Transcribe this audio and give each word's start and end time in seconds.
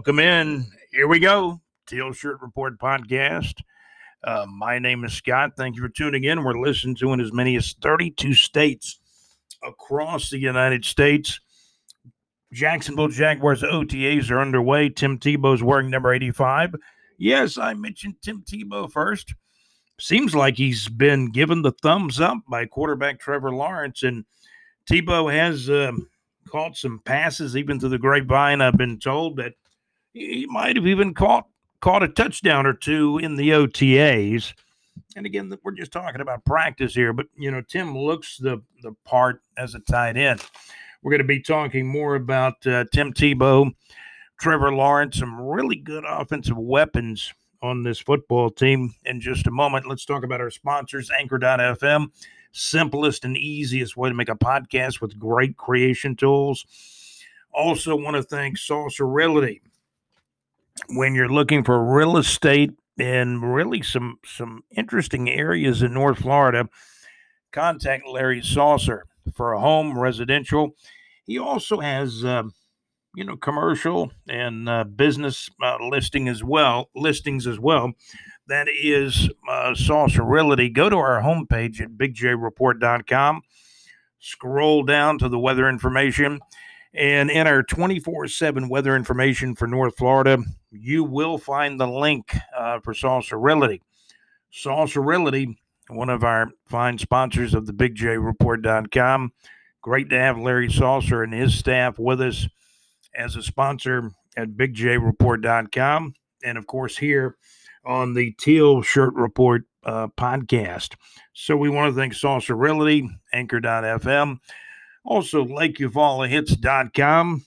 Welcome 0.00 0.20
in. 0.20 0.66
Here 0.92 1.06
we 1.06 1.18
go. 1.18 1.60
Teal 1.86 2.14
Shirt 2.14 2.40
Report 2.40 2.78
podcast. 2.78 3.52
Uh, 4.24 4.46
my 4.48 4.78
name 4.78 5.04
is 5.04 5.12
Scott. 5.12 5.58
Thank 5.58 5.76
you 5.76 5.82
for 5.82 5.90
tuning 5.90 6.24
in. 6.24 6.42
We're 6.42 6.58
listening 6.58 6.94
to 6.96 7.12
in 7.12 7.20
as 7.20 7.34
many 7.34 7.54
as 7.56 7.74
32 7.82 8.32
states 8.32 8.98
across 9.62 10.30
the 10.30 10.38
United 10.38 10.86
States. 10.86 11.38
Jacksonville 12.50 13.08
Jaguars 13.08 13.62
OTAs 13.62 14.30
are 14.30 14.40
underway. 14.40 14.88
Tim 14.88 15.18
Tebow's 15.18 15.62
wearing 15.62 15.90
number 15.90 16.14
85. 16.14 16.76
Yes, 17.18 17.58
I 17.58 17.74
mentioned 17.74 18.14
Tim 18.22 18.42
Tebow 18.42 18.90
first. 18.90 19.34
Seems 19.98 20.34
like 20.34 20.56
he's 20.56 20.88
been 20.88 21.30
given 21.30 21.60
the 21.60 21.72
thumbs 21.82 22.22
up 22.22 22.38
by 22.48 22.64
quarterback 22.64 23.20
Trevor 23.20 23.52
Lawrence, 23.52 24.02
and 24.02 24.24
Tebow 24.90 25.30
has. 25.30 25.68
Um, 25.68 26.08
caught 26.48 26.76
some 26.76 27.00
passes, 27.04 27.56
even 27.56 27.78
to 27.78 27.88
the 27.88 27.98
grapevine. 27.98 28.60
I've 28.60 28.76
been 28.76 28.98
told 28.98 29.36
that 29.36 29.54
he 30.12 30.46
might 30.46 30.76
have 30.76 30.86
even 30.86 31.14
caught 31.14 31.46
caught 31.80 32.02
a 32.02 32.08
touchdown 32.08 32.66
or 32.66 32.74
two 32.74 33.18
in 33.18 33.36
the 33.36 33.50
OTAs. 33.50 34.52
And 35.16 35.24
again, 35.24 35.52
we're 35.62 35.72
just 35.72 35.92
talking 35.92 36.20
about 36.20 36.44
practice 36.44 36.94
here, 36.94 37.12
but 37.12 37.26
you 37.36 37.50
know, 37.50 37.62
Tim 37.62 37.96
looks 37.96 38.36
the 38.38 38.62
the 38.82 38.92
part 39.04 39.42
as 39.56 39.74
a 39.74 39.80
tight 39.80 40.16
end. 40.16 40.42
We're 41.02 41.12
going 41.12 41.22
to 41.22 41.24
be 41.24 41.40
talking 41.40 41.86
more 41.86 42.14
about 42.14 42.66
uh, 42.66 42.84
Tim 42.92 43.14
Tebow, 43.14 43.72
Trevor 44.38 44.72
Lawrence, 44.72 45.18
some 45.18 45.40
really 45.40 45.76
good 45.76 46.04
offensive 46.06 46.58
weapons 46.58 47.32
on 47.62 47.82
this 47.82 47.98
football 47.98 48.50
team 48.50 48.94
in 49.04 49.20
just 49.20 49.46
a 49.46 49.50
moment. 49.50 49.88
Let's 49.88 50.04
talk 50.04 50.24
about 50.24 50.40
our 50.40 50.50
sponsors, 50.50 51.10
Anchor.fm 51.18 52.10
simplest 52.52 53.24
and 53.24 53.36
easiest 53.36 53.96
way 53.96 54.08
to 54.08 54.14
make 54.14 54.28
a 54.28 54.34
podcast 54.34 55.00
with 55.00 55.18
great 55.18 55.56
creation 55.56 56.16
tools. 56.16 56.66
Also, 57.52 57.96
want 57.96 58.16
to 58.16 58.22
thank 58.22 58.58
Saucer 58.58 59.06
Realty. 59.06 59.60
When 60.88 61.14
you're 61.14 61.28
looking 61.28 61.64
for 61.64 61.82
real 61.82 62.16
estate 62.16 62.72
in 62.98 63.40
really 63.40 63.82
some 63.82 64.18
some 64.24 64.62
interesting 64.70 65.28
areas 65.28 65.82
in 65.82 65.94
North 65.94 66.20
Florida, 66.20 66.68
contact 67.52 68.06
Larry 68.06 68.42
Saucer 68.42 69.04
for 69.34 69.52
a 69.52 69.60
home 69.60 69.98
residential. 69.98 70.70
He 71.24 71.38
also 71.38 71.78
has, 71.80 72.24
uh, 72.24 72.42
you 73.14 73.24
know, 73.24 73.36
commercial 73.36 74.10
and 74.28 74.68
uh, 74.68 74.84
business 74.84 75.48
uh, 75.62 75.76
listing 75.80 76.28
as 76.28 76.42
well, 76.42 76.90
listings 76.94 77.46
as 77.46 77.60
well 77.60 77.92
that 78.50 78.66
is 78.68 79.30
uh, 79.48 79.74
Saucer 79.74 80.24
Realty. 80.24 80.68
Go 80.68 80.90
to 80.90 80.96
our 80.96 81.22
homepage 81.22 81.80
at 81.80 81.90
bigjreport.com, 81.92 83.42
scroll 84.18 84.82
down 84.82 85.18
to 85.18 85.28
the 85.28 85.38
weather 85.38 85.68
information, 85.68 86.40
and 86.92 87.30
in 87.30 87.46
our 87.46 87.62
24 87.62 88.28
7 88.28 88.68
weather 88.68 88.96
information 88.96 89.54
for 89.54 89.66
North 89.66 89.96
Florida, 89.96 90.38
you 90.70 91.04
will 91.04 91.38
find 91.38 91.78
the 91.78 91.86
link 91.86 92.34
uh, 92.56 92.80
for 92.80 92.94
Realty. 93.38 93.82
Saucer 94.50 95.00
Realty, 95.00 95.58
one 95.88 96.08
of 96.08 96.24
our 96.24 96.50
fine 96.66 96.98
sponsors 96.98 97.54
of 97.54 97.66
the 97.66 97.72
bigjreport.com. 97.72 99.32
Great 99.82 100.10
to 100.10 100.18
have 100.18 100.38
Larry 100.38 100.70
Saucer 100.70 101.22
and 101.22 101.32
his 101.32 101.58
staff 101.58 101.98
with 101.98 102.20
us 102.20 102.46
as 103.14 103.36
a 103.36 103.42
sponsor 103.42 104.10
at 104.36 104.50
bigjreport.com. 104.50 106.14
And 106.44 106.58
of 106.58 106.66
course, 106.66 106.96
here 106.96 107.36
on 107.84 108.14
the 108.14 108.32
Teal 108.32 108.82
Shirt 108.82 109.14
Report 109.14 109.64
uh, 109.84 110.08
podcast. 110.08 110.94
So 111.32 111.56
we 111.56 111.70
want 111.70 111.94
to 111.94 111.98
thank 111.98 112.14
Realty, 112.54 113.08
Anchor.fm, 113.32 114.38
also 115.04 115.44
LakeUvalahits.com, 115.44 117.44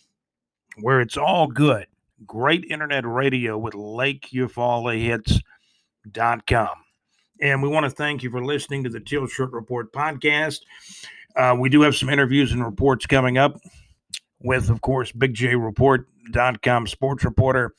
where 0.78 1.02
it's 1.02 1.18
all 1.18 1.48
good. 1.48 1.88
Great 2.26 2.66
internet 2.66 3.06
radio 3.06 3.58
with 3.58 3.74
LakeUvalahits.com. 3.74 6.70
And 7.42 7.64
we 7.64 7.70
want 7.70 7.86
to 7.86 7.90
thank 7.90 8.24
you 8.24 8.30
for 8.30 8.44
listening 8.44 8.84
to 8.84 8.90
the 8.90 9.00
Teal 9.00 9.28
Shirt 9.28 9.52
Report 9.52 9.92
podcast. 9.92 10.60
Uh, 11.36 11.56
we 11.60 11.70
do 11.70 11.82
have 11.82 11.96
some 11.96 12.10
interviews 12.10 12.52
and 12.52 12.64
reports 12.64 13.06
coming 13.06 13.38
up 13.38 13.60
with, 14.40 14.70
of 14.70 14.82
course, 14.82 15.12
BigJReport.com 15.12 16.88
sports 16.88 17.26
reporter 17.26 17.74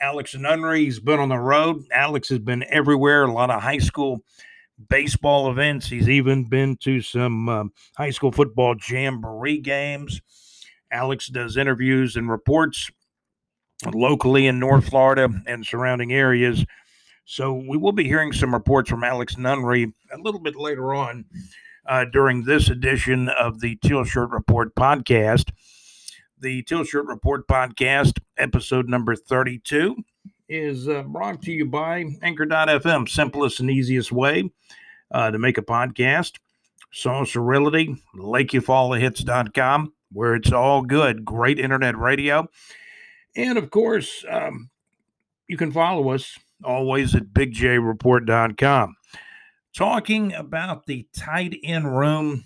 Alex 0.00 0.34
Nunnery. 0.34 0.84
He's 0.84 1.00
been 1.00 1.18
on 1.18 1.28
the 1.28 1.38
road. 1.38 1.84
Alex 1.92 2.28
has 2.28 2.38
been 2.38 2.64
everywhere, 2.68 3.24
a 3.24 3.32
lot 3.32 3.50
of 3.50 3.62
high 3.62 3.78
school 3.78 4.22
baseball 4.88 5.50
events. 5.50 5.88
He's 5.88 6.08
even 6.08 6.48
been 6.48 6.76
to 6.78 7.00
some 7.00 7.48
um, 7.48 7.72
high 7.96 8.10
school 8.10 8.32
football 8.32 8.74
jamboree 8.76 9.58
games. 9.58 10.20
Alex 10.90 11.28
does 11.28 11.56
interviews 11.56 12.16
and 12.16 12.28
reports 12.28 12.90
locally 13.92 14.46
in 14.46 14.58
North 14.58 14.88
Florida 14.88 15.28
and 15.46 15.64
surrounding 15.64 16.12
areas. 16.12 16.64
So 17.24 17.52
we 17.54 17.76
will 17.76 17.92
be 17.92 18.04
hearing 18.04 18.32
some 18.32 18.52
reports 18.52 18.90
from 18.90 19.04
Alex 19.04 19.36
Nunnery 19.36 19.92
a 20.12 20.18
little 20.18 20.40
bit 20.40 20.56
later 20.56 20.94
on 20.94 21.24
uh, 21.86 22.04
during 22.12 22.44
this 22.44 22.68
edition 22.68 23.28
of 23.28 23.60
the 23.60 23.76
Teal 23.76 24.04
Shirt 24.04 24.30
Report 24.30 24.74
podcast. 24.74 25.50
The 26.38 26.62
Teal 26.62 26.84
Shirt 26.84 27.06
Report 27.06 27.46
podcast, 27.46 28.18
episode 28.38 28.88
number 28.88 29.14
32, 29.14 29.96
is 30.48 30.88
uh, 30.88 31.02
brought 31.02 31.42
to 31.42 31.52
you 31.52 31.66
by 31.66 32.06
Anchor.fm, 32.22 33.08
simplest 33.08 33.60
and 33.60 33.70
easiest 33.70 34.10
way 34.10 34.50
uh, 35.12 35.30
to 35.30 35.38
make 35.38 35.58
a 35.58 35.62
podcast. 35.62 36.38
Saucer 36.92 37.40
Realty, 37.40 37.96
LakeUvalahits.com, 38.16 39.92
where 40.12 40.34
it's 40.34 40.50
all 40.50 40.82
good. 40.82 41.24
Great 41.24 41.60
internet 41.60 41.96
radio. 41.96 42.48
And 43.36 43.58
of 43.58 43.70
course, 43.70 44.24
um, 44.28 44.70
you 45.48 45.56
can 45.56 45.72
follow 45.72 46.10
us 46.10 46.38
always 46.64 47.14
at 47.14 47.32
BigJReport.com. 47.32 48.96
Talking 49.74 50.34
about 50.34 50.86
the 50.86 51.06
tight 51.16 51.56
end 51.62 51.96
room 51.96 52.44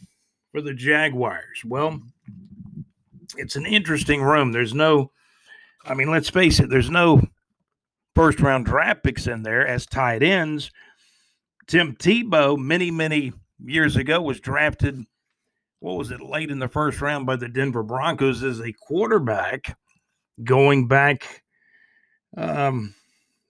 for 0.53 0.61
the 0.61 0.75
Jaguars. 0.75 1.63
Well, 1.65 2.01
it's 3.37 3.57
an 3.57 3.67
interesting 3.67 4.23
room. 4.23 4.53
There's 4.53 4.75
no, 4.75 5.11
I 5.85 5.95
mean, 5.95 6.11
let's 6.11 6.29
face 6.29 6.61
it, 6.61 6.71
there's 6.71 6.91
no 6.91 7.23
first 8.15 8.41
round 8.41 8.67
draft 8.67 9.03
picks 9.03 9.27
in 9.27 9.43
there 9.43 9.67
as 9.67 9.87
tight 9.87 10.23
ends. 10.23 10.71
Tim 11.67 11.97
Tebow, 11.97 12.59
many, 12.59 12.91
many 12.91 13.33
years 13.65 13.97
ago, 13.97 14.21
was 14.21 14.39
drafted, 14.39 15.05
what 15.81 15.97
was 15.97 16.11
it, 16.11 16.21
late 16.21 16.51
in 16.51 16.59
the 16.59 16.69
first 16.69 17.01
round 17.01 17.27
by 17.27 17.37
the 17.37 17.49
Denver 17.49 17.83
Broncos 17.83 18.43
as 18.43 18.61
a 18.61 18.73
quarterback, 18.73 19.77
going 20.43 20.89
back, 20.89 21.43
um, 22.37 22.95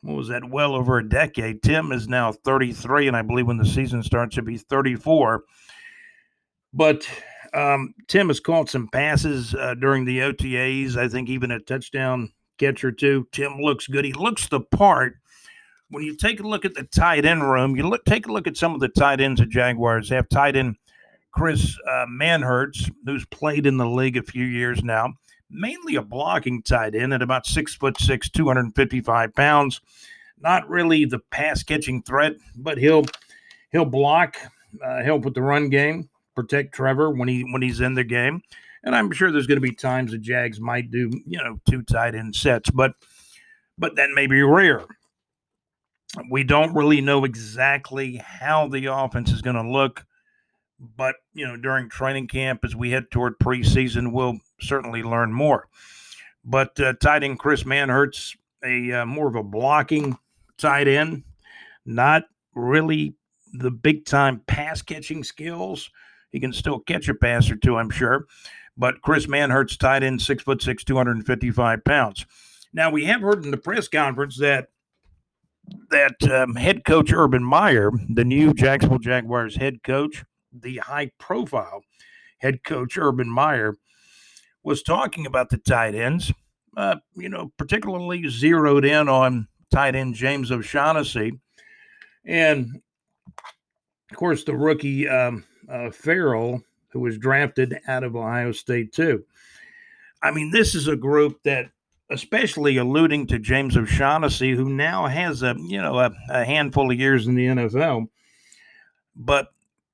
what 0.03 0.17
was 0.17 0.29
that, 0.29 0.49
well 0.49 0.75
over 0.75 0.99
a 0.99 1.09
decade. 1.09 1.63
Tim 1.63 1.93
is 1.93 2.09
now 2.09 2.33
33, 2.33 3.09
and 3.09 3.17
I 3.17 3.23
believe 3.23 3.47
when 3.47 3.57
the 3.57 3.65
season 3.65 4.03
starts, 4.03 4.35
he'll 4.35 4.45
be 4.45 4.59
34. 4.59 5.45
But 6.73 7.09
um, 7.55 7.95
Tim 8.09 8.29
has 8.29 8.41
caught 8.41 8.69
some 8.69 8.89
passes 8.89 9.55
uh, 9.55 9.75
during 9.75 10.05
the 10.05 10.19
OTAs. 10.19 10.97
I 10.97 11.09
think 11.09 11.29
even 11.29 11.53
a 11.53 11.61
touchdown 11.61 12.31
catch 12.59 12.85
or 12.85 12.93
two. 12.93 13.27
Tim 13.33 13.59
looks 13.59 13.87
good. 13.87 14.05
He 14.05 14.13
looks 14.13 14.49
the 14.49 14.61
part. 14.61 15.15
When 15.89 16.03
you 16.03 16.17
take 16.17 16.41
a 16.41 16.49
look 16.49 16.65
at 16.65 16.75
the 16.75 16.85
tight 16.85 17.25
end 17.25 17.49
room, 17.49 17.77
you 17.77 17.89
look 17.89 18.05
take 18.05 18.27
a 18.27 18.33
look 18.33 18.47
at 18.47 18.57
some 18.57 18.75
of 18.75 18.81
the 18.81 18.89
tight 18.89 19.21
ends 19.21 19.41
at 19.41 19.49
Jaguars. 19.49 20.09
They 20.09 20.17
have 20.17 20.29
tight 20.29 20.57
end 20.57 20.77
Chris 21.35 21.77
uh, 21.89 22.07
Manhertz, 22.09 22.91
who's 23.05 23.27
played 23.27 23.67
in 23.67 23.77
the 23.77 23.89
league 23.89 24.17
a 24.17 24.23
few 24.23 24.45
years 24.45 24.83
now, 24.83 25.13
mainly 25.55 25.97
a 25.97 26.03
blocking 26.03 26.63
tight 26.63 26.95
end 26.95 27.13
at 27.13 27.23
about 27.23 27.47
six 27.47 27.75
foot 27.75 27.99
six, 27.99 28.29
255 28.29 29.35
pounds. 29.35 29.81
Not 30.41 30.69
really 30.69 31.05
the 31.05 31.21
pass 31.31 31.63
catching 31.63 32.03
threat, 32.03 32.35
but 32.57 32.77
he'll 32.77 33.05
he'll 33.71 33.85
block, 33.85 34.37
uh, 34.85 35.03
help 35.03 35.25
with 35.25 35.35
the 35.35 35.43
run 35.43 35.71
game 35.71 36.09
protect 36.35 36.75
Trevor 36.75 37.11
when 37.11 37.29
he 37.29 37.43
when 37.43 37.63
he's 37.63 37.81
in 37.81 37.95
the 37.95 38.05
game. 38.05 38.43
And 38.83 38.95
I'm 38.95 39.11
sure 39.13 39.33
there's 39.33 39.47
going 39.47 39.61
to 39.61 39.67
be 39.67 39.75
times 39.75 40.11
the 40.11 40.19
Jags 40.19 40.61
might 40.61 40.91
do, 40.91 41.11
you 41.27 41.39
know, 41.39 41.59
two 41.69 41.83
tight 41.83 42.15
end 42.15 42.37
sets, 42.37 42.71
but 42.71 42.95
but 43.79 43.97
that 43.97 44.11
may 44.11 44.27
be 44.27 44.43
rare. 44.43 44.83
We 46.31 46.45
don't 46.45 46.75
really 46.75 47.01
know 47.01 47.25
exactly 47.25 48.17
how 48.17 48.69
the 48.69 48.87
offense 48.87 49.33
is 49.33 49.43
going 49.43 49.57
to 49.57 49.69
look, 49.69 50.05
but 50.79 51.17
you 51.33 51.47
know, 51.47 51.57
during 51.57 51.89
training 51.89 52.29
camp 52.29 52.65
as 52.65 52.77
we 52.77 52.91
head 52.91 53.11
toward 53.11 53.39
preseason, 53.39 54.13
we'll 54.13 54.39
certainly 54.61 55.03
learn 55.03 55.33
more. 55.33 55.69
But 56.45 56.79
uh, 56.79 56.95
tight 56.95 57.23
end 57.23 57.39
Chris 57.39 57.65
Manhertz, 57.65 58.37
a 58.65 58.93
uh, 58.93 59.07
more 59.07 59.29
of 59.29 59.37
a 59.37 59.43
blocking 59.43 60.17
tight 60.59 60.89
end, 60.89 61.25
not 61.87 62.25
really 62.55 63.17
the 63.53 63.71
big 63.71 64.05
time 64.05 64.43
pass 64.47 64.83
catching 64.83 65.25
skills 65.25 65.91
he 66.35 66.41
can 66.41 66.53
still 66.53 66.81
catch 66.81 67.09
a 67.09 67.15
pass 67.15 67.49
or 67.49 67.55
two, 67.55 67.77
I'm 67.77 67.91
sure. 67.91 68.27
But 68.77 69.03
Chris 69.03 69.29
Manhertz 69.29 69.79
tight 69.79 70.03
end, 70.03 70.21
six 70.21 70.43
foot 70.43 70.61
six, 70.61 70.83
255 70.83 71.85
pounds. 71.85 72.27
Now 72.73 72.91
we 72.91 73.05
have 73.05 73.21
heard 73.21 73.45
in 73.45 73.53
the 73.53 73.57
press 73.57 73.87
conference 73.87 74.37
that 74.41 74.67
that 75.91 76.21
um, 76.25 76.57
head 76.57 76.85
coach 76.85 77.13
Urban 77.13 77.45
Meyer, 77.45 77.93
the 78.09 78.25
new 78.25 78.53
Jacksonville 78.53 78.99
Jaguars 78.99 79.55
head 79.55 79.85
coach, 79.85 80.25
the 80.53 80.79
high 80.79 81.13
profile 81.21 81.83
head 82.39 82.65
coach 82.65 82.99
Urban 82.99 83.31
Meyer, 83.31 83.77
was 84.65 84.83
talking 84.83 85.27
about 85.27 85.51
the 85.51 85.59
tight 85.59 85.95
ends. 85.95 86.33
uh, 86.77 86.97
you 87.15 87.29
know, 87.29 87.53
particularly 87.57 88.29
zeroed 88.29 88.85
in 88.85 89.09
on 89.09 89.47
tight 89.71 89.95
end 89.95 90.15
James 90.15 90.51
O'Shaughnessy. 90.51 91.39
And 92.25 92.81
of 94.11 94.17
course, 94.17 94.45
the 94.45 94.57
rookie 94.57 95.09
um, 95.09 95.45
uh, 95.69 95.91
Farrell, 95.91 96.63
who 96.89 97.01
was 97.01 97.19
drafted 97.19 97.79
out 97.89 98.05
of 98.05 98.17
Ohio 98.17 98.53
State, 98.53 98.93
too. 98.93 99.25
I 100.23 100.31
mean, 100.31 100.51
this 100.51 100.75
is 100.75 100.89
a 100.89 100.97
group 100.97 101.43
that, 101.45 101.71
especially 102.11 102.77
alluding 102.79 103.27
to 103.29 103.39
James 103.39 103.77
O'Shaughnessy, 103.77 104.53
who 104.53 104.71
now 104.71 105.07
has 105.07 105.43
a 105.43 105.55
you 105.59 105.81
know 105.81 105.99
a, 105.99 106.11
a 106.31 106.45
handful 106.45 106.91
of 106.91 106.99
years 106.99 107.27
in 107.27 107.35
the 107.35 107.47
NFL, 107.47 108.09
but 109.17 109.49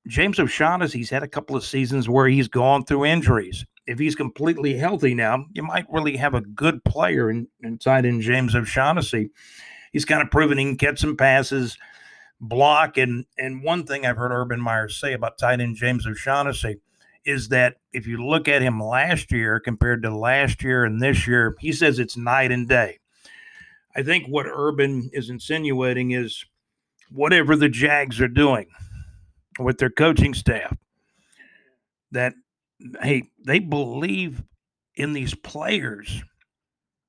James 0.07 0.39
O'Shaughnessy's 0.39 1.11
had 1.11 1.23
a 1.23 1.29
couple 1.29 1.57
of 1.57 1.65
seasons 1.65 2.09
where 2.09 2.29
he's 2.29 2.49
gone 2.49 2.85
through 2.85 3.05
injuries. 3.07 3.65
If 3.87 3.99
he's 3.99 4.15
completely 4.15 4.75
healthy 4.75 5.15
now, 5.15 5.47
you 5.53 5.63
might 5.63 5.87
really 5.91 6.17
have 6.17 6.35
a 6.35 6.41
good 6.41 6.85
player 6.85 7.31
in, 7.31 7.49
inside 7.63 8.05
in 8.05 8.21
James 8.21 8.55
O'Shaughnessy. 8.55 9.31
He's 9.93 10.05
kind 10.05 10.23
of 10.23 10.31
proven 10.31 10.59
he 10.59 10.65
can 10.65 10.77
catch 10.77 11.01
some 11.01 11.17
passes, 11.17 11.77
block, 12.41 12.97
and 12.99 13.25
and 13.39 13.63
one 13.65 13.85
thing 13.85 14.07
I've 14.07 14.17
heard 14.17 14.33
Urban 14.33 14.61
Meyer 14.61 14.89
say 14.89 15.13
about 15.13 15.39
tight 15.39 15.61
end 15.61 15.77
James 15.77 16.07
O'Shaughnessy 16.07 16.81
is 17.25 17.49
that 17.49 17.77
if 17.93 18.07
you 18.07 18.25
look 18.25 18.49
at 18.49 18.63
him 18.63 18.83
last 18.83 19.31
year 19.31 19.61
compared 19.61 20.03
to 20.03 20.17
last 20.17 20.63
year 20.63 20.85
and 20.85 21.03
this 21.03 21.27
year, 21.27 21.55
he 21.61 21.73
says 21.73 21.99
it's 21.99 22.17
night 22.17 22.51
and 22.51 22.69
day. 22.69 22.99
I 23.95 24.03
think 24.03 24.27
what 24.27 24.47
Urban 24.47 25.11
is 25.13 25.31
insinuating 25.31 26.13
is 26.13 26.45
whatever 27.11 27.57
the 27.57 27.69
Jags 27.69 28.21
are 28.21 28.29
doing 28.29 28.69
with 29.59 29.79
their 29.79 29.91
coaching 29.91 30.33
staff, 30.33 30.77
that, 32.13 32.33
hey, 33.03 33.30
they 33.45 33.59
believe 33.59 34.43
in 34.95 35.13
these 35.13 35.35
players 35.35 36.23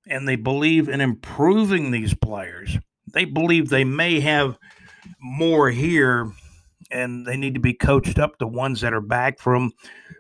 and 0.08 0.28
they 0.28 0.36
believe 0.36 0.90
in 0.90 1.02
improving 1.02 1.92
these 1.92 2.14
players. 2.14 2.78
They 3.14 3.26
believe 3.26 3.70
they 3.70 3.84
may 3.84 4.20
have 4.20 4.58
more 5.20 5.70
here 5.70 6.32
and 6.92 7.26
they 7.26 7.38
need 7.38 7.54
to 7.54 7.60
be 7.60 7.74
coached 7.74 8.20
up, 8.20 8.38
the 8.38 8.48
ones 8.48 8.82
that 8.82 8.94
are 8.94 9.02
back 9.02 9.40
from 9.40 9.72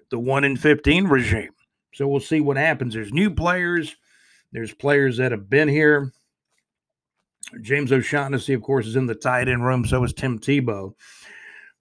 the 0.09 0.19
1 0.19 0.43
in 0.43 0.57
15 0.57 1.07
regime. 1.07 1.51
So 1.93 2.07
we'll 2.07 2.19
see 2.19 2.39
what 2.39 2.57
happens. 2.57 2.93
There's 2.93 3.13
new 3.13 3.29
players, 3.29 3.95
there's 4.51 4.73
players 4.73 5.17
that 5.17 5.31
have 5.31 5.49
been 5.49 5.67
here. 5.67 6.11
James 7.61 7.91
O'Shaughnessy, 7.91 8.53
of 8.53 8.61
course, 8.61 8.87
is 8.87 8.95
in 8.95 9.07
the 9.07 9.15
tight 9.15 9.49
end 9.49 9.65
room. 9.65 9.85
So 9.85 10.03
is 10.03 10.13
Tim 10.13 10.39
Tebow. 10.39 10.93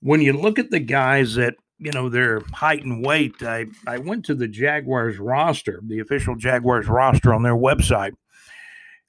When 0.01 0.21
you 0.21 0.33
look 0.33 0.59
at 0.59 0.71
the 0.71 0.81
guys 0.81 1.35
that, 1.37 1.55
you 1.81 1.93
know, 1.93 2.09
their 2.09 2.41
height 2.53 2.85
and 2.85 3.05
weight, 3.05 3.43
I, 3.43 3.67
I 3.87 3.99
went 3.99 4.25
to 4.27 4.35
the 4.35 4.49
Jaguars 4.49 5.19
roster, 5.19 5.81
the 5.83 6.01
official 6.01 6.37
Jaguars 6.37 6.87
roster 6.87 7.35
on 7.35 7.43
their 7.43 7.57
website. 7.57 8.13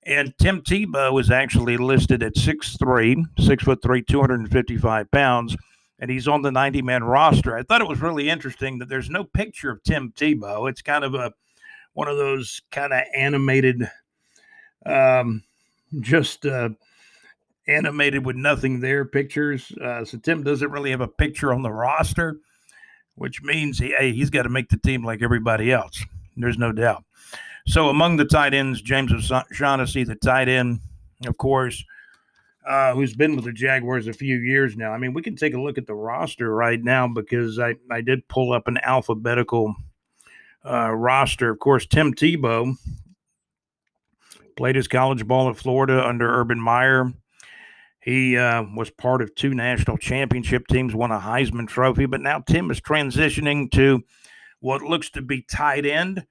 And 0.04 0.34
Tim 0.40 0.62
Tebow 0.62 1.20
is 1.20 1.30
actually 1.30 1.78
listed 1.78 2.24
at 2.24 2.36
6'3, 2.36 3.24
6 3.40 3.64
foot 3.64 3.82
3, 3.84 4.02
255 4.02 5.12
pounds 5.12 5.56
and 6.02 6.10
he's 6.10 6.28
on 6.28 6.42
the 6.42 6.52
90 6.52 6.82
man 6.82 7.04
roster. 7.04 7.56
I 7.56 7.62
thought 7.62 7.80
it 7.80 7.88
was 7.88 8.02
really 8.02 8.28
interesting 8.28 8.80
that 8.80 8.90
there's 8.90 9.10
no 9.10 9.24
picture 9.24 9.70
of 9.70 9.84
Tim 9.84 10.12
Tebow. 10.12 10.68
It's 10.68 10.82
kind 10.82 11.06
of 11.06 11.14
a 11.14 11.32
one 11.94 12.08
of 12.08 12.18
those 12.18 12.62
kind 12.72 12.92
of 12.92 13.02
animated, 13.16 13.90
um, 14.86 15.44
just 16.00 16.46
uh, 16.46 16.70
animated 17.68 18.26
with 18.26 18.36
nothing 18.36 18.80
there 18.80 19.06
pictures. 19.06 19.72
Uh, 19.74 20.04
so 20.04 20.18
Tim 20.18 20.42
doesn't 20.42 20.72
really 20.72 20.90
have 20.92 21.02
a 21.02 21.08
picture 21.08 21.54
on 21.54 21.62
the 21.62 21.72
roster, 21.72 22.40
which 23.22 23.42
means 23.42 23.78
he, 23.80 23.94
hey, 23.98 24.12
he's 24.12 24.30
got 24.30 24.44
to 24.44 24.50
make 24.50 24.70
the 24.70 24.78
team 24.78 25.06
like 25.06 25.22
everybody 25.22 25.72
else. 25.72 26.04
There's 26.36 26.58
no 26.58 26.72
doubt. 26.72 27.04
So 27.68 27.90
among 27.90 28.18
the 28.18 28.26
tight 28.26 28.54
ends, 28.54 28.82
James 28.82 29.12
O'Shaughnessy, 29.14 30.04
the 30.04 30.16
tight 30.16 30.50
end, 30.50 30.80
of 31.26 31.38
course 31.38 31.84
uh, 32.66 32.94
who's 32.94 33.16
been 33.16 33.36
with 33.36 33.46
the 33.46 33.52
Jaguars 33.52 34.08
a 34.08 34.14
few 34.14 34.38
years 34.38 34.78
now. 34.78 34.92
I 34.92 34.98
mean, 34.98 35.14
we 35.14 35.22
can 35.22 35.36
take 35.36 35.54
a 35.54 35.62
look 35.62 35.78
at 35.78 35.88
the 35.88 35.96
roster 35.96 36.54
right 36.54 36.82
now 36.82 37.08
because 37.08 37.60
I, 37.60 37.76
I 37.90 38.02
did 38.02 38.28
pull 38.28 38.54
up 38.54 38.68
an 38.68 38.78
alphabetical 38.84 39.76
uh, 40.66 40.92
roster. 40.92 41.50
Of 41.50 41.60
course, 41.60 41.86
Tim 41.86 42.14
Tebow 42.14 42.76
played 44.56 44.76
his 44.76 44.88
college 44.88 45.26
ball 45.26 45.50
at 45.50 45.58
Florida 45.58 46.06
under 46.06 46.30
Urban 46.40 46.60
Meyer. 46.60 47.12
He 48.02 48.36
uh, 48.36 48.64
was 48.76 48.90
part 48.90 49.22
of 49.22 49.34
two 49.36 49.54
national 49.54 49.98
championship 49.98 50.68
teams, 50.68 50.96
won 50.96 51.12
a 51.12 51.20
Heisman 51.20 51.68
Trophy, 51.68 52.08
but 52.08 52.22
now 52.22 52.40
Tim 52.40 52.72
is 52.72 52.82
transitioning 52.82 53.72
to 53.72 54.02
what 54.60 54.82
looks 54.82 55.10
to 55.12 55.22
be 55.22 55.44
tight 55.44 55.86
end 55.86 56.26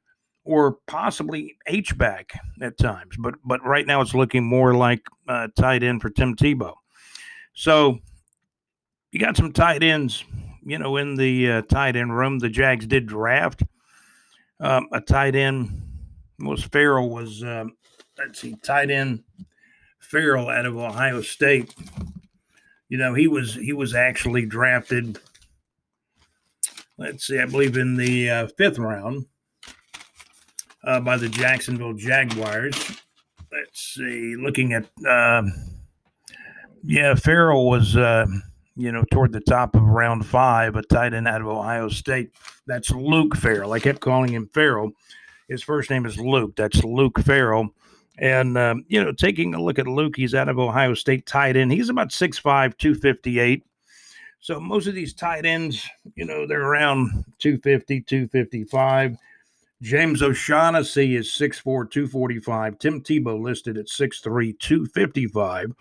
or 0.44 0.78
possibly 0.88 1.56
H 1.68 1.96
back 1.96 2.32
at 2.60 2.76
times. 2.76 3.16
But 3.18 3.34
but 3.44 3.64
right 3.64 3.86
now 3.86 4.00
it's 4.00 4.14
looking 4.14 4.44
more 4.44 4.74
like 4.74 5.02
uh, 5.28 5.48
tight 5.56 5.84
end 5.84 6.02
for 6.02 6.10
Tim 6.10 6.34
Tebow. 6.34 6.74
So 7.54 7.98
you 9.12 9.20
got 9.20 9.36
some 9.36 9.52
tight 9.52 9.84
ends, 9.84 10.24
you 10.64 10.78
know, 10.78 10.96
in 10.96 11.14
the 11.14 11.50
uh, 11.52 11.62
tight 11.62 11.94
end 11.94 12.16
room. 12.16 12.40
The 12.40 12.48
Jags 12.48 12.86
did 12.86 13.06
draft 13.06 13.62
um, 14.58 14.88
a 14.92 15.00
tight 15.00 15.36
end. 15.36 15.70
Was 16.40 16.64
Farrell 16.64 17.10
was 17.10 17.44
uh, 17.44 17.66
let's 18.18 18.40
see, 18.40 18.56
tight 18.64 18.90
end 18.90 19.22
Farrell 20.10 20.48
out 20.48 20.66
of 20.66 20.76
Ohio 20.76 21.20
State. 21.20 21.74
You 22.88 22.98
know, 22.98 23.14
he 23.14 23.28
was 23.28 23.54
he 23.54 23.72
was 23.72 23.94
actually 23.94 24.44
drafted. 24.44 25.18
Let's 26.98 27.26
see, 27.26 27.38
I 27.38 27.46
believe 27.46 27.76
in 27.76 27.96
the 27.96 28.28
uh, 28.28 28.48
fifth 28.58 28.78
round 28.78 29.26
uh, 30.84 31.00
by 31.00 31.16
the 31.16 31.28
Jacksonville 31.28 31.94
Jaguars. 31.94 32.74
Let's 33.52 33.94
see, 33.94 34.36
looking 34.36 34.74
at, 34.74 34.86
uh, 35.08 35.42
yeah, 36.84 37.14
Farrell 37.14 37.68
was, 37.68 37.96
uh, 37.96 38.26
you 38.76 38.92
know, 38.92 39.02
toward 39.10 39.32
the 39.32 39.40
top 39.40 39.74
of 39.74 39.82
round 39.82 40.26
five, 40.26 40.76
a 40.76 40.82
tight 40.82 41.14
end 41.14 41.26
out 41.26 41.40
of 41.40 41.46
Ohio 41.46 41.88
State. 41.88 42.32
That's 42.66 42.90
Luke 42.90 43.36
Farrell. 43.36 43.72
I 43.72 43.80
kept 43.80 44.00
calling 44.00 44.32
him 44.32 44.48
Farrell. 44.52 44.92
His 45.48 45.62
first 45.62 45.90
name 45.90 46.04
is 46.06 46.18
Luke. 46.18 46.54
That's 46.54 46.84
Luke 46.84 47.18
Farrell. 47.20 47.74
And, 48.18 48.58
um, 48.58 48.84
you 48.88 49.02
know, 49.02 49.12
taking 49.12 49.54
a 49.54 49.62
look 49.62 49.78
at 49.78 49.86
Luke, 49.86 50.16
he's 50.16 50.34
out 50.34 50.48
of 50.48 50.58
Ohio 50.58 50.94
State 50.94 51.26
tight 51.26 51.56
end. 51.56 51.72
He's 51.72 51.88
about 51.88 52.10
6'5, 52.10 52.76
258. 52.76 53.64
So 54.40 54.58
most 54.58 54.86
of 54.86 54.94
these 54.94 55.14
tight 55.14 55.44
ends, 55.44 55.86
you 56.16 56.24
know, 56.24 56.46
they're 56.46 56.62
around 56.62 57.24
250, 57.38 58.02
255. 58.02 59.16
James 59.82 60.22
O'Shaughnessy 60.22 61.16
is 61.16 61.28
6'4, 61.28 61.90
245. 61.90 62.78
Tim 62.78 63.02
Tebow 63.02 63.40
listed 63.40 63.78
at 63.78 63.86
6'3, 63.86 64.58
255. 64.58 65.72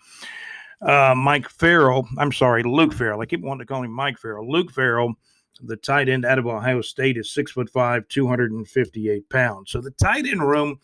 Uh, 0.80 1.14
Mike 1.14 1.48
Farrell, 1.48 2.08
I'm 2.16 2.32
sorry, 2.32 2.62
Luke 2.62 2.94
Farrell. 2.94 3.20
I 3.20 3.26
keep 3.26 3.42
wanting 3.42 3.66
to 3.66 3.66
call 3.66 3.82
him 3.82 3.92
Mike 3.92 4.18
Farrell. 4.18 4.50
Luke 4.50 4.70
Farrell, 4.70 5.14
the 5.62 5.76
tight 5.76 6.08
end 6.08 6.24
out 6.24 6.38
of 6.38 6.46
Ohio 6.46 6.80
State, 6.80 7.18
is 7.18 7.28
6'5, 7.28 8.08
258 8.08 9.28
pounds. 9.28 9.70
So 9.70 9.82
the 9.82 9.90
tight 9.90 10.26
end 10.26 10.46
room, 10.46 10.80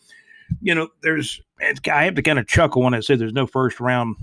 you 0.61 0.75
know, 0.75 0.89
there's, 1.03 1.41
I 1.61 2.05
have 2.05 2.15
to 2.15 2.23
kind 2.23 2.39
of 2.39 2.47
chuckle 2.47 2.83
when 2.83 2.95
I 2.95 3.01
say 3.01 3.17
there's 3.17 3.33
no 3.33 3.47
first 3.47 3.81
round 3.81 4.17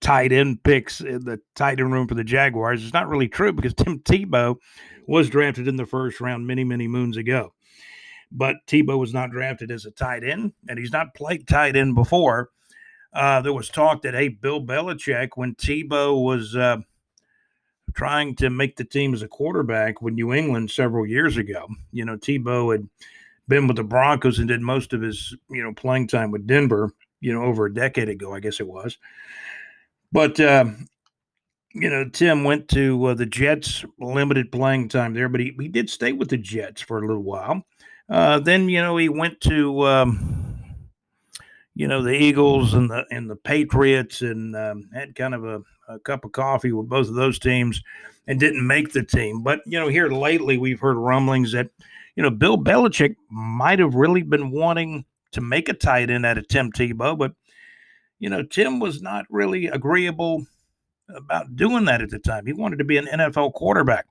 tight 0.00 0.32
end 0.32 0.62
picks 0.62 1.00
in 1.00 1.24
the 1.24 1.40
tight 1.54 1.80
end 1.80 1.92
room 1.92 2.08
for 2.08 2.14
the 2.14 2.24
Jaguars. 2.24 2.82
It's 2.84 2.92
not 2.92 3.08
really 3.08 3.28
true 3.28 3.52
because 3.52 3.74
Tim 3.74 4.00
Tebow 4.00 4.56
was 5.06 5.28
drafted 5.28 5.68
in 5.68 5.76
the 5.76 5.86
first 5.86 6.20
round 6.20 6.46
many, 6.46 6.64
many 6.64 6.88
moons 6.88 7.16
ago 7.16 7.52
but 8.30 8.56
Tebow 8.66 8.98
was 8.98 9.14
not 9.14 9.30
drafted 9.30 9.70
as 9.70 9.84
a 9.84 9.90
tight 9.90 10.24
end, 10.24 10.52
and 10.68 10.78
he's 10.78 10.92
not 10.92 11.14
played 11.14 11.48
tight 11.48 11.76
end 11.76 11.94
before. 11.94 12.50
Uh, 13.12 13.40
there 13.40 13.52
was 13.52 13.68
talk 13.68 14.02
that 14.02 14.14
hey, 14.14 14.28
Bill 14.28 14.60
Belichick, 14.60 15.30
when 15.34 15.54
Tebow 15.54 16.22
was 16.22 16.54
uh, 16.54 16.78
trying 17.94 18.34
to 18.36 18.50
make 18.50 18.76
the 18.76 18.84
team 18.84 19.14
as 19.14 19.22
a 19.22 19.28
quarterback 19.28 20.02
with 20.02 20.14
New 20.14 20.32
England 20.32 20.70
several 20.70 21.06
years 21.06 21.36
ago, 21.36 21.66
you 21.90 22.04
know, 22.04 22.16
Tebow 22.16 22.72
had 22.72 22.88
been 23.48 23.66
with 23.66 23.76
the 23.76 23.84
Broncos 23.84 24.38
and 24.38 24.48
did 24.48 24.60
most 24.60 24.92
of 24.92 25.00
his 25.00 25.34
you 25.50 25.62
know 25.62 25.72
playing 25.72 26.08
time 26.08 26.30
with 26.30 26.46
Denver, 26.46 26.92
you 27.20 27.32
know, 27.32 27.42
over 27.42 27.66
a 27.66 27.74
decade 27.74 28.08
ago, 28.08 28.34
I 28.34 28.40
guess 28.40 28.60
it 28.60 28.68
was. 28.68 28.98
But 30.12 30.38
uh, 30.38 30.66
you 31.74 31.90
know, 31.90 32.08
Tim 32.08 32.44
went 32.44 32.68
to 32.68 33.06
uh, 33.06 33.14
the 33.14 33.26
Jets, 33.26 33.84
limited 33.98 34.50
playing 34.50 34.88
time 34.88 35.14
there, 35.14 35.28
but 35.28 35.40
he, 35.40 35.54
he 35.58 35.68
did 35.68 35.90
stay 35.90 36.12
with 36.12 36.28
the 36.30 36.36
Jets 36.36 36.80
for 36.80 36.98
a 36.98 37.06
little 37.06 37.22
while. 37.22 37.62
Uh, 38.08 38.38
then 38.38 38.68
you 38.68 38.80
know 38.80 38.96
he 38.96 39.08
went 39.08 39.40
to 39.42 39.86
um, 39.86 40.56
you 41.74 41.86
know 41.86 42.02
the 42.02 42.14
Eagles 42.14 42.74
and 42.74 42.90
the 42.90 43.04
and 43.10 43.28
the 43.28 43.36
Patriots 43.36 44.22
and 44.22 44.56
um, 44.56 44.88
had 44.94 45.14
kind 45.14 45.34
of 45.34 45.44
a, 45.44 45.62
a, 45.88 45.98
cup 45.98 46.24
of 46.24 46.32
coffee 46.32 46.72
with 46.72 46.88
both 46.88 47.08
of 47.08 47.14
those 47.14 47.38
teams 47.38 47.82
and 48.26 48.40
didn't 48.40 48.66
make 48.66 48.92
the 48.92 49.02
team. 49.02 49.42
But 49.42 49.60
you 49.66 49.78
know 49.78 49.88
here 49.88 50.08
lately 50.08 50.56
we've 50.56 50.80
heard 50.80 50.96
rumblings 50.96 51.52
that 51.52 51.68
you 52.18 52.24
know 52.24 52.30
Bill 52.30 52.58
Belichick 52.58 53.14
might 53.30 53.78
have 53.78 53.94
really 53.94 54.24
been 54.24 54.50
wanting 54.50 55.04
to 55.30 55.40
make 55.40 55.68
a 55.68 55.72
tight 55.72 56.10
end 56.10 56.26
out 56.26 56.36
of 56.36 56.48
Tim 56.48 56.72
Tebow, 56.72 57.16
but 57.16 57.32
you 58.18 58.28
know 58.28 58.42
Tim 58.42 58.80
was 58.80 59.00
not 59.00 59.24
really 59.30 59.68
agreeable 59.68 60.44
about 61.14 61.54
doing 61.54 61.84
that 61.84 62.02
at 62.02 62.10
the 62.10 62.18
time. 62.18 62.44
He 62.44 62.52
wanted 62.52 62.80
to 62.80 62.84
be 62.84 62.96
an 62.96 63.06
NFL 63.06 63.52
quarterback. 63.52 64.06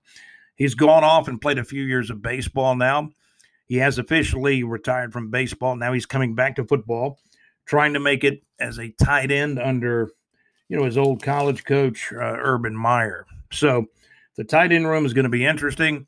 He's 0.56 0.74
gone 0.74 1.04
off 1.04 1.28
and 1.28 1.42
played 1.42 1.60
a 1.60 1.66
few 1.66 1.84
years 1.84 2.10
of 2.10 2.22
baseball 2.22 2.78
now 2.78 3.12
He 3.66 3.76
has 3.76 4.00
officially 4.00 4.64
retired 4.64 5.12
from 5.12 5.30
baseball. 5.30 5.76
Now 5.76 5.92
he's 5.92 6.06
coming 6.06 6.34
back 6.34 6.56
to 6.56 6.64
football, 6.64 7.20
trying 7.66 7.92
to 7.94 8.00
make 8.00 8.24
it 8.24 8.42
as 8.62 8.80
a 8.80 8.92
tight 9.04 9.32
end 9.32 9.60
under, 9.60 10.12
you 10.70 10.78
know, 10.78 10.86
his 10.86 10.98
old 10.98 11.22
college 11.22 11.66
coach, 11.66 12.14
uh, 12.14 12.38
Urban 12.40 12.74
Meyer. 12.74 13.26
So 13.52 13.88
the 14.38 14.46
tight 14.46 14.72
end 14.72 14.88
room 14.88 15.06
is 15.06 15.14
going 15.14 15.24
to 15.24 15.30
be 15.30 15.46
interesting. 15.46 16.08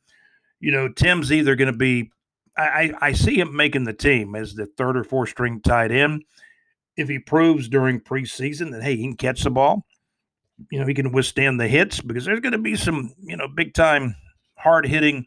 You 0.60 0.72
know, 0.72 0.90
Tim's 0.90 1.32
either 1.32 1.56
going 1.56 1.72
to 1.72 1.78
be, 1.78 2.12
I, 2.58 2.94
I 3.00 3.14
see 3.14 3.40
him 3.40 3.56
making 3.56 3.86
the 3.86 3.94
team 3.94 4.36
as 4.36 4.54
the 4.54 4.66
third 4.66 4.98
or 4.98 5.04
fourth 5.04 5.30
string 5.30 5.62
tight 5.62 5.92
end. 5.92 6.24
If 6.98 7.08
he 7.08 7.20
proves 7.20 7.70
during 7.70 8.02
preseason 8.02 8.72
that, 8.72 8.84
hey, 8.84 8.98
he 8.98 9.04
can 9.04 9.16
catch 9.16 9.44
the 9.44 9.50
ball, 9.50 9.86
you 10.70 10.80
know, 10.80 10.86
he 10.86 10.94
can 10.94 11.14
withstand 11.14 11.60
the 11.60 11.68
hits 11.68 12.02
because 12.02 12.26
there's 12.26 12.42
going 12.42 12.52
to 12.52 12.58
be 12.58 12.76
some, 12.76 13.14
you 13.22 13.38
know, 13.38 13.48
big 13.48 13.74
time, 13.74 14.16
hard 14.58 14.86
hitting, 14.86 15.26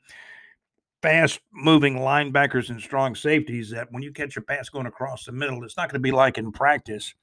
fast 1.01 1.41
moving 1.53 1.97
linebackers 1.97 2.69
and 2.69 2.81
strong 2.81 3.15
safeties 3.15 3.71
that 3.71 3.91
when 3.91 4.03
you 4.03 4.13
catch 4.13 4.37
a 4.37 4.43
pass 4.43 4.69
going 4.69 4.87
across 4.87 5.25
the 5.25 5.33
middle, 5.33 5.65
it's 5.65 5.79
not 5.79 5.89
going 5.89 5.99
to 5.99 6.07
be 6.07 6.13
like 6.13 6.37
in 6.37 6.53
practice 6.53 7.15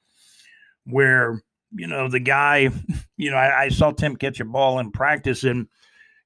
where, 0.84 1.40
you 1.72 1.86
know, 1.86 2.08
the 2.08 2.18
guy, 2.18 2.68
you 3.16 3.30
know, 3.30 3.36
I, 3.36 3.62
I 3.62 3.68
saw 3.68 3.92
Tim 3.92 4.16
catch 4.16 4.40
a 4.40 4.44
ball 4.44 4.80
in 4.80 4.90
practice 4.90 5.44
and, 5.44 5.68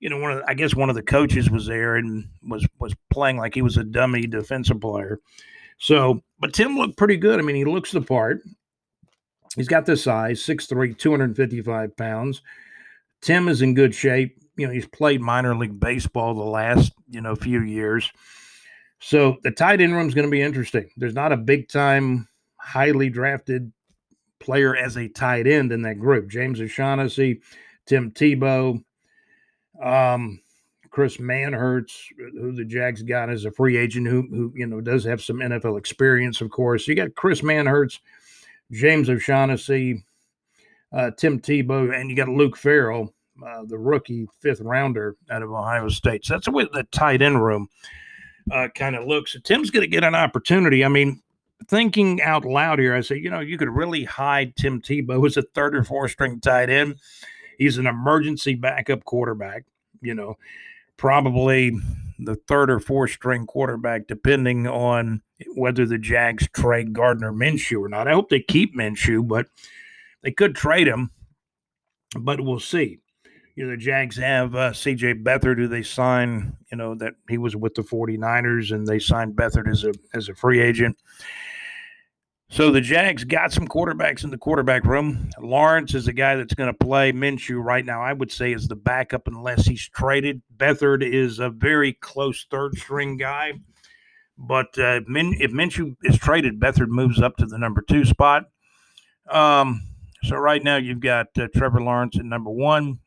you 0.05 0.11
know, 0.11 0.19
one 0.19 0.33
of 0.33 0.39
the, 0.39 0.45
I 0.47 0.53
guess 0.53 0.75
one 0.75 0.91
of 0.91 0.97
the 0.97 1.03
coaches 1.03 1.51
was 1.51 1.65
there 1.65 1.97
and 1.97 2.29
was 2.43 2.69
was 2.79 2.95
playing 3.11 3.39
like 3.39 3.55
he 3.55 3.63
was 3.63 3.79
a 3.79 3.85
dummy 3.85 4.27
defensive 4.27 4.79
player. 4.79 5.19
So, 5.79 6.21
but 6.39 6.53
Tim 6.53 6.77
looked 6.77 6.99
pretty 6.99 7.17
good. 7.17 7.39
I 7.39 7.43
mean, 7.43 7.57
he 7.57 7.65
looks 7.65 7.91
the 7.91 8.03
part. 8.03 8.43
He's 9.57 9.67
got 9.67 9.87
the 9.87 9.97
size, 9.97 10.43
6'3, 10.43 10.99
255 10.99 11.97
pounds. 11.97 12.43
Tim 13.23 13.49
is 13.49 13.63
in 13.63 13.73
good 13.73 13.95
shape. 13.95 14.37
You 14.59 14.67
know, 14.67 14.75
he's 14.75 14.87
played 14.87 15.23
minor 15.23 15.57
league 15.57 15.81
baseball 15.81 16.35
the 16.35 16.43
last, 16.43 16.93
you 17.09 17.23
know, 17.23 17.35
few 17.35 17.63
years. 17.63 18.13
So 19.01 19.39
the 19.43 19.53
tight 19.53 19.81
end 19.81 19.95
room 19.95 20.07
is 20.07 20.15
going 20.15 20.27
to 20.27 20.31
be 20.31 20.43
interesting. 20.43 20.91
There's 20.99 21.15
not 21.15 21.33
a 21.33 21.39
big 21.39 21.71
time, 21.71 22.29
highly 22.57 23.09
drafted 23.09 23.73
player 24.39 24.77
as 24.77 24.99
a 24.99 25.09
tight 25.09 25.47
end 25.47 25.73
in 25.73 25.81
that 25.83 25.99
group. 25.99 26.29
James 26.29 26.61
O'Shaughnessy, 26.61 27.41
Tim 27.87 28.11
Tebow, 28.11 28.85
um, 29.83 30.41
Chris 30.91 31.17
Manhertz, 31.17 32.07
who 32.17 32.53
the 32.53 32.65
Jags 32.65 33.03
got 33.03 33.29
as 33.29 33.45
a 33.45 33.51
free 33.51 33.77
agent, 33.77 34.07
who 34.07 34.23
who 34.31 34.53
you 34.55 34.67
know 34.67 34.81
does 34.81 35.05
have 35.05 35.23
some 35.23 35.39
NFL 35.39 35.79
experience, 35.79 36.41
of 36.41 36.51
course. 36.51 36.87
You 36.87 36.95
got 36.95 37.15
Chris 37.15 37.41
Manhertz, 37.41 37.99
James 38.71 39.11
O'Shaughnessy, 39.11 40.05
uh, 40.93 41.11
Tim 41.17 41.41
Tebow, 41.41 41.93
and 41.95 42.09
you 42.09 42.17
got 42.17 42.29
Luke 42.29 42.57
Farrell, 42.57 43.13
uh, 43.45 43.65
the 43.67 43.79
rookie 43.79 44.29
fifth 44.41 44.61
rounder 44.61 45.17
out 45.31 45.43
of 45.43 45.51
Ohio 45.51 45.89
State. 45.89 46.25
So 46.25 46.35
that's 46.35 46.47
the 46.47 46.53
way 46.53 46.69
the 46.73 46.85
tight 46.93 47.23
end 47.23 47.45
room 47.45 47.69
uh, 48.53 48.69
kind 48.75 48.95
of 48.95 49.07
looks. 49.07 49.33
So 49.33 49.41
Tim's 49.41 49.71
going 49.71 49.83
to 49.83 49.89
get 49.89 50.05
an 50.05 50.15
opportunity. 50.15 50.85
I 50.85 50.89
mean, 50.89 51.21
thinking 51.69 52.23
out 52.23 52.45
loud 52.45 52.79
here, 52.79 52.95
I 52.95 53.01
say, 53.01 53.17
you 53.17 53.31
know, 53.31 53.41
you 53.41 53.59
could 53.59 53.71
really 53.71 54.05
hide 54.05 54.55
Tim 54.57 54.81
Tebow 54.81 55.27
as 55.27 55.37
a 55.37 55.43
third 55.43 55.75
or 55.75 55.85
fourth 55.85 56.13
string 56.13 56.41
tight 56.41 56.71
end. 56.71 56.97
He's 57.59 57.79
an 57.79 57.87
emergency 57.87 58.55
backup 58.55 59.05
quarterback, 59.05 59.65
you 60.01 60.15
know, 60.15 60.37
probably 60.97 61.79
the 62.19 62.37
third 62.37 62.71
or 62.71 62.81
fourth 62.81 63.13
string 63.13 63.47
quarterback, 63.47 64.07
depending 64.07 64.67
on 64.67 65.23
whether 65.55 65.85
the 65.85 65.99
Jags 65.99 66.49
trade 66.53 66.93
Gardner 66.93 67.33
Minshew 67.33 67.81
or 67.81 67.89
not. 67.89 68.09
I 68.09 68.13
hope 68.13 68.29
they 68.29 68.41
keep 68.41 68.77
Minshew, 68.77 69.27
but 69.27 69.47
they 70.23 70.31
could 70.31 70.55
trade 70.55 70.87
him, 70.87 71.11
but 72.19 72.41
we'll 72.41 72.61
see. 72.61 72.99
You 73.57 73.65
know, 73.65 73.71
the 73.71 73.77
Jags 73.77 74.17
have 74.17 74.55
uh, 74.57 74.71
CJ 74.71 75.23
Beathard, 75.23 75.59
who 75.59 75.69
they 75.69 75.83
signed, 75.83 76.57
you 76.73 76.77
know, 76.77 76.95
that 76.97 77.15
he 77.29 77.39
was 77.39 77.55
with 77.55 77.75
the 77.75 77.83
49ers 77.83 78.73
and 78.73 78.87
they 78.87 78.99
signed 78.99 79.37
Beathard 79.37 79.71
as 79.71 79.85
a 79.85 79.93
as 80.13 80.29
a 80.29 80.35
free 80.35 80.61
agent. 80.61 80.97
So 82.55 82.71
the 82.71 82.81
Jags 82.81 83.25
got 83.25 83.53
some 83.53 83.67
quarterbacks 83.67 84.23
in 84.23 84.31
the 84.31 84.39
quarterback 84.39 84.85
room. 84.85 85.29
Lawrence 85.41 85.93
is 85.93 86.07
a 86.07 86.13
guy 86.13 86.37
that's 86.37 86.55
going 86.55 86.73
to 86.73 86.85
play 86.87 87.11
Minshew 87.11 87.61
right 87.61 87.85
now. 87.85 88.01
I 88.01 88.13
would 88.13 88.31
say 88.31 88.53
is 88.53 88.69
the 88.69 88.77
backup 88.77 89.27
unless 89.27 89.67
he's 89.67 89.89
traded. 89.89 90.41
Beathard 90.57 91.03
is 91.03 91.41
a 91.41 91.51
very 91.51 91.95
close 91.95 92.47
third 92.53 92.79
string 92.79 93.17
guy, 93.17 93.55
but 94.39 94.79
uh, 94.79 95.01
Min, 95.09 95.35
if 95.41 95.51
Minshew 95.51 95.97
is 96.05 96.17
traded, 96.17 96.61
Beathard 96.61 96.87
moves 96.87 97.21
up 97.21 97.37
to 97.39 97.47
the 97.47 97.59
number 97.59 97.83
two 97.83 98.05
spot. 98.05 98.45
Um, 99.29 99.83
so 100.23 100.37
right 100.37 100.63
now 100.63 100.77
you've 100.77 101.01
got 101.01 101.37
uh, 101.37 101.49
Trevor 101.57 101.81
Lawrence 101.81 102.17
at 102.21 102.25
number 102.25 102.51
one. 102.51 103.01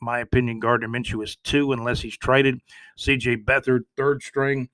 My 0.00 0.20
opinion, 0.20 0.58
Gardner 0.58 0.88
Minshew 0.88 1.22
is 1.22 1.36
two 1.44 1.72
unless 1.72 2.00
he's 2.00 2.16
traded. 2.16 2.62
C.J. 2.96 3.42
Beathard 3.44 3.80
third 3.98 4.22
string. 4.22 4.70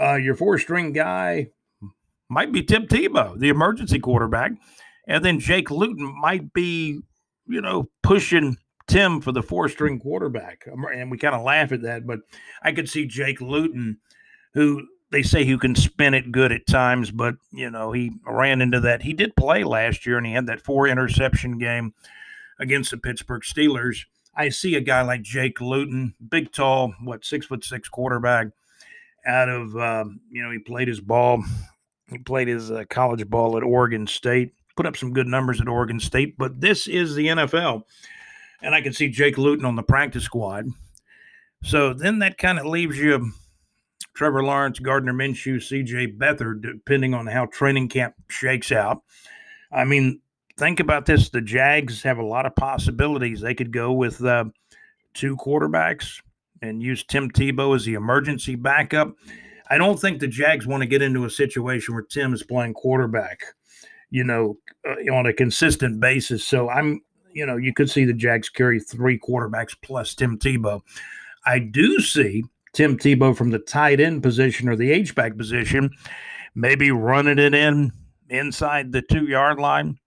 Uh, 0.00 0.14
your 0.14 0.36
four 0.36 0.56
string 0.56 0.92
guy 0.92 1.48
might 2.30 2.52
be 2.52 2.62
Tim 2.62 2.86
Tebow, 2.86 3.38
the 3.38 3.50
emergency 3.50 3.98
quarterback. 3.98 4.52
And 5.06 5.24
then 5.24 5.40
Jake 5.40 5.70
Luton 5.70 6.14
might 6.20 6.52
be, 6.52 7.00
you 7.46 7.60
know, 7.60 7.90
pushing 8.02 8.56
Tim 8.86 9.20
for 9.20 9.32
the 9.32 9.42
four 9.42 9.68
string 9.68 9.98
quarterback. 9.98 10.66
Um, 10.72 10.86
and 10.94 11.10
we 11.10 11.18
kind 11.18 11.34
of 11.34 11.42
laugh 11.42 11.72
at 11.72 11.82
that, 11.82 12.06
but 12.06 12.20
I 12.62 12.72
could 12.72 12.88
see 12.88 13.06
Jake 13.06 13.40
Luton, 13.40 13.98
who 14.54 14.86
they 15.10 15.22
say 15.22 15.44
who 15.44 15.58
can 15.58 15.74
spin 15.74 16.14
it 16.14 16.30
good 16.30 16.52
at 16.52 16.68
times, 16.68 17.10
but, 17.10 17.34
you 17.50 17.68
know, 17.68 17.90
he 17.90 18.12
ran 18.24 18.62
into 18.62 18.78
that. 18.80 19.02
He 19.02 19.12
did 19.12 19.34
play 19.34 19.64
last 19.64 20.06
year 20.06 20.16
and 20.16 20.26
he 20.26 20.32
had 20.32 20.46
that 20.46 20.60
four 20.60 20.86
interception 20.86 21.58
game 21.58 21.94
against 22.60 22.92
the 22.92 22.96
Pittsburgh 22.96 23.42
Steelers. 23.42 24.04
I 24.36 24.50
see 24.50 24.76
a 24.76 24.80
guy 24.80 25.02
like 25.02 25.22
Jake 25.22 25.60
Luton, 25.60 26.14
big, 26.28 26.52
tall, 26.52 26.94
what, 27.02 27.24
six 27.24 27.46
foot 27.46 27.64
six 27.64 27.88
quarterback 27.88 28.48
out 29.26 29.48
of, 29.48 29.76
um, 29.76 30.20
you 30.30 30.44
know, 30.44 30.52
he 30.52 30.60
played 30.60 30.86
his 30.86 31.00
ball 31.00 31.42
he 32.10 32.18
played 32.18 32.48
his 32.48 32.70
uh, 32.70 32.84
college 32.90 33.28
ball 33.28 33.56
at 33.56 33.62
Oregon 33.62 34.06
State, 34.06 34.52
put 34.76 34.86
up 34.86 34.96
some 34.96 35.12
good 35.12 35.26
numbers 35.26 35.60
at 35.60 35.68
Oregon 35.68 36.00
State, 36.00 36.36
but 36.38 36.60
this 36.60 36.86
is 36.86 37.14
the 37.14 37.28
NFL. 37.28 37.82
And 38.62 38.74
I 38.74 38.80
can 38.80 38.92
see 38.92 39.08
Jake 39.08 39.38
Luton 39.38 39.64
on 39.64 39.76
the 39.76 39.82
practice 39.82 40.24
squad. 40.24 40.66
So 41.62 41.92
then 41.92 42.18
that 42.20 42.38
kind 42.38 42.58
of 42.58 42.66
leaves 42.66 42.98
you 42.98 43.32
Trevor 44.14 44.42
Lawrence, 44.42 44.78
Gardner 44.78 45.12
Minshew, 45.12 45.56
CJ 45.56 46.18
Beathard, 46.18 46.62
depending 46.62 47.14
on 47.14 47.26
how 47.26 47.46
training 47.46 47.88
camp 47.88 48.14
shakes 48.28 48.72
out. 48.72 49.02
I 49.72 49.84
mean, 49.84 50.20
think 50.56 50.80
about 50.80 51.06
this 51.06 51.30
the 51.30 51.40
Jags 51.40 52.02
have 52.02 52.18
a 52.18 52.24
lot 52.24 52.44
of 52.44 52.54
possibilities. 52.54 53.40
They 53.40 53.54
could 53.54 53.72
go 53.72 53.92
with 53.92 54.22
uh, 54.22 54.44
two 55.14 55.36
quarterbacks 55.36 56.20
and 56.60 56.82
use 56.82 57.04
Tim 57.04 57.30
Tebow 57.30 57.74
as 57.74 57.84
the 57.84 57.94
emergency 57.94 58.56
backup. 58.56 59.14
I 59.70 59.78
don't 59.78 59.98
think 59.98 60.18
the 60.18 60.26
Jags 60.26 60.66
want 60.66 60.82
to 60.82 60.88
get 60.88 61.00
into 61.00 61.24
a 61.24 61.30
situation 61.30 61.94
where 61.94 62.02
Tim 62.02 62.34
is 62.34 62.42
playing 62.42 62.74
quarterback, 62.74 63.40
you 64.10 64.24
know, 64.24 64.58
uh, 64.86 65.14
on 65.14 65.26
a 65.26 65.32
consistent 65.32 66.00
basis. 66.00 66.44
So 66.44 66.68
I'm, 66.68 67.00
you 67.32 67.46
know, 67.46 67.56
you 67.56 67.72
could 67.72 67.88
see 67.88 68.04
the 68.04 68.12
Jags 68.12 68.48
carry 68.48 68.80
three 68.80 69.18
quarterbacks 69.18 69.76
plus 69.80 70.14
Tim 70.14 70.38
Tebow. 70.38 70.82
I 71.46 71.60
do 71.60 72.00
see 72.00 72.44
Tim 72.72 72.98
Tebow 72.98 73.36
from 73.36 73.50
the 73.50 73.60
tight 73.60 74.00
end 74.00 74.24
position 74.24 74.68
or 74.68 74.74
the 74.74 74.90
H 74.90 75.14
back 75.14 75.36
position, 75.36 75.90
maybe 76.56 76.90
running 76.90 77.38
it 77.38 77.54
in 77.54 77.92
inside 78.28 78.90
the 78.90 79.02
two 79.02 79.26
yard 79.26 79.60
line, 79.60 79.98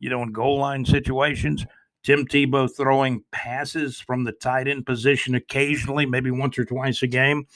you 0.00 0.10
know, 0.10 0.22
in 0.22 0.32
goal 0.32 0.58
line 0.58 0.84
situations. 0.84 1.64
Tim 2.02 2.26
Tebow 2.26 2.68
throwing 2.74 3.24
passes 3.32 3.98
from 3.98 4.24
the 4.24 4.32
tight 4.32 4.68
end 4.68 4.86
position 4.86 5.36
occasionally, 5.36 6.04
maybe 6.04 6.30
once 6.30 6.58
or 6.58 6.64
twice 6.64 7.02
a 7.02 7.06
game. 7.06 7.46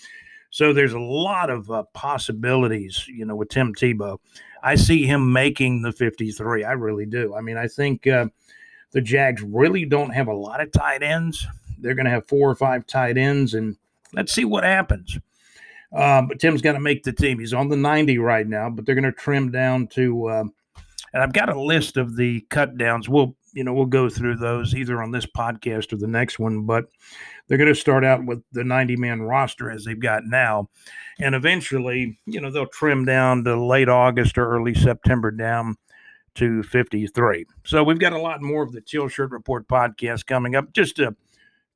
So 0.50 0.73
there's 0.73 0.95
a 0.95 1.00
lot 1.00 1.50
of 1.50 1.71
uh, 1.71 1.85
possibilities, 1.93 3.07
you 3.09 3.25
know, 3.25 3.37
with 3.37 3.50
Tim 3.50 3.75
Tebow. 3.75 4.19
I 4.62 4.75
see 4.75 5.05
him 5.05 5.33
making 5.33 5.83
the 5.83 5.93
53. 5.93 6.64
I 6.64 6.73
really 6.73 7.07
do. 7.07 7.35
I 7.35 7.40
mean, 7.40 7.57
I 7.57 7.69
think 7.69 8.07
uh, 8.07 8.26
the 8.93 9.00
Jags 9.00 9.43
really 9.43 9.85
don't 9.85 10.11
have 10.11 10.28
a 10.28 10.35
lot 10.35 10.61
of 10.61 10.73
tight 10.73 11.02
ends. 11.02 11.47
They're 11.78 11.95
going 11.95 12.07
to 12.07 12.11
have 12.11 12.26
four 12.26 12.50
or 12.50 12.55
five 12.55 12.87
tight 12.87 13.17
ends, 13.17 13.55
and 13.55 13.76
let's 14.12 14.33
see 14.33 14.45
what 14.45 14.64
happens. 14.64 15.19
Uh, 15.93 16.23
but 16.23 16.40
Tim's 16.40 16.61
got 16.61 16.73
to 16.73 16.81
make 16.81 17.02
the 17.02 17.12
team. 17.12 17.38
He's 17.38 17.55
on 17.55 17.69
the 17.69 17.76
90 17.76 18.19
right 18.19 18.47
now, 18.47 18.69
but 18.69 18.85
they're 18.85 18.95
going 18.95 19.05
to 19.05 19.12
trim 19.12 19.50
down 19.50 19.87
to. 19.88 20.26
Uh, 20.28 20.45
and 21.12 21.23
I've 21.23 21.33
got 21.33 21.49
a 21.49 21.61
list 21.61 21.97
of 21.97 22.17
the 22.17 22.40
cut 22.50 22.76
downs. 22.76 23.09
We'll 23.09 23.35
you 23.55 23.64
know 23.64 23.73
we'll 23.73 23.87
go 23.87 24.09
through 24.09 24.37
those 24.37 24.75
either 24.75 25.02
on 25.02 25.11
this 25.11 25.26
podcast 25.26 25.93
or 25.93 25.97
the 25.97 26.07
next 26.07 26.38
one. 26.38 26.62
But 26.62 26.87
they're 27.49 27.59
going 27.59 27.73
to 27.73 27.75
start 27.75 28.05
out 28.05 28.25
with 28.25 28.43
the 28.52 28.62
90 28.62 28.97
man 28.97 29.23
roster 29.23 29.71
as 29.71 29.85
they've 29.85 29.99
got 29.99 30.25
now. 30.25 30.69
And 31.19 31.35
eventually, 31.35 32.19
you 32.26 32.40
know, 32.40 32.50
they'll 32.50 32.67
trim 32.67 33.05
down 33.05 33.45
to 33.45 33.61
late 33.61 33.88
August 33.88 34.38
or 34.38 34.49
early 34.49 34.75
September 34.75 35.31
down 35.31 35.76
to 36.37 36.62
53. 36.62 37.47
So 37.64 37.83
we've 37.83 37.99
got 37.99 38.12
a 38.12 38.21
lot 38.21 38.43
more 38.43 38.62
of 38.62 38.73
the 38.73 38.81
Teal 38.81 39.09
Shirt 39.09 39.31
Report 39.31 39.67
podcast 39.67 40.26
coming 40.26 40.55
up. 40.55 40.73
Just 40.73 40.99
a 40.99 41.17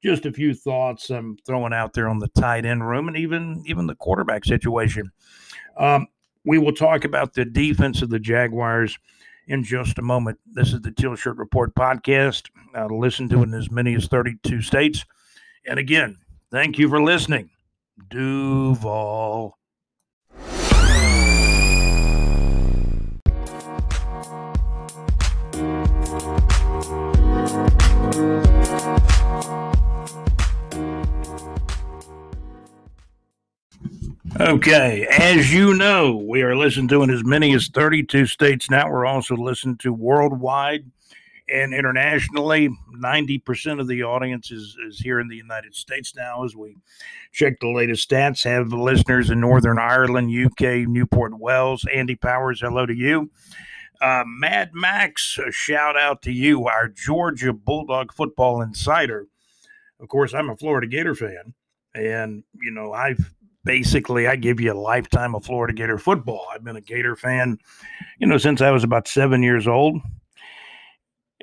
just 0.04 0.26
a 0.26 0.32
few 0.32 0.52
thoughts 0.52 1.10
I'm 1.10 1.36
throwing 1.46 1.72
out 1.72 1.92
there 1.92 2.08
on 2.08 2.18
the 2.18 2.28
tight 2.28 2.64
end 2.64 2.86
room 2.86 3.08
and 3.08 3.16
even 3.16 3.62
even 3.66 3.86
the 3.86 3.94
quarterback 3.94 4.44
situation. 4.44 5.10
Um, 5.76 6.06
we 6.44 6.58
will 6.58 6.72
talk 6.72 7.04
about 7.04 7.34
the 7.34 7.44
defense 7.44 8.02
of 8.02 8.10
the 8.10 8.18
Jaguars 8.18 8.98
in 9.46 9.64
just 9.64 9.98
a 9.98 10.02
moment. 10.02 10.38
This 10.46 10.72
is 10.72 10.80
the 10.80 10.90
Teal 10.90 11.16
Shirt 11.16 11.36
Report 11.36 11.74
podcast. 11.74 12.50
Uh, 12.74 12.86
listen 12.86 13.28
to 13.30 13.40
it 13.40 13.44
in 13.44 13.54
as 13.54 13.70
many 13.70 13.94
as 13.94 14.06
32 14.06 14.62
states. 14.62 15.04
And 15.64 15.78
again, 15.78 16.18
thank 16.50 16.78
you 16.78 16.88
for 16.88 17.00
listening. 17.00 17.50
Duval. 18.10 19.58
Okay, 34.40 35.06
as 35.06 35.52
you 35.52 35.74
know, 35.74 36.16
we 36.16 36.42
are 36.42 36.56
listened 36.56 36.88
to 36.88 37.02
in 37.02 37.10
as 37.10 37.22
many 37.22 37.54
as 37.54 37.68
32 37.68 38.26
states 38.26 38.68
now. 38.68 38.90
We're 38.90 39.06
also 39.06 39.36
listened 39.36 39.78
to 39.80 39.92
worldwide 39.92 40.90
and 41.52 41.74
internationally. 41.74 42.70
90% 42.96 43.80
of 43.80 43.86
the 43.86 44.02
audience 44.02 44.50
is, 44.50 44.76
is 44.88 44.98
here 44.98 45.20
in 45.20 45.28
the 45.28 45.36
United 45.36 45.74
States 45.74 46.14
now 46.16 46.44
as 46.44 46.56
we 46.56 46.76
check 47.32 47.60
the 47.60 47.70
latest 47.70 48.08
stats. 48.08 48.42
Have 48.44 48.70
the 48.70 48.76
listeners 48.76 49.30
in 49.30 49.40
Northern 49.40 49.78
Ireland, 49.78 50.32
UK, 50.32 50.88
Newport 50.88 51.38
Wales. 51.38 51.84
Andy 51.92 52.14
Powers, 52.14 52.60
hello 52.60 52.86
to 52.86 52.94
you. 52.94 53.30
Uh, 54.00 54.24
Mad 54.26 54.70
Max, 54.72 55.38
a 55.38 55.52
shout 55.52 55.96
out 55.96 56.22
to 56.22 56.32
you, 56.32 56.66
our 56.66 56.88
Georgia 56.88 57.52
Bulldog 57.52 58.12
football 58.12 58.62
insider. 58.62 59.28
Of 60.00 60.08
course, 60.08 60.34
I'm 60.34 60.50
a 60.50 60.56
Florida 60.56 60.88
Gator 60.88 61.14
fan, 61.14 61.54
and 61.94 62.42
you 62.60 62.72
know 62.72 62.92
I've 62.92 63.32
basically 63.62 64.26
I 64.26 64.34
give 64.34 64.58
you 64.58 64.72
a 64.72 64.74
lifetime 64.74 65.36
of 65.36 65.44
Florida 65.44 65.72
Gator 65.72 65.98
football. 65.98 66.48
I've 66.52 66.64
been 66.64 66.74
a 66.74 66.80
Gator 66.80 67.14
fan, 67.14 67.58
you 68.18 68.26
know, 68.26 68.38
since 68.38 68.60
I 68.60 68.72
was 68.72 68.82
about 68.82 69.06
seven 69.06 69.40
years 69.44 69.68
old. 69.68 70.00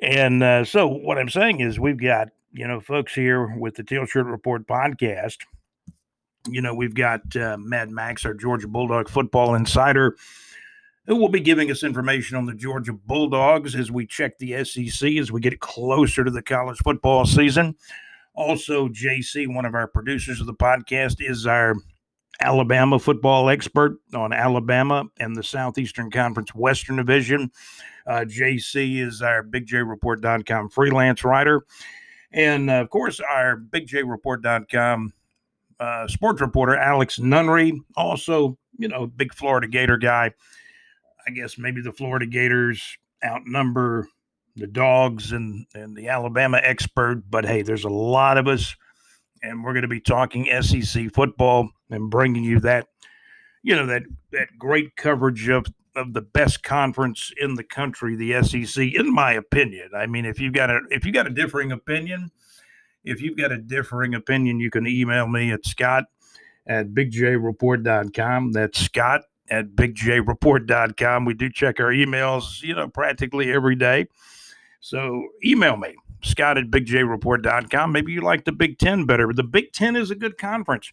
And 0.00 0.42
uh, 0.42 0.64
so 0.64 0.86
what 0.88 1.18
I'm 1.18 1.28
saying 1.28 1.60
is 1.60 1.78
we've 1.78 2.00
got, 2.00 2.28
you 2.52 2.66
know, 2.66 2.80
folks 2.80 3.14
here 3.14 3.54
with 3.56 3.74
the 3.76 3.84
Teal 3.84 4.06
Shirt 4.06 4.26
Report 4.26 4.66
podcast. 4.66 5.38
You 6.48 6.62
know, 6.62 6.74
we've 6.74 6.94
got 6.94 7.36
uh, 7.36 7.58
Mad 7.58 7.90
Max, 7.90 8.24
our 8.24 8.32
Georgia 8.32 8.66
Bulldog 8.66 9.10
football 9.10 9.54
insider, 9.54 10.16
who 11.06 11.16
will 11.16 11.28
be 11.28 11.40
giving 11.40 11.70
us 11.70 11.82
information 11.82 12.38
on 12.38 12.46
the 12.46 12.54
Georgia 12.54 12.94
Bulldogs 12.94 13.74
as 13.74 13.90
we 13.90 14.06
check 14.06 14.38
the 14.38 14.64
SEC 14.64 15.16
as 15.16 15.30
we 15.30 15.40
get 15.40 15.60
closer 15.60 16.24
to 16.24 16.30
the 16.30 16.42
college 16.42 16.78
football 16.78 17.26
season. 17.26 17.76
Also, 18.32 18.88
JC, 18.88 19.52
one 19.54 19.66
of 19.66 19.74
our 19.74 19.86
producers 19.86 20.40
of 20.40 20.46
the 20.46 20.54
podcast, 20.54 21.16
is 21.18 21.46
our 21.46 21.74
Alabama 22.40 22.98
football 22.98 23.50
expert 23.50 23.98
on 24.14 24.32
Alabama 24.32 25.04
and 25.18 25.36
the 25.36 25.42
Southeastern 25.42 26.10
Conference 26.10 26.54
Western 26.54 26.96
Division. 26.96 27.50
Uh, 28.06 28.24
JC 28.26 29.04
is 29.04 29.22
our 29.22 29.42
BigJReport.com 29.42 30.68
freelance 30.70 31.24
writer. 31.24 31.64
And 32.32 32.70
uh, 32.70 32.74
of 32.74 32.90
course, 32.90 33.20
our 33.20 33.56
BigJReport.com 33.56 35.12
uh, 35.78 36.08
sports 36.08 36.40
reporter, 36.40 36.76
Alex 36.76 37.18
Nunnery, 37.18 37.80
also, 37.96 38.58
you 38.78 38.88
know, 38.88 39.06
big 39.06 39.34
Florida 39.34 39.66
Gator 39.66 39.96
guy. 39.96 40.32
I 41.26 41.30
guess 41.30 41.58
maybe 41.58 41.80
the 41.80 41.92
Florida 41.92 42.26
Gators 42.26 42.96
outnumber 43.24 44.08
the 44.56 44.66
dogs 44.66 45.32
and, 45.32 45.66
and 45.74 45.96
the 45.96 46.08
Alabama 46.08 46.60
expert, 46.62 47.22
but 47.30 47.44
hey, 47.44 47.62
there's 47.62 47.84
a 47.84 47.90
lot 47.90 48.36
of 48.36 48.48
us 48.48 48.74
and 49.42 49.64
we're 49.64 49.72
going 49.72 49.82
to 49.82 49.88
be 49.88 50.00
talking 50.00 50.46
SEC 50.60 51.12
football 51.12 51.70
and 51.90 52.10
bringing 52.10 52.44
you 52.44 52.60
that, 52.60 52.86
you 53.62 53.74
know, 53.74 53.86
that 53.86 54.02
that 54.32 54.48
great 54.58 54.96
coverage 54.96 55.48
of 55.48 55.66
of 55.96 56.12
the 56.12 56.22
best 56.22 56.62
conference 56.62 57.32
in 57.40 57.54
the 57.54 57.64
country, 57.64 58.16
the 58.16 58.42
SEC, 58.42 58.94
in 58.94 59.12
my 59.12 59.32
opinion. 59.32 59.90
I 59.96 60.06
mean, 60.06 60.24
if 60.24 60.40
you've 60.40 60.54
got 60.54 60.70
a 60.70 60.80
if 60.90 61.04
you 61.04 61.12
got 61.12 61.26
a 61.26 61.30
differing 61.30 61.72
opinion, 61.72 62.30
if 63.04 63.20
you've 63.20 63.36
got 63.36 63.52
a 63.52 63.58
differing 63.58 64.14
opinion, 64.14 64.60
you 64.60 64.70
can 64.70 64.86
email 64.86 65.26
me 65.26 65.52
at 65.52 65.66
Scott 65.66 66.04
at 66.66 66.88
bigjreport.com. 66.88 68.52
That's 68.52 68.78
Scott 68.78 69.22
at 69.50 69.70
bigjreport.com. 69.70 71.24
We 71.24 71.34
do 71.34 71.50
check 71.50 71.80
our 71.80 71.90
emails, 71.90 72.62
you 72.62 72.74
know, 72.74 72.88
practically 72.88 73.52
every 73.52 73.74
day. 73.74 74.06
So 74.80 75.28
email 75.44 75.76
me 75.76 75.94
Scott 76.22 76.58
at 76.58 76.70
bigjreport.com. 76.70 77.92
Maybe 77.92 78.12
you 78.12 78.20
like 78.20 78.44
the 78.44 78.52
Big 78.52 78.78
Ten 78.78 79.04
better. 79.04 79.32
The 79.32 79.42
Big 79.42 79.72
Ten 79.72 79.96
is 79.96 80.10
a 80.10 80.14
good 80.14 80.38
conference. 80.38 80.92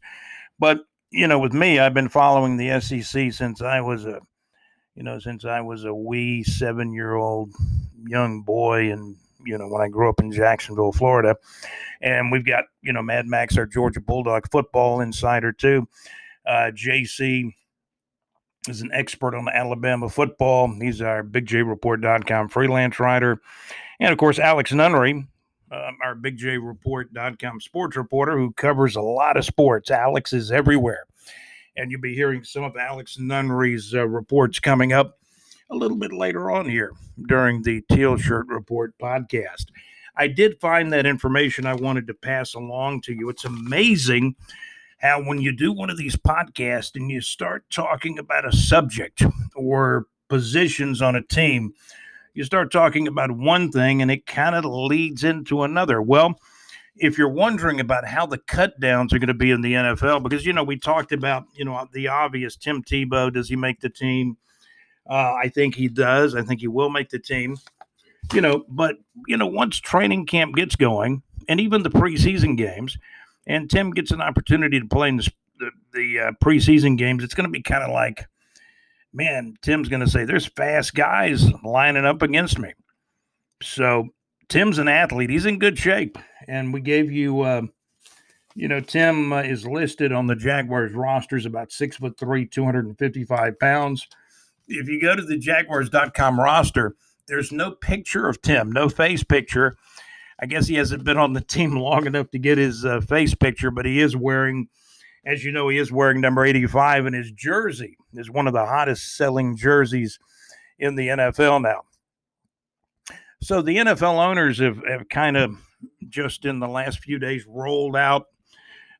But, 0.60 0.80
you 1.12 1.28
know, 1.28 1.40
with 1.40 1.54
me, 1.54 1.80
I've 1.80 1.94
been 1.94 2.10
following 2.10 2.58
the 2.58 2.80
SEC 2.82 3.32
since 3.32 3.62
I 3.62 3.82
was 3.82 4.06
a, 4.06 4.22
you 4.98 5.04
know, 5.04 5.20
since 5.20 5.46
I 5.46 5.62
was 5.62 5.86
a 5.86 5.94
wee 5.94 6.44
seven 6.44 6.92
year 6.92 7.14
old 7.14 7.54
young 8.04 8.42
boy. 8.42 8.92
And, 8.92 9.16
you 9.46 9.58
know, 9.58 9.68
when 9.68 9.82
I 9.82 9.88
grew 9.88 10.10
up 10.10 10.20
in 10.20 10.32
Jacksonville, 10.32 10.92
Florida. 10.92 11.38
And 12.02 12.32
we've 12.32 12.46
got, 12.46 12.66
you 12.82 12.92
know, 12.92 13.04
Mad 13.04 13.28
Max, 13.28 13.58
our 13.58 13.68
Georgia 13.68 14.02
Bulldog 14.02 14.50
football 14.52 15.02
insider, 15.02 15.54
too. 15.54 15.88
Uh, 16.46 16.72
JC 16.74 17.54
is 18.68 18.82
an 18.82 18.90
expert 18.92 19.36
on 19.36 19.48
Alabama 19.48 20.10
football. 20.10 20.74
He's 20.82 21.02
our 21.02 21.24
bigjreport.com 21.24 22.50
freelance 22.50 23.00
writer. 23.00 23.40
And 24.00 24.12
of 24.12 24.18
course, 24.18 24.40
Alex 24.40 24.72
Nunnery, 24.72 25.28
um, 25.72 25.98
our 26.04 26.16
BigJReport.com 26.16 27.62
sports 27.62 27.98
reporter 27.98 28.38
who 28.38 28.52
covers 28.54 28.96
a 28.96 29.02
lot 29.02 29.38
of 29.38 29.46
sports. 29.46 29.92
Alex 29.92 30.34
is 30.34 30.52
everywhere. 30.52 31.06
And 31.78 31.92
you'll 31.92 32.02
be 32.02 32.16
hearing 32.16 32.44
some 32.44 32.64
of 32.64 32.76
Alex 32.76 33.20
Nunnery's 33.20 33.94
uh, 33.94 34.08
reports 34.08 34.60
coming 34.60 34.94
up 34.94 35.20
a 35.70 35.76
little 35.76 35.98
bit 35.98 36.12
later 36.12 36.50
on 36.50 36.68
here 36.68 36.92
during 37.28 37.62
the 37.62 37.84
Teal 37.92 38.18
Shirt 38.18 38.48
Report 38.48 38.94
podcast. 38.98 39.66
I 40.16 40.28
did 40.28 40.60
find 40.60 40.92
that 40.92 41.06
information 41.06 41.68
I 41.68 41.76
wanted 41.76 42.08
to 42.08 42.14
pass 42.16 42.56
along 42.56 43.02
to 43.02 43.14
you. 43.14 43.30
It's 43.30 43.46
amazing 43.46 44.36
how, 44.98 45.22
when 45.22 45.40
you 45.40 45.52
do 45.52 45.72
one 45.72 45.92
of 45.92 45.98
these 45.98 46.16
podcasts 46.16 46.96
and 46.96 47.12
you 47.12 47.22
start 47.22 47.64
talking 47.70 48.18
about 48.18 48.48
a 48.48 48.52
subject 48.52 49.24
or 49.56 50.08
positions 50.28 51.02
on 51.04 51.16
a 51.16 51.22
team, 51.22 51.74
you 52.34 52.44
start 52.44 52.72
talking 52.72 53.08
about 53.08 53.32
one 53.32 53.72
thing 53.72 54.02
and 54.02 54.10
it 54.10 54.26
kind 54.26 54.56
of 54.56 54.66
leads 54.66 55.24
into 55.24 55.62
another. 55.62 56.02
Well, 56.02 56.40
if 57.00 57.18
you're 57.18 57.30
wondering 57.30 57.80
about 57.80 58.06
how 58.06 58.26
the 58.26 58.38
cut 58.38 58.80
downs 58.80 59.14
are 59.14 59.20
going 59.20 59.28
to 59.28 59.34
be 59.34 59.52
in 59.52 59.62
the 59.62 59.74
NFL, 59.74 60.24
because, 60.24 60.46
you 60.46 60.54
know, 60.54 60.64
we 60.64 60.78
talked 60.78 61.12
about, 61.12 61.46
you 61.54 61.66
know, 61.66 61.88
the 61.94 62.08
obvious 62.08 62.56
Tim 62.56 62.84
Tebow, 62.84 63.32
does 63.34 63.50
he 63.50 63.56
make 63.56 63.80
the 63.80 63.90
team? 63.90 64.38
Uh, 65.10 65.34
I 65.34 65.50
think 65.50 65.76
he 65.76 65.88
does. 65.88 66.36
I 66.36 66.42
think 66.42 66.60
he 66.60 66.68
will 66.68 66.90
make 66.90 67.10
the 67.10 67.20
team. 67.20 67.58
You 68.34 68.42
know, 68.42 68.66
but, 68.68 68.98
you 69.28 69.38
know, 69.38 69.48
once 69.48 69.80
training 69.80 70.26
camp 70.26 70.56
gets 70.56 70.76
going 70.76 71.24
and 71.48 71.62
even 71.62 71.84
the 71.84 71.90
preseason 71.90 72.58
games, 72.58 72.98
and 73.46 73.70
Tim 73.70 73.92
gets 73.92 74.12
an 74.12 74.22
opportunity 74.22 74.80
to 74.80 74.86
play 74.86 75.10
in 75.10 75.18
the, 75.18 75.32
the, 75.60 75.72
the 75.94 76.20
uh, 76.20 76.32
preseason 76.44 76.98
games, 76.98 77.24
it's 77.24 77.34
going 77.34 77.48
to 77.48 77.52
be 77.52 77.62
kind 77.62 77.84
of 77.84 77.92
like, 77.92 78.26
man, 79.14 79.56
Tim's 79.62 79.88
going 79.88 80.02
to 80.02 80.10
say 80.10 80.26
there's 80.26 80.46
fast 80.46 80.94
guys 80.94 81.50
lining 81.64 82.06
up 82.06 82.22
against 82.22 82.60
me. 82.60 82.74
So 83.64 84.10
Tim's 84.50 84.78
an 84.78 84.88
athlete. 84.88 85.30
He's 85.30 85.46
in 85.46 85.60
good 85.60 85.78
shape. 85.78 86.18
And 86.48 86.74
we 86.74 86.82
gave 86.82 87.12
you, 87.12 87.42
uh, 87.42 87.64
you 88.56 88.68
know, 88.68 88.80
Tim 88.80 89.34
uh, 89.34 89.42
is 89.42 89.66
listed 89.66 90.12
on 90.12 90.28
the 90.28 90.36
Jaguars 90.36 90.94
rosters 90.94 91.46
about 91.46 91.72
six 91.72 91.98
foot 91.98 92.18
three, 92.18 92.46
255 92.46 93.60
pounds. 93.60 94.08
If 94.68 94.88
you 94.88 95.02
go 95.02 95.16
to 95.16 95.22
the 95.22 95.38
Jaguars.com 95.38 96.40
roster, 96.40 96.96
there's 97.28 97.52
no 97.52 97.72
picture 97.72 98.28
of 98.28 98.42
Tim, 98.42 98.72
no 98.72 98.90
face 98.90 99.24
picture. 99.24 99.78
I 100.40 100.46
guess 100.46 100.68
he 100.68 100.76
hasn't 100.76 101.04
been 101.04 101.18
on 101.18 101.34
the 101.34 101.42
team 101.42 101.76
long 101.78 102.06
enough 102.06 102.32
to 102.32 102.40
get 102.40 102.58
his 102.58 102.86
uh, 102.86 103.02
face 103.02 103.36
picture, 103.36 103.72
but 103.72 103.86
he 103.86 104.00
is 104.00 104.16
wearing 104.16 104.70
as 105.28 105.44
you 105.44 105.52
know, 105.52 105.68
he 105.68 105.78
is 105.78 105.92
wearing 105.92 106.22
number 106.22 106.46
85, 106.46 107.06
and 107.06 107.16
his 107.16 107.32
jersey 107.32 107.98
is 108.14 108.32
one 108.32 108.48
of 108.48 108.54
the 108.54 108.66
hottest 108.66 109.18
selling 109.18 109.58
jerseys 109.58 110.20
in 110.80 110.96
the 110.96 111.10
NFL 111.10 111.62
now. 111.62 111.82
So 113.42 113.62
the 113.62 113.76
NFL 113.76 114.26
owners 114.26 114.60
have, 114.60 114.82
have 114.88 115.10
kind 115.10 115.36
of 115.36 115.58
just 116.08 116.46
in 116.46 116.60
the 116.60 116.68
last 116.68 117.00
few 117.00 117.20
days 117.20 117.46
rolled 117.48 117.96
out 117.96 118.28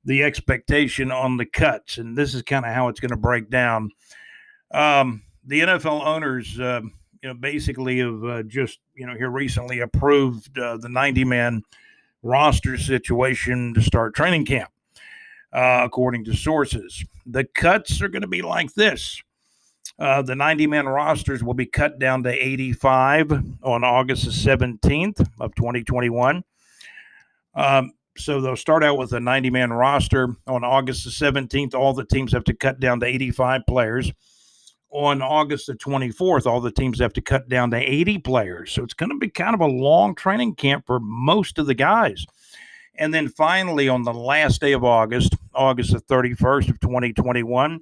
the 0.06 0.24
expectation 0.24 1.12
on 1.12 1.38
the 1.38 1.46
cuts, 1.46 1.98
and 1.98 2.18
this 2.18 2.34
is 2.34 2.42
kind 2.42 2.66
of 2.66 2.74
how 2.74 2.88
it's 2.88 3.00
going 3.00 3.12
to 3.12 3.18
break 3.18 3.50
down. 3.50 3.92
Um, 4.72 5.24
the 5.46 5.62
NFL 5.62 6.06
owners, 6.06 6.60
uh, 6.60 6.82
you 7.22 7.30
know, 7.30 7.34
basically 7.34 8.00
have 8.00 8.24
uh, 8.24 8.44
just 8.44 8.80
you 8.96 9.06
know 9.06 9.16
here 9.16 9.30
recently 9.30 9.80
approved 9.82 10.58
uh, 10.58 10.78
the 10.78 10.90
90 10.90 11.26
man 11.26 11.64
roster 12.24 12.78
situation 12.78 13.74
to 13.74 13.82
start 13.82 14.16
training 14.16 14.46
camp 14.46 14.70
uh, 15.54 15.82
according 15.84 16.26
to 16.26 16.34
sources. 16.34 17.04
The 17.26 17.44
cuts 17.44 18.02
are 18.02 18.10
going 18.10 18.22
to 18.22 18.28
be 18.28 18.42
like 18.42 18.74
this. 18.74 19.22
Uh, 20.00 20.22
the 20.22 20.36
90 20.36 20.68
man 20.68 20.86
rosters 20.86 21.44
will 21.44 21.54
be 21.54 21.66
cut 21.66 21.98
down 21.98 22.24
to 22.24 22.30
85 22.30 23.32
on 23.64 23.84
August 23.84 24.26
the 24.26 24.32
17th 24.32 25.28
of 25.40 25.56
2021. 25.56 26.44
Um, 27.58 27.94
so 28.18 28.40
they'll 28.40 28.56
start 28.56 28.84
out 28.84 28.98
with 28.98 29.12
a 29.14 29.20
90 29.20 29.50
man 29.50 29.74
roster 29.74 30.36
on 30.46 30.64
August 30.64 31.04
the 31.04 31.10
17th. 31.10 31.74
All 31.74 31.94
the 31.94 32.06
teams 32.06 32.32
have 32.32 32.44
to 32.46 32.54
cut 32.54 32.80
down 32.80 33.00
to 33.02 33.06
85 33.06 33.62
players. 33.68 34.12
On 34.90 35.22
August 35.22 35.68
the 35.68 35.74
24th, 35.74 36.46
all 36.46 36.62
the 36.62 36.72
teams 36.72 37.00
have 37.00 37.12
to 37.14 37.22
cut 37.22 37.50
down 37.50 37.72
to 37.72 37.78
80 37.78 38.20
players. 38.20 38.72
So 38.72 38.84
it's 38.84 38.94
going 38.94 39.10
to 39.10 39.18
be 39.18 39.30
kind 39.30 39.54
of 39.54 39.60
a 39.60 39.68
long 39.68 40.16
training 40.16 40.56
camp 40.56 40.86
for 40.88 41.00
most 41.00 41.60
of 41.60 41.66
the 41.66 41.74
guys. 41.74 42.26
And 42.96 43.14
then 43.14 43.28
finally, 43.28 43.90
on 43.90 44.04
the 44.04 44.14
last 44.14 44.62
day 44.62 44.72
of 44.72 44.84
August, 44.84 45.36
August 45.54 45.92
the 45.92 46.00
31st 46.00 46.70
of 46.70 46.80
2021, 46.80 47.82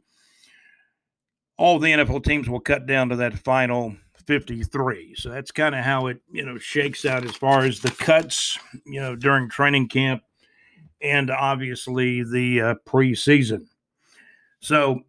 all 1.58 1.80
the 1.80 1.92
NFL 1.92 2.24
teams 2.24 2.50
will 2.50 2.60
cut 2.60 2.86
down 2.88 3.10
to 3.10 3.16
that 3.18 3.38
final 3.38 3.96
53. 4.26 5.16
So 5.16 5.30
that's 5.30 5.52
kind 5.52 5.76
of 5.76 5.84
how 5.84 6.08
it, 6.08 6.20
you 6.32 6.46
know, 6.46 6.58
shakes 6.58 7.06
out 7.06 7.26
as 7.26 7.36
far 7.36 7.62
as 7.62 7.80
the 7.80 7.92
cuts, 7.92 8.58
you 8.86 9.00
know, 9.00 9.16
during 9.16 9.50
training 9.50 9.90
camp 9.90 10.24
and 11.02 11.30
obviously 11.30 12.24
the 12.24 12.62
uh, 12.62 12.76
preseason. 12.86 13.68
So, 14.60 15.02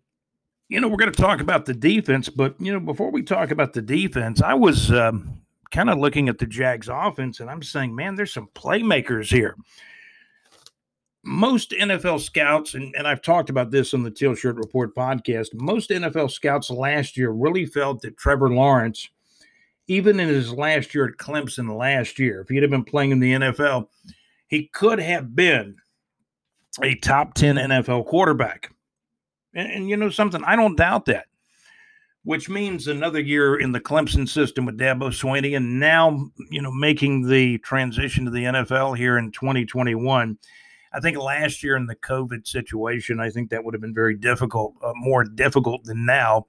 you 0.69 0.81
know, 0.81 0.89
we're 0.89 0.97
going 0.97 1.13
to 1.13 1.23
talk 1.23 1.41
about 1.41 1.67
the 1.67 1.75
defense, 1.75 2.29
but, 2.29 2.55
you 2.61 2.73
know, 2.73 2.81
before 2.81 3.11
we 3.11 3.23
talk 3.23 3.51
about 3.51 3.73
the 3.73 3.83
defense, 3.83 4.43
I 4.43 4.55
was 4.55 4.91
um, 4.91 5.41
kind 5.71 5.91
of 5.91 5.99
looking 5.99 6.29
at 6.29 6.39
the 6.39 6.47
Jags 6.47 6.89
offense 6.89 7.41
and 7.41 7.51
I'm 7.51 7.63
saying, 7.63 7.95
man, 7.95 8.15
there's 8.15 8.33
some 8.33 8.49
playmakers 8.55 9.31
here. 9.31 9.57
Most 11.29 11.73
NFL 11.73 12.21
scouts, 12.21 12.75
and, 12.75 12.95
and 12.95 13.09
I've 13.09 13.21
talked 13.21 13.51
about 13.51 13.73
this 13.73 13.93
on 13.93 14.05
the 14.05 14.13
Teal 14.13 14.37
Shirt 14.37 14.55
Report 14.55 14.95
podcast, 14.95 15.49
most 15.55 15.91
NFL 15.91 16.31
scouts 16.31 16.71
last 16.71 17.17
year 17.17 17.31
really 17.31 17.67
felt 17.67 18.03
that 18.03 18.17
Trevor 18.17 18.49
Lawrence, 18.49 19.09
even 19.89 20.21
in 20.21 20.29
his 20.29 20.53
last 20.53 20.95
year 20.95 21.09
at 21.09 21.17
Clemson 21.17 21.77
last 21.77 22.21
year, 22.21 22.43
if 22.43 22.49
he'd 22.49 22.63
have 22.63 22.71
been 22.71 22.85
playing 22.85 23.11
in 23.11 23.19
the 23.19 23.33
NFL, 23.33 23.89
he 24.47 24.69
could 24.69 25.01
have 25.01 25.35
been 25.35 25.75
a 26.81 26.95
top 26.95 27.35
10 27.35 27.57
NFL 27.57 28.07
quarterback. 28.07 28.71
And, 29.53 29.69
and, 29.73 29.89
you 29.89 29.97
know 29.97 30.11
something, 30.11 30.45
I 30.45 30.55
don't 30.55 30.77
doubt 30.77 31.07
that, 31.07 31.27
which 32.23 32.49
means 32.49 32.87
another 32.87 33.21
year 33.21 33.59
in 33.59 33.73
the 33.73 33.81
Clemson 33.81 34.29
system 34.29 34.65
with 34.65 34.79
Dabo 34.79 35.09
Swinney 35.09 35.57
and 35.57 35.81
now, 35.81 36.31
you 36.53 36.63
know, 36.63 36.71
making 36.71 37.27
the 37.27 37.59
transition 37.59 38.27
to 38.27 38.31
the 38.31 38.45
NFL 38.45 38.97
here 38.97 39.19
in 39.19 39.33
2021. 39.33 40.39
I 40.93 41.01
think 41.01 41.19
last 41.19 41.63
year 41.63 41.77
in 41.77 41.87
the 41.87 41.97
COVID 41.97 42.47
situation, 42.47 43.21
I 43.21 43.31
think 43.31 43.51
that 43.51 43.65
would 43.65 43.75
have 43.75 43.81
been 43.81 43.95
very 43.95 44.17
difficult, 44.17 44.75
uh, 44.83 44.93
more 44.95 45.25
difficult 45.25 45.85
than 45.85 46.07
now. 46.07 46.47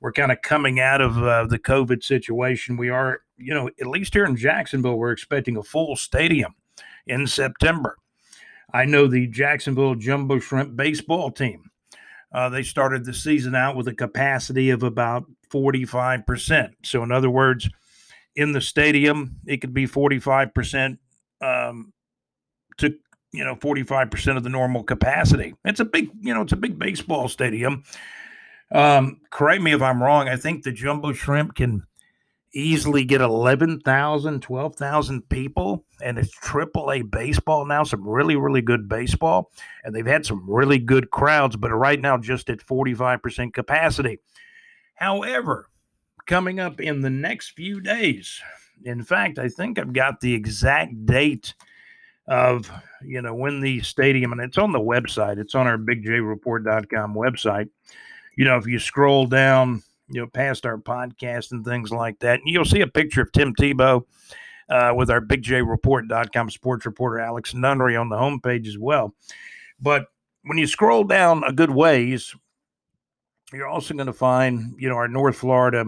We're 0.00 0.12
kind 0.12 0.32
of 0.32 0.42
coming 0.42 0.80
out 0.80 1.00
of 1.00 1.16
uh, 1.18 1.46
the 1.46 1.58
COVID 1.58 2.02
situation. 2.02 2.76
We 2.76 2.90
are, 2.90 3.20
you 3.36 3.54
know, 3.54 3.70
at 3.80 3.86
least 3.86 4.14
here 4.14 4.26
in 4.26 4.36
Jacksonville, 4.36 4.96
we're 4.96 5.12
expecting 5.12 5.56
a 5.56 5.62
full 5.62 5.96
stadium 5.96 6.54
in 7.06 7.26
September. 7.26 7.96
I 8.72 8.84
know 8.84 9.06
the 9.06 9.26
Jacksonville 9.28 9.94
Jumbo 9.94 10.40
Shrimp 10.40 10.76
baseball 10.76 11.30
team. 11.30 11.70
Uh, 12.32 12.48
they 12.48 12.64
started 12.64 13.04
the 13.04 13.14
season 13.14 13.54
out 13.54 13.76
with 13.76 13.86
a 13.86 13.94
capacity 13.94 14.70
of 14.70 14.82
about 14.82 15.24
45%. 15.50 16.72
So, 16.82 17.02
in 17.04 17.12
other 17.12 17.30
words, 17.30 17.70
in 18.34 18.52
the 18.52 18.60
stadium, 18.60 19.36
it 19.46 19.60
could 19.60 19.72
be 19.72 19.86
45% 19.86 20.98
um, 21.40 21.92
you 23.34 23.44
know 23.44 23.56
45% 23.56 24.36
of 24.36 24.42
the 24.42 24.48
normal 24.48 24.82
capacity. 24.82 25.54
It's 25.64 25.80
a 25.80 25.84
big, 25.84 26.10
you 26.20 26.32
know, 26.32 26.42
it's 26.42 26.52
a 26.52 26.56
big 26.56 26.78
baseball 26.78 27.28
stadium. 27.28 27.82
Um, 28.72 29.20
correct 29.30 29.62
me 29.62 29.72
if 29.72 29.82
I'm 29.82 30.02
wrong. 30.02 30.28
I 30.28 30.36
think 30.36 30.62
the 30.62 30.72
Jumbo 30.72 31.12
Shrimp 31.12 31.54
can 31.54 31.84
easily 32.54 33.04
get 33.04 33.20
11,000, 33.20 34.40
12,000 34.40 35.28
people, 35.28 35.84
and 36.00 36.18
it's 36.18 36.30
triple 36.30 36.92
A 36.92 37.02
baseball 37.02 37.66
now, 37.66 37.82
some 37.82 38.06
really, 38.06 38.36
really 38.36 38.62
good 38.62 38.88
baseball. 38.88 39.50
And 39.82 39.94
they've 39.94 40.06
had 40.06 40.24
some 40.24 40.48
really 40.48 40.78
good 40.78 41.10
crowds, 41.10 41.56
but 41.56 41.72
right 41.72 42.00
now 42.00 42.16
just 42.16 42.48
at 42.50 42.60
45% 42.60 43.52
capacity. 43.52 44.20
However, 44.94 45.68
coming 46.26 46.60
up 46.60 46.80
in 46.80 47.00
the 47.00 47.10
next 47.10 47.50
few 47.50 47.80
days, 47.80 48.40
in 48.84 49.02
fact, 49.02 49.38
I 49.38 49.48
think 49.48 49.78
I've 49.78 49.92
got 49.92 50.20
the 50.20 50.34
exact 50.34 51.06
date 51.06 51.54
of, 52.26 52.70
you 53.02 53.20
know, 53.20 53.34
when 53.34 53.60
the 53.60 53.80
stadium, 53.80 54.32
and 54.32 54.40
it's 54.40 54.58
on 54.58 54.72
the 54.72 54.78
website, 54.78 55.38
it's 55.38 55.54
on 55.54 55.66
our 55.66 55.78
bigjreport.com 55.78 57.14
website. 57.14 57.68
You 58.36 58.44
know, 58.44 58.56
if 58.56 58.66
you 58.66 58.78
scroll 58.78 59.26
down, 59.26 59.82
you 60.08 60.20
know, 60.20 60.26
past 60.26 60.66
our 60.66 60.78
podcast 60.78 61.52
and 61.52 61.64
things 61.64 61.90
like 61.90 62.18
that. 62.20 62.40
And 62.40 62.48
you'll 62.48 62.64
see 62.64 62.80
a 62.80 62.86
picture 62.86 63.22
of 63.22 63.32
Tim 63.32 63.54
Tebow 63.54 64.04
uh, 64.68 64.92
with 64.96 65.10
our 65.10 65.20
bigjreport.com 65.20 66.50
sports 66.50 66.86
reporter 66.86 67.20
Alex 67.20 67.54
Nunnery 67.54 67.96
on 67.96 68.08
the 68.08 68.16
homepage 68.16 68.66
as 68.66 68.78
well. 68.78 69.14
But 69.80 70.06
when 70.42 70.58
you 70.58 70.66
scroll 70.66 71.04
down 71.04 71.44
a 71.44 71.52
good 71.52 71.70
ways, 71.70 72.34
you're 73.52 73.68
also 73.68 73.94
going 73.94 74.06
to 74.06 74.12
find, 74.12 74.74
you 74.78 74.88
know, 74.88 74.96
our 74.96 75.08
North 75.08 75.36
Florida 75.36 75.86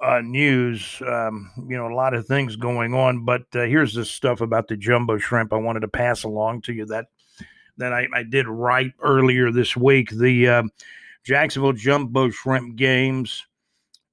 uh, 0.00 0.20
news. 0.22 1.02
Um, 1.06 1.50
you 1.68 1.76
know, 1.76 1.88
a 1.88 1.94
lot 1.94 2.14
of 2.14 2.26
things 2.26 2.56
going 2.56 2.94
on. 2.94 3.24
But 3.24 3.42
uh, 3.54 3.62
here's 3.62 3.94
the 3.94 4.04
stuff 4.04 4.40
about 4.40 4.68
the 4.68 4.76
jumbo 4.76 5.18
shrimp 5.18 5.52
I 5.52 5.56
wanted 5.56 5.80
to 5.80 5.88
pass 5.88 6.24
along 6.24 6.62
to 6.62 6.72
you 6.72 6.86
that 6.86 7.06
that 7.78 7.92
I, 7.92 8.08
I 8.12 8.22
did 8.24 8.46
write 8.48 8.92
earlier 9.00 9.50
this 9.50 9.76
week. 9.76 10.10
The 10.10 10.48
uh, 10.48 10.62
Jacksonville 11.24 11.72
Jumbo 11.72 12.30
Shrimp 12.30 12.76
games 12.76 13.46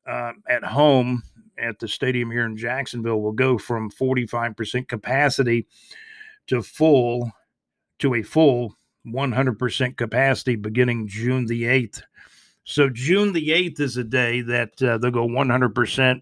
uh, 0.07 0.33
at 0.47 0.63
home 0.63 1.23
at 1.57 1.79
the 1.79 1.87
stadium 1.87 2.29
here 2.29 2.45
in 2.45 2.57
Jacksonville 2.57 3.21
will 3.21 3.31
go 3.31 3.57
from 3.57 3.89
45% 3.89 4.87
capacity 4.87 5.65
to 6.47 6.61
full 6.61 7.31
to 7.99 8.15
a 8.15 8.21
full 8.21 8.75
100% 9.07 9.97
capacity 9.97 10.55
beginning 10.55 11.07
June 11.07 11.45
the 11.45 11.63
8th. 11.63 12.01
So 12.65 12.89
June 12.89 13.31
the 13.31 13.49
8th 13.49 13.79
is 13.79 13.97
a 13.97 14.03
day 14.03 14.41
that 14.41 14.81
uh, 14.81 14.97
they'll 14.97 15.11
go 15.11 15.27
100% 15.27 16.21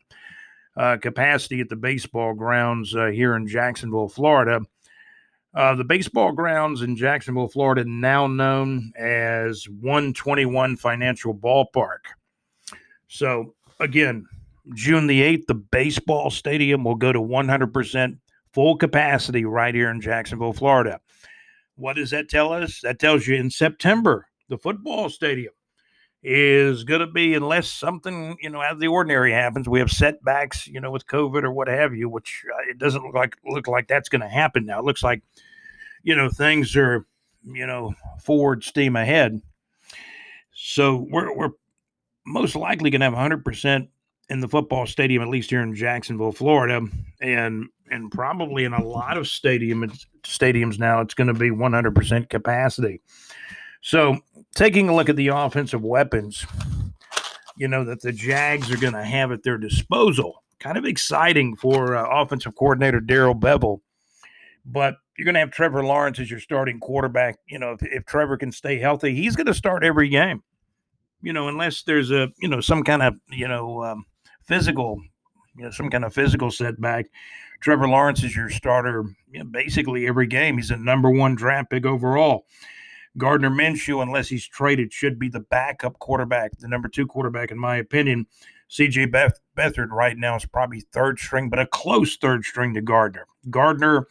uh, 0.76 0.98
capacity 0.98 1.62
at 1.62 1.70
the 1.70 1.78
baseball 1.78 2.34
grounds 2.34 2.94
uh, 2.96 3.08
here 3.08 3.36
in 3.36 3.48
Jacksonville, 3.48 4.10
Florida. 4.10 4.60
Uh, 5.56 5.76
the 5.76 5.86
baseball 5.86 6.34
grounds 6.34 6.82
in 6.82 6.98
Jacksonville, 6.98 7.48
Florida, 7.48 7.86
now 7.86 8.28
known 8.28 8.92
as 8.98 9.70
121 9.70 10.76
Financial 10.76 11.34
Ballpark. 11.34 12.00
So, 13.08 13.54
again, 13.80 14.28
June 14.74 15.08
the 15.08 15.22
8th, 15.22 15.46
the 15.46 15.54
baseball 15.54 16.30
stadium 16.30 16.84
will 16.84 16.96
go 16.96 17.14
to 17.14 17.22
100% 17.22 18.18
full 18.52 18.76
capacity 18.76 19.46
right 19.46 19.74
here 19.74 19.92
in 19.92 20.02
Jacksonville, 20.02 20.54
Florida. 20.54 21.00
What 21.76 21.96
does 21.96 22.10
that 22.10 22.30
tell 22.30 22.52
us? 22.52 22.82
That 22.82 23.00
tells 23.00 23.28
you 23.28 23.36
in 23.36 23.50
September, 23.50 24.28
the 24.50 24.58
football 24.58 25.10
stadium 25.10 25.54
is 26.24 26.84
going 26.84 27.02
to 27.02 27.08
be, 27.08 27.34
unless 27.34 27.68
something, 27.70 28.38
you 28.42 28.50
know, 28.50 28.62
out 28.62 28.74
of 28.74 28.80
the 28.80 28.88
ordinary 28.88 29.34
happens, 29.34 29.68
we 29.68 29.80
have 29.80 29.92
setbacks, 29.92 30.68
you 30.68 30.80
know, 30.80 30.90
with 30.90 31.06
COVID 31.08 31.44
or 31.44 31.52
what 31.52 31.68
have 31.68 31.94
you, 31.94 32.08
which 32.08 32.44
uh, 32.54 32.70
it 32.70 32.78
doesn't 32.78 33.04
look 33.04 33.14
like, 33.14 33.36
look 33.46 33.68
like 33.68 33.88
that's 33.88 34.10
going 34.10 34.22
to 34.22 34.30
happen 34.30 34.66
now. 34.66 34.80
It 34.80 34.86
looks 34.86 35.04
like 35.04 35.22
you 36.04 36.16
know, 36.16 36.30
things 36.30 36.76
are, 36.76 37.06
you 37.44 37.66
know, 37.66 37.96
forward 38.22 38.64
steam 38.64 38.96
ahead. 38.96 39.42
So 40.54 41.08
we're, 41.10 41.34
we're 41.34 41.52
most 42.26 42.56
likely 42.56 42.90
going 42.90 43.02
to 43.02 43.10
have 43.10 43.32
100% 43.32 43.88
in 44.30 44.40
the 44.40 44.48
football 44.48 44.86
stadium, 44.86 45.24
at 45.24 45.30
least 45.30 45.50
here 45.50 45.62
in 45.62 45.74
Jacksonville, 45.74 46.32
Florida, 46.32 46.86
and 47.22 47.68
and 47.92 48.10
probably 48.12 48.64
in 48.64 48.74
a 48.74 48.84
lot 48.84 49.18
of 49.18 49.28
stadium 49.28 49.88
stadiums 50.24 50.80
now, 50.80 51.02
it's 51.02 51.14
going 51.14 51.28
to 51.28 51.34
be 51.34 51.52
100% 51.52 52.30
capacity. 52.30 53.02
So, 53.82 54.18
taking 54.56 54.89
a 54.89 54.96
look 54.96 55.10
at 55.10 55.16
the 55.16 55.30
offensive 55.30 55.84
weapons, 55.84 56.46
you 57.58 57.68
know 57.68 57.84
that 57.86 58.02
the 58.02 58.12
Jags 58.12 58.72
are 58.72 58.78
going 58.78 58.94
to 58.94 59.04
have 59.04 59.32
at 59.32 59.44
their 59.44 59.58
disposal. 59.58 60.44
Kind 60.60 60.78
of 60.78 60.86
exciting 60.86 61.56
for 61.56 61.96
uh, 61.96 62.22
offensive 62.22 62.56
coordinator 62.56 63.00
Darrell 63.00 63.36
Bevell, 63.36 63.82
but 64.66 64.96
you're 65.18 65.26
going 65.26 65.36
to 65.36 65.42
have 65.42 65.52
Trevor 65.52 65.84
Lawrence 65.84 66.20
as 66.20 66.32
your 66.32 66.39
starting 66.39 66.80
quarterback. 66.80 67.38
You 67.48 67.60
know, 67.60 67.74
if, 67.74 67.84
if 67.84 68.06
Trevor 68.06 68.38
can 68.38 68.52
stay 68.52 68.80
healthy, 68.80 69.13
he's 69.13 69.36
going 69.36 69.48
to 69.48 69.54
start 69.54 69.84
every 69.84 70.10
game. 70.10 70.42
You 71.22 71.34
know, 71.34 71.48
unless 71.48 71.84
there's 71.84 72.12
a 72.12 72.30
you 72.42 72.48
know 72.48 72.62
some 72.62 72.84
kind 72.84 73.02
of 73.02 73.16
you 73.30 73.48
know 73.48 73.84
um, 73.84 74.06
physical, 74.44 75.02
you 75.56 75.63
know, 75.63 75.72
some 75.72 75.89
kind 75.89 76.06
of 76.06 76.13
physical 76.13 76.52
setback. 76.52 77.08
Trevor 77.62 77.88
Lawrence 77.88 78.24
is 78.24 78.36
your 78.36 78.50
starter 78.50 79.06
you 79.32 79.39
know, 79.39 79.46
basically 79.46 80.06
every 80.08 80.28
game. 80.28 80.58
He's 80.58 80.72
a 80.72 80.78
number 80.78 81.10
one 81.10 81.36
draft 81.36 81.70
pick 81.70 81.86
overall. 81.86 82.46
Gardner 83.17 83.49
Minshew, 83.49 84.02
unless 84.02 84.28
he's 84.28 84.47
traded, 84.47 84.91
should 84.91 85.19
be 85.19 85.30
the 85.30 85.39
backup 85.39 85.99
quarterback, 85.99 86.58
the 86.58 86.67
number 86.67 86.88
two 86.88 87.06
quarterback, 87.06 87.52
in 87.52 87.58
my 87.58 87.78
opinion. 87.78 88.26
CJ 88.69 89.12
Beth- 89.12 89.39
Beathard 89.56 89.89
right 89.89 90.17
now 90.17 90.36
is 90.36 90.45
probably 90.45 90.80
third 90.80 91.19
string, 91.19 91.49
but 91.49 91.60
a 91.60 91.67
close 91.67 92.17
third 92.17 92.43
string 92.43 92.73
to 92.73 92.82
Gardner. 92.82 93.28
Gardner 93.49 94.08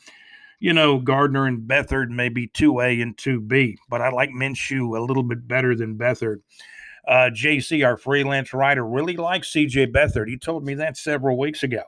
you 0.63 0.73
know, 0.73 1.01
Gardner 1.01 1.47
and 1.47 1.69
Beathard 1.69 2.11
may 2.11 2.29
be 2.29 2.47
2A 2.47 3.03
and 3.03 3.17
2B, 3.17 3.79
but 3.89 4.01
I 4.01 4.11
like 4.11 4.31
Minshew 4.31 4.97
a 4.97 5.03
little 5.03 5.25
bit 5.25 5.49
better 5.49 5.75
than 5.75 5.99
Beathard. 5.99 6.37
Uh, 7.05 7.31
JC, 7.35 7.85
our 7.85 7.97
freelance 7.97 8.55
writer, 8.55 8.87
really 8.87 9.17
likes 9.17 9.53
CJ 9.53 9.93
Beathard. 9.93 10.29
He 10.29 10.39
told 10.39 10.65
me 10.65 10.75
that 10.75 10.97
several 10.97 11.37
weeks 11.37 11.65
ago. 11.65 11.83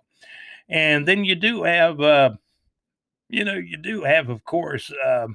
And 0.68 1.06
then 1.06 1.24
you 1.24 1.36
do 1.36 1.62
have, 1.62 2.00
uh, 2.00 2.30
you 3.28 3.44
know, 3.44 3.54
you 3.54 3.76
do 3.76 4.02
have, 4.02 4.28
of 4.28 4.42
course, 4.42 4.90
uh, 5.06 5.28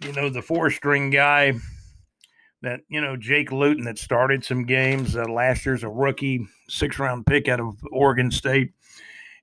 you 0.00 0.12
know, 0.12 0.28
the 0.28 0.42
four 0.42 0.70
string 0.70 1.10
guy 1.10 1.52
that, 2.62 2.80
you 2.88 3.00
know, 3.00 3.16
Jake 3.16 3.52
Luton 3.52 3.84
that 3.84 3.98
started 3.98 4.44
some 4.44 4.64
games. 4.64 5.16
Uh, 5.16 5.24
last 5.24 5.66
year's 5.66 5.84
a 5.84 5.88
rookie, 5.88 6.46
six 6.68 6.98
round 6.98 7.26
pick 7.26 7.48
out 7.48 7.60
of 7.60 7.76
Oregon 7.90 8.30
State. 8.30 8.72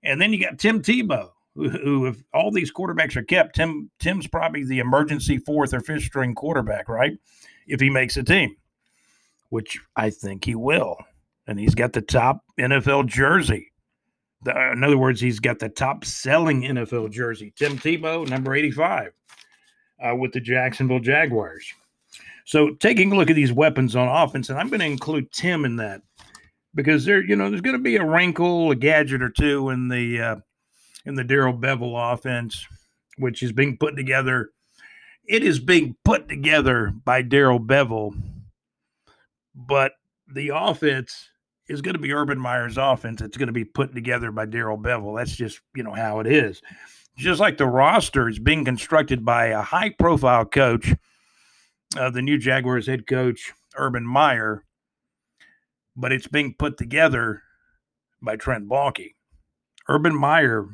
And 0.03 0.21
then 0.21 0.33
you 0.33 0.43
got 0.43 0.57
Tim 0.57 0.81
Tebow 0.81 1.29
who, 1.55 2.05
if 2.05 2.23
all 2.33 2.51
these 2.51 2.71
quarterbacks 2.71 3.15
are 3.15 3.23
kept, 3.23 3.55
Tim 3.55 3.89
Tim's 3.99 4.27
probably 4.27 4.63
the 4.63 4.79
emergency 4.79 5.38
fourth 5.38 5.73
or 5.73 5.81
fifth 5.81 6.03
string 6.03 6.33
quarterback, 6.33 6.88
right? 6.88 7.17
If 7.67 7.81
he 7.81 7.89
makes 7.89 8.17
a 8.17 8.23
team, 8.23 8.55
which 9.49 9.79
I 9.95 10.09
think 10.09 10.45
he 10.45 10.55
will. 10.55 10.97
and 11.47 11.59
he's 11.59 11.75
got 11.75 11.93
the 11.93 12.01
top 12.01 12.43
NFL 12.59 13.07
jersey. 13.07 13.71
The, 14.43 14.71
in 14.71 14.83
other 14.83 14.97
words, 14.97 15.19
he's 15.19 15.39
got 15.39 15.59
the 15.59 15.69
top 15.69 16.05
selling 16.05 16.62
NFL 16.62 17.12
jersey. 17.12 17.51
Tim 17.57 17.77
Tebow, 17.77 18.27
number 18.29 18.55
85, 18.55 19.12
uh, 20.05 20.15
with 20.15 20.33
the 20.33 20.39
Jacksonville 20.39 20.99
Jaguars. 20.99 21.65
So 22.45 22.71
taking 22.75 23.12
a 23.12 23.15
look 23.15 23.29
at 23.29 23.35
these 23.35 23.53
weapons 23.53 23.95
on 23.95 24.07
offense, 24.07 24.49
and 24.49 24.57
I'm 24.57 24.69
going 24.69 24.79
to 24.79 24.85
include 24.85 25.31
Tim 25.31 25.65
in 25.65 25.75
that 25.75 26.01
because 26.73 27.05
there, 27.05 27.23
you 27.23 27.35
know, 27.35 27.49
there's 27.49 27.62
going 27.62 27.77
to 27.77 27.81
be 27.81 27.97
a 27.97 28.05
wrinkle, 28.05 28.71
a 28.71 28.75
gadget 28.75 29.21
or 29.21 29.29
two 29.29 29.69
in 29.69 29.88
the 29.88 30.21
uh, 30.21 30.35
in 31.05 31.15
the 31.15 31.23
Darrell 31.23 31.53
Bevell 31.53 32.13
offense, 32.13 32.65
which 33.17 33.43
is 33.43 33.51
being 33.51 33.77
put 33.77 33.95
together. 33.95 34.49
It 35.27 35.43
is 35.43 35.59
being 35.59 35.95
put 36.03 36.27
together 36.27 36.91
by 37.05 37.21
Darrell 37.21 37.59
Bevell, 37.59 38.19
but 39.53 39.93
the 40.27 40.51
offense 40.53 41.29
is 41.67 41.81
going 41.81 41.93
to 41.93 42.01
be 42.01 42.13
Urban 42.13 42.39
Meyer's 42.39 42.77
offense. 42.77 43.21
It's 43.21 43.38
going 43.38 43.47
to 43.47 43.53
be 43.53 43.65
put 43.65 43.93
together 43.93 44.31
by 44.31 44.45
Darrell 44.45 44.77
Bevell. 44.77 45.17
That's 45.17 45.35
just 45.35 45.62
you 45.75 45.83
know 45.83 45.93
how 45.93 46.19
it 46.19 46.27
is. 46.27 46.62
Just 47.19 47.41
like 47.41 47.58
the 47.58 47.67
roster 47.67 48.29
is 48.29 48.39
being 48.39 48.63
constructed 48.63 49.25
by 49.25 49.47
a 49.47 49.62
high-profile 49.62 50.45
coach, 50.45 50.93
uh, 51.97 52.10
the 52.10 52.21
new 52.21 52.38
Jaguars 52.38 52.88
head 52.88 53.08
coach 53.08 53.51
Urban 53.75 54.05
Meyer, 54.05 54.63
but 55.97 56.13
it's 56.13 56.27
being 56.27 56.55
put 56.58 56.77
together 56.77 57.43
by 58.21 58.38
Trent 58.38 58.69
Baalke. 58.69 59.15
Urban 59.89 60.15
Meyer, 60.15 60.69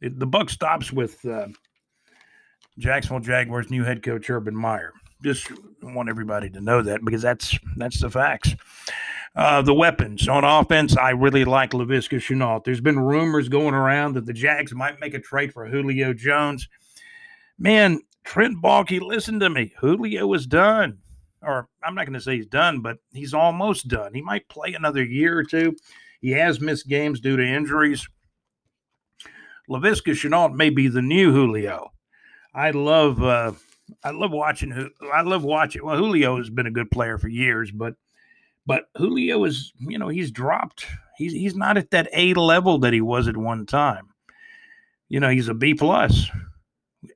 it, 0.00 0.18
the 0.18 0.26
buck 0.26 0.50
stops 0.50 0.92
with 0.92 1.24
uh, 1.26 1.46
Jacksonville 2.76 3.24
Jaguars 3.24 3.70
new 3.70 3.84
head 3.84 4.02
coach 4.02 4.28
Urban 4.28 4.56
Meyer. 4.56 4.92
Just 5.22 5.52
want 5.80 6.08
everybody 6.08 6.50
to 6.50 6.60
know 6.60 6.82
that 6.82 7.04
because 7.04 7.22
that's 7.22 7.56
that's 7.76 8.00
the 8.00 8.10
facts. 8.10 8.56
Uh, 9.36 9.62
the 9.62 9.74
weapons 9.74 10.28
on 10.28 10.44
offense, 10.44 10.96
I 10.96 11.10
really 11.10 11.44
like 11.44 11.70
Laviska 11.70 12.18
Shenault. 12.18 12.64
There's 12.64 12.80
been 12.80 13.00
rumors 13.00 13.48
going 13.48 13.74
around 13.74 14.14
that 14.14 14.26
the 14.26 14.32
Jags 14.32 14.72
might 14.72 15.00
make 15.00 15.14
a 15.14 15.18
trade 15.18 15.52
for 15.52 15.66
Julio 15.66 16.12
Jones. 16.12 16.68
Man, 17.58 18.00
Trent 18.22 18.62
Baalke, 18.62 19.00
listen 19.00 19.40
to 19.40 19.50
me. 19.50 19.72
Julio 19.78 20.32
is 20.34 20.46
done. 20.46 20.98
Or 21.42 21.68
I'm 21.82 21.96
not 21.96 22.06
going 22.06 22.14
to 22.14 22.20
say 22.20 22.36
he's 22.36 22.46
done, 22.46 22.80
but 22.80 22.98
he's 23.12 23.34
almost 23.34 23.88
done. 23.88 24.14
He 24.14 24.22
might 24.22 24.48
play 24.48 24.72
another 24.72 25.04
year 25.04 25.36
or 25.36 25.44
two. 25.44 25.76
He 26.20 26.30
has 26.30 26.60
missed 26.60 26.88
games 26.88 27.20
due 27.20 27.36
to 27.36 27.44
injuries. 27.44 28.08
Laviska 29.68 30.12
Shenault 30.12 30.54
may 30.54 30.70
be 30.70 30.88
the 30.88 31.02
new 31.02 31.32
Julio. 31.32 31.92
I 32.54 32.70
love 32.70 33.22
uh, 33.22 33.52
I 34.02 34.10
love 34.10 34.30
watching 34.30 34.90
I 35.12 35.22
love 35.22 35.42
watching 35.42 35.84
well 35.84 35.96
Julio 35.96 36.36
has 36.36 36.50
been 36.50 36.66
a 36.66 36.70
good 36.70 36.90
player 36.90 37.18
for 37.18 37.28
years, 37.28 37.70
but 37.70 37.94
but 38.66 38.84
Julio 38.96 39.44
is, 39.44 39.72
you 39.78 39.98
know, 39.98 40.08
he's 40.08 40.30
dropped. 40.30 40.86
He's 41.16 41.32
he's 41.32 41.54
not 41.54 41.76
at 41.76 41.90
that 41.90 42.08
A 42.12 42.34
level 42.34 42.78
that 42.78 42.92
he 42.92 43.00
was 43.00 43.28
at 43.28 43.36
one 43.36 43.66
time. 43.66 44.08
You 45.08 45.20
know, 45.20 45.28
he's 45.28 45.48
a 45.48 45.54
B 45.54 45.74
plus, 45.74 46.28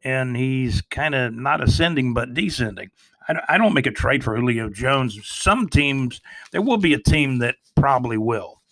and 0.05 0.37
he's 0.37 0.83
kind 0.83 1.15
of 1.15 1.33
not 1.33 1.63
ascending 1.63 2.15
but 2.15 2.35
descending. 2.35 2.91
I, 3.49 3.59
don't 3.59 3.75
make 3.75 3.87
a 3.87 3.91
trade 3.91 4.25
for 4.25 4.35
Julio 4.37 4.71
Jones. 4.71 5.19
Some 5.23 5.69
teams, 5.69 6.23
there 6.51 6.63
will 6.63 6.79
be 6.79 6.95
a 6.95 6.99
team 6.99 7.39
that 7.41 7.57
probably 7.77 8.17
will. 8.17 8.63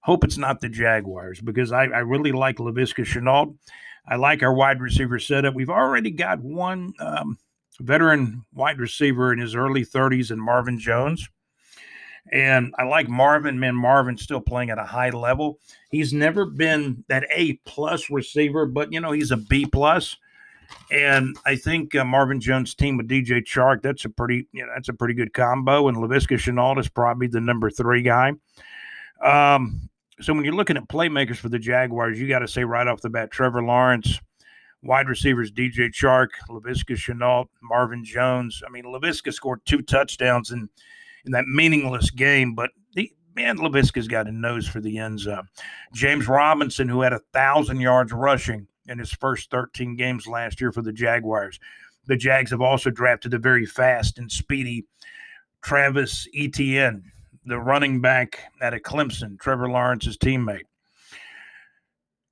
Hope 0.00 0.24
it's 0.24 0.38
not 0.38 0.60
the 0.60 0.68
Jaguars 0.70 1.40
because 1.40 1.72
I, 1.72 1.84
I 1.84 1.98
really 1.98 2.32
like 2.32 2.56
Laviska 2.56 3.04
Shenault. 3.04 3.54
I 4.08 4.16
like 4.16 4.42
our 4.42 4.54
wide 4.54 4.80
receiver 4.80 5.18
setup. 5.18 5.54
We've 5.54 5.70
already 5.70 6.10
got 6.10 6.40
one 6.40 6.94
um, 6.98 7.38
veteran 7.80 8.44
wide 8.54 8.80
receiver 8.80 9.32
in 9.32 9.38
his 9.38 9.54
early 9.54 9.84
30s 9.84 10.30
and 10.30 10.40
Marvin 10.40 10.78
Jones. 10.78 11.28
And 12.30 12.74
I 12.78 12.84
like 12.84 13.08
Marvin. 13.08 13.58
Man, 13.58 13.74
Marvin's 13.74 14.22
still 14.22 14.40
playing 14.40 14.70
at 14.70 14.78
a 14.78 14.84
high 14.84 15.10
level. 15.10 15.58
He's 15.90 16.12
never 16.12 16.46
been 16.46 17.04
that 17.08 17.26
A 17.34 17.54
plus 17.66 18.10
receiver, 18.10 18.64
but 18.64 18.92
you 18.92 19.00
know 19.00 19.12
he's 19.12 19.32
a 19.32 19.36
B 19.36 19.66
plus. 19.66 20.16
And 20.90 21.36
I 21.44 21.56
think 21.56 21.94
uh, 21.94 22.04
Marvin 22.04 22.40
Jones' 22.40 22.74
team 22.74 22.96
with 22.96 23.08
DJ 23.08 23.42
Chark, 23.44 23.82
that's 23.82 24.04
a 24.04 24.08
pretty, 24.08 24.46
you 24.52 24.62
know, 24.62 24.72
that's 24.74 24.88
a 24.88 24.94
pretty 24.94 25.14
good 25.14 25.34
combo. 25.34 25.88
And 25.88 25.98
Laviska 25.98 26.38
Shenault 26.38 26.78
is 26.78 26.88
probably 26.88 27.26
the 27.26 27.40
number 27.40 27.70
three 27.70 28.02
guy. 28.02 28.32
Um, 29.22 29.88
so 30.20 30.32
when 30.32 30.44
you're 30.44 30.54
looking 30.54 30.76
at 30.76 30.88
playmakers 30.88 31.36
for 31.36 31.48
the 31.48 31.58
Jaguars, 31.58 32.20
you 32.20 32.28
got 32.28 32.40
to 32.40 32.48
say 32.48 32.64
right 32.64 32.86
off 32.86 33.00
the 33.00 33.10
bat, 33.10 33.30
Trevor 33.30 33.62
Lawrence, 33.62 34.20
wide 34.82 35.08
receivers 35.08 35.50
DJ 35.50 35.90
Chark, 35.90 36.28
Laviska 36.48 36.96
Shenault, 36.96 37.48
Marvin 37.62 38.04
Jones. 38.04 38.62
I 38.66 38.70
mean, 38.70 38.84
Laviska 38.84 39.32
scored 39.32 39.60
two 39.64 39.82
touchdowns 39.82 40.50
in 40.50 40.68
in 41.24 41.32
that 41.32 41.46
meaningless 41.46 42.10
game, 42.10 42.54
but 42.54 42.70
the 42.94 43.12
man 43.34 43.58
Laviska's 43.58 44.08
got 44.08 44.28
a 44.28 44.32
nose 44.32 44.66
for 44.66 44.80
the 44.80 44.98
end 44.98 45.20
zone. 45.20 45.48
James 45.92 46.28
Robinson, 46.28 46.88
who 46.88 47.00
had 47.00 47.12
a 47.12 47.20
thousand 47.32 47.80
yards 47.80 48.12
rushing 48.12 48.66
in 48.88 48.98
his 48.98 49.12
first 49.12 49.50
13 49.50 49.96
games 49.96 50.26
last 50.26 50.60
year 50.60 50.72
for 50.72 50.82
the 50.82 50.92
Jaguars. 50.92 51.58
The 52.06 52.16
Jags 52.16 52.50
have 52.50 52.60
also 52.60 52.90
drafted 52.90 53.32
a 53.34 53.38
very 53.38 53.64
fast 53.64 54.18
and 54.18 54.30
speedy 54.30 54.84
Travis 55.62 56.26
Etienne, 56.36 57.04
the 57.46 57.58
running 57.58 58.00
back 58.00 58.40
out 58.60 58.74
of 58.74 58.82
Clemson, 58.82 59.38
Trevor 59.38 59.68
Lawrence's 59.68 60.18
teammate. 60.18 60.64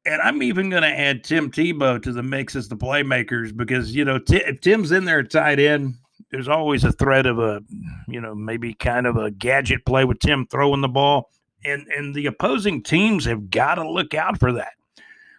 And 0.06 0.20
I'm 0.22 0.42
even 0.42 0.70
going 0.70 0.82
to 0.82 0.88
add 0.88 1.22
Tim 1.22 1.50
Tebow 1.50 2.02
to 2.02 2.12
the 2.12 2.22
mix 2.22 2.56
as 2.56 2.68
the 2.68 2.76
playmakers 2.76 3.56
because, 3.56 3.94
you 3.94 4.04
know, 4.04 4.18
T- 4.18 4.42
if 4.44 4.60
Tim's 4.60 4.92
in 4.92 5.04
there 5.04 5.22
tight 5.22 5.60
end, 5.60 5.94
there's 6.30 6.48
always 6.48 6.84
a 6.84 6.92
threat 6.92 7.26
of 7.26 7.38
a, 7.38 7.62
you 8.08 8.20
know, 8.20 8.34
maybe 8.34 8.74
kind 8.74 9.06
of 9.06 9.16
a 9.16 9.30
gadget 9.30 9.84
play 9.84 10.04
with 10.04 10.18
Tim 10.18 10.46
throwing 10.46 10.80
the 10.80 10.88
ball. 10.88 11.30
And, 11.64 11.86
and 11.88 12.14
the 12.14 12.26
opposing 12.26 12.82
teams 12.82 13.26
have 13.26 13.50
got 13.50 13.74
to 13.74 13.88
look 13.88 14.14
out 14.14 14.38
for 14.38 14.52
that. 14.52 14.72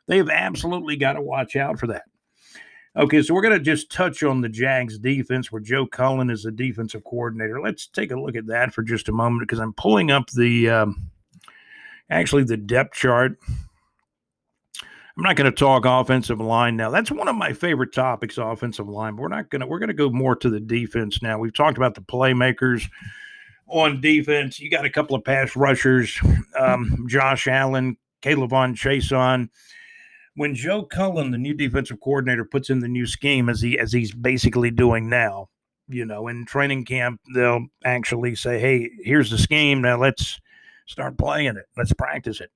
They've 0.07 0.29
absolutely 0.29 0.97
got 0.97 1.13
to 1.13 1.21
watch 1.21 1.55
out 1.55 1.79
for 1.79 1.87
that. 1.87 2.03
Okay, 2.95 3.21
so 3.21 3.33
we're 3.33 3.41
going 3.41 3.57
to 3.57 3.63
just 3.63 3.89
touch 3.89 4.21
on 4.21 4.41
the 4.41 4.49
Jags 4.49 4.99
defense 4.99 5.51
where 5.51 5.61
Joe 5.61 5.85
Cullen 5.85 6.29
is 6.29 6.43
the 6.43 6.51
defensive 6.51 7.03
coordinator. 7.05 7.61
Let's 7.61 7.87
take 7.87 8.11
a 8.11 8.19
look 8.19 8.35
at 8.35 8.47
that 8.47 8.73
for 8.73 8.83
just 8.83 9.07
a 9.07 9.13
moment 9.13 9.47
because 9.47 9.59
I'm 9.59 9.73
pulling 9.73 10.11
up 10.11 10.29
the 10.31 10.69
um, 10.69 11.09
actually 12.09 12.43
the 12.43 12.57
depth 12.57 12.93
chart 12.93 13.37
I'm 15.17 15.24
not 15.24 15.36
going 15.36 15.52
to 15.52 15.56
talk 15.56 15.86
offensive 15.86 16.39
line 16.39 16.78
now. 16.78 16.89
That's 16.89 17.12
one 17.12 17.28
of 17.28 17.36
my 17.36 17.52
favorite 17.52 17.93
topics, 17.93 18.38
offensive 18.38 18.88
line. 18.88 19.15
But 19.15 19.24
we're 19.24 19.28
not 19.28 19.50
going 19.50 19.60
to. 19.60 19.67
We're 19.67 19.80
going 19.80 19.89
to 19.89 19.93
go 19.93 20.10
more 20.10 20.36
to 20.38 20.50
the 20.50 20.60
defense 20.60 21.21
now. 21.21 21.38
We've 21.38 21.54
talked 21.54 21.78
about 21.78 21.95
the 21.95 22.02
playmakers 22.02 22.89
on 23.67 24.00
defense. 24.00 24.60
You 24.60 24.69
got 24.69 24.86
a 24.86 24.89
couple 24.89 25.15
of 25.15 25.24
pass 25.24 25.56
rushers, 25.56 26.17
um, 26.58 27.06
Josh 27.10 27.47
Allen, 27.47 27.97
K'Lavon 28.21 28.76
Chaisson. 28.76 29.50
When 30.36 30.56
Joe 30.56 30.84
Cullen, 30.84 31.32
the 31.32 31.38
new 31.38 31.54
defensive 31.54 32.00
coordinator, 32.00 32.45
puts 32.45 32.69
in 32.69 32.80
the 32.80 32.88
new 32.88 33.06
scheme 33.06 33.50
as 33.50 33.62
he 33.62 33.78
as 33.78 33.91
he's 33.91 34.13
basically 34.13 34.71
doing 34.71 35.10
now, 35.10 35.50
you 35.89 36.06
know, 36.06 36.30
in 36.30 36.45
training 36.45 36.86
camp, 36.86 37.19
they'll 37.36 37.65
actually 37.84 38.36
say, 38.36 38.60
"Hey, 38.60 38.91
here's 39.04 39.30
the 39.30 39.38
scheme. 39.38 39.82
Now 39.82 39.97
let's 39.97 40.39
start 40.86 41.17
playing 41.17 41.58
it. 41.58 41.65
Let's 41.76 41.91
practice 41.91 42.39
it." 42.39 42.50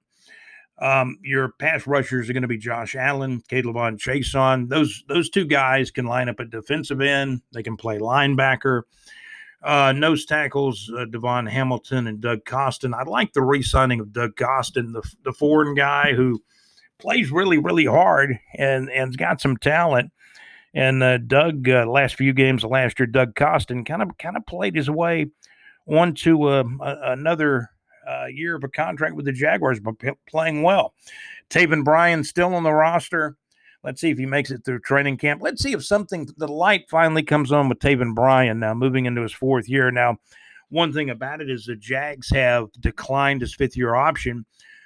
Um, 0.77 1.17
your 1.23 1.53
pass 1.53 1.87
rushers 1.87 2.29
are 2.29 2.33
going 2.33 2.41
to 2.41 2.49
be 2.49 2.57
Josh 2.57 2.95
Allen, 2.95 3.41
K'Lavon 3.49 3.97
Chaisson. 3.97 4.67
Those 4.67 5.03
those 5.07 5.29
two 5.29 5.45
guys 5.45 5.89
can 5.91 6.05
line 6.05 6.27
up 6.27 6.39
at 6.39 6.49
defensive 6.49 7.01
end. 7.01 7.41
They 7.53 7.63
can 7.63 7.77
play 7.77 7.99
linebacker. 7.99 8.83
Uh, 9.63 9.93
nose 9.93 10.25
tackles, 10.25 10.91
uh, 10.95 11.05
DaVon 11.05 11.49
Hamilton 11.49 12.07
and 12.07 12.21
Doug 12.21 12.45
Costin. 12.45 12.93
I 12.93 13.03
like 13.03 13.33
the 13.33 13.41
re-signing 13.41 13.99
of 13.99 14.13
Doug 14.13 14.35
Costin, 14.35 14.91
the 14.91 15.01
the 15.23 15.33
foreign 15.33 15.75
guy 15.75 16.13
who 16.13 16.43
plays 16.97 17.31
really 17.31 17.57
really 17.57 17.85
hard 17.85 18.37
and 18.57 18.89
and's 18.91 19.15
got 19.15 19.41
some 19.41 19.57
talent. 19.57 20.11
And 20.73 21.01
uh, 21.01 21.19
Doug, 21.19 21.69
uh, 21.69 21.85
last 21.85 22.15
few 22.15 22.33
games 22.33 22.65
of 22.65 22.69
last 22.69 22.99
year, 22.99 23.07
Doug 23.07 23.33
Costin 23.33 23.85
kind 23.85 24.01
of 24.01 24.17
kind 24.17 24.35
of 24.35 24.45
played 24.45 24.75
his 24.75 24.89
way 24.89 25.27
onto 25.87 26.49
uh, 26.49 26.65
another 26.81 27.69
uh, 28.07 28.25
year 28.25 28.55
of 28.55 28.63
a 28.63 28.69
contract 28.69 29.15
with 29.15 29.25
the 29.25 29.31
Jaguars, 29.31 29.79
but 29.79 29.95
playing 30.27 30.63
well. 30.63 30.93
Taven 31.49 31.83
Bryan 31.83 32.23
still 32.23 32.53
on 32.55 32.63
the 32.63 32.73
roster. 32.73 33.37
Let's 33.83 34.01
see 34.01 34.09
if 34.09 34.17
he 34.17 34.25
makes 34.25 34.49
it 34.49 34.65
through 34.65 34.79
training 34.79 35.17
camp. 35.17 35.41
Let's 35.43 35.61
see 35.61 35.73
if 35.73 35.85
something, 35.85 36.27
the 36.37 36.47
light 36.47 36.89
finally 36.89 37.21
comes 37.21 37.51
on 37.51 37.69
with 37.69 37.79
Taven 37.79 38.15
Bryan 38.15 38.59
now, 38.59 38.73
moving 38.73 39.05
into 39.05 39.21
his 39.21 39.33
fourth 39.33 39.69
year. 39.69 39.91
Now, 39.91 40.17
one 40.69 40.91
thing 40.91 41.11
about 41.11 41.41
it 41.41 41.49
is 41.49 41.65
the 41.65 41.75
Jags 41.75 42.29
have 42.31 42.71
declined 42.79 43.41
his 43.41 43.53
fifth 43.53 43.77
year 43.77 43.93
option. 43.93 44.45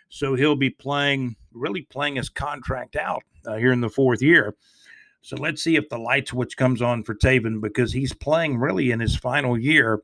So 0.10 0.36
he'll 0.36 0.56
be 0.56 0.72
playing, 0.72 1.36
really 1.54 1.84
playing 1.84 2.16
his 2.16 2.30
contract 2.30 2.96
out 2.96 3.24
uh, 3.46 3.56
here 3.56 3.72
in 3.72 3.80
the 3.80 3.90
fourth 3.90 4.22
year. 4.22 4.56
So 5.22 5.36
let's 5.38 5.62
see 5.62 5.76
if 5.76 5.88
the 5.90 5.98
light 5.98 6.28
switch 6.28 6.58
comes 6.58 6.82
on 6.82 7.04
for 7.04 7.14
Taven 7.14 7.62
because 7.62 7.94
he's 7.94 8.14
playing 8.14 8.58
really 8.58 8.92
in 8.92 9.00
his 9.00 9.16
final 9.16 9.58
year 9.58 10.02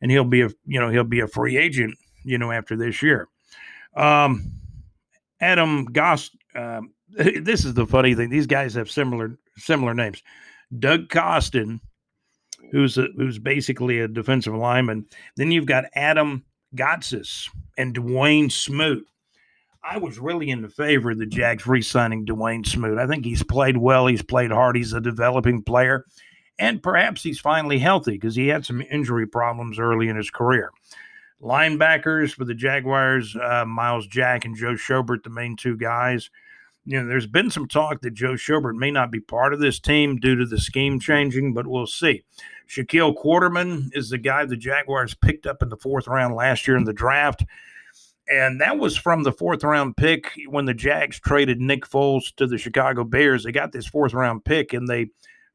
and 0.00 0.10
he'll 0.10 0.24
be 0.24 0.42
a, 0.42 0.50
you 0.66 0.78
know, 0.78 0.90
he'll 0.90 1.04
be 1.04 1.20
a 1.20 1.28
free 1.28 1.56
agent 1.56 1.96
you 2.26 2.38
know, 2.38 2.52
after 2.52 2.76
this 2.76 3.02
year. 3.02 3.28
Um, 3.96 4.52
Adam 5.40 5.86
Goss. 5.86 6.30
Um, 6.54 6.92
this 7.08 7.64
is 7.64 7.74
the 7.74 7.86
funny 7.86 8.14
thing. 8.14 8.30
These 8.30 8.46
guys 8.46 8.74
have 8.74 8.90
similar 8.90 9.38
similar 9.56 9.94
names. 9.94 10.22
Doug 10.78 11.08
Costin, 11.08 11.80
who's 12.72 12.98
a, 12.98 13.06
who's 13.16 13.38
basically 13.38 14.00
a 14.00 14.08
defensive 14.08 14.54
lineman. 14.54 15.06
Then 15.36 15.50
you've 15.52 15.66
got 15.66 15.84
Adam 15.94 16.44
Gotsis 16.74 17.48
and 17.78 17.94
Dawuane 17.94 18.50
Smoot. 18.50 19.06
I 19.88 19.98
was 19.98 20.18
really 20.18 20.50
in 20.50 20.62
the 20.62 20.68
favor 20.68 21.12
of 21.12 21.18
the 21.18 21.26
Jags 21.26 21.66
re 21.66 21.80
signing 21.80 22.26
Dawuane 22.26 22.66
Smoot. 22.66 22.98
I 22.98 23.06
think 23.06 23.24
he's 23.24 23.44
played 23.44 23.76
well. 23.76 24.08
He's 24.08 24.22
played 24.22 24.50
hard. 24.50 24.76
He's 24.76 24.92
a 24.92 25.00
developing 25.00 25.62
player. 25.62 26.04
And 26.58 26.82
perhaps 26.82 27.22
he's 27.22 27.38
finally 27.38 27.78
healthy 27.78 28.12
because 28.12 28.34
he 28.34 28.48
had 28.48 28.64
some 28.64 28.82
injury 28.90 29.26
problems 29.26 29.78
early 29.78 30.08
in 30.08 30.16
his 30.16 30.30
career. 30.30 30.72
Linebackers 31.42 32.32
for 32.32 32.44
the 32.44 32.54
Jaguars, 32.54 33.36
uh, 33.36 33.64
Myles 33.66 34.06
Jack 34.06 34.44
and 34.44 34.56
Joe 34.56 34.74
Schobert, 34.74 35.22
the 35.22 35.30
main 35.30 35.56
two 35.56 35.76
guys. 35.76 36.30
You 36.84 37.00
know, 37.00 37.08
there's 37.08 37.26
been 37.26 37.50
some 37.50 37.66
talk 37.66 38.00
that 38.02 38.14
Joe 38.14 38.34
Schobert 38.34 38.74
may 38.74 38.90
not 38.90 39.10
be 39.10 39.20
part 39.20 39.52
of 39.52 39.60
this 39.60 39.80
team 39.80 40.16
due 40.16 40.36
to 40.36 40.46
the 40.46 40.58
scheme 40.58 41.00
changing, 41.00 41.52
but 41.52 41.66
we'll 41.66 41.86
see. 41.86 42.22
Shaquille 42.68 43.14
Quarterman 43.16 43.90
is 43.92 44.10
the 44.10 44.18
guy 44.18 44.44
the 44.44 44.56
Jaguars 44.56 45.14
picked 45.14 45.46
up 45.46 45.62
in 45.62 45.68
the 45.68 45.76
fourth 45.76 46.06
round 46.06 46.34
last 46.34 46.66
year 46.66 46.76
in 46.76 46.84
the 46.84 46.92
draft. 46.92 47.44
And 48.28 48.60
that 48.60 48.78
was 48.78 48.96
from 48.96 49.22
the 49.22 49.32
fourth 49.32 49.62
round 49.62 49.96
pick 49.96 50.32
when 50.48 50.64
the 50.64 50.74
Jags 50.74 51.20
traded 51.20 51.60
Nick 51.60 51.84
Foles 51.84 52.34
to 52.36 52.46
the 52.46 52.58
Chicago 52.58 53.04
Bears. 53.04 53.44
They 53.44 53.52
got 53.52 53.72
this 53.72 53.86
fourth 53.86 54.14
round 54.14 54.44
pick 54.44 54.72
and 54.72 54.88
they 54.88 55.10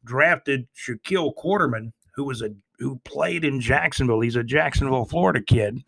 drafted 0.06 0.68
Shaquille 0.76 1.34
Quarterman, 1.36 1.92
who 2.16 2.24
was 2.24 2.42
a 2.42 2.52
who 2.82 3.00
played 3.06 3.46
in 3.46 3.62
Jacksonville. 3.62 4.22
He's 4.22 4.36
a 4.36 4.44
Jacksonville, 4.44 5.06
Florida 5.06 5.42
kid. 5.42 5.84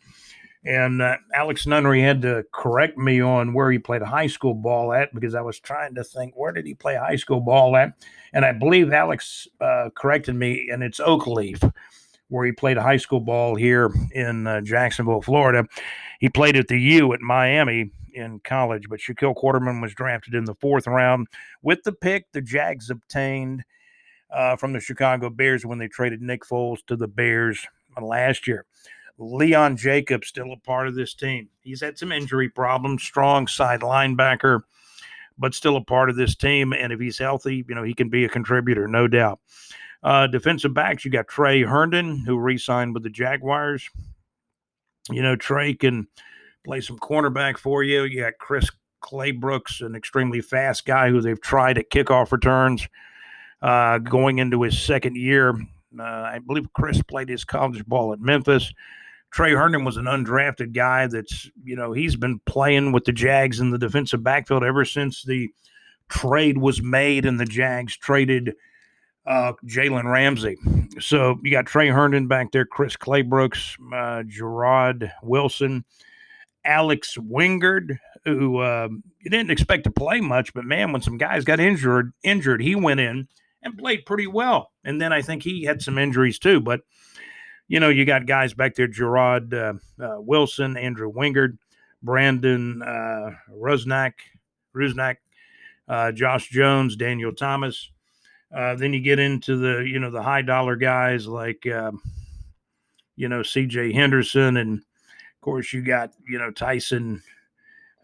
And 0.65 1.01
uh, 1.01 1.17
Alex 1.33 1.65
Nunnery 1.67 2.01
had 2.01 2.21
to 2.21 2.45
correct 2.53 2.97
me 2.97 3.19
on 3.19 3.53
where 3.53 3.69
he 3.69 3.79
played 3.79 4.01
high 4.01 4.27
school 4.27 4.53
ball 4.53 4.93
at 4.93 5.13
because 5.13 5.35
I 5.35 5.41
was 5.41 5.59
trying 5.59 5.95
to 5.95 6.03
think 6.03 6.35
where 6.35 6.53
did 6.53 6.65
he 6.65 6.73
play 6.73 6.95
high 6.95 7.17
school 7.17 7.41
ball 7.41 7.75
at, 7.75 7.93
and 8.31 8.45
I 8.45 8.53
believe 8.53 8.93
Alex 8.93 9.45
uh, 9.59 9.89
corrected 9.93 10.35
me, 10.35 10.69
and 10.71 10.81
it's 10.81 11.01
Oakleaf, 11.01 11.69
where 12.29 12.45
he 12.45 12.53
played 12.53 12.77
high 12.77 12.97
school 12.97 13.19
ball 13.19 13.55
here 13.55 13.93
in 14.13 14.47
uh, 14.47 14.61
Jacksonville, 14.61 15.21
Florida. 15.21 15.67
He 16.21 16.29
played 16.29 16.55
at 16.55 16.69
the 16.69 16.79
U 16.79 17.13
at 17.13 17.19
Miami 17.19 17.91
in 18.13 18.39
college, 18.45 18.87
but 18.87 18.99
Shaquille 18.99 19.35
Quarterman 19.35 19.81
was 19.81 19.93
drafted 19.93 20.33
in 20.33 20.45
the 20.45 20.55
fourth 20.55 20.87
round 20.87 21.27
with 21.61 21.83
the 21.83 21.91
pick 21.91 22.31
the 22.31 22.41
Jags 22.41 22.89
obtained 22.89 23.65
uh, 24.33 24.55
from 24.55 24.73
the 24.73 24.79
Chicago 24.79 25.29
Bears 25.29 25.65
when 25.65 25.77
they 25.77 25.87
traded 25.87 26.21
Nick 26.21 26.43
Foles 26.43 26.85
to 26.87 26.95
the 26.95 27.07
Bears 27.07 27.65
last 28.01 28.47
year. 28.47 28.65
Leon 29.19 29.77
Jacobs 29.77 30.27
still 30.27 30.51
a 30.51 30.57
part 30.57 30.87
of 30.87 30.95
this 30.95 31.13
team. 31.13 31.49
He's 31.61 31.81
had 31.81 31.97
some 31.97 32.11
injury 32.11 32.49
problems, 32.49 33.03
strong 33.03 33.47
side 33.47 33.81
linebacker, 33.81 34.61
but 35.37 35.53
still 35.53 35.77
a 35.77 35.83
part 35.83 36.09
of 36.09 36.15
this 36.15 36.35
team. 36.35 36.73
And 36.73 36.91
if 36.91 36.99
he's 36.99 37.19
healthy, 37.19 37.63
you 37.67 37.75
know, 37.75 37.83
he 37.83 37.93
can 37.93 38.09
be 38.09 38.25
a 38.25 38.29
contributor, 38.29 38.87
no 38.87 39.07
doubt. 39.07 39.39
Uh, 40.01 40.27
defensive 40.27 40.73
backs, 40.73 41.05
you 41.05 41.11
got 41.11 41.27
Tre 41.27 41.63
Herndon, 41.63 42.25
who 42.25 42.37
re 42.37 42.57
signed 42.57 42.93
with 42.93 43.03
the 43.03 43.09
Jaguars. 43.09 43.87
You 45.09 45.21
know, 45.21 45.35
Trey 45.35 45.75
can 45.75 46.07
play 46.65 46.81
some 46.81 46.97
cornerback 46.97 47.57
for 47.57 47.83
you. 47.83 48.03
You 48.03 48.21
got 48.21 48.37
Chris 48.39 48.69
Claybrooks, 49.01 49.85
an 49.85 49.95
extremely 49.95 50.41
fast 50.41 50.85
guy 50.85 51.09
who 51.09 51.21
they've 51.21 51.39
tried 51.39 51.77
at 51.77 51.89
kickoff 51.89 52.31
returns 52.31 52.87
uh, 53.63 53.97
going 53.97 54.39
into 54.39 54.61
his 54.61 54.79
second 54.79 55.15
year. 55.15 55.51
Uh, 55.97 56.03
I 56.03 56.39
believe 56.45 56.71
Chris 56.73 57.01
played 57.01 57.29
his 57.29 57.45
college 57.45 57.83
ball 57.85 58.13
at 58.13 58.19
Memphis. 58.19 58.71
Tre 59.31 59.53
Herndon 59.53 59.85
was 59.85 59.97
an 59.97 60.05
undrafted 60.05 60.73
guy 60.73 61.07
that's, 61.07 61.49
you 61.63 61.75
know, 61.75 61.93
he's 61.93 62.15
been 62.15 62.39
playing 62.45 62.91
with 62.91 63.05
the 63.05 63.11
Jags 63.11 63.59
in 63.59 63.71
the 63.71 63.79
defensive 63.79 64.23
backfield 64.23 64.63
ever 64.63 64.85
since 64.85 65.23
the 65.23 65.49
trade 66.09 66.57
was 66.57 66.83
made 66.83 67.25
and 67.25 67.39
the 67.39 67.45
Jags 67.45 67.97
traded 67.97 68.53
uh, 69.25 69.53
Jalen 69.65 70.11
Ramsey. 70.11 70.57
So 70.99 71.39
you 71.41 71.49
got 71.49 71.65
Tre 71.65 71.87
Herndon 71.87 72.27
back 72.27 72.51
there, 72.51 72.65
Chris 72.65 72.97
Claybrooks, 72.97 73.77
uh, 73.93 74.23
Gerard 74.23 75.11
Wilson, 75.23 75.85
Alex 76.65 77.17
Wingard, 77.17 77.97
who 78.25 78.57
uh, 78.57 78.89
you 79.19 79.31
didn't 79.31 79.51
expect 79.51 79.85
to 79.85 79.91
play 79.91 80.19
much, 80.21 80.53
but 80.53 80.65
man, 80.65 80.91
when 80.91 81.01
some 81.01 81.17
guys 81.17 81.43
got 81.43 81.59
injured, 81.59 82.13
injured, 82.23 82.61
he 82.61 82.75
went 82.75 82.99
in 82.99 83.27
and 83.63 83.77
played 83.77 84.05
pretty 84.05 84.27
well. 84.27 84.71
And 84.83 85.01
then 85.01 85.11
I 85.11 85.21
think 85.21 85.43
he 85.43 85.63
had 85.63 85.81
some 85.81 85.97
injuries 85.97 86.37
too. 86.37 86.59
But, 86.59 86.81
you 87.67 87.79
know, 87.79 87.89
you 87.89 88.05
got 88.05 88.25
guys 88.25 88.53
back 88.53 88.75
there 88.75 88.87
Gerard 88.87 89.53
uh, 89.53 89.73
uh, 89.99 90.17
Wilson, 90.19 90.77
Andrew 90.77 91.11
Wingard, 91.11 91.57
Brandon 92.03 92.81
uh, 92.81 93.31
Rusnak, 93.51 94.13
Rusnak, 94.75 95.15
uh, 95.87 96.11
Josh 96.11 96.49
Jones, 96.49 96.95
Daniel 96.95 97.33
Thomas. 97.33 97.89
Uh, 98.53 98.75
then 98.75 98.93
you 98.93 98.99
get 98.99 99.17
into 99.17 99.57
the, 99.57 99.79
you 99.87 99.99
know, 99.99 100.11
the 100.11 100.21
high 100.21 100.43
dollar 100.43 100.75
guys 100.75 101.25
like, 101.25 101.65
uh, 101.65 101.91
you 103.15 103.27
know, 103.27 103.39
CJ 103.39 103.93
Henderson. 103.93 104.57
And 104.57 104.79
of 104.79 105.41
course, 105.41 105.73
you 105.73 105.81
got, 105.81 106.11
you 106.27 106.37
know, 106.37 106.51
Tyson. 106.51 107.21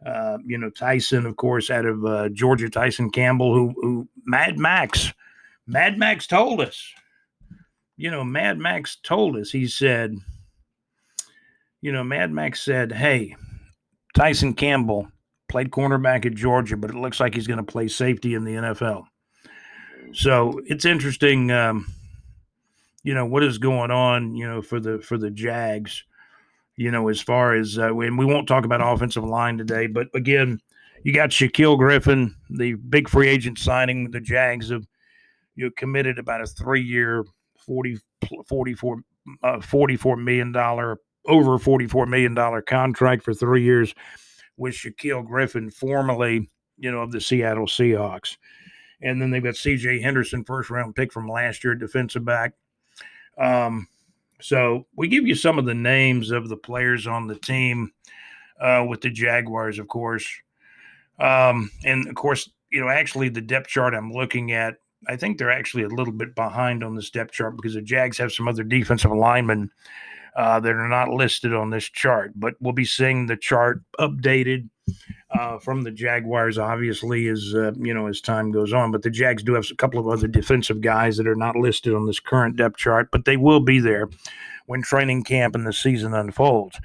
Uh, 0.06 0.38
you 0.46 0.58
know 0.58 0.70
Tyson, 0.70 1.26
of 1.26 1.36
course, 1.36 1.70
out 1.70 1.86
of 1.86 2.06
uh, 2.06 2.30
Georgia, 2.30 2.70
Tyson 2.70 3.10
Campbell, 3.10 3.54
who, 3.54 3.74
who 3.82 4.08
Mad 4.24 4.58
Max 4.58 5.14
Mad 5.70 6.00
Max 6.00 6.26
told 6.26 6.62
us, 6.62 6.84
you 7.96 8.10
know, 8.10 8.24
Mad 8.24 8.58
Max 8.58 8.98
told 9.04 9.38
us, 9.38 9.52
he 9.52 9.68
said, 9.68 10.16
you 11.80 11.92
know, 11.92 12.04
Mad 12.04 12.32
Max 12.32 12.62
said, 12.66 12.92
hey, 12.92 13.36
Tyson 14.16 14.56
Campbell 14.56 15.12
played 15.48 15.70
cornerback 15.70 16.26
at 16.26 16.34
Georgia, 16.34 16.76
but 16.76 16.90
it 16.90 16.96
looks 16.96 17.20
like 17.20 17.36
he's 17.36 17.46
going 17.46 17.64
to 17.64 17.72
play 17.72 17.88
safety 17.88 18.34
in 18.34 18.46
the 18.46 18.56
NFL. 18.56 19.04
So 20.12 20.60
it's 20.66 20.86
interesting, 20.86 21.52
um, 21.52 21.86
you 23.04 23.14
know, 23.14 23.28
what 23.28 23.44
is 23.44 23.60
going 23.60 23.92
on, 23.92 24.36
you 24.36 24.48
know, 24.48 24.64
for 24.64 24.80
the 24.80 25.00
for 25.00 25.20
the 25.20 25.30
Jags, 25.30 26.04
you 26.78 26.90
know, 26.90 27.10
as 27.10 27.22
far 27.22 27.54
as 27.54 27.78
uh, 27.78 27.96
and 27.96 28.18
we 28.18 28.26
won't 28.26 28.48
talk 28.48 28.66
about 28.66 28.82
offensive 28.82 29.24
line 29.24 29.60
today, 29.60 29.86
but 29.86 30.08
again, 30.16 30.60
you 31.04 31.14
got 31.14 31.30
Shaquill 31.30 31.78
Griffin, 31.78 32.36
the 32.50 32.74
big 32.74 33.08
free 33.08 33.28
agent 33.28 33.60
signing 33.60 34.10
the 34.10 34.20
Jags 34.20 34.70
have 34.70 34.88
you 35.60 35.70
committed 35.72 36.18
about 36.18 36.42
a 36.42 36.48
three 36.48 36.82
year 36.82 37.26
40 37.66 37.98
44 38.48 38.98
uh, 39.44 39.58
$44 39.58 40.24
million 40.24 40.56
over 41.26 41.60
$44 41.60 42.08
million 42.08 42.62
contract 42.66 43.24
for 43.24 43.34
three 43.34 43.64
years 43.64 43.94
with 44.58 44.74
Shaquill 44.74 45.26
Griffin, 45.26 45.70
formerly, 45.70 46.50
you 46.78 46.92
know, 46.92 47.00
of 47.00 47.12
the 47.12 47.22
Seattle 47.22 47.68
Seahawks. 47.68 48.38
And 49.02 49.22
then 49.22 49.32
they've 49.32 49.44
got 49.44 49.54
CJ 49.54 50.02
Henderson, 50.02 50.44
first 50.44 50.70
round 50.70 50.96
pick 50.96 51.14
from 51.14 51.28
last 51.28 51.64
year, 51.64 51.76
defensive 51.76 52.26
back. 52.26 52.54
Um, 53.38 53.88
so 54.42 54.88
we 54.96 55.08
give 55.08 55.28
you 55.28 55.36
some 55.36 55.60
of 55.60 55.66
the 55.66 55.76
names 55.76 56.32
of 56.32 56.50
the 56.50 56.58
players 56.58 57.06
on 57.06 57.28
the 57.28 57.36
team 57.36 57.92
uh, 58.60 58.86
with 58.88 59.02
the 59.02 59.10
Jaguars, 59.10 59.78
of 59.78 59.88
course. 59.88 60.28
Um, 61.20 61.72
and 61.84 62.08
of 62.08 62.16
course, 62.16 62.50
you 62.72 62.82
know, 62.82 62.90
actually 62.90 63.30
the 63.30 63.42
depth 63.42 63.68
chart 63.68 63.94
I'm 63.94 64.12
looking 64.12 64.52
at 64.54 64.78
I 65.08 65.16
think 65.16 65.38
they're 65.38 65.52
actually 65.52 65.84
a 65.84 65.90
little 65.90 66.14
bit 66.14 66.36
behind 66.36 66.84
on 66.84 66.96
this 66.96 67.10
depth 67.10 67.32
chart 67.32 67.56
because 67.56 67.74
the 67.74 67.82
Jags 67.82 68.18
have 68.18 68.32
some 68.32 68.48
other 68.48 68.64
defensive 68.64 69.12
linemen 69.12 69.72
uh, 70.36 70.60
that 70.60 70.76
are 70.76 70.90
not 70.90 71.10
listed 71.10 71.54
on 71.54 71.70
this 71.70 71.86
chart. 71.86 72.32
But 72.36 72.56
we'll 72.60 72.74
be 72.74 72.86
seeing 72.86 73.26
the 73.26 73.38
chart 73.38 73.82
updated 74.00 74.70
uh, 75.32 75.60
from 75.60 75.84
the 75.84 75.92
Jaguars, 75.92 76.58
obviously, 76.58 77.28
as 77.28 77.54
uh, 77.56 77.72
you 77.78 77.94
know, 77.94 78.08
as 78.08 78.22
time 78.22 78.52
goes 78.52 78.74
on. 78.74 78.92
But 78.92 79.04
the 79.04 79.10
Jags 79.10 79.44
do 79.44 79.54
have 79.54 79.70
a 79.72 79.76
couple 79.76 80.00
of 80.00 80.08
other 80.08 80.28
defensive 80.28 80.82
guys 80.82 81.18
that 81.18 81.28
are 81.28 81.36
not 81.36 81.56
listed 81.56 81.94
on 81.94 82.06
this 82.06 82.20
current 82.20 82.56
depth 82.58 82.78
chart, 82.78 83.10
but 83.12 83.26
they 83.26 83.38
will 83.38 83.60
be 83.60 83.80
there 83.80 84.10
when 84.66 84.82
training 84.82 85.24
camp 85.24 85.56
and 85.56 85.66
the 85.66 85.74
season 85.74 86.14
unfolds. 86.14 86.80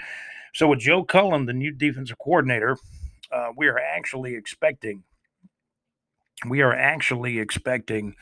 So 0.54 0.68
with 0.68 0.78
Joe 0.78 1.02
Cullen, 1.02 1.46
the 1.46 1.52
new 1.52 1.72
defensive 1.72 2.18
coordinator, 2.18 2.78
uh, 3.32 3.48
we 3.56 3.66
are 3.66 3.78
actually 3.78 4.34
expecting 4.34 5.02
we 6.48 6.62
are 6.62 6.74
actually 6.74 7.38
expecting 7.38 8.14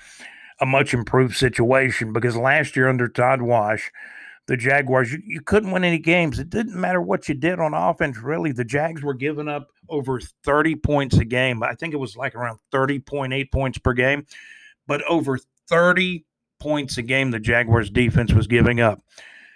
a 0.61 0.67
much 0.67 0.95
improved 0.95 1.37
situation 1.37 2.13
because 2.13 2.37
last 2.37 2.77
year 2.77 2.89
under 2.89 3.09
Todd 3.09 3.43
Wash, 3.43 3.91
the 4.47 4.57
Jaguars, 4.57 5.13
you, 5.13 5.21
you, 5.25 5.41
couldn't 5.41 5.71
win 5.71 5.85
any 5.85 5.99
games. 5.99 6.39
It 6.39 6.51
didn't 6.51 6.81
matter 6.81 7.01
what 7.01 7.29
you 7.29 7.35
did 7.35 7.61
on 7.61 7.75
offense, 7.75 8.19
really. 8.19 8.53
The 8.53 8.65
Jags 8.65 9.03
were 9.03 9.15
giving 9.15 9.49
up 9.49 9.69
over 9.89 10.21
30 10.45 10.77
points 10.77 11.17
a 11.19 11.25
game. 11.25 11.63
I 11.63 11.75
think 11.75 11.95
it 11.95 11.99
was 11.99 12.17
like 12.17 12.35
around 12.35 12.59
30.8 12.73 13.53
points 13.53 13.79
per 13.79 13.93
game, 13.93 14.27
but 14.87 15.03
over 15.03 15.39
30 15.69 16.25
points 16.61 16.99
a 16.99 17.03
game 17.03 17.31
the 17.31 17.41
Jaguars 17.41 17.91
defense 17.91 18.33
was 18.33 18.47
giving 18.47 18.81
up. 18.81 19.01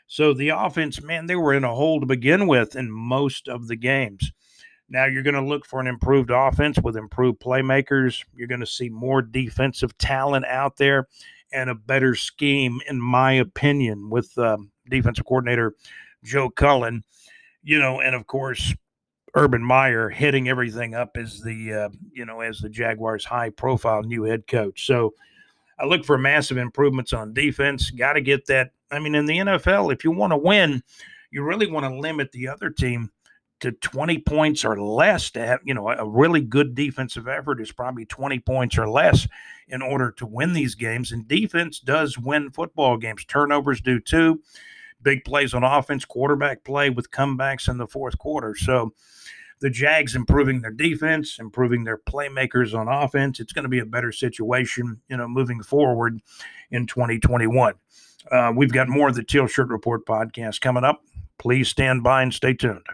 So 0.06 0.32
the 0.32 0.50
offense, 0.50 1.02
man, 1.02 1.26
they 1.26 1.36
were 1.36 1.54
in 1.54 1.64
a 1.64 1.74
hole 1.74 2.00
to 2.00 2.06
begin 2.06 2.46
with 2.46 2.76
in 2.76 2.90
most 2.90 3.48
of 3.48 3.66
the 3.66 3.76
games. 3.76 4.32
Now 4.88 5.06
you're 5.06 5.22
going 5.22 5.34
to 5.34 5.44
look 5.44 5.66
for 5.66 5.80
an 5.80 5.86
improved 5.86 6.30
offense 6.30 6.78
with 6.78 6.96
improved 6.96 7.40
playmakers. 7.40 8.24
You're 8.34 8.48
going 8.48 8.60
to 8.60 8.66
see 8.66 8.88
more 8.88 9.20
defensive 9.22 9.96
talent 9.98 10.46
out 10.46 10.76
there 10.76 11.08
and 11.52 11.70
a 11.70 11.74
better 11.74 12.14
scheme, 12.14 12.80
in 12.88 13.00
my 13.00 13.32
opinion, 13.32 14.10
with 14.10 14.36
um, 14.38 14.70
defensive 14.88 15.24
coordinator 15.24 15.74
Joe 16.22 16.50
Cullen. 16.50 17.02
You 17.62 17.80
know, 17.80 18.00
and 18.00 18.14
of 18.14 18.26
course, 18.28 18.74
Urban 19.34 19.62
Meyer 19.62 20.08
hitting 20.08 20.48
everything 20.48 20.94
up 20.94 21.16
as 21.16 21.40
the 21.40 21.72
uh, 21.72 21.88
you 22.12 22.24
know 22.24 22.40
as 22.40 22.58
the 22.60 22.68
Jaguars' 22.68 23.24
high-profile 23.24 24.02
new 24.02 24.22
head 24.22 24.46
coach. 24.46 24.86
So 24.86 25.14
I 25.78 25.84
look 25.84 26.04
for 26.04 26.16
massive 26.16 26.56
improvements 26.58 27.12
on 27.12 27.34
defense. 27.34 27.90
Got 27.90 28.14
to 28.14 28.20
get 28.20 28.46
that. 28.46 28.70
I 28.90 28.98
mean, 29.00 29.14
in 29.14 29.26
the 29.26 29.38
NFL, 29.38 29.92
if 29.92 30.04
you 30.04 30.12
want 30.12 30.32
to 30.32 30.36
win, 30.36 30.82
you 31.30 31.42
really 31.42 31.66
want 31.66 31.84
to 31.84 31.98
limit 31.98 32.30
the 32.32 32.48
other 32.48 32.70
team 32.70 33.10
to 33.60 33.72
20 33.72 34.18
points 34.18 34.64
or 34.64 34.80
less 34.80 35.30
to 35.30 35.44
have, 35.44 35.60
you 35.64 35.74
know, 35.74 35.88
a 35.88 36.06
really 36.06 36.40
good 36.40 36.74
defensive 36.74 37.26
effort 37.26 37.60
is 37.60 37.72
probably 37.72 38.04
20 38.04 38.38
points 38.40 38.76
or 38.76 38.88
less 38.88 39.26
in 39.68 39.82
order 39.82 40.10
to 40.12 40.26
win 40.26 40.52
these 40.52 40.74
games. 40.74 41.12
And 41.12 41.26
defense 41.26 41.80
does 41.80 42.18
win 42.18 42.50
football 42.50 42.96
games. 42.96 43.24
Turnovers 43.24 43.80
do 43.80 43.98
too. 43.98 44.42
Big 45.02 45.24
plays 45.24 45.54
on 45.54 45.64
offense, 45.64 46.04
quarterback 46.04 46.64
play 46.64 46.90
with 46.90 47.10
comebacks 47.10 47.68
in 47.68 47.78
the 47.78 47.86
fourth 47.86 48.18
quarter. 48.18 48.54
So 48.54 48.92
the 49.60 49.70
Jags 49.70 50.14
improving 50.14 50.60
their 50.60 50.70
defense, 50.70 51.38
improving 51.38 51.84
their 51.84 51.98
playmakers 51.98 52.78
on 52.78 52.88
offense. 52.88 53.40
It's 53.40 53.52
going 53.52 53.62
to 53.62 53.68
be 53.68 53.78
a 53.78 53.86
better 53.86 54.12
situation, 54.12 55.00
you 55.08 55.16
know, 55.16 55.28
moving 55.28 55.62
forward 55.62 56.20
in 56.70 56.86
2021. 56.86 57.74
Uh, 58.30 58.52
we've 58.54 58.72
got 58.72 58.88
more 58.88 59.08
of 59.08 59.14
the 59.14 59.22
Teal 59.22 59.46
Shirt 59.46 59.68
Report 59.68 60.04
podcast 60.04 60.60
coming 60.60 60.84
up. 60.84 61.02
Please 61.38 61.68
stand 61.68 62.02
by 62.02 62.22
and 62.22 62.34
stay 62.34 62.54
tuned. 62.54 62.86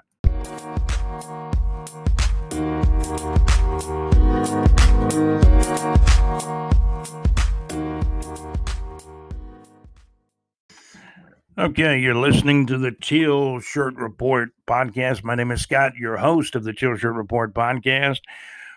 Okay, 11.58 11.98
you're 11.98 12.14
listening 12.14 12.64
to 12.68 12.78
the 12.78 12.92
Teal 12.92 13.60
Shirt 13.60 13.94
Report 13.96 14.54
podcast. 14.66 15.22
My 15.22 15.34
name 15.34 15.50
is 15.50 15.60
Scott, 15.60 15.96
your 15.96 16.16
host 16.16 16.54
of 16.54 16.64
the 16.64 16.72
Teal 16.72 16.96
Shirt 16.96 17.14
Report 17.14 17.52
podcast. 17.52 18.20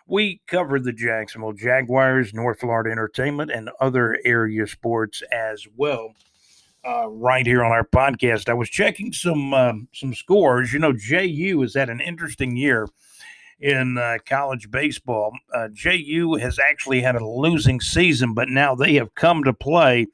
We 0.06 0.42
cover 0.46 0.78
the 0.78 0.92
Jacksonville 0.92 1.54
Jaguars, 1.54 2.34
North 2.34 2.60
Florida 2.60 2.92
Entertainment, 2.92 3.50
and 3.50 3.70
other 3.80 4.20
area 4.26 4.68
sports 4.68 5.24
as 5.32 5.66
well. 5.78 6.16
Uh, 6.86 7.08
right 7.08 7.46
here 7.46 7.64
on 7.64 7.72
our 7.72 7.86
podcast, 7.86 8.50
I 8.50 8.54
was 8.56 8.70
checking 8.70 9.14
some 9.14 9.54
uh, 9.54 9.72
some 9.94 10.14
scores. 10.14 10.74
You 10.74 10.80
know, 10.80 10.92
JU 10.92 11.62
has 11.62 11.76
had 11.76 11.90
an 11.90 12.02
interesting 12.02 12.58
year 12.58 12.90
in 13.62 13.98
uh, 13.98 14.18
college 14.26 14.70
baseball. 14.70 15.32
Uh, 15.54 15.70
JU 15.72 16.36
has 16.42 16.60
actually 16.60 17.00
had 17.00 17.16
a 17.16 17.26
losing 17.26 17.80
season, 17.80 18.34
but 18.34 18.50
now 18.50 18.76
they 18.76 18.96
have 18.96 19.16
come 19.16 19.46
to 19.46 19.54
play 19.54 20.08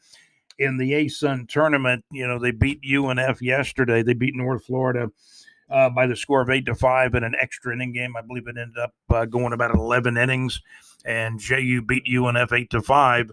in 0.61 0.77
the 0.77 0.91
ASUN 0.91 1.49
tournament. 1.49 2.05
You 2.11 2.27
know, 2.27 2.37
they 2.37 2.51
beat 2.51 2.81
UNF 2.83 3.41
yesterday. 3.41 4.03
They 4.03 4.13
beat 4.13 4.35
North 4.35 4.65
Florida 4.65 5.11
uh, 5.71 5.89
by 5.89 6.05
the 6.05 6.15
score 6.15 6.41
of 6.41 6.49
eight 6.49 6.67
to 6.67 6.75
five 6.75 7.15
in 7.15 7.23
an 7.23 7.35
extra 7.39 7.73
inning 7.73 7.93
game. 7.93 8.15
I 8.15 8.21
believe 8.21 8.47
it 8.47 8.57
ended 8.57 8.77
up 8.77 8.93
uh, 9.09 9.25
going 9.25 9.53
about 9.53 9.73
11 9.73 10.17
innings, 10.17 10.61
and 11.03 11.39
JU 11.39 11.81
beat 11.81 12.05
UNF 12.05 12.53
eight 12.53 12.69
to 12.69 12.81
five. 12.81 13.31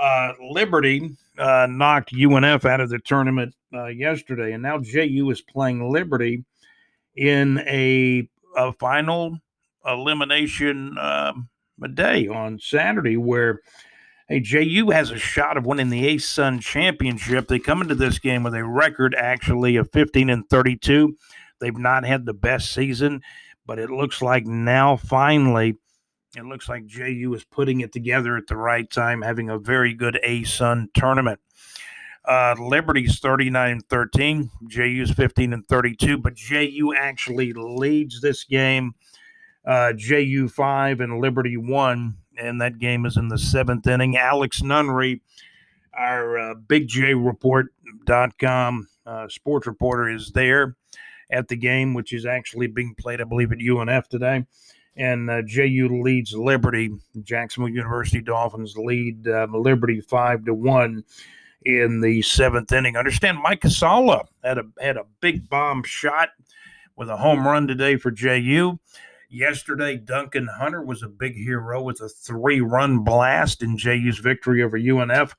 Uh, 0.00 0.32
Liberty 0.50 1.16
uh, 1.38 1.66
knocked 1.68 2.12
UNF 2.12 2.64
out 2.64 2.80
of 2.80 2.88
the 2.88 2.98
tournament 3.00 3.54
uh, 3.74 3.86
yesterday, 3.86 4.52
and 4.52 4.62
now 4.62 4.78
JU 4.78 5.28
is 5.30 5.42
playing 5.42 5.90
Liberty 5.90 6.44
in 7.16 7.58
a, 7.66 8.26
a 8.56 8.72
final 8.72 9.38
elimination 9.84 10.96
um, 10.98 11.48
day 11.94 12.26
on 12.26 12.58
Saturday 12.58 13.16
where 13.16 13.60
Hey, 14.30 14.40
JU 14.40 14.90
has 14.90 15.10
a 15.10 15.18
shot 15.18 15.56
of 15.56 15.64
winning 15.64 15.88
the 15.88 16.14
ASUN 16.14 16.60
championship. 16.60 17.48
They 17.48 17.58
come 17.58 17.80
into 17.80 17.94
this 17.94 18.18
game 18.18 18.42
with 18.42 18.54
a 18.54 18.62
record 18.62 19.14
actually 19.14 19.76
of 19.76 19.90
15 19.90 20.28
and 20.28 20.46
32. 20.50 21.16
They've 21.60 21.78
not 21.78 22.04
had 22.04 22.26
the 22.26 22.34
best 22.34 22.74
season, 22.74 23.22
but 23.64 23.78
it 23.78 23.88
looks 23.88 24.20
like 24.20 24.44
now 24.44 24.96
finally 24.96 25.78
it 26.36 26.44
looks 26.44 26.68
like 26.68 26.84
JU 26.84 27.32
is 27.34 27.44
putting 27.44 27.80
it 27.80 27.90
together 27.90 28.36
at 28.36 28.48
the 28.48 28.56
right 28.58 28.90
time, 28.90 29.22
having 29.22 29.48
a 29.48 29.58
very 29.58 29.94
good 29.94 30.20
ASUN 30.22 30.88
tournament. 30.92 31.40
Uh, 32.26 32.54
Liberty's 32.58 33.20
39 33.20 33.70
and 33.70 33.88
13, 33.88 34.50
JU's 34.68 35.10
15 35.10 35.54
and 35.54 35.66
32, 35.68 36.18
but 36.18 36.34
JU 36.34 36.92
actually 36.94 37.54
leads 37.54 38.20
this 38.20 38.44
game. 38.44 38.92
Uh, 39.66 39.94
JU 39.94 40.48
5 40.48 41.00
and 41.00 41.18
Liberty 41.18 41.56
1 41.56 42.14
and 42.38 42.60
that 42.60 42.78
game 42.78 43.06
is 43.06 43.16
in 43.16 43.28
the 43.28 43.38
seventh 43.38 43.86
inning. 43.86 44.16
Alex 44.16 44.62
Nunnery, 44.62 45.22
our 45.92 46.38
uh, 46.38 46.54
BigJReport.com 46.54 48.88
uh, 49.06 49.28
sports 49.28 49.66
reporter, 49.66 50.08
is 50.08 50.30
there 50.32 50.76
at 51.30 51.48
the 51.48 51.56
game, 51.56 51.94
which 51.94 52.12
is 52.12 52.26
actually 52.26 52.68
being 52.68 52.94
played, 52.98 53.20
I 53.20 53.24
believe, 53.24 53.52
at 53.52 53.58
UNF 53.58 54.08
today. 54.08 54.44
And 54.96 55.30
uh, 55.30 55.42
JU 55.46 56.00
leads 56.02 56.34
Liberty. 56.34 56.90
Jacksonville 57.22 57.68
University 57.68 58.20
Dolphins 58.20 58.76
lead 58.76 59.28
uh, 59.28 59.46
Liberty 59.52 60.00
five 60.00 60.44
to 60.46 60.54
one 60.54 61.04
in 61.64 62.00
the 62.00 62.22
seventh 62.22 62.72
inning. 62.72 62.96
understand 62.96 63.38
Mike 63.38 63.60
Casala 63.60 64.26
had 64.42 64.58
a 64.58 64.64
had 64.80 64.96
a 64.96 65.04
big 65.20 65.48
bomb 65.48 65.84
shot 65.84 66.30
with 66.96 67.08
a 67.08 67.16
home 67.16 67.46
run 67.46 67.68
today 67.68 67.96
for 67.96 68.10
JU. 68.10 68.80
Yesterday, 69.30 69.96
Duncan 69.96 70.46
Hunter 70.46 70.82
was 70.82 71.02
a 71.02 71.08
big 71.08 71.34
hero 71.34 71.82
with 71.82 72.00
a 72.00 72.08
three 72.08 72.62
run 72.62 73.00
blast 73.00 73.62
in 73.62 73.76
JU's 73.76 74.18
victory 74.18 74.62
over 74.62 74.78
UNF, 74.78 75.34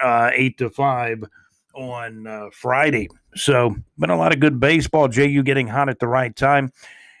uh, 0.00 0.30
8 0.32 0.58
to 0.58 0.70
5 0.70 1.24
on 1.74 2.26
uh, 2.28 2.46
Friday. 2.52 3.08
So, 3.34 3.74
been 3.98 4.10
a 4.10 4.16
lot 4.16 4.32
of 4.32 4.38
good 4.38 4.60
baseball. 4.60 5.08
JU 5.08 5.42
getting 5.42 5.66
hot 5.66 5.88
at 5.88 5.98
the 5.98 6.06
right 6.06 6.34
time. 6.34 6.70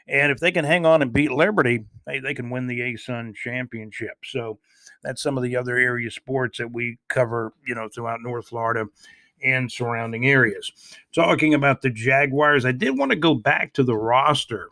And 0.06 0.30
if 0.30 0.38
they 0.38 0.52
can 0.52 0.64
hang 0.64 0.86
on 0.86 1.02
and 1.02 1.12
beat 1.12 1.32
Liberty, 1.32 1.84
hey, 2.06 2.20
they 2.20 2.34
can 2.34 2.48
win 2.48 2.68
the 2.68 2.78
ASUN 2.78 3.34
championship. 3.34 4.18
So, 4.24 4.60
that's 5.02 5.20
some 5.20 5.36
of 5.36 5.42
the 5.42 5.56
other 5.56 5.76
area 5.76 6.12
sports 6.12 6.58
that 6.58 6.70
we 6.70 6.98
cover, 7.08 7.54
you 7.66 7.74
know, 7.74 7.88
throughout 7.88 8.20
North 8.22 8.46
Florida 8.46 8.86
and 9.42 9.70
surrounding 9.70 10.28
areas. 10.28 10.70
Talking 11.12 11.54
about 11.54 11.82
the 11.82 11.90
Jaguars, 11.90 12.64
I 12.64 12.72
did 12.72 12.96
want 12.96 13.10
to 13.10 13.16
go 13.16 13.34
back 13.34 13.72
to 13.74 13.82
the 13.82 13.96
roster 13.96 14.68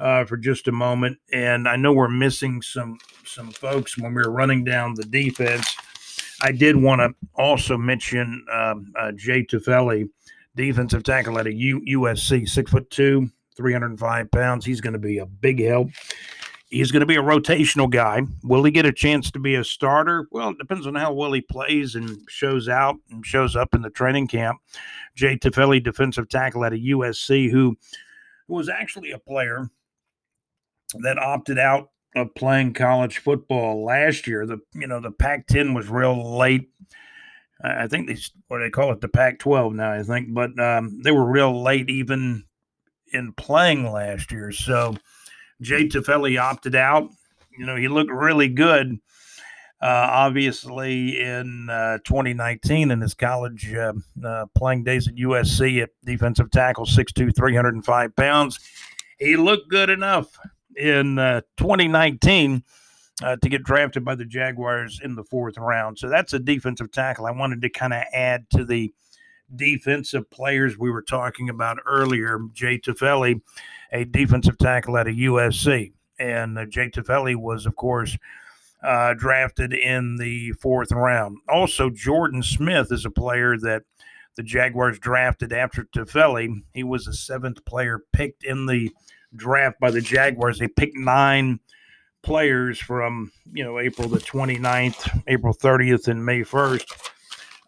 uh, 0.00 0.24
for 0.24 0.36
just 0.36 0.66
a 0.66 0.72
moment. 0.72 1.18
And 1.32 1.68
I 1.68 1.76
know 1.76 1.92
we're 1.92 2.08
missing 2.08 2.62
some 2.62 2.98
some 3.24 3.50
folks 3.50 3.96
when 3.96 4.14
we 4.14 4.22
are 4.22 4.30
running 4.30 4.64
down 4.64 4.94
the 4.94 5.04
defense. 5.04 5.76
I 6.42 6.52
did 6.52 6.74
want 6.74 7.00
to 7.00 7.14
also 7.34 7.76
mention 7.76 8.44
um, 8.52 8.92
uh, 8.98 9.12
Jay 9.12 9.44
Tufele, 9.44 10.08
defensive 10.56 11.02
tackle 11.02 11.38
at 11.38 11.46
a 11.46 11.52
U- 11.52 11.82
USC, 11.98 12.48
six 12.48 12.70
foot 12.70 12.90
two, 12.90 13.30
305 13.56 14.30
pounds. 14.30 14.64
He's 14.64 14.80
going 14.80 14.94
to 14.94 14.98
be 14.98 15.18
a 15.18 15.26
big 15.26 15.62
help. 15.62 15.90
He's 16.70 16.92
going 16.92 17.00
to 17.00 17.06
be 17.06 17.16
a 17.16 17.22
rotational 17.22 17.90
guy. 17.90 18.22
Will 18.44 18.62
he 18.62 18.70
get 18.70 18.86
a 18.86 18.92
chance 18.92 19.30
to 19.32 19.40
be 19.40 19.56
a 19.56 19.64
starter? 19.64 20.28
Well, 20.30 20.50
it 20.50 20.58
depends 20.58 20.86
on 20.86 20.94
how 20.94 21.12
well 21.12 21.32
he 21.32 21.40
plays 21.40 21.96
and 21.96 22.18
shows 22.28 22.68
out 22.68 22.96
and 23.10 23.26
shows 23.26 23.56
up 23.56 23.74
in 23.74 23.82
the 23.82 23.90
training 23.90 24.28
camp. 24.28 24.60
Jay 25.16 25.36
Tufele, 25.36 25.82
defensive 25.82 26.28
tackle 26.28 26.64
at 26.64 26.72
a 26.72 26.76
USC, 26.76 27.50
who 27.50 27.76
was 28.46 28.68
actually 28.68 29.10
a 29.10 29.18
player 29.18 29.68
that 30.98 31.18
opted 31.18 31.58
out 31.58 31.90
of 32.16 32.34
playing 32.34 32.74
college 32.74 33.18
football 33.18 33.84
last 33.84 34.26
year. 34.26 34.46
The 34.46 34.58
you 34.74 34.86
know 34.86 35.00
the 35.00 35.10
Pac-10 35.10 35.74
was 35.74 35.88
real 35.88 36.38
late. 36.38 36.70
I 37.62 37.86
think 37.88 38.08
they 38.08 38.16
what 38.48 38.58
they 38.58 38.70
call 38.70 38.92
it 38.92 39.00
the 39.00 39.08
Pac-12 39.08 39.74
now. 39.74 39.92
I 39.92 40.02
think, 40.02 40.32
but 40.32 40.58
um, 40.58 41.00
they 41.02 41.12
were 41.12 41.30
real 41.30 41.62
late 41.62 41.90
even 41.90 42.44
in 43.12 43.32
playing 43.32 43.90
last 43.90 44.32
year. 44.32 44.50
So 44.52 44.96
Jay 45.60 45.86
Tufele 45.88 46.40
opted 46.40 46.74
out. 46.74 47.10
You 47.56 47.66
know 47.66 47.76
he 47.76 47.88
looked 47.88 48.10
really 48.10 48.48
good. 48.48 48.98
Uh, 49.82 50.08
obviously, 50.10 51.18
in 51.18 51.70
uh, 51.70 51.96
2019, 52.04 52.90
in 52.90 53.00
his 53.00 53.14
college 53.14 53.72
uh, 53.72 53.94
uh 54.22 54.44
playing 54.54 54.84
days 54.84 55.08
at 55.08 55.14
USC 55.14 55.82
at 55.82 55.88
defensive 56.04 56.50
tackle, 56.50 56.84
6'2, 56.84 57.34
305 57.34 58.14
pounds, 58.14 58.58
he 59.18 59.36
looked 59.36 59.70
good 59.70 59.88
enough 59.88 60.36
in 60.76 61.18
uh, 61.18 61.40
2019 61.56 62.62
uh, 63.22 63.36
to 63.36 63.48
get 63.48 63.62
drafted 63.62 64.04
by 64.04 64.14
the 64.14 64.24
Jaguars 64.24 65.00
in 65.02 65.14
the 65.14 65.24
fourth 65.24 65.58
round. 65.58 65.98
So 65.98 66.08
that's 66.08 66.32
a 66.32 66.38
defensive 66.38 66.90
tackle. 66.92 67.26
I 67.26 67.32
wanted 67.32 67.62
to 67.62 67.70
kind 67.70 67.92
of 67.92 68.02
add 68.12 68.48
to 68.50 68.64
the 68.64 68.92
defensive 69.54 70.30
players 70.30 70.78
we 70.78 70.90
were 70.90 71.02
talking 71.02 71.48
about 71.48 71.78
earlier. 71.86 72.40
Jay 72.52 72.78
Tufele, 72.78 73.40
a 73.92 74.04
defensive 74.04 74.58
tackle 74.58 74.96
at 74.96 75.06
a 75.06 75.10
USC. 75.10 75.92
And 76.18 76.58
uh, 76.58 76.66
Jay 76.66 76.90
Tufele 76.90 77.36
was, 77.36 77.66
of 77.66 77.76
course, 77.76 78.16
uh, 78.82 79.14
drafted 79.14 79.72
in 79.72 80.16
the 80.16 80.52
fourth 80.52 80.92
round. 80.92 81.38
Also, 81.48 81.90
Jordan 81.90 82.42
Smith 82.42 82.90
is 82.90 83.04
a 83.04 83.10
player 83.10 83.58
that 83.58 83.82
the 84.36 84.42
Jaguars 84.42 84.98
drafted 84.98 85.52
after 85.52 85.84
Tufele. 85.84 86.62
He 86.72 86.84
was 86.84 87.06
a 87.06 87.12
seventh 87.12 87.64
player 87.64 88.00
picked 88.12 88.44
in 88.44 88.66
the 88.66 88.90
draft 89.36 89.78
by 89.80 89.90
the 89.90 90.00
Jaguars. 90.00 90.58
They 90.58 90.68
picked 90.68 90.96
nine 90.96 91.60
players 92.22 92.78
from, 92.78 93.32
you 93.52 93.64
know, 93.64 93.78
April 93.78 94.08
the 94.08 94.18
29th, 94.18 95.22
April 95.26 95.54
30th, 95.54 96.08
and 96.08 96.24
May 96.24 96.40
1st. 96.40 97.10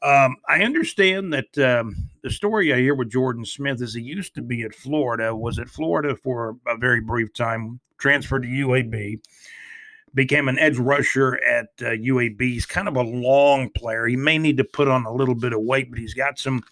Um, 0.03 0.37
I 0.49 0.63
understand 0.65 1.33
that 1.33 1.59
um, 1.59 1.97
the 2.23 2.31
story 2.31 2.73
I 2.73 2.79
hear 2.79 2.95
with 2.95 3.11
Jordan 3.11 3.45
Smith 3.45 3.81
is 3.81 3.95
he 3.95 4.03
used 4.03 4.35
to 4.35 4.43
be 4.43 4.63
at 4.63 4.75
Florida, 4.75 5.35
was 5.35 5.59
at 5.59 5.69
Florida 5.69 6.17
for 6.17 6.57
a 6.67 6.77
very 6.77 7.01
brief 7.01 7.33
time, 7.33 7.79
transferred 7.99 8.43
to 8.43 8.49
UAB, 8.49 9.21
became 10.15 10.49
an 10.49 10.59
edge 10.59 10.77
rusher 10.77 11.43
at 11.45 11.69
uh, 11.81 11.91
UAB. 11.91 12.41
He's 12.41 12.67
kind 12.67 12.89
of 12.89 12.97
a 12.97 13.03
long 13.03 13.71
player. 13.71 14.07
He 14.07 14.17
may 14.17 14.39
need 14.39 14.57
to 14.57 14.65
put 14.65 14.89
on 14.89 15.07
a 15.07 15.13
little 15.13 15.37
bit 15.37 15.53
of 15.53 15.61
weight, 15.61 15.89
but 15.91 15.99
he's 15.99 16.15
got 16.15 16.39
some 16.39 16.63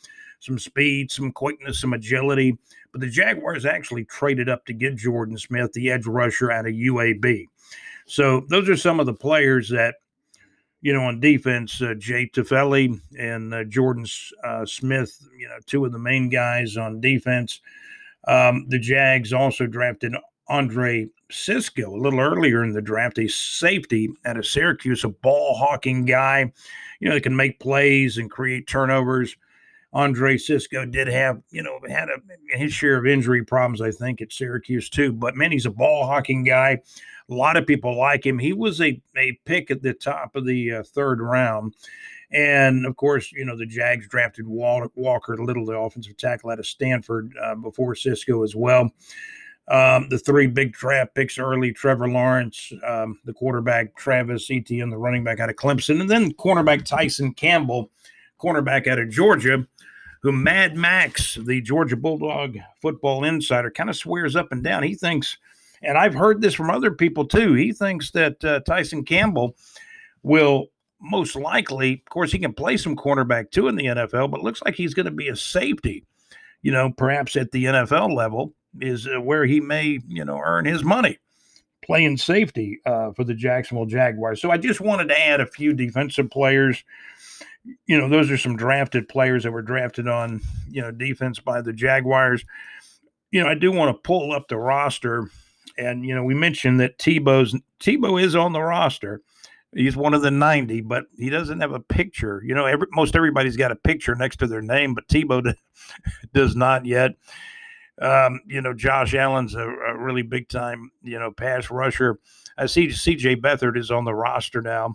some 0.40 0.58
speed, 0.58 1.10
some 1.12 1.30
quickness, 1.30 1.80
some 1.80 1.92
agility. 1.92 2.56
But 2.92 3.02
the 3.02 3.08
Jaguars 3.08 3.64
actually 3.64 4.04
traded 4.04 4.48
up 4.48 4.64
to 4.66 4.72
get 4.72 4.96
Jordan 4.96 5.38
Smith, 5.38 5.72
the 5.72 5.90
edge 5.90 6.06
rusher 6.06 6.50
out 6.50 6.66
of 6.66 6.72
UAB. 6.72 7.46
So 8.06 8.44
those 8.48 8.68
are 8.68 8.76
some 8.76 8.98
of 8.98 9.06
the 9.06 9.14
players 9.14 9.68
that, 9.68 9.96
you 10.82 10.92
know, 10.92 11.04
on 11.04 11.20
defense, 11.20 11.80
uh, 11.80 11.94
Jay 11.96 12.28
Tufele 12.28 12.98
and 13.18 13.54
uh, 13.54 13.64
Jordan 13.64 14.06
uh, 14.42 14.66
Smith, 14.66 15.16
you 15.38 15.48
know, 15.48 15.58
two 15.66 15.84
of 15.84 15.92
the 15.92 15.98
main 15.98 16.28
guys 16.28 16.76
on 16.76 17.00
defense. 17.00 17.60
Um, 18.26 18.66
the 18.68 18.78
Jags 18.78 19.32
also 19.32 19.66
drafted 19.66 20.14
Andre 20.48 21.08
Cisco 21.30 21.94
a 21.94 21.96
little 21.96 22.20
earlier 22.20 22.64
in 22.64 22.72
the 22.72 22.82
draft, 22.82 23.18
a 23.18 23.28
safety 23.28 24.10
out 24.24 24.36
of 24.36 24.46
Syracuse, 24.46 25.04
a 25.04 25.08
ball 25.08 25.54
hawking 25.56 26.04
guy, 26.04 26.52
you 26.98 27.08
know, 27.08 27.14
that 27.14 27.22
can 27.22 27.36
make 27.36 27.60
plays 27.60 28.18
and 28.18 28.30
create 28.30 28.66
turnovers. 28.66 29.36
Andre 29.92 30.36
Cisco 30.36 30.86
did 30.86 31.08
have, 31.08 31.42
you 31.50 31.62
know, 31.62 31.80
had 31.88 32.08
a, 32.08 32.56
his 32.56 32.72
share 32.72 32.96
of 32.96 33.06
injury 33.06 33.44
problems, 33.44 33.80
I 33.80 33.90
think, 33.90 34.20
at 34.20 34.32
Syracuse 34.32 34.88
too. 34.88 35.12
But 35.12 35.36
man, 35.36 35.50
he's 35.50 35.66
a 35.66 35.70
ball 35.70 36.06
hawking 36.06 36.44
guy. 36.44 36.80
A 37.28 37.34
lot 37.34 37.56
of 37.56 37.66
people 37.66 37.98
like 37.98 38.24
him. 38.24 38.38
He 38.38 38.52
was 38.52 38.80
a, 38.80 39.00
a 39.16 39.38
pick 39.44 39.70
at 39.70 39.82
the 39.82 39.94
top 39.94 40.36
of 40.36 40.46
the 40.46 40.74
uh, 40.74 40.82
third 40.82 41.20
round. 41.20 41.74
And 42.32 42.86
of 42.86 42.96
course, 42.96 43.32
you 43.32 43.44
know, 43.44 43.56
the 43.56 43.66
Jags 43.66 44.06
drafted 44.08 44.46
Walker 44.46 45.36
Little, 45.36 45.66
the 45.66 45.76
offensive 45.76 46.16
tackle 46.16 46.50
out 46.50 46.60
of 46.60 46.66
Stanford, 46.66 47.32
uh, 47.42 47.56
before 47.56 47.94
Cisco 47.96 48.44
as 48.44 48.54
well. 48.54 48.90
Um, 49.68 50.08
the 50.08 50.18
three 50.18 50.48
big 50.48 50.72
draft 50.72 51.14
picks 51.14 51.38
early 51.38 51.72
Trevor 51.72 52.08
Lawrence, 52.08 52.72
um, 52.84 53.20
the 53.24 53.32
quarterback 53.32 53.94
Travis 53.94 54.50
Etienne, 54.50 54.90
the 54.90 54.98
running 54.98 55.22
back 55.22 55.38
out 55.38 55.50
of 55.50 55.56
Clemson, 55.56 56.00
and 56.00 56.10
then 56.10 56.32
cornerback 56.32 56.84
Tyson 56.84 57.32
Campbell, 57.34 57.90
cornerback 58.40 58.88
out 58.88 58.98
of 58.98 59.10
Georgia, 59.10 59.64
who 60.22 60.32
Mad 60.32 60.76
Max, 60.76 61.36
the 61.46 61.60
Georgia 61.60 61.96
Bulldog 61.96 62.58
football 62.80 63.24
insider, 63.24 63.70
kind 63.70 63.90
of 63.90 63.96
swears 63.96 64.36
up 64.36 64.52
and 64.52 64.62
down. 64.62 64.82
He 64.82 64.94
thinks, 64.94 65.38
and 65.82 65.96
I've 65.96 66.14
heard 66.14 66.40
this 66.40 66.54
from 66.54 66.70
other 66.70 66.90
people 66.90 67.24
too, 67.24 67.54
he 67.54 67.72
thinks 67.72 68.10
that 68.12 68.44
uh, 68.44 68.60
Tyson 68.60 69.04
Campbell 69.04 69.56
will 70.22 70.66
most 71.00 71.34
likely, 71.34 71.94
of 71.94 72.10
course, 72.10 72.30
he 72.30 72.38
can 72.38 72.52
play 72.52 72.76
some 72.76 72.96
cornerback 72.96 73.50
too 73.50 73.68
in 73.68 73.76
the 73.76 73.86
NFL, 73.86 74.30
but 74.30 74.42
looks 74.42 74.62
like 74.62 74.74
he's 74.74 74.94
going 74.94 75.06
to 75.06 75.10
be 75.10 75.28
a 75.28 75.36
safety, 75.36 76.04
you 76.62 76.70
know, 76.70 76.90
perhaps 76.90 77.36
at 77.36 77.50
the 77.52 77.64
NFL 77.64 78.14
level 78.14 78.52
is 78.80 79.06
uh, 79.06 79.20
where 79.20 79.46
he 79.46 79.60
may, 79.60 80.00
you 80.06 80.24
know, 80.24 80.40
earn 80.44 80.66
his 80.66 80.84
money 80.84 81.18
playing 81.82 82.16
safety 82.16 82.78
uh, 82.86 83.10
for 83.12 83.24
the 83.24 83.34
Jacksonville 83.34 83.86
Jaguars. 83.86 84.40
So 84.40 84.50
I 84.50 84.58
just 84.58 84.80
wanted 84.80 85.08
to 85.08 85.18
add 85.18 85.40
a 85.40 85.46
few 85.46 85.72
defensive 85.72 86.30
players. 86.30 86.84
You 87.86 87.98
know, 87.98 88.08
those 88.08 88.30
are 88.30 88.38
some 88.38 88.56
drafted 88.56 89.08
players 89.08 89.42
that 89.42 89.52
were 89.52 89.62
drafted 89.62 90.08
on, 90.08 90.40
you 90.70 90.80
know, 90.80 90.90
defense 90.90 91.38
by 91.38 91.60
the 91.60 91.72
Jaguars. 91.72 92.44
You 93.30 93.42
know, 93.42 93.48
I 93.48 93.54
do 93.54 93.70
want 93.70 93.94
to 93.94 94.00
pull 94.02 94.32
up 94.32 94.48
the 94.48 94.56
roster, 94.56 95.30
and 95.76 96.04
you 96.04 96.14
know, 96.14 96.24
we 96.24 96.34
mentioned 96.34 96.80
that 96.80 96.98
Tebow's 96.98 97.58
Tebow 97.80 98.20
is 98.20 98.34
on 98.34 98.52
the 98.52 98.62
roster. 98.62 99.20
He's 99.72 99.96
one 99.96 100.14
of 100.14 100.22
the 100.22 100.32
90, 100.32 100.80
but 100.80 101.04
he 101.16 101.30
doesn't 101.30 101.60
have 101.60 101.72
a 101.72 101.80
picture. 101.80 102.42
You 102.44 102.54
know, 102.54 102.66
every, 102.66 102.88
most 102.90 103.14
everybody's 103.14 103.56
got 103.56 103.70
a 103.70 103.76
picture 103.76 104.16
next 104.16 104.38
to 104.38 104.48
their 104.48 104.62
name, 104.62 104.94
but 104.94 105.06
Tebow 105.06 105.54
does 106.34 106.56
not 106.56 106.86
yet. 106.86 107.12
Um, 108.00 108.40
you 108.46 108.62
know, 108.62 108.72
Josh 108.72 109.14
Allen's 109.14 109.54
a, 109.54 109.68
a, 109.68 109.96
really 109.96 110.22
big 110.22 110.48
time, 110.48 110.90
you 111.02 111.18
know, 111.18 111.30
pass 111.30 111.70
rusher. 111.70 112.18
I 112.56 112.64
see 112.66 112.86
CJ 112.86 113.42
Beathard 113.42 113.76
is 113.76 113.90
on 113.90 114.04
the 114.04 114.14
roster 114.14 114.62
now. 114.62 114.94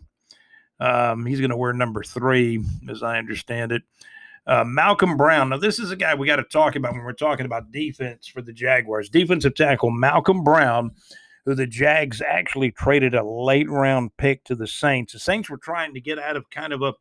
Um, 0.79 1.25
he's 1.25 1.39
going 1.39 1.51
to 1.51 1.57
wear 1.57 1.73
number 1.73 2.03
three, 2.03 2.63
as 2.89 3.03
I 3.03 3.17
understand 3.17 3.71
it. 3.71 3.83
Uh, 4.47 4.63
Malcolm 4.63 5.17
Brown. 5.17 5.49
Now, 5.49 5.57
this 5.57 5.79
is 5.79 5.91
a 5.91 5.95
guy 5.95 6.13
we 6.13 6.27
got 6.27 6.35
to 6.35 6.43
talk 6.43 6.75
about 6.75 6.93
when 6.93 7.03
we're 7.03 7.13
talking 7.13 7.45
about 7.45 7.71
defense 7.71 8.27
for 8.27 8.41
the 8.41 8.53
Jaguars. 8.53 9.09
Defensive 9.09 9.55
tackle 9.55 9.89
Malcolm 9.89 10.43
Brown, 10.43 10.91
who 11.45 11.55
the 11.55 11.65
Jags 11.65 12.21
actually 12.21 12.71
traded 12.71 13.15
a 13.15 13.23
late 13.23 13.69
round 13.69 14.15
pick 14.17 14.43
to 14.43 14.55
the 14.55 14.67
Saints. 14.67 15.13
The 15.13 15.19
Saints 15.19 15.49
were 15.49 15.57
trying 15.57 15.93
to 15.95 16.01
get 16.01 16.19
out 16.19 16.35
of 16.35 16.49
kind 16.51 16.73
of 16.73 16.83
a 16.83 16.93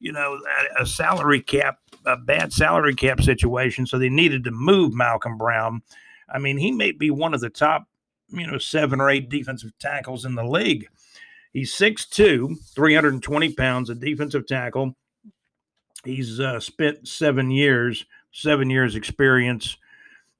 you 0.00 0.12
know, 0.12 0.38
a, 0.78 0.82
a, 0.82 0.86
salary 0.86 1.40
cap, 1.40 1.78
a 2.06 2.16
bad 2.16 2.52
salary 2.52 2.94
cap 2.94 3.22
situation. 3.22 3.86
So 3.86 3.98
they 3.98 4.08
needed 4.08 4.44
to 4.44 4.50
move 4.50 4.94
Malcolm 4.94 5.36
Brown. 5.36 5.82
I 6.32 6.38
mean, 6.38 6.56
he 6.56 6.72
may 6.72 6.92
be 6.92 7.10
one 7.10 7.34
of 7.34 7.40
the 7.40 7.50
top, 7.50 7.86
you 8.30 8.46
know, 8.46 8.58
seven 8.58 9.00
or 9.00 9.10
eight 9.10 9.28
defensive 9.28 9.72
tackles 9.78 10.24
in 10.24 10.34
the 10.34 10.44
league. 10.44 10.88
He's 11.52 11.72
6'2, 11.74 12.56
320 12.74 13.52
pounds, 13.54 13.90
a 13.90 13.94
defensive 13.94 14.46
tackle. 14.46 14.96
He's 16.04 16.40
uh, 16.40 16.60
spent 16.60 17.06
seven 17.06 17.50
years, 17.50 18.06
seven 18.32 18.70
years 18.70 18.94
experience 18.94 19.76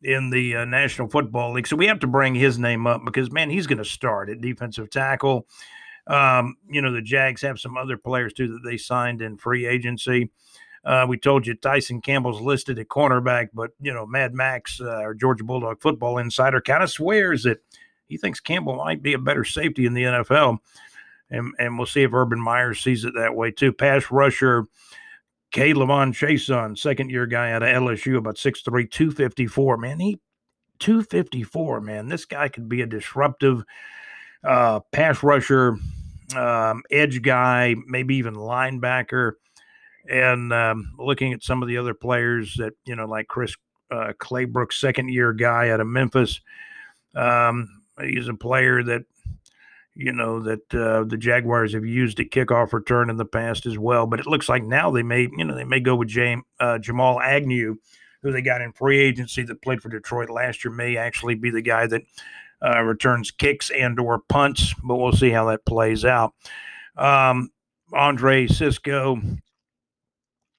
in 0.03 0.31
the 0.31 0.57
uh, 0.57 0.65
National 0.65 1.09
Football 1.09 1.53
League. 1.53 1.67
So 1.67 1.77
we 1.77 1.87
have 1.87 2.01
to 2.01 2.07
bring 2.07 2.35
his 2.35 2.59
name 2.59 2.87
up 2.87 3.03
because, 3.05 3.31
man, 3.31 3.51
he's 3.51 3.67
going 3.67 3.79
to 3.79 3.85
start 3.85 4.31
at 4.31 4.41
defensive 4.41 4.89
tackle. 4.91 5.47
Um, 6.07 6.57
you 6.69 6.81
know, 6.81 6.93
the 6.93 7.03
Jags 7.03 7.43
have 7.43 7.61
some 7.61 7.77
other 7.77 7.97
players 7.97 8.33
too 8.33 8.49
that 8.49 8.63
they 8.65 8.77
signed 8.77 9.21
in 9.21 9.37
free 9.37 9.67
agency. 9.67 10.31
Uh, 10.83 11.05
we 11.07 11.19
told 11.19 11.47
you 11.47 11.55
Tyson 11.55 12.01
Campbell's 12.01 12.41
listed 12.41 12.79
at 12.79 12.89
cornerback, 12.89 13.51
but 13.53 13.73
you 13.81 13.93
know, 13.93 14.07
Mad 14.07 14.33
Max 14.33 14.81
uh, 14.81 15.01
or 15.03 15.13
Georgia 15.13 15.45
Bulldog 15.45 15.81
football 15.83 16.17
insider 16.17 16.61
kind 16.61 16.83
of 16.83 16.91
swears 16.91 17.43
that 17.43 17.63
he 18.09 18.17
thinks 18.17 18.41
Campbell 18.41 18.77
might 18.77 19.03
be 19.03 19.13
a 19.13 19.19
better 19.19 19.45
safety 19.45 19.85
in 19.85 19.93
the 19.93 20.05
NFL. 20.05 20.59
And, 21.31 21.55
and 21.59 21.79
we'll 21.79 21.87
see 21.87 22.03
if 22.03 22.13
Urban 22.13 22.41
Meyer 22.41 22.75
sees 22.75 23.05
it 23.05 23.15
that 23.15 23.35
way 23.35 23.51
too. 23.51 23.73
Pass 23.73 24.11
rusher 24.11 24.67
K'Lavon 25.53 26.13
Chaisson, 26.13 26.79
second 26.79 27.11
year 27.11 27.27
guy 27.27 27.53
out 27.53 27.63
of 27.63 27.69
LSU, 27.69 28.17
about 28.17 28.37
6'3, 28.37 28.91
254. 28.91 29.77
Man, 29.77 30.01
he 30.01 30.21
254, 30.79 31.81
man. 31.81 32.09
This 32.09 32.25
guy 32.25 32.49
could 32.49 32.69
be 32.69 32.83
a 32.83 32.87
disruptive 32.87 33.63
uh, 34.43 34.81
pass 34.93 35.23
rusher, 35.23 35.77
um, 36.37 36.83
edge 36.91 37.23
guy, 37.23 37.75
maybe 37.87 38.17
even 38.17 38.35
linebacker. 38.35 39.33
And 40.09 40.53
um, 40.53 40.93
looking 40.99 41.33
at 41.33 41.43
some 41.43 41.63
of 41.63 41.69
the 41.69 41.77
other 41.77 41.95
players 41.95 42.55
that, 42.57 42.73
you 42.85 42.97
know, 42.97 43.07
like 43.07 43.29
Chris 43.29 43.55
uh, 43.91 44.13
Claybrooks, 44.19 44.75
second 44.75 45.11
year 45.11 45.33
guy 45.33 45.69
out 45.71 45.81
of 45.81 45.87
Memphis. 45.87 46.41
Um, 47.15 47.83
he's 48.01 48.29
a 48.29 48.35
player 48.35 48.83
that, 48.83 49.03
you 49.95 50.13
know, 50.13 50.41
that 50.41 50.75
uh, 50.75 51.05
the 51.05 51.17
Jaguars 51.17 51.75
have 51.75 51.85
used 51.85 52.21
at 52.21 52.31
kickoff 52.31 52.73
return 52.73 53.11
in 53.11 53.17
the 53.17 53.25
past 53.25 53.67
as 53.67 53.79
well. 53.79 54.07
But 54.07 54.21
it 54.21 54.27
looks 54.27 54.49
like 54.49 54.65
now 54.65 54.91
they 54.91 55.03
may, 55.03 55.29
you 55.37 55.45
know, 55.45 55.55
they 55.55 55.65
may 55.65 55.81
go 55.81 55.97
with 55.97 56.09
James, 56.09 56.45
uh, 56.59 56.79
Jamal 56.79 57.21
Agnew, 57.21 57.77
who 58.23 58.33
they 58.33 58.43
got 58.43 58.61
in 58.61 58.73
free 58.73 59.01
agency 59.01 59.43
that 59.43 59.63
played 59.63 59.83
for 59.83 59.89
Detroit 59.89 60.31
last 60.31 60.65
year, 60.65 60.73
may 60.73 60.97
actually 60.97 61.35
be 61.35 61.51
the 61.51 61.63
guy 61.63 61.87
that 61.87 62.03
uh, 62.65 62.81
returns 62.83 63.31
kicks 63.31 63.71
and 63.71 63.99
or 63.99 64.21
punts, 64.29 64.75
but 64.85 64.97
we'll 64.97 65.13
see 65.13 65.31
how 65.31 65.47
that 65.47 65.65
plays 65.65 66.05
out. 66.05 66.35
Um, 66.97 67.51
Andre 67.93 68.47
Cisco 68.47 69.21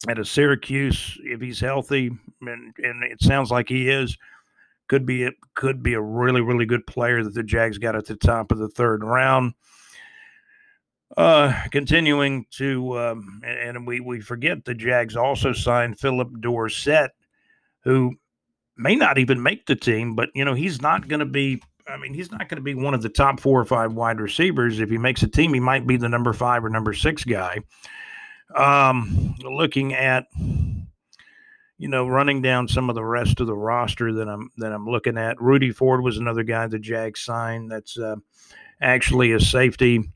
at 0.07 0.19
a 0.19 0.25
Syracuse, 0.25 1.17
if 1.23 1.39
he's 1.39 1.59
healthy, 1.59 2.07
and, 2.41 2.75
and 2.77 3.03
it 3.03 3.21
sounds 3.21 3.51
like 3.51 3.69
he 3.69 3.89
is, 3.89 4.17
could 4.91 5.05
be 5.05 5.23
a, 5.23 5.31
could 5.55 5.81
be 5.81 5.93
a 5.93 6.01
really 6.01 6.41
really 6.41 6.65
good 6.65 6.85
player 6.85 7.23
that 7.23 7.33
the 7.33 7.43
Jags 7.43 7.77
got 7.77 7.95
at 7.95 8.07
the 8.07 8.15
top 8.17 8.51
of 8.51 8.57
the 8.57 8.67
third 8.67 9.05
round. 9.05 9.53
Uh, 11.15 11.53
continuing 11.71 12.45
to, 12.51 12.99
um, 12.99 13.41
and, 13.41 13.77
and 13.77 13.87
we 13.87 14.01
we 14.01 14.19
forget 14.19 14.65
the 14.65 14.75
Jags 14.75 15.15
also 15.15 15.53
signed 15.53 15.97
Phillip 15.97 16.27
Dorsett, 16.41 17.11
who 17.85 18.17
may 18.75 18.97
not 18.97 19.17
even 19.17 19.41
make 19.41 19.65
the 19.65 19.77
team, 19.77 20.13
but 20.13 20.27
you 20.35 20.43
know 20.43 20.55
he's 20.55 20.81
not 20.81 21.07
going 21.07 21.21
to 21.21 21.25
be 21.25 21.61
I 21.87 21.95
mean, 21.95 22.13
he's 22.13 22.29
not 22.29 22.49
going 22.49 22.57
to 22.57 22.61
be 22.61 22.75
one 22.75 22.93
of 22.93 23.01
the 23.01 23.09
top 23.09 23.39
four 23.39 23.61
or 23.61 23.65
five 23.65 23.93
wide 23.93 24.19
receivers. 24.19 24.81
If 24.81 24.89
he 24.89 24.97
makes 24.97 25.23
a 25.23 25.27
team, 25.27 25.53
he 25.53 25.61
might 25.61 25.87
be 25.87 25.95
the 25.95 26.09
number 26.09 26.33
five 26.33 26.65
or 26.65 26.69
number 26.69 26.93
six 26.93 27.23
guy. 27.23 27.59
Um, 28.53 29.35
looking 29.41 29.93
at, 29.93 30.25
you 31.81 31.87
know, 31.87 32.07
running 32.07 32.43
down 32.43 32.67
some 32.67 32.89
of 32.89 32.95
the 32.95 33.03
rest 33.03 33.39
of 33.39 33.47
the 33.47 33.55
roster 33.55 34.13
that 34.13 34.29
I'm 34.29 34.51
that 34.57 34.71
I'm 34.71 34.85
looking 34.85 35.17
at. 35.17 35.41
Rudy 35.41 35.71
Ford 35.71 36.03
was 36.03 36.19
another 36.19 36.43
guy 36.43 36.67
the 36.67 36.77
Jags 36.77 37.21
signed. 37.21 37.71
That's 37.71 37.97
uh, 37.97 38.17
actually 38.79 39.31
a 39.31 39.39
safety. 39.39 40.07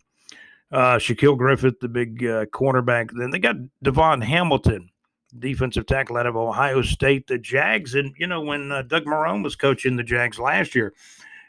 Uh, 0.72 0.99
Shaquill 0.99 1.36
Griffith, 1.36 1.80
the 1.80 1.88
big 1.88 2.24
uh, 2.24 2.45
cornerback. 2.45 3.09
Then 3.18 3.32
they 3.32 3.39
got 3.39 3.55
Devon 3.82 4.22
Hamilton, 4.22 4.91
defensive 5.39 5.88
tackle 5.88 6.18
out 6.18 6.28
of 6.28 6.36
Ohio 6.36 6.84
State. 6.84 7.26
The 7.26 7.39
Jags, 7.39 7.95
and 7.95 8.13
you 8.16 8.28
know, 8.28 8.41
when 8.41 8.72
uh, 8.72 8.84
Doug 8.84 9.05
Marrone 9.05 9.43
was 9.43 9.55
coaching 9.55 9.95
the 9.95 10.03
Jags 10.03 10.38
last 10.38 10.76
year, 10.76 10.93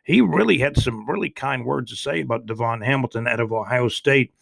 he 0.05 0.23
really 0.23 0.57
had 0.57 0.79
some 0.79 1.07
really 1.07 1.29
kind 1.29 1.63
words 1.67 1.91
to 1.91 1.97
say 1.97 2.23
about 2.23 2.47
Devon 2.47 2.81
Hamilton 2.81 3.29
out 3.29 3.41
of 3.41 3.53
Ohio 3.53 3.89
State. 3.89 4.33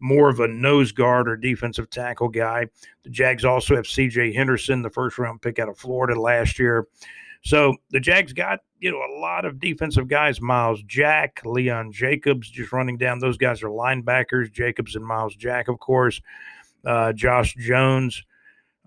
More 0.00 0.28
of 0.28 0.40
a 0.40 0.48
nose 0.48 0.92
guard 0.92 1.28
or 1.28 1.36
defensive 1.36 1.90
tackle 1.90 2.28
guy. 2.28 2.66
The 3.02 3.10
Jags 3.10 3.44
also 3.44 3.74
have 3.74 3.86
C.J. 3.86 4.32
Henderson, 4.32 4.82
the 4.82 4.90
first 4.90 5.18
round 5.18 5.42
pick 5.42 5.58
out 5.58 5.68
of 5.68 5.78
Florida 5.78 6.20
last 6.20 6.58
year. 6.58 6.86
So 7.42 7.76
the 7.90 8.00
Jags 8.00 8.32
got 8.32 8.60
you 8.80 8.90
know 8.90 8.98
a 8.98 9.18
lot 9.20 9.44
of 9.44 9.60
defensive 9.60 10.08
guys. 10.08 10.40
Myles 10.40 10.82
Jack, 10.82 11.40
Leon 11.44 11.92
Jacobs, 11.92 12.50
just 12.50 12.72
running 12.72 12.96
down. 12.96 13.18
Those 13.18 13.38
guys 13.38 13.62
are 13.62 13.68
linebackers. 13.68 14.52
Jacobs 14.52 14.96
and 14.96 15.04
Myles 15.04 15.34
Jack, 15.34 15.68
of 15.68 15.78
course. 15.78 16.20
Uh, 16.84 17.12
Josh 17.12 17.54
Jones. 17.54 18.22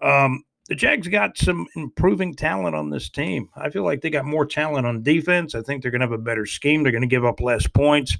Um, 0.01 0.43
the 0.67 0.75
Jags 0.75 1.07
got 1.07 1.37
some 1.37 1.67
improving 1.75 2.33
talent 2.33 2.75
on 2.75 2.89
this 2.89 3.09
team. 3.09 3.49
I 3.55 3.69
feel 3.69 3.83
like 3.83 3.99
they 3.99 4.09
got 4.09 4.25
more 4.25 4.45
talent 4.45 4.87
on 4.87 5.03
defense. 5.03 5.53
I 5.53 5.61
think 5.61 5.81
they're 5.81 5.91
going 5.91 5.99
to 5.99 6.07
have 6.07 6.13
a 6.13 6.17
better 6.17 6.45
scheme. 6.45 6.81
They're 6.81 6.93
going 6.93 7.01
to 7.01 7.07
give 7.07 7.25
up 7.25 7.41
less 7.41 7.67
points. 7.67 8.17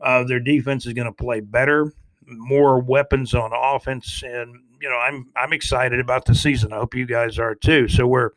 Uh, 0.00 0.22
their 0.24 0.38
defense 0.38 0.86
is 0.86 0.92
going 0.92 1.06
to 1.06 1.12
play 1.12 1.40
better, 1.40 1.92
more 2.28 2.80
weapons 2.80 3.34
on 3.34 3.52
offense, 3.54 4.22
and 4.22 4.54
you 4.80 4.88
know 4.88 4.96
I'm 4.96 5.28
I'm 5.36 5.52
excited 5.52 6.00
about 6.00 6.24
the 6.24 6.34
season. 6.34 6.72
I 6.72 6.76
hope 6.76 6.94
you 6.94 7.06
guys 7.06 7.38
are 7.38 7.54
too. 7.54 7.88
So 7.88 8.06
we're 8.06 8.30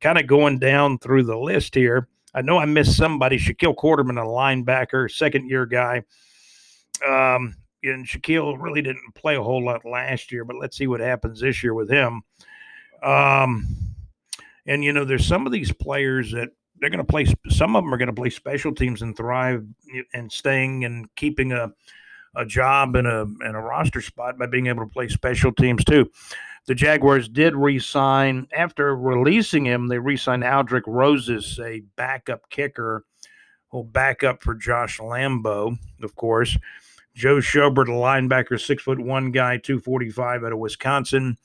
kind 0.00 0.18
of 0.18 0.26
going 0.26 0.58
down 0.58 0.98
through 0.98 1.24
the 1.24 1.38
list 1.38 1.74
here. 1.74 2.08
I 2.34 2.42
know 2.42 2.58
I 2.58 2.64
missed 2.64 2.96
somebody. 2.96 3.38
Shaquille 3.38 3.74
Quarterman, 3.74 4.20
a 4.20 4.26
linebacker, 4.26 5.10
second 5.10 5.48
year 5.48 5.66
guy. 5.66 6.04
Um, 7.06 7.56
and 7.82 8.06
Shaquille 8.06 8.60
really 8.60 8.82
didn't 8.82 9.14
play 9.14 9.36
a 9.36 9.42
whole 9.42 9.64
lot 9.64 9.84
last 9.84 10.30
year, 10.30 10.44
but 10.44 10.56
let's 10.56 10.76
see 10.76 10.86
what 10.86 11.00
happens 11.00 11.40
this 11.40 11.62
year 11.62 11.74
with 11.74 11.90
him. 11.90 12.22
Um, 13.02 13.66
and 14.66 14.84
you 14.84 14.92
know, 14.92 15.04
there's 15.04 15.26
some 15.26 15.46
of 15.46 15.52
these 15.52 15.72
players 15.72 16.32
that 16.32 16.50
they're 16.78 16.90
going 16.90 16.98
to 16.98 17.04
play. 17.04 17.26
Some 17.48 17.76
of 17.76 17.82
them 17.82 17.92
are 17.92 17.98
going 17.98 18.08
to 18.08 18.12
play 18.12 18.30
special 18.30 18.74
teams 18.74 19.02
and 19.02 19.16
thrive 19.16 19.66
and 20.14 20.30
staying 20.30 20.84
and 20.84 21.14
keeping 21.16 21.52
a 21.52 21.72
a 22.36 22.46
job 22.46 22.96
in 22.96 23.06
a 23.06 23.22
in 23.22 23.54
a 23.54 23.60
roster 23.60 24.00
spot 24.00 24.38
by 24.38 24.46
being 24.46 24.66
able 24.66 24.84
to 24.84 24.92
play 24.92 25.08
special 25.08 25.52
teams 25.52 25.84
too. 25.84 26.10
The 26.66 26.74
Jaguars 26.74 27.28
did 27.28 27.56
re-sign 27.56 28.46
after 28.56 28.94
releasing 28.94 29.64
him. 29.64 29.88
They 29.88 29.98
re-signed 29.98 30.42
Aldrick 30.42 30.82
Rosas, 30.86 31.58
a 31.58 31.82
backup 31.96 32.48
kicker, 32.50 33.04
who'll 33.70 33.84
back 33.84 34.22
up 34.22 34.42
for 34.42 34.54
Josh 34.54 34.98
Lambo, 34.98 35.76
of 36.02 36.14
course. 36.16 36.56
Joe 37.14 37.36
Schobert, 37.36 37.88
a 37.88 37.92
linebacker, 37.92 38.60
six 38.60 38.82
foot 38.82 39.00
one 39.00 39.32
guy, 39.32 39.56
245 39.56 40.44
out 40.44 40.52
of 40.52 40.58
Wisconsin. 40.58 41.36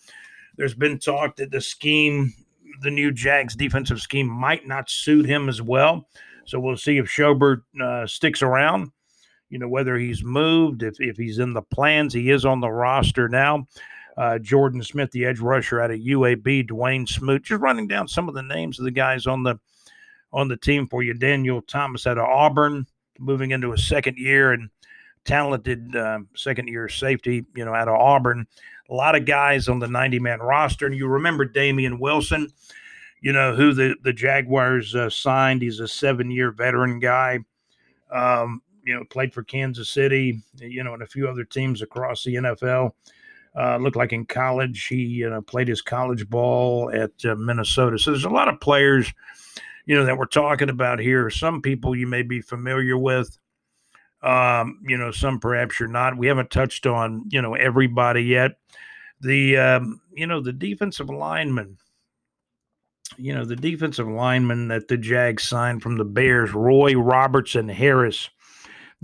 There's 0.58 0.76
been 0.76 1.00
talk 1.00 1.38
that 1.38 1.52
the 1.52 1.62
scheme, 1.62 2.34
the 2.82 2.92
new 2.92 3.12
Jags 3.12 3.56
defensive 3.56 4.02
scheme, 4.02 4.28
might 4.28 4.68
not 4.68 4.90
suit 4.90 5.26
him 5.26 5.50
as 5.50 5.62
well. 5.62 6.08
So 6.46 6.60
we'll 6.60 6.78
see 6.78 6.98
if 6.98 7.08
Schobert 7.08 7.64
uh, 7.82 8.06
sticks 8.06 8.42
around. 8.42 8.92
You 9.50 9.60
know, 9.60 9.68
whether 9.68 9.98
he's 9.98 10.24
moved, 10.24 10.84
if, 10.84 10.96
if 11.00 11.18
he's 11.18 11.40
in 11.40 11.54
the 11.54 11.62
plans, 11.62 12.14
he 12.14 12.32
is 12.32 12.46
on 12.46 12.60
the 12.60 12.70
roster 12.70 13.30
now. 13.30 13.68
Uh, 14.18 14.40
Jordan 14.40 14.82
Smith, 14.82 15.12
the 15.12 15.26
edge 15.26 15.40
rusher 15.40 15.82
out 15.82 15.92
of 15.92 16.00
UAB, 16.00 16.68
Dawuane 16.70 17.08
Smoot, 17.08 17.44
just 17.44 17.62
running 17.62 17.88
down 17.88 18.08
some 18.08 18.30
of 18.30 18.36
the 18.36 18.44
names 18.44 18.80
of 18.80 18.86
the 18.86 18.92
guys 18.92 19.28
on 19.28 19.44
the 19.44 19.60
on 20.32 20.48
the 20.48 20.58
team 20.58 20.88
for 20.88 21.04
you. 21.04 21.14
Daniel 21.14 21.62
Thomas 21.62 22.08
out 22.08 22.18
of 22.18 22.26
Auburn, 22.26 22.86
moving 23.20 23.52
into 23.52 23.74
a 23.74 23.78
second 23.78 24.18
year, 24.18 24.54
and 24.54 24.70
talented 25.26 25.96
uh, 25.96 26.20
second 26.36 26.68
year 26.68 26.88
safety, 26.88 27.46
you 27.56 27.66
know, 27.66 27.74
out 27.74 27.88
of 27.88 27.96
Auburn. 27.96 28.48
A 28.90 28.94
lot 28.94 29.16
of 29.16 29.26
guys 29.26 29.68
on 29.68 29.80
the 29.80 29.88
90 29.88 30.20
man 30.20 30.40
roster. 30.40 30.86
And 30.86 30.96
you 30.96 31.08
remember 31.08 31.44
Damian 31.44 32.00
Wilson, 32.00 32.50
you 33.20 33.34
know, 33.34 33.56
who 33.56 33.74
the, 33.74 33.96
the 34.04 34.14
Jaguars 34.14 34.96
uh, 34.96 35.10
signed. 35.10 35.64
He's 35.64 35.80
a 35.80 35.88
seven 35.88 36.30
year 36.32 36.52
veteran 36.52 37.00
guy. 37.00 37.40
Um, 38.12 38.62
you 38.86 38.94
know, 38.94 39.04
played 39.10 39.34
for 39.34 39.44
Kansas 39.44 39.90
City, 39.90 40.42
you 40.60 40.84
know, 40.84 40.94
and 40.94 41.04
a 41.04 41.08
few 41.08 41.28
other 41.28 41.44
teams 41.44 41.82
across 41.82 42.24
the 42.24 42.36
NFL. 42.36 42.92
Uh, 43.58 43.78
looked 43.78 43.96
like 43.96 44.12
in 44.12 44.26
college 44.26 44.88
he 44.88 44.98
you 44.98 45.30
know 45.30 45.42
played 45.42 45.70
his 45.70 45.82
college 45.82 46.30
ball 46.30 46.92
at 46.94 47.12
uh, 47.26 47.36
Minnesota. 47.36 47.98
So 47.98 48.12
there's 48.12 48.26
a 48.26 48.30
lot 48.30 48.50
of 48.50 48.60
players, 48.60 49.12
you 49.86 49.96
know, 49.96 50.06
that 50.06 50.18
we're 50.18 50.26
talking 50.26 50.70
about 50.70 51.00
here. 51.00 51.30
Some 51.30 51.62
people 51.62 51.96
you 51.96 52.06
may 52.06 52.22
be 52.22 52.42
familiar 52.42 52.98
with. 52.98 53.38
Um, 54.22 54.80
you 54.86 54.98
know, 54.98 55.12
some 55.12 55.40
perhaps 55.40 55.80
you're 55.80 55.88
not. 55.88 56.18
We 56.18 56.28
haven't 56.28 56.50
touched 56.50 56.88
on, 56.88 57.26
you 57.30 57.42
know, 57.42 57.54
everybody 57.54 58.24
yet. 58.24 58.54
The, 59.22 59.58
um, 59.58 60.02
you 60.14 60.26
know, 60.26 60.42
the 60.42 60.52
defensive 60.52 61.10
lineman, 61.10 61.78
you 63.18 63.36
know, 63.36 63.46
the 63.46 63.56
defensive 63.56 64.08
lineman 64.08 64.68
that 64.70 64.88
the 64.88 64.98
Jags 64.98 65.44
signed 65.44 65.84
from 65.84 65.98
the 65.98 66.06
Bears, 66.06 66.54
Roy 66.54 66.96
Robertson 66.96 67.70
Harris. 67.70 68.30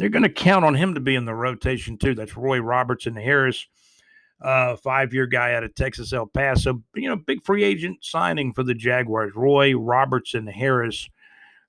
They're 0.02 0.10
going 0.10 0.24
to 0.24 0.30
count 0.30 0.66
on 0.66 0.74
him 0.74 0.96
to 0.96 1.00
be 1.00 1.14
in 1.14 1.26
the 1.26 1.36
rotation 1.36 1.96
too. 1.96 2.16
That's 2.16 2.36
Roy 2.36 2.58
Robertson 2.58 3.16
Harris, 3.16 3.68
uh, 4.42 4.76
five 4.76 5.14
year 5.14 5.28
guy 5.28 5.54
out 5.54 5.64
of 5.64 5.76
Texas 5.76 6.12
El 6.12 6.26
Paso. 6.26 6.82
You 6.96 7.10
know, 7.10 7.18
big 7.18 7.46
free 7.46 7.64
agent 7.64 8.00
signing 8.02 8.52
for 8.52 8.64
the 8.64 8.74
Jaguars. 8.74 9.34
Roy 9.36 9.74
Robertson 9.74 10.48
Harris 10.48 11.08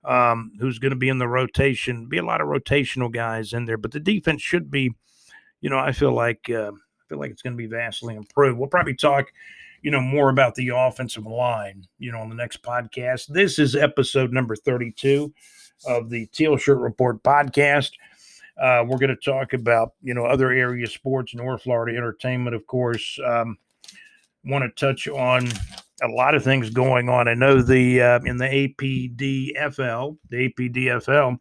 um, 0.04 0.52
who's 0.58 0.78
going 0.78 0.90
to 0.92 0.96
be 0.96 1.10
in 1.10 1.18
the 1.18 1.28
rotation. 1.28 2.06
Be 2.06 2.16
a 2.16 2.24
lot 2.24 2.40
of 2.40 2.48
rotational 2.48 3.12
guys 3.12 3.52
in 3.52 3.66
there, 3.66 3.76
but 3.76 3.92
the 3.92 4.00
defense 4.00 4.40
should 4.40 4.70
be, 4.70 4.94
you 5.60 5.70
know, 5.70 5.78
I 5.78 5.92
feel 5.92 6.12
like 6.12 6.48
uh, 6.48 6.72
I 6.72 7.02
feel 7.08 7.18
like 7.18 7.30
it's 7.30 7.42
going 7.42 7.52
to 7.52 7.58
be 7.58 7.66
vastly 7.66 8.16
improved. 8.16 8.58
We'll 8.58 8.68
probably 8.68 8.94
talk, 8.94 9.26
you 9.82 9.90
know, 9.90 10.00
more 10.00 10.30
about 10.30 10.54
the 10.54 10.70
offensive 10.70 11.26
line, 11.26 11.86
you 11.98 12.10
know, 12.10 12.20
on 12.20 12.28
the 12.28 12.34
next 12.34 12.62
podcast. 12.62 13.26
This 13.26 13.58
is 13.58 13.76
episode 13.76 14.32
number 14.32 14.56
thirty-two 14.56 15.32
of 15.86 16.10
the 16.10 16.26
Teal 16.26 16.56
Shirt 16.56 16.78
Report 16.78 17.22
podcast. 17.22 17.90
Uh, 18.60 18.84
we're 18.86 18.98
going 18.98 19.08
to 19.08 19.16
talk 19.16 19.52
about 19.52 19.92
you 20.02 20.14
know 20.14 20.24
other 20.24 20.50
area 20.50 20.86
sports, 20.86 21.34
North 21.34 21.62
Florida 21.62 21.96
entertainment, 21.96 22.54
of 22.54 22.66
course. 22.66 23.18
Um, 23.24 23.58
want 24.44 24.64
to 24.64 24.86
touch 24.86 25.08
on 25.08 25.48
a 26.02 26.08
lot 26.08 26.34
of 26.34 26.42
things 26.42 26.70
going 26.70 27.08
on. 27.08 27.28
I 27.28 27.34
know 27.34 27.62
the 27.62 28.02
uh, 28.02 28.20
in 28.24 28.36
the 28.36 28.46
APDFL, 28.46 30.18
the 30.28 30.48
APDFL, 30.48 31.38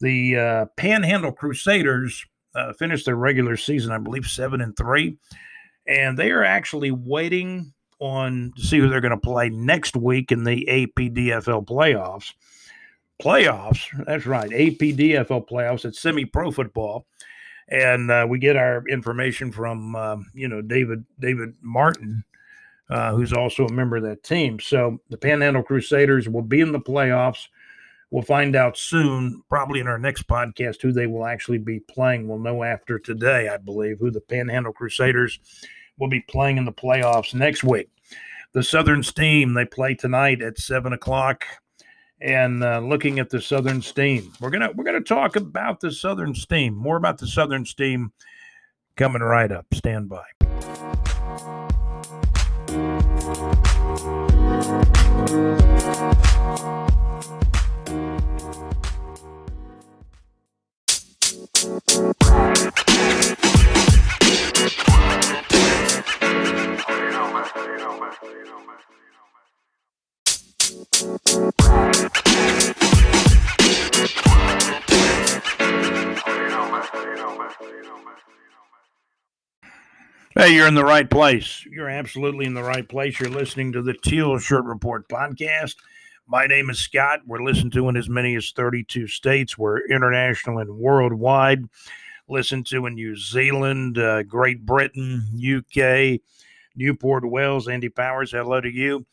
the 0.00 0.36
uh, 0.36 0.66
Panhandle 0.76 1.32
Crusaders 1.32 2.24
uh, 2.54 2.72
finished 2.72 3.06
their 3.06 3.16
regular 3.16 3.56
season, 3.56 3.92
I 3.92 3.98
believe, 3.98 4.26
seven 4.26 4.60
and 4.60 4.76
three, 4.76 5.18
and 5.86 6.18
they 6.18 6.30
are 6.30 6.44
actually 6.44 6.90
waiting 6.90 7.72
on 7.98 8.52
to 8.56 8.62
see 8.62 8.78
who 8.78 8.88
they're 8.88 9.00
going 9.00 9.10
to 9.10 9.18
play 9.18 9.50
next 9.50 9.94
week 9.94 10.32
in 10.32 10.44
the 10.44 10.66
APDFL 10.66 11.66
playoffs. 11.66 12.32
Playoffs, 13.20 13.86
that's 14.06 14.26
right, 14.26 14.50
APDFL 14.50 15.48
playoffs. 15.48 15.84
It's 15.84 16.00
semi-pro 16.00 16.50
football 16.50 17.06
and 17.70 18.10
uh, 18.10 18.26
we 18.28 18.38
get 18.38 18.56
our 18.56 18.86
information 18.88 19.52
from 19.52 19.94
uh, 19.94 20.16
you 20.34 20.48
know 20.48 20.60
David 20.60 21.04
David 21.18 21.54
Martin, 21.62 22.24
uh, 22.90 23.14
who's 23.14 23.32
also 23.32 23.66
a 23.66 23.72
member 23.72 23.96
of 23.96 24.02
that 24.02 24.22
team. 24.22 24.58
So 24.60 24.98
the 25.08 25.16
Panhandle 25.16 25.62
Crusaders 25.62 26.28
will 26.28 26.42
be 26.42 26.60
in 26.60 26.72
the 26.72 26.80
playoffs. 26.80 27.46
We'll 28.10 28.22
find 28.22 28.56
out 28.56 28.76
soon, 28.76 29.40
probably 29.48 29.78
in 29.78 29.86
our 29.86 29.98
next 29.98 30.26
podcast, 30.26 30.82
who 30.82 30.90
they 30.90 31.06
will 31.06 31.24
actually 31.24 31.58
be 31.58 31.78
playing. 31.78 32.26
We'll 32.26 32.40
know 32.40 32.64
after 32.64 32.98
today, 32.98 33.48
I 33.48 33.56
believe, 33.56 33.98
who 34.00 34.10
the 34.10 34.20
Panhandle 34.20 34.72
Crusaders 34.72 35.38
will 35.96 36.08
be 36.08 36.20
playing 36.22 36.58
in 36.58 36.64
the 36.64 36.72
playoffs 36.72 37.34
next 37.34 37.62
week. 37.62 37.88
The 38.52 38.64
Southern 38.64 39.04
Steam 39.04 39.54
they 39.54 39.64
play 39.64 39.94
tonight 39.94 40.42
at 40.42 40.58
seven 40.58 40.92
o'clock 40.92 41.44
and 42.20 42.62
uh, 42.62 42.80
looking 42.80 43.18
at 43.18 43.30
the 43.30 43.40
Southern 43.40 43.82
Steam. 43.82 44.32
We're 44.40 44.50
gonna 44.50 44.70
we're 44.74 44.84
gonna 44.84 45.00
talk 45.00 45.36
about 45.36 45.80
the 45.80 45.90
Southern 45.90 46.34
Steam. 46.34 46.74
More 46.74 46.96
about 46.96 47.18
the 47.18 47.26
Southern 47.26 47.64
Steam 47.64 48.12
coming 48.96 49.22
right 49.22 49.50
up. 49.50 49.66
Stand 49.72 50.08
by. 50.08 50.24
Hey, 70.70 70.84
you're 80.54 80.68
in 80.68 80.74
the 80.74 80.84
right 80.84 81.10
place. 81.10 81.66
You're 81.68 81.88
absolutely 81.88 82.46
in 82.46 82.54
the 82.54 82.62
right 82.62 82.88
place. 82.88 83.18
You're 83.18 83.30
listening 83.30 83.72
to 83.72 83.82
the 83.82 83.94
Teal 83.94 84.38
Shirt 84.38 84.64
Report 84.64 85.08
podcast. 85.08 85.74
My 86.28 86.46
name 86.46 86.70
is 86.70 86.78
Scott. 86.78 87.22
We're 87.26 87.42
listened 87.42 87.72
to 87.72 87.88
in 87.88 87.96
as 87.96 88.08
many 88.08 88.36
as 88.36 88.52
32 88.52 89.08
states. 89.08 89.58
We're 89.58 89.84
international 89.88 90.58
and 90.58 90.78
worldwide. 90.78 91.64
Listened 92.28 92.66
to 92.66 92.86
in 92.86 92.94
New 92.94 93.16
Zealand, 93.16 93.98
uh, 93.98 94.22
Great 94.22 94.64
Britain, 94.64 95.24
UK, 95.34 96.20
Newport, 96.76 97.28
Wales. 97.28 97.66
Andy 97.66 97.88
Powers, 97.88 98.30
hello 98.30 98.60
to 98.60 98.72
you. 98.72 99.04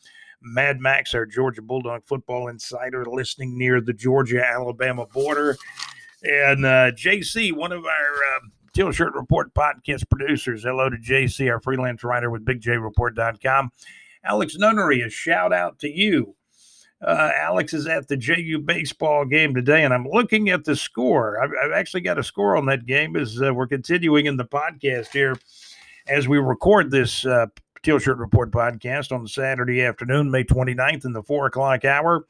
Mad 0.42 0.80
Max, 0.80 1.14
our 1.14 1.26
Georgia 1.26 1.62
Bulldog 1.62 2.02
football 2.06 2.48
insider, 2.48 3.04
listening 3.04 3.56
near 3.56 3.80
the 3.80 3.92
Georgia 3.92 4.44
Alabama 4.44 5.06
border. 5.06 5.56
And 6.22 6.64
uh, 6.64 6.92
JC, 6.92 7.52
one 7.52 7.72
of 7.72 7.84
our 7.84 8.14
uh, 8.14 8.40
Teal 8.72 8.92
Shirt 8.92 9.14
Report 9.14 9.52
podcast 9.54 10.08
producers. 10.08 10.62
Hello 10.64 10.88
to 10.88 10.96
JC, 10.96 11.50
our 11.50 11.60
freelance 11.60 12.04
writer 12.04 12.30
with 12.30 12.44
BigJReport.com. 12.44 13.70
Alex 14.24 14.56
Nunnery, 14.56 15.02
a 15.02 15.10
shout 15.10 15.52
out 15.52 15.78
to 15.80 15.88
you. 15.88 16.34
Uh, 17.00 17.30
Alex 17.36 17.72
is 17.72 17.86
at 17.86 18.08
the 18.08 18.16
JU 18.16 18.58
baseball 18.58 19.24
game 19.24 19.54
today, 19.54 19.84
and 19.84 19.94
I'm 19.94 20.08
looking 20.08 20.50
at 20.50 20.64
the 20.64 20.74
score. 20.74 21.42
I've, 21.42 21.50
I've 21.62 21.72
actually 21.72 22.00
got 22.00 22.18
a 22.18 22.24
score 22.24 22.56
on 22.56 22.66
that 22.66 22.86
game 22.86 23.14
as 23.14 23.40
uh, 23.40 23.54
we're 23.54 23.68
continuing 23.68 24.26
in 24.26 24.36
the 24.36 24.44
podcast 24.44 25.12
here 25.12 25.36
as 26.08 26.26
we 26.26 26.38
record 26.38 26.90
this 26.90 27.24
uh, 27.24 27.46
Teal 27.82 27.98
Shirt 27.98 28.18
Report 28.18 28.50
podcast 28.50 29.12
on 29.12 29.26
Saturday 29.26 29.82
afternoon, 29.82 30.30
May 30.30 30.44
29th 30.44 31.04
in 31.04 31.12
the 31.12 31.22
four 31.22 31.46
o'clock 31.46 31.84
hour. 31.84 32.26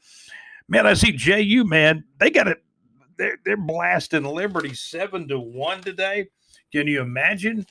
Man, 0.67 0.85
I 0.85 0.93
see 0.93 1.11
JU, 1.11 1.63
man, 1.63 2.03
they 2.19 2.29
got 2.29 2.47
it. 2.47 2.63
They're, 3.17 3.37
they're 3.43 3.57
blasting 3.57 4.23
Liberty 4.23 4.73
seven 4.73 5.27
to 5.27 5.39
one 5.39 5.81
today. 5.81 6.27
Can 6.71 6.87
you 6.87 7.01
imagine 7.01 7.65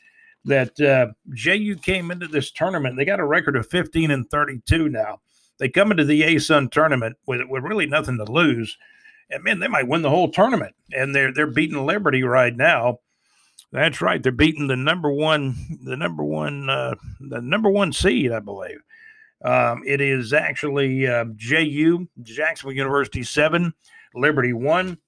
that 0.45 0.79
uh, 0.81 1.13
JU 1.33 1.77
came 1.77 2.11
into 2.11 2.27
this 2.27 2.51
tournament? 2.51 2.97
They 2.97 3.05
got 3.05 3.21
a 3.21 3.25
record 3.25 3.57
of 3.57 3.69
15 3.69 4.11
and 4.11 4.29
32 4.29 4.89
now. 4.89 5.21
They 5.59 5.69
come 5.69 5.91
into 5.91 6.05
the 6.05 6.23
ASUN 6.23 6.71
tournament 6.71 7.17
with, 7.27 7.43
with 7.49 7.65
really 7.65 7.87
nothing 7.87 8.19
to 8.19 8.25
lose. 8.25 8.77
And 9.31 9.43
man, 9.45 9.61
they 9.61 9.69
might 9.69 9.89
win 9.89 10.03
the 10.03 10.11
whole 10.11 10.31
tournament. 10.31 10.75
And 10.93 11.15
they're 11.15 11.33
they're 11.33 11.47
beating 11.47 11.85
Liberty 11.85 12.23
right 12.23 12.55
now. 12.55 12.99
That's 13.71 14.01
right. 14.01 14.23
They're 14.23 14.33
beating 14.33 14.67
the 14.67 14.77
number 14.77 15.11
one, 15.11 15.55
the 15.83 15.97
number 15.97 16.25
one, 16.25 16.71
uh, 16.71 16.95
the 17.21 17.41
number 17.41 17.71
one 17.71 17.93
seed, 17.93 18.33
I 18.33 18.41
believe. 18.41 18.79
Um, 19.45 19.83
it 19.87 20.01
is 20.01 20.33
actually 20.33 21.07
uh, 21.07 21.27
JU, 21.37 22.09
Jacksonville 22.23 22.77
University 22.77 23.23
seven, 23.23 23.73
Liberty 24.15 24.53
one. 24.53 24.99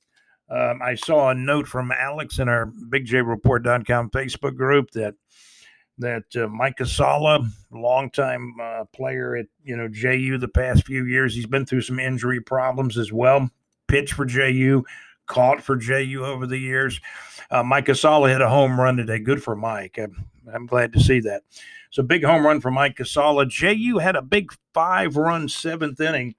Um, 0.51 0.81
I 0.83 0.95
saw 0.95 1.31
a 1.31 1.35
note 1.35 1.67
from 1.67 1.93
Alex 1.93 2.39
in 2.39 2.49
our 2.49 2.67
BigJReport.com 2.67 4.11
Facebook 4.11 4.57
group 4.57 4.91
that 4.93 5.15
that 5.99 6.25
uh, 6.35 6.49
Mike 6.49 6.79
Casala, 6.79 7.47
longtime 7.71 8.55
uh, 8.61 8.85
player 8.93 9.37
at 9.37 9.47
you 9.63 9.77
know 9.77 9.89
JU 9.89 10.39
the 10.39 10.49
past 10.49 10.87
few 10.87 11.07
years, 11.07 11.35
he's 11.35 11.47
been 11.47 11.67
through 11.67 11.83
some 11.83 11.99
injury 11.99 12.41
problems 12.41 12.99
as 12.99 13.13
well. 13.13 13.49
Pitched 13.89 14.15
for 14.15 14.25
JU, 14.25 14.85
caught 15.31 15.63
for 15.63 15.77
JU 15.77 16.25
over 16.25 16.45
the 16.45 16.59
years. 16.59 17.01
Uh, 17.53 17.63
Mike 17.63 17.87
Casala 17.87 18.29
hit 18.29 18.41
a 18.41 18.49
home 18.49 18.79
run 18.79 18.97
today. 18.97 19.21
Good 19.21 19.43
for 19.43 19.55
Mike. 19.55 19.97
I'm, 19.97 20.27
I'm 20.53 20.67
glad 20.67 20.93
to 20.93 21.01
see 21.01 21.21
that. 21.21 21.43
So 21.91 22.03
big 22.03 22.25
home 22.25 22.45
run 22.45 22.61
for 22.61 22.71
Mike 22.71 22.97
Casala. 22.97 23.49
JU 23.49 23.99
had 23.99 24.17
a 24.17 24.23
big 24.23 24.53
five-run 24.75 25.49
seventh 25.49 26.01
inning, 26.01 26.35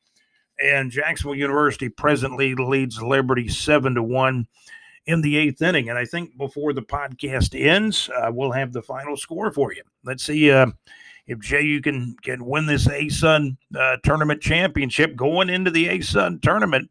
and 0.63 0.91
Jacksonville 0.91 1.35
University 1.35 1.87
presently 1.87 2.53
leads 2.53 3.01
Liberty 3.01 3.47
seven 3.47 3.95
to 3.95 4.03
one 4.03 4.45
in 5.05 5.21
the 5.21 5.37
eighth 5.37 5.61
inning. 5.61 5.89
And 5.89 5.97
I 5.97 6.05
think 6.05 6.37
before 6.37 6.73
the 6.73 6.81
podcast 6.81 7.59
ends, 7.59 8.09
uh, 8.09 8.29
we'll 8.31 8.51
have 8.51 8.73
the 8.73 8.81
final 8.81 9.15
score 9.15 9.51
for 9.51 9.73
you. 9.73 9.83
Let's 10.03 10.23
see 10.23 10.51
uh, 10.51 10.67
if 11.27 11.39
JU 11.39 11.79
can 11.81 12.15
can 12.23 12.45
win 12.45 12.65
this 12.65 12.87
ASUN 12.87 13.55
uh, 13.77 13.97
tournament 14.03 14.41
championship 14.41 15.15
going 15.15 15.49
into 15.49 15.71
the 15.71 15.87
ASUN 15.87 16.41
tournament 16.41 16.89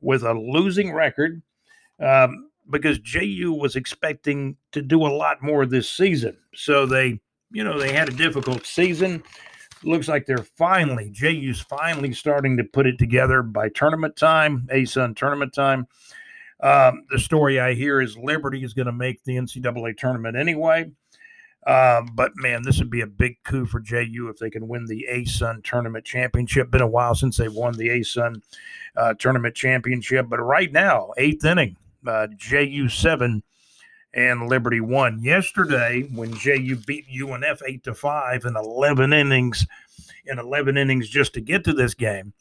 with 0.00 0.22
a 0.22 0.32
losing 0.32 0.92
record. 0.92 1.42
Um, 2.00 2.50
because 2.70 2.98
JU 2.98 3.52
was 3.52 3.76
expecting 3.76 4.56
to 4.72 4.82
do 4.82 5.06
a 5.06 5.08
lot 5.08 5.42
more 5.42 5.66
this 5.66 5.90
season. 5.90 6.36
So 6.54 6.86
they, 6.86 7.20
you 7.52 7.64
know, 7.64 7.78
they 7.78 7.92
had 7.92 8.08
a 8.08 8.12
difficult 8.12 8.66
season. 8.66 9.22
Looks 9.84 10.08
like 10.08 10.26
they're 10.26 10.38
finally, 10.38 11.10
JU's 11.12 11.60
finally 11.60 12.12
starting 12.12 12.56
to 12.56 12.64
put 12.64 12.86
it 12.86 12.98
together 12.98 13.42
by 13.42 13.68
tournament 13.68 14.16
time, 14.16 14.66
ASUN 14.72 15.14
tournament 15.14 15.52
time. 15.52 15.86
Um, 16.60 17.04
the 17.10 17.18
story 17.18 17.60
I 17.60 17.74
hear 17.74 18.00
is 18.00 18.16
Liberty 18.16 18.64
is 18.64 18.72
going 18.72 18.86
to 18.86 18.92
make 18.92 19.22
the 19.24 19.36
NCAA 19.36 19.96
tournament 19.96 20.36
anyway. 20.36 20.90
Um, 21.66 22.10
but 22.14 22.32
man, 22.36 22.62
this 22.62 22.78
would 22.78 22.90
be 22.90 23.00
a 23.00 23.06
big 23.08 23.42
coup 23.42 23.66
for 23.66 23.80
JU 23.80 24.28
if 24.28 24.38
they 24.38 24.50
can 24.50 24.68
win 24.68 24.86
the 24.86 25.06
ASUN 25.10 25.64
tournament 25.64 26.04
championship. 26.04 26.70
Been 26.70 26.80
a 26.80 26.86
while 26.86 27.16
since 27.16 27.36
they've 27.36 27.52
won 27.52 27.76
the 27.76 27.88
ASUN 27.88 28.40
uh, 28.96 29.14
tournament 29.14 29.56
championship, 29.56 30.26
but 30.28 30.38
right 30.38 30.70
now, 30.70 31.10
eighth 31.18 31.44
inning, 31.44 31.76
uh, 32.06 32.28
JU 32.36 32.88
seven 32.88 33.42
and 34.14 34.48
Liberty 34.48 34.80
one. 34.80 35.20
Yesterday, 35.20 36.08
when 36.14 36.32
JU 36.34 36.76
beat 36.86 37.06
UNF 37.08 37.60
eight 37.66 37.82
to 37.82 37.94
five 37.94 38.44
in 38.44 38.56
eleven 38.56 39.12
innings, 39.12 39.66
in 40.24 40.38
eleven 40.38 40.76
innings 40.76 41.08
just 41.08 41.34
to 41.34 41.40
get 41.40 41.64
to 41.64 41.72
this 41.72 41.94
game, 41.94 42.32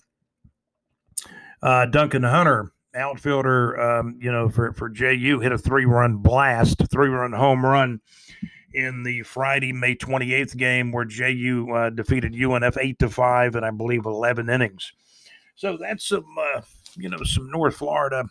uh, 1.64 1.88
Duncan 1.88 2.22
Hunter, 2.22 2.72
outfielder, 2.94 3.82
um, 3.82 4.20
you 4.22 4.32
know, 4.32 4.50
for 4.50 4.72
for 4.74 4.88
JU, 4.88 5.40
hit 5.40 5.52
a 5.52 5.58
three 5.58 5.86
run 5.86 6.18
blast, 6.18 6.84
three 6.92 7.10
run 7.10 7.34
home 7.34 7.66
run 7.66 8.02
in 8.76 9.04
the 9.04 9.24
Friday, 9.24 9.74
May 9.74 9.96
28th 9.96 10.56
game 10.58 10.92
where 10.92 11.06
JU 11.06 11.72
uh, 11.74 11.90
defeated 11.90 12.34
UNF 12.34 12.78
8 12.78 13.00
to 13.00 13.10
5 13.10 13.56
and 13.56 13.66
I 13.66 13.72
believe 13.72 14.06
11 14.06 14.50
innings. 14.50 14.94
So 15.56 15.78
that's 15.78 16.08
some, 16.08 16.26
uh, 16.38 16.62
you 16.96 17.10
know, 17.10 17.24
some 17.24 17.50
North 17.50 17.78
Florida 17.78 18.26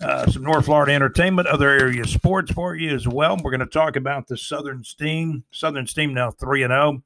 uh, 0.00 0.30
some 0.30 0.42
North 0.42 0.66
Florida 0.66 0.92
entertainment, 0.92 1.48
other 1.48 1.70
area 1.70 2.06
sports 2.06 2.52
for 2.52 2.76
you 2.76 2.94
as 2.94 3.08
well. 3.08 3.36
We're 3.42 3.50
going 3.50 3.60
to 3.60 3.66
talk 3.66 3.96
about 3.96 4.28
the 4.28 4.36
Southern 4.36 4.84
Steam. 4.84 5.42
Southern 5.50 5.86
Steam 5.86 6.14
now 6.14 6.30
3 6.30 6.62
and 6.62 6.70
0. 6.70 7.02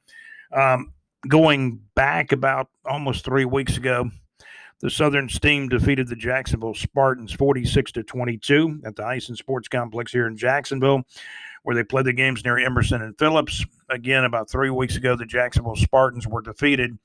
Um, 0.52 0.92
going 1.26 1.80
back 1.94 2.32
about 2.32 2.68
almost 2.84 3.24
three 3.24 3.46
weeks 3.46 3.78
ago, 3.78 4.10
the 4.80 4.90
Southern 4.90 5.28
Steam 5.28 5.68
defeated 5.68 6.08
the 6.08 6.16
Jacksonville 6.16 6.74
Spartans 6.74 7.32
46 7.32 7.92
to 7.92 8.02
22 8.02 8.82
at 8.84 8.96
the 8.96 9.04
Ice 9.04 9.28
and 9.28 9.38
Sports 9.38 9.68
Complex 9.68 10.12
here 10.12 10.26
in 10.26 10.36
Jacksonville, 10.36 11.02
where 11.62 11.76
they 11.76 11.84
played 11.84 12.06
the 12.06 12.12
games 12.12 12.44
near 12.44 12.58
Emerson 12.58 13.02
and 13.02 13.18
Phillips. 13.18 13.64
Again, 13.88 14.24
about 14.24 14.50
three 14.50 14.70
weeks 14.70 14.96
ago, 14.96 15.16
the 15.16 15.26
Jacksonville 15.26 15.76
Spartans 15.76 16.26
were 16.26 16.42
defeated 16.42 16.98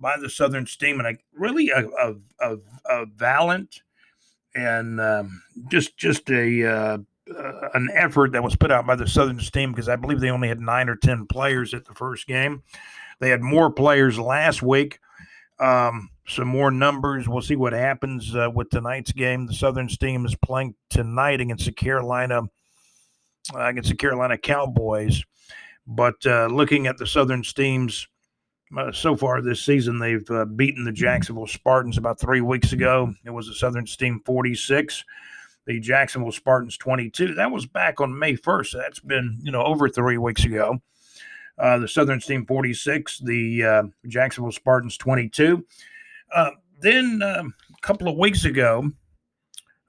by 0.00 0.16
the 0.18 0.30
Southern 0.30 0.66
Steam, 0.66 1.00
and 1.00 1.08
a 1.08 1.18
really 1.32 1.70
a, 1.70 1.86
a, 1.86 2.14
a, 2.40 2.56
a 2.88 3.06
valiant 3.06 3.82
and 4.54 5.00
um, 5.00 5.42
just 5.68 5.96
just 5.96 6.30
a 6.30 6.64
uh, 6.64 6.98
uh, 7.36 7.68
an 7.74 7.88
effort 7.94 8.32
that 8.32 8.42
was 8.42 8.56
put 8.56 8.70
out 8.70 8.86
by 8.86 8.96
the 8.96 9.06
Southern 9.06 9.40
Steam 9.40 9.72
because 9.72 9.88
I 9.88 9.96
believe 9.96 10.20
they 10.20 10.30
only 10.30 10.48
had 10.48 10.60
nine 10.60 10.88
or 10.88 10.96
ten 10.96 11.26
players 11.26 11.74
at 11.74 11.84
the 11.84 11.94
first 11.94 12.26
game. 12.26 12.62
They 13.20 13.30
had 13.30 13.42
more 13.42 13.70
players 13.70 14.18
last 14.18 14.62
week. 14.62 15.00
Um, 15.58 16.10
some 16.26 16.48
more 16.48 16.70
numbers. 16.70 17.28
We'll 17.28 17.42
see 17.42 17.56
what 17.56 17.72
happens 17.72 18.34
uh, 18.34 18.50
with 18.54 18.70
tonight's 18.70 19.12
game. 19.12 19.46
The 19.46 19.54
Southern 19.54 19.88
Steam 19.88 20.24
is 20.24 20.36
playing 20.36 20.74
tonight 20.88 21.40
against 21.40 21.64
the 21.64 21.72
Carolina 21.72 22.42
against 23.54 23.90
the 23.90 23.96
Carolina 23.96 24.38
Cowboys. 24.38 25.22
But 25.86 26.24
uh, 26.26 26.46
looking 26.46 26.86
at 26.86 26.98
the 26.98 27.06
Southern 27.06 27.42
Steam's 27.42 28.06
uh, 28.76 28.92
so 28.92 29.16
far 29.16 29.40
this 29.40 29.62
season, 29.62 29.98
they've 29.98 30.30
uh, 30.30 30.44
beaten 30.44 30.84
the 30.84 30.92
Jacksonville 30.92 31.46
Spartans 31.46 31.96
about 31.96 32.20
three 32.20 32.42
weeks 32.42 32.72
ago. 32.72 33.14
It 33.24 33.30
was 33.30 33.48
a 33.48 33.54
Southern 33.54 33.86
Steam 33.86 34.20
46, 34.26 35.04
the 35.66 35.80
Jacksonville 35.80 36.32
Spartans 36.32 36.76
22. 36.76 37.34
That 37.34 37.50
was 37.50 37.64
back 37.64 38.00
on 38.00 38.18
May 38.18 38.34
1st. 38.34 38.72
That's 38.72 39.00
been, 39.00 39.38
you 39.42 39.50
know, 39.50 39.64
over 39.64 39.88
three 39.88 40.18
weeks 40.18 40.44
ago. 40.44 40.82
Uh, 41.58 41.78
the 41.78 41.88
Southern 41.88 42.20
Steam 42.20 42.44
46, 42.44 43.20
the 43.20 43.64
uh, 43.64 43.82
Jacksonville 44.06 44.52
Spartans 44.52 44.96
22. 44.98 45.64
Uh, 46.32 46.50
then 46.80 47.22
um, 47.22 47.54
a 47.76 47.80
couple 47.80 48.08
of 48.08 48.16
weeks 48.16 48.44
ago, 48.44 48.92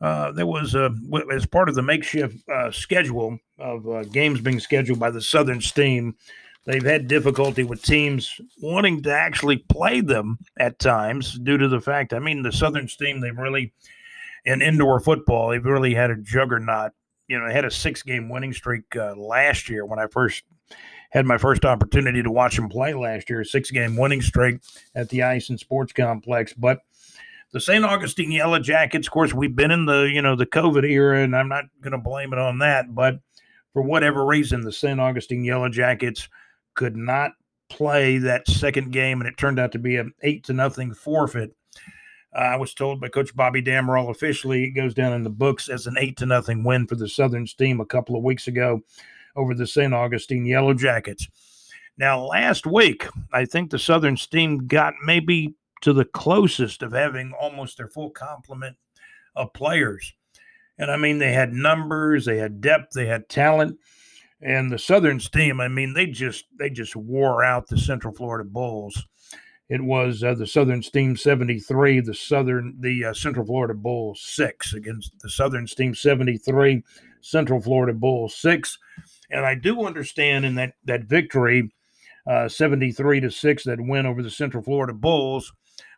uh, 0.02 0.32
there 0.32 0.48
was 0.48 0.76
a 0.76 0.94
as 1.32 1.46
part 1.46 1.70
of 1.70 1.76
the 1.76 1.82
makeshift 1.82 2.38
schedule 2.72 3.38
of 3.58 4.12
games 4.12 4.42
being 4.42 4.60
scheduled 4.60 5.00
by 5.00 5.10
the 5.10 5.22
Southern 5.22 5.62
Steam 5.62 6.16
they've 6.70 6.86
had 6.86 7.08
difficulty 7.08 7.64
with 7.64 7.82
teams 7.82 8.40
wanting 8.62 9.02
to 9.02 9.12
actually 9.12 9.58
play 9.58 10.02
them 10.02 10.38
at 10.60 10.78
times 10.78 11.38
due 11.40 11.58
to 11.58 11.68
the 11.68 11.82
fact, 11.82 12.14
I 12.14 12.20
mean, 12.20 12.44
the 12.44 12.52
Southern 12.52 12.88
Steam, 12.88 13.20
they've 13.20 13.36
really, 13.36 13.74
in 14.46 14.62
indoor 14.62 15.00
football, 15.00 15.50
they've 15.50 15.66
really 15.66 15.96
had 15.96 16.12
a 16.12 16.18
juggernaut. 16.18 16.92
You 17.28 17.40
know, 17.40 17.48
they 17.48 17.54
had 17.54 17.66
a 17.66 17.72
six 17.72 18.04
game 18.04 18.30
winning 18.30 18.54
streak 18.54 18.96
uh, 18.96 19.16
last 19.16 19.68
year 19.68 19.84
when 19.84 19.98
I 19.98 20.06
first 20.08 20.44
had 21.10 21.26
my 21.26 21.40
first 21.40 21.66
opportunity 21.66 22.22
to 22.22 22.32
watch 22.32 22.56
them 22.56 22.70
play 22.70 22.94
last 22.94 23.32
year, 23.32 23.44
six 23.44 23.72
game 23.72 23.98
winning 23.98 24.22
streak 24.22 24.60
at 24.94 25.10
the 25.10 25.24
Ice 25.24 25.50
and 25.50 25.60
Sports 25.60 25.92
Complex. 25.92 26.54
But 26.54 26.82
the 27.52 27.60
St. 27.60 27.84
Augustine 27.84 28.32
Yellow 28.32 28.60
Jackets, 28.60 29.08
of 29.08 29.12
course, 29.12 29.34
we've 29.34 29.56
been 29.56 29.72
in 29.72 29.86
the, 29.86 30.04
you 30.04 30.22
know, 30.22 30.36
the 30.36 30.46
COVID 30.46 30.84
era, 30.84 31.24
and 31.24 31.36
I'm 31.36 31.50
not 31.50 31.66
going 31.82 31.92
to 31.92 31.98
blame 31.98 32.34
it 32.34 32.40
on 32.40 32.60
that. 32.60 32.94
But 32.94 33.20
for 33.74 33.82
whatever 33.82 34.26
reason, 34.26 34.62
the 34.62 34.72
St. 34.72 35.00
Augustine 35.00 35.44
Yellow 35.44 35.70
Jackets 35.70 36.28
could 36.76 36.96
not 36.96 37.32
play 37.70 38.18
that 38.20 38.48
second 38.48 38.92
game, 38.92 39.22
and 39.22 39.28
it 39.28 39.38
turned 39.38 39.60
out 39.60 39.72
to 39.72 39.80
be 39.80 39.98
an 39.98 40.14
eight 40.22 40.44
to 40.46 40.54
nothing 40.54 40.94
forfeit. 40.94 41.56
Uh, 42.36 42.40
I 42.40 42.56
was 42.58 42.74
told 42.74 43.02
by 43.02 43.10
Coach 43.10 43.36
Bobby 43.36 43.62
Damerol 43.62 44.12
officially 44.12 44.66
it 44.66 44.72
goes 44.72 44.94
down 44.94 45.14
in 45.14 45.24
the 45.24 45.32
books 45.32 45.68
as 45.68 45.88
an 45.88 45.96
eight 45.98 46.18
to 46.18 46.28
nothing 46.28 46.64
win 46.64 46.86
for 46.86 46.96
the 46.96 47.10
Southern 47.10 47.48
Steam 47.48 47.80
a 47.80 47.86
couple 47.86 48.16
of 48.16 48.24
weeks 48.24 48.48
ago 48.48 48.82
over 49.36 49.56
the 49.56 49.66
St. 49.66 49.94
Augustine 49.94 50.46
Yellow 50.46 50.76
Jackets. 50.76 51.28
Now, 51.98 52.24
last 52.24 52.66
week, 52.66 53.08
I 53.34 53.46
think 53.46 53.72
the 53.72 53.80
Southern 53.80 54.16
Steam 54.16 54.68
got 54.68 54.94
maybe 55.04 55.56
to 55.82 55.94
the 55.94 56.06
closest 56.06 56.84
of 56.84 56.92
having 56.92 57.34
almost 57.40 57.78
their 57.78 57.88
full 57.88 58.10
complement 58.10 58.78
of 59.36 59.54
players. 59.54 60.14
And 60.78 60.92
I 60.92 60.98
mean, 60.98 61.18
they 61.18 61.34
had 61.34 61.54
numbers, 61.54 62.26
they 62.26 62.38
had 62.38 62.62
depth, 62.62 62.94
they 62.94 63.06
had 63.06 63.30
talent 63.30 63.78
and 64.42 64.72
the 64.72 64.80
Southern 64.80 65.20
Steam. 65.20 65.60
I 65.60 65.68
mean, 65.68 65.94
they 65.94 66.08
just 66.08 66.46
they 66.58 66.70
just 66.70 66.96
wore 66.96 67.44
out 67.44 67.68
the 67.68 67.78
Central 67.78 68.14
Florida 68.14 68.48
Bulls. 68.50 69.06
It 69.68 69.84
was 69.84 70.24
uh, 70.24 70.34
the 70.34 70.48
Southern 70.48 70.82
Steam 70.82 71.16
73, 71.16 72.00
the 72.00 72.14
Southern 72.14 72.76
the 72.80 73.06
uh, 73.06 73.14
Central 73.14 73.46
Florida 73.46 73.74
Bulls 73.74 74.22
6 74.22 74.74
against 74.74 75.20
the 75.20 75.30
Southern 75.30 75.68
Steam 75.68 75.94
73, 75.94 76.84
Central 77.22 77.62
Florida 77.62 77.94
Bulls 77.94 78.36
6. 78.36 78.78
And 79.32 79.46
I 79.46 79.56
do 79.56 79.86
understand 79.86 80.46
in 80.46 80.56
that 80.56 80.74
that 80.86 81.04
victory 81.04 81.72
uh, 82.26 82.48
73 82.48 83.22
to 83.22 83.32
6 83.32 83.64
that 83.66 83.80
win 83.80 84.06
over 84.06 84.24
the 84.24 84.32
Central 84.32 84.64
Florida 84.64 84.94
Bulls 84.94 85.52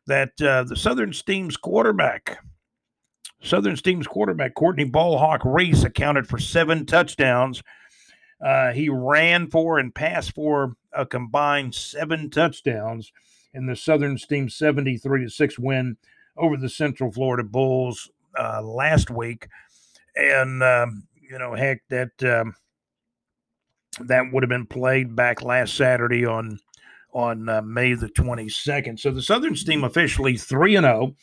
that 0.08 0.39
uh, 0.41 0.64
the 0.64 0.76
Southern 0.76 1.14
Steam's 1.14 1.58
quarterback, 1.58 2.43
Southern 3.41 3.76
Steam's 3.76 4.08
quarterback, 4.08 4.54
Courtney 4.56 4.89
Ballhawk 4.89 5.39
Reese, 5.43 5.84
accounted 5.84 6.28
for 6.28 6.39
seven 6.39 6.86
touchdowns. 6.86 7.64
Uh, 8.43 8.72
he 8.72 8.89
ran 8.89 9.49
for 9.49 9.80
and 9.80 9.93
passed 9.93 10.34
for 10.34 10.74
a 10.93 11.06
combined 11.06 11.76
seven 11.76 12.30
touchdowns 12.30 13.12
in 13.54 13.66
the 13.68 13.76
Southern 13.76 14.18
Steam 14.18 14.49
73 14.49 15.26
to 15.26 15.30
6 15.30 15.60
win 15.60 15.97
over 16.38 16.58
the 16.58 16.70
Central 16.70 17.12
Florida 17.12 17.43
Bulls 17.43 18.10
uh, 18.39 18.62
last 18.62 19.10
week. 19.12 19.47
And, 20.16 20.64
um, 20.64 21.08
you 21.22 21.38
know, 21.38 21.54
heck, 21.54 21.82
that. 21.89 22.12
Um, 22.24 22.56
that 23.99 24.32
would 24.32 24.43
have 24.43 24.49
been 24.49 24.66
played 24.66 25.16
back 25.16 25.41
last 25.41 25.76
Saturday 25.76 26.26
on 26.26 26.60
on 27.14 27.49
uh, 27.49 27.62
May 27.62 27.93
the 27.93 28.09
22nd. 28.09 28.99
So 28.99 29.12
the 29.12 29.22
Southern 29.22 29.55
Steam 29.55 29.84
officially 29.84 30.38
3 30.38 30.78
and 30.78 30.86
0. 30.86 31.16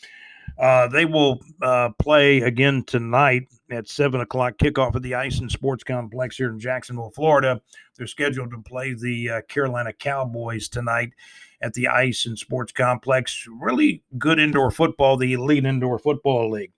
Uh, 0.58 0.88
they 0.88 1.04
will 1.04 1.40
uh, 1.62 1.90
play 1.98 2.40
again 2.40 2.82
tonight 2.84 3.48
at 3.70 3.88
7 3.88 4.20
o'clock 4.20 4.56
kickoff 4.58 4.96
at 4.96 5.02
the 5.02 5.14
Ice 5.14 5.40
and 5.40 5.50
Sports 5.50 5.84
Complex 5.84 6.36
here 6.36 6.50
in 6.50 6.58
Jacksonville, 6.58 7.12
Florida. 7.14 7.60
They're 7.96 8.06
scheduled 8.06 8.50
to 8.50 8.62
play 8.62 8.94
the 8.94 9.30
uh, 9.30 9.40
Carolina 9.42 9.92
Cowboys 9.92 10.68
tonight 10.68 11.12
at 11.60 11.74
the 11.74 11.88
Ice 11.88 12.26
and 12.26 12.38
Sports 12.38 12.72
Complex. 12.72 13.46
Really 13.60 14.02
good 14.18 14.38
indoor 14.38 14.70
football, 14.70 15.16
the 15.16 15.32
Elite 15.34 15.64
Indoor 15.64 15.98
Football 15.98 16.50
League. 16.50 16.72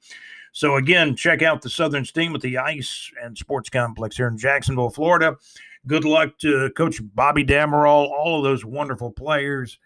So, 0.52 0.76
again, 0.76 1.14
check 1.14 1.42
out 1.42 1.62
the 1.62 1.70
Southern 1.70 2.04
Steam 2.04 2.34
at 2.34 2.40
the 2.40 2.58
Ice 2.58 3.10
and 3.22 3.38
Sports 3.38 3.70
Complex 3.70 4.16
here 4.16 4.26
in 4.26 4.36
Jacksonville, 4.36 4.90
Florida. 4.90 5.36
Good 5.86 6.04
luck 6.04 6.38
to 6.40 6.70
Coach 6.76 7.00
Bobby 7.14 7.44
Damerol, 7.44 8.10
all 8.10 8.38
of 8.38 8.44
those 8.44 8.64
wonderful 8.64 9.10
players. 9.10 9.78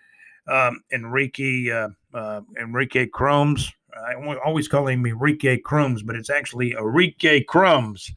Um, 0.46 0.82
Enrique 0.92 1.70
uh, 1.70 1.88
uh, 2.12 2.40
Enrique 2.60 3.06
Crumbs. 3.06 3.72
I 3.94 4.14
always 4.44 4.66
call 4.66 4.88
him 4.88 5.06
Enrique 5.06 5.58
Crooms, 5.58 6.02
but 6.02 6.16
it's 6.16 6.30
actually 6.30 6.72
Enrique 6.72 7.44
Crooms. 7.44 8.12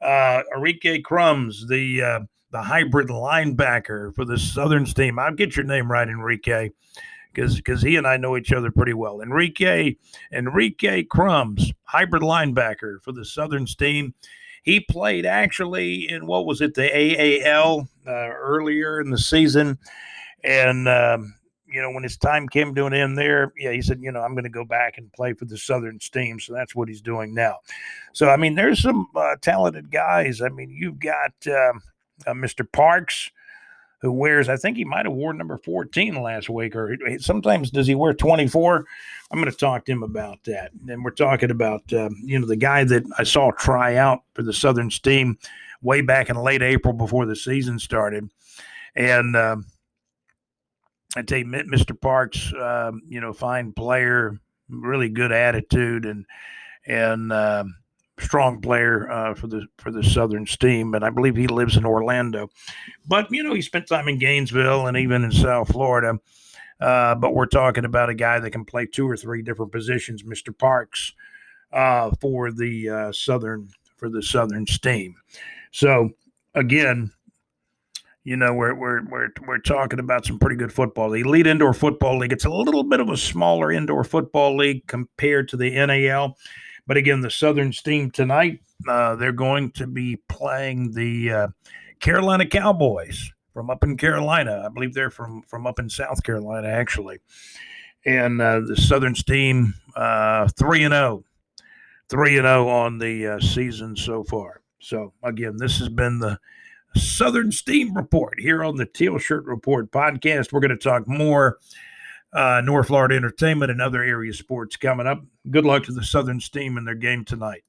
Uh, 0.00 0.42
Enrique 0.54 1.00
Crooms, 1.00 1.66
the 1.68 2.02
uh, 2.02 2.20
the 2.50 2.60
hybrid 2.60 3.08
linebacker 3.08 4.14
for 4.14 4.24
the 4.24 4.38
Southern 4.38 4.84
Steam. 4.84 5.18
I'll 5.18 5.32
get 5.32 5.56
your 5.56 5.64
name 5.64 5.90
right, 5.90 6.08
Enrique, 6.08 6.70
because 7.32 7.56
because 7.56 7.82
he 7.82 7.96
and 7.96 8.06
I 8.06 8.16
know 8.16 8.36
each 8.36 8.52
other 8.52 8.70
pretty 8.70 8.94
well. 8.94 9.20
Enrique 9.20 9.94
Enrique 10.32 11.04
Crumbs, 11.04 11.72
hybrid 11.84 12.22
linebacker 12.22 13.00
for 13.02 13.12
the 13.12 13.24
Southern 13.24 13.66
Steam. 13.66 14.12
He 14.66 14.80
played 14.80 15.24
actually 15.24 16.10
in 16.10 16.26
what 16.26 16.44
was 16.44 16.60
it, 16.60 16.74
the 16.74 16.90
AAL 16.90 17.88
uh, 18.06 18.10
earlier 18.10 19.00
in 19.00 19.10
the 19.10 19.18
season. 19.18 19.78
And, 20.42 20.88
um, 20.88 21.34
you 21.68 21.80
know, 21.80 21.92
when 21.92 22.02
his 22.02 22.16
time 22.16 22.48
came 22.48 22.74
to 22.74 22.86
an 22.86 22.92
end 22.92 23.16
there, 23.16 23.52
yeah, 23.56 23.70
he 23.70 23.80
said, 23.80 24.00
you 24.02 24.10
know, 24.10 24.22
I'm 24.22 24.32
going 24.34 24.42
to 24.42 24.50
go 24.50 24.64
back 24.64 24.98
and 24.98 25.12
play 25.12 25.34
for 25.34 25.44
the 25.44 25.56
Southern 25.56 26.00
Steam. 26.00 26.40
So 26.40 26.52
that's 26.52 26.74
what 26.74 26.88
he's 26.88 27.00
doing 27.00 27.32
now. 27.32 27.58
So, 28.12 28.28
I 28.28 28.36
mean, 28.36 28.56
there's 28.56 28.82
some 28.82 29.06
uh, 29.14 29.36
talented 29.40 29.92
guys. 29.92 30.42
I 30.42 30.48
mean, 30.48 30.70
you've 30.70 30.98
got 30.98 31.32
um, 31.46 31.80
uh, 32.26 32.32
Mr. 32.32 32.70
Parks 32.70 33.30
who 34.02 34.12
wears, 34.12 34.48
I 34.48 34.56
think 34.56 34.76
he 34.76 34.84
might 34.84 35.06
have 35.06 35.14
worn 35.14 35.38
number 35.38 35.58
14 35.58 36.20
last 36.20 36.50
week, 36.50 36.76
or 36.76 36.96
sometimes 37.18 37.70
does 37.70 37.86
he 37.86 37.94
wear 37.94 38.12
24? 38.12 38.86
I'm 39.30 39.38
going 39.38 39.50
to 39.50 39.56
talk 39.56 39.84
to 39.86 39.92
him 39.92 40.02
about 40.02 40.44
that. 40.44 40.72
And 40.88 41.02
we're 41.02 41.10
talking 41.10 41.50
about, 41.50 41.90
um, 41.92 42.16
you 42.22 42.38
know, 42.38 42.46
the 42.46 42.56
guy 42.56 42.84
that 42.84 43.04
I 43.18 43.24
saw 43.24 43.50
try 43.52 43.96
out 43.96 44.20
for 44.34 44.42
the 44.42 44.52
Southern 44.52 44.90
Steam 44.90 45.38
way 45.82 46.02
back 46.02 46.28
in 46.28 46.36
late 46.36 46.62
April 46.62 46.92
before 46.92 47.26
the 47.26 47.36
season 47.36 47.78
started. 47.78 48.28
And 48.94 49.34
um, 49.34 49.66
I 51.16 51.22
tell 51.22 51.38
you, 51.38 51.46
Mr. 51.46 51.98
Parks, 51.98 52.52
um, 52.54 53.02
you 53.08 53.20
know, 53.20 53.32
fine 53.32 53.72
player, 53.72 54.38
really 54.68 55.08
good 55.08 55.32
attitude, 55.32 56.04
and, 56.04 56.26
and, 56.86 57.32
um, 57.32 57.76
strong 58.18 58.60
player 58.60 59.10
uh, 59.10 59.34
for 59.34 59.46
the 59.46 59.66
for 59.78 59.90
the 59.90 60.02
Southern 60.02 60.46
Steam, 60.46 60.94
and 60.94 61.04
I 61.04 61.10
believe 61.10 61.36
he 61.36 61.46
lives 61.46 61.76
in 61.76 61.84
Orlando. 61.84 62.48
But 63.06 63.30
you 63.30 63.42
know, 63.42 63.54
he 63.54 63.62
spent 63.62 63.88
time 63.88 64.08
in 64.08 64.18
Gainesville 64.18 64.86
and 64.86 64.96
even 64.96 65.24
in 65.24 65.32
South 65.32 65.72
Florida. 65.72 66.18
Uh, 66.80 67.14
but 67.14 67.34
we're 67.34 67.46
talking 67.46 67.84
about 67.86 68.10
a 68.10 68.14
guy 68.14 68.38
that 68.38 68.50
can 68.50 68.64
play 68.64 68.86
two 68.86 69.08
or 69.08 69.16
three 69.16 69.42
different 69.42 69.72
positions, 69.72 70.22
Mr. 70.22 70.56
Parks, 70.56 71.14
uh, 71.72 72.10
for 72.20 72.52
the 72.52 72.88
uh, 72.88 73.12
Southern 73.12 73.68
for 73.96 74.08
the 74.08 74.22
Southern 74.22 74.66
Steam. 74.66 75.16
So 75.70 76.10
again, 76.54 77.12
you 78.24 78.36
know, 78.36 78.52
we're 78.52 78.74
we're 78.74 79.04
we're 79.04 79.28
we're 79.46 79.58
talking 79.58 80.00
about 80.00 80.26
some 80.26 80.38
pretty 80.38 80.56
good 80.56 80.72
football. 80.72 81.10
The 81.10 81.20
Elite 81.20 81.46
Indoor 81.46 81.72
Football 81.72 82.18
League. 82.18 82.32
It's 82.32 82.44
a 82.44 82.50
little 82.50 82.82
bit 82.82 83.00
of 83.00 83.08
a 83.08 83.16
smaller 83.16 83.70
indoor 83.70 84.04
football 84.04 84.56
league 84.56 84.86
compared 84.86 85.48
to 85.50 85.56
the 85.56 85.70
NAL. 85.70 86.36
But 86.86 86.96
again, 86.96 87.20
the 87.20 87.30
Southern 87.30 87.72
Steam 87.72 88.10
tonight, 88.10 88.60
uh, 88.88 89.16
they're 89.16 89.32
going 89.32 89.72
to 89.72 89.86
be 89.86 90.16
playing 90.28 90.92
the 90.92 91.32
uh, 91.32 91.48
Carolina 92.00 92.46
Cowboys 92.46 93.32
from 93.52 93.70
up 93.70 93.82
in 93.82 93.96
Carolina. 93.96 94.62
I 94.64 94.68
believe 94.68 94.94
they're 94.94 95.10
from 95.10 95.42
from 95.42 95.66
up 95.66 95.78
in 95.78 95.88
South 95.88 96.22
Carolina, 96.22 96.68
actually. 96.68 97.18
And 98.04 98.40
uh, 98.40 98.60
the 98.60 98.76
Southern 98.76 99.14
Steam, 99.14 99.74
uh, 99.96 100.48
three 100.56 100.84
and 100.84 100.92
zero, 100.92 101.24
oh. 101.24 101.24
three 102.08 102.36
and 102.36 102.44
zero 102.44 102.66
oh 102.66 102.68
on 102.68 102.98
the 102.98 103.26
uh, 103.26 103.40
season 103.40 103.96
so 103.96 104.22
far. 104.22 104.60
So 104.78 105.12
again, 105.24 105.56
this 105.56 105.78
has 105.78 105.88
been 105.88 106.20
the 106.20 106.38
Southern 106.94 107.50
Steam 107.50 107.94
Report 107.94 108.38
here 108.38 108.62
on 108.62 108.76
the 108.76 108.86
Teal 108.86 109.18
Shirt 109.18 109.44
Report 109.44 109.90
podcast. 109.90 110.52
We're 110.52 110.60
going 110.60 110.70
to 110.70 110.76
talk 110.76 111.08
more 111.08 111.58
uh, 112.32 112.60
North 112.64 112.88
Florida 112.88 113.16
Entertainment 113.16 113.70
and 113.70 113.80
other 113.80 114.02
area 114.02 114.32
sports 114.32 114.76
coming 114.76 115.06
up. 115.06 115.22
Good 115.50 115.64
luck 115.64 115.84
to 115.84 115.92
the 115.92 116.04
Southern 116.04 116.40
Steam 116.40 116.76
in 116.76 116.84
their 116.84 116.94
game 116.94 117.24
tonight. 117.24 117.62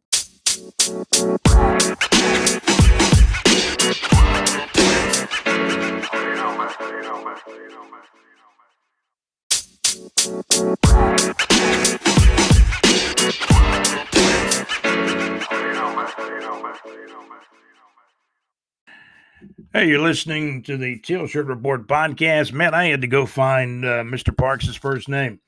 Hey, 19.74 19.90
you're 19.90 20.00
listening 20.00 20.64
to 20.64 20.78
the 20.78 20.98
Teal 21.00 21.28
Shirt 21.28 21.48
Report 21.48 21.88
podcast. 21.88 22.54
Man, 22.54 22.74
I 22.74 22.86
had 22.86 23.02
to 23.02 23.08
go 23.08 23.26
find 23.26 23.84
uh, 23.84 24.02
Mr. 24.02 24.36
Parks' 24.36 24.74
first 24.76 25.10
name. 25.10 25.42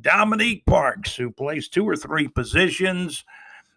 Dominique 0.00 0.64
Parks, 0.64 1.14
who 1.14 1.30
plays 1.30 1.68
two 1.68 1.86
or 1.86 1.94
three 1.94 2.28
positions 2.28 3.24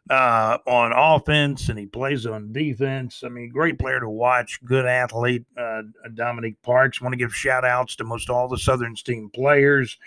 uh, 0.10 0.60
on 0.66 0.94
offense 0.96 1.68
and 1.68 1.78
he 1.78 1.88
plays 1.88 2.26
on 2.26 2.54
defense. 2.54 3.22
I 3.26 3.28
mean, 3.28 3.50
great 3.50 3.78
player 3.78 4.00
to 4.00 4.10
watch, 4.10 4.64
good 4.64 4.86
athlete, 4.86 5.44
uh, 5.58 5.82
Dominique 6.14 6.62
Parks. 6.62 7.02
Want 7.02 7.12
to 7.12 7.18
give 7.18 7.36
shout 7.36 7.66
outs 7.66 7.98
to 7.98 8.06
most 8.06 8.30
all 8.30 8.48
the 8.48 8.58
Southern 8.58 8.96
Steam 8.96 9.30
players 9.30 9.98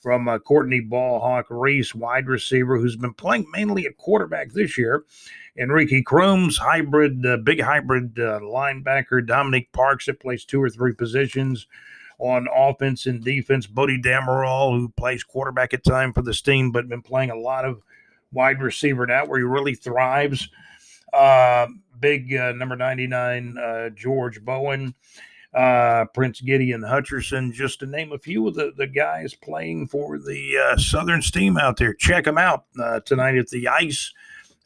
from 0.00 0.28
uh, 0.28 0.38
Courtney 0.38 0.80
Ballhawk 0.80 1.44
Reese, 1.50 1.94
wide 1.94 2.26
receiver, 2.26 2.78
who's 2.78 2.96
been 2.96 3.14
playing 3.14 3.46
mainly 3.52 3.86
at 3.86 3.96
quarterback 3.96 4.52
this 4.52 4.78
year. 4.78 5.04
Enrique 5.56 6.02
Crooms, 6.02 6.56
hybrid, 6.58 7.26
uh, 7.26 7.36
big 7.38 7.60
hybrid 7.60 8.18
uh, 8.18 8.40
linebacker. 8.40 9.26
Dominic 9.26 9.72
Parks 9.72 10.06
that 10.06 10.20
plays 10.20 10.44
two 10.44 10.62
or 10.62 10.70
three 10.70 10.92
positions 10.92 11.66
on 12.18 12.46
offense 12.54 13.06
and 13.06 13.24
defense. 13.24 13.66
Bodie 13.66 14.00
Damerol, 14.00 14.78
who 14.78 14.88
plays 14.90 15.24
quarterback 15.24 15.74
at 15.74 15.84
time 15.84 16.12
for 16.12 16.22
the 16.22 16.34
Steam, 16.34 16.70
but 16.70 16.88
been 16.88 17.02
playing 17.02 17.30
a 17.30 17.36
lot 17.36 17.64
of 17.64 17.82
wide 18.32 18.60
receiver 18.60 19.06
now, 19.06 19.24
where 19.26 19.38
he 19.38 19.44
really 19.44 19.74
thrives. 19.74 20.48
Uh, 21.12 21.66
big 21.98 22.34
uh, 22.34 22.52
number 22.52 22.76
99, 22.76 23.58
uh, 23.58 23.88
George 23.90 24.44
Bowen. 24.44 24.94
Uh, 25.54 26.04
Prince 26.12 26.42
Gideon 26.42 26.82
Hutcherson, 26.82 27.52
just 27.52 27.80
to 27.80 27.86
name 27.86 28.12
a 28.12 28.18
few 28.18 28.46
of 28.46 28.54
the, 28.54 28.72
the 28.76 28.86
guys 28.86 29.34
playing 29.34 29.88
for 29.88 30.18
the 30.18 30.58
uh 30.58 30.76
Southern 30.76 31.22
Steam 31.22 31.56
out 31.56 31.78
there. 31.78 31.94
Check 31.94 32.24
them 32.24 32.36
out 32.36 32.64
tonight 33.06 33.38
at 33.38 33.48
the 33.48 33.66
Ice 33.66 34.12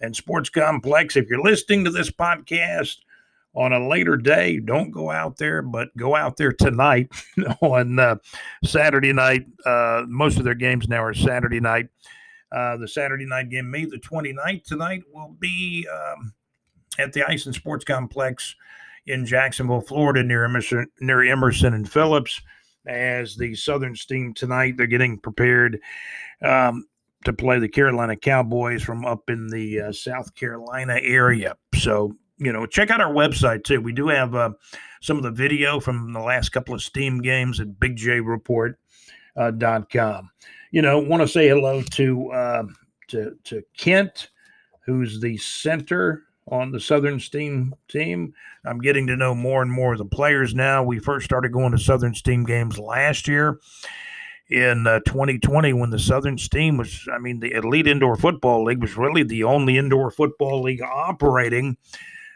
and 0.03 0.15
Sports 0.15 0.51
Complex. 0.51 1.17
If 1.17 1.29
you're 1.31 1.43
listening 1.43 1.85
to 1.85 1.91
this 1.91 2.11
podcast 2.11 2.99
on 3.55 3.73
a 3.73 3.89
later 3.89 4.17
day, 4.17 4.59
don't 4.59 4.91
go 4.91 5.11
out 5.11 5.37
there, 5.37 5.63
but 5.63 5.97
go 5.97 6.17
out 6.17 6.37
there 6.37 6.53
tonight 6.53 7.11
on 7.63 7.99
uh, 7.99 8.17
Saturday 8.65 9.13
night. 9.13 9.47
Uh, 9.65 10.03
most 10.09 10.39
of 10.39 10.45
their 10.45 10.55
games 10.55 10.89
now 10.89 11.03
are 11.03 11.15
Saturday 11.15 11.61
night. 11.61 11.89
Uh, 12.51 12.77
the 12.77 12.89
Saturday 12.89 13.25
night 13.25 13.49
game, 13.49 13.71
May 13.71 13.87
the 13.87 13.99
29th, 13.99 14.65
tonight 14.65 15.03
will 15.13 15.35
be 15.39 15.87
um, 15.89 16.35
at 16.99 17.13
the 17.13 17.27
Ice 17.27 17.47
and 17.47 17.55
Sports 17.55 17.85
Complex 17.85 18.55
in 19.07 19.27
Jacksonville, 19.27 19.81
Florida, 19.81 20.23
near 20.23 20.45
Emerson, 20.45 20.87
near 21.01 21.23
Emerson 21.23 21.75
and 21.75 21.91
Phillips. 21.91 22.41
As 22.87 23.37
the 23.37 23.55
Southern 23.55 23.95
Steam 23.95 24.35
tonight, 24.35 24.77
they're 24.77 24.87
getting 24.89 25.19
prepared. 25.19 25.81
Um, 26.43 26.87
to 27.25 27.33
play 27.33 27.59
the 27.59 27.69
Carolina 27.69 28.17
Cowboys 28.17 28.83
from 28.83 29.05
up 29.05 29.31
in 29.31 29.49
the 29.49 29.81
uh, 29.81 29.93
South 29.93 30.35
Carolina 30.35 30.99
area. 31.03 31.57
So, 31.75 32.17
you 32.39 32.53
know, 32.53 32.67
check 32.67 32.91
out 32.91 33.01
our 33.01 33.13
website 33.13 33.65
too. 33.65 33.81
We 33.81 33.93
do 33.93 34.09
have 34.09 34.35
uh, 34.35 34.51
some 35.01 35.17
of 35.17 35.23
the 35.23 35.31
video 35.31 35.81
from 35.81 36.13
the 36.13 36.21
last 36.21 36.51
couple 36.51 36.75
of 36.75 36.83
Steam 36.83 37.21
games 37.21 37.61
at 37.61 37.69
BigJReport.com. 37.69 38.75
Uh, 39.35 39.81
com. 39.91 40.31
you 40.73 40.83
know, 40.83 40.99
want 40.99 41.23
to 41.23 41.29
say 41.29 41.49
hello 41.49 41.83
to 41.83 42.31
uh, 42.33 42.65
to 43.09 43.35
to 43.45 43.63
Kent, 43.79 44.29
who's 44.85 45.21
the 45.21 45.39
center 45.39 46.25
on 46.49 46.73
the 46.73 46.81
Southern 46.81 47.21
Steam 47.21 47.75
team. 47.89 48.35
I'm 48.65 48.81
getting 48.81 49.07
to 49.07 49.17
know 49.17 49.35
more 49.35 49.63
and 49.63 49.71
more 49.71 49.93
of 49.93 49.99
the 49.99 50.05
players 50.05 50.55
now. 50.55 50.83
We 50.83 50.99
first 50.99 51.25
started 51.25 51.53
going 51.53 51.73
to 51.73 51.79
Southern 51.79 52.15
Steam 52.15 52.45
games 52.45 52.79
last 52.79 53.29
year 53.29 53.59
in 54.51 54.87
uh, 54.87 55.01
2020 55.07 55.73
when 55.73 55.91
the 55.91 55.99
Southern 55.99 56.37
Steam 56.37 56.77
was, 56.77 57.09
I 57.13 57.19
mean, 57.19 57.41
the 57.41 57.53
Elite 57.53 57.87
Indoor 57.87 58.17
Football 58.17 58.65
League 58.65 58.81
was 58.83 58.97
really 58.97 59.23
the 59.23 59.45
only 59.45 59.79
indoor 59.79 60.11
football 60.11 60.63
league 60.63 60.83
operating 60.83 61.77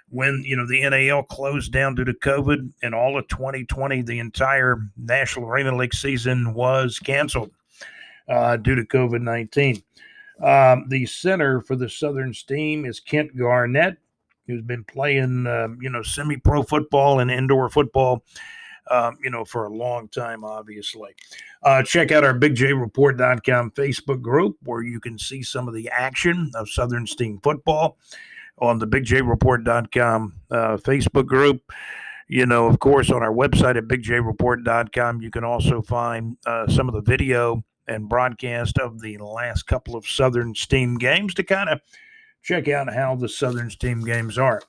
when 0.08 0.42
you 0.46 0.56
know 0.56 0.66
the 0.66 0.88
NAL 0.88 1.24
closed 1.24 1.72
down 1.72 1.94
due 1.94 2.04
to 2.04 2.12
COVID, 2.12 2.70
and 2.82 2.94
all 2.94 3.18
of 3.18 3.26
2020, 3.28 4.02
the 4.02 4.18
entire 4.18 4.78
National 4.96 5.48
Arena 5.48 5.76
League 5.76 5.94
season 5.94 6.54
was 6.54 6.98
canceled 6.98 7.50
uh, 8.28 8.56
due 8.56 8.74
to 8.74 8.82
COVID 8.82 9.20
19. 9.20 9.82
Um, 10.42 10.86
the 10.88 11.06
center 11.06 11.60
for 11.60 11.76
the 11.76 11.88
Southern 11.88 12.34
Steam 12.34 12.84
is 12.84 13.00
Kent 13.00 13.36
Garnett, 13.36 13.96
who's 14.46 14.62
been 14.62 14.84
playing, 14.84 15.46
uh, 15.46 15.68
you 15.80 15.90
know, 15.90 16.02
semi-pro 16.02 16.62
football 16.62 17.20
and 17.20 17.30
indoor 17.30 17.68
football, 17.68 18.22
um, 18.90 19.16
you 19.22 19.30
know, 19.30 19.44
for 19.44 19.64
a 19.64 19.72
long 19.72 20.08
time. 20.08 20.44
Obviously, 20.44 21.14
uh, 21.62 21.82
check 21.82 22.12
out 22.12 22.24
our 22.24 22.38
BigJReport.com 22.38 23.70
Facebook 23.72 24.20
group 24.20 24.56
where 24.62 24.82
you 24.82 25.00
can 25.00 25.18
see 25.18 25.42
some 25.42 25.68
of 25.68 25.74
the 25.74 25.88
action 25.90 26.50
of 26.54 26.68
Southern 26.68 27.06
Steam 27.06 27.40
football 27.42 27.96
on 28.58 28.78
the 28.78 28.86
bigjreport.com 28.86 30.34
uh, 30.50 30.76
Facebook 30.76 31.26
group. 31.26 31.72
You 32.28 32.44
know, 32.44 32.66
of 32.66 32.80
course, 32.80 33.10
on 33.10 33.22
our 33.22 33.32
website 33.32 33.76
at 33.76 33.84
bigjreport.com, 33.84 35.22
you 35.22 35.30
can 35.30 35.44
also 35.44 35.80
find 35.80 36.36
uh, 36.44 36.66
some 36.66 36.88
of 36.88 36.94
the 36.94 37.00
video 37.00 37.64
and 37.88 38.08
broadcast 38.08 38.78
of 38.78 39.00
the 39.00 39.18
last 39.18 39.64
couple 39.64 39.96
of 39.96 40.06
Southern 40.06 40.54
Steam 40.54 40.98
games 40.98 41.34
to 41.34 41.42
kind 41.42 41.68
of 41.68 41.80
check 42.42 42.68
out 42.68 42.92
how 42.92 43.14
the 43.14 43.28
Southern 43.28 43.70
Steam 43.70 44.04
games 44.04 44.38
are. 44.38 44.60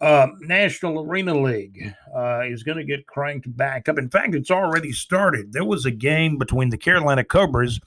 Uh, 0.00 0.28
National 0.40 1.00
Arena 1.00 1.34
League 1.34 1.92
uh, 2.14 2.42
is 2.42 2.62
going 2.62 2.78
to 2.78 2.84
get 2.84 3.06
cranked 3.06 3.54
back 3.56 3.88
up. 3.88 3.98
In 3.98 4.08
fact, 4.08 4.34
it's 4.34 4.50
already 4.50 4.92
started. 4.92 5.52
There 5.52 5.64
was 5.64 5.86
a 5.86 5.90
game 5.90 6.38
between 6.38 6.70
the 6.70 6.78
Carolina 6.78 7.24
Cobras 7.24 7.80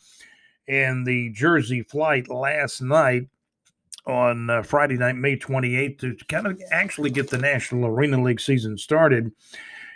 and 0.67 1.05
the 1.05 1.29
Jersey 1.31 1.83
Flight 1.83 2.29
last 2.29 2.81
night 2.81 3.27
on 4.05 4.49
uh, 4.49 4.63
Friday 4.63 4.97
night, 4.97 5.15
May 5.15 5.37
28th, 5.37 5.99
to 5.99 6.25
kind 6.25 6.47
of 6.47 6.61
actually 6.71 7.11
get 7.11 7.29
the 7.29 7.37
National 7.37 7.85
Arena 7.85 8.21
League 8.21 8.41
season 8.41 8.77
started. 8.77 9.31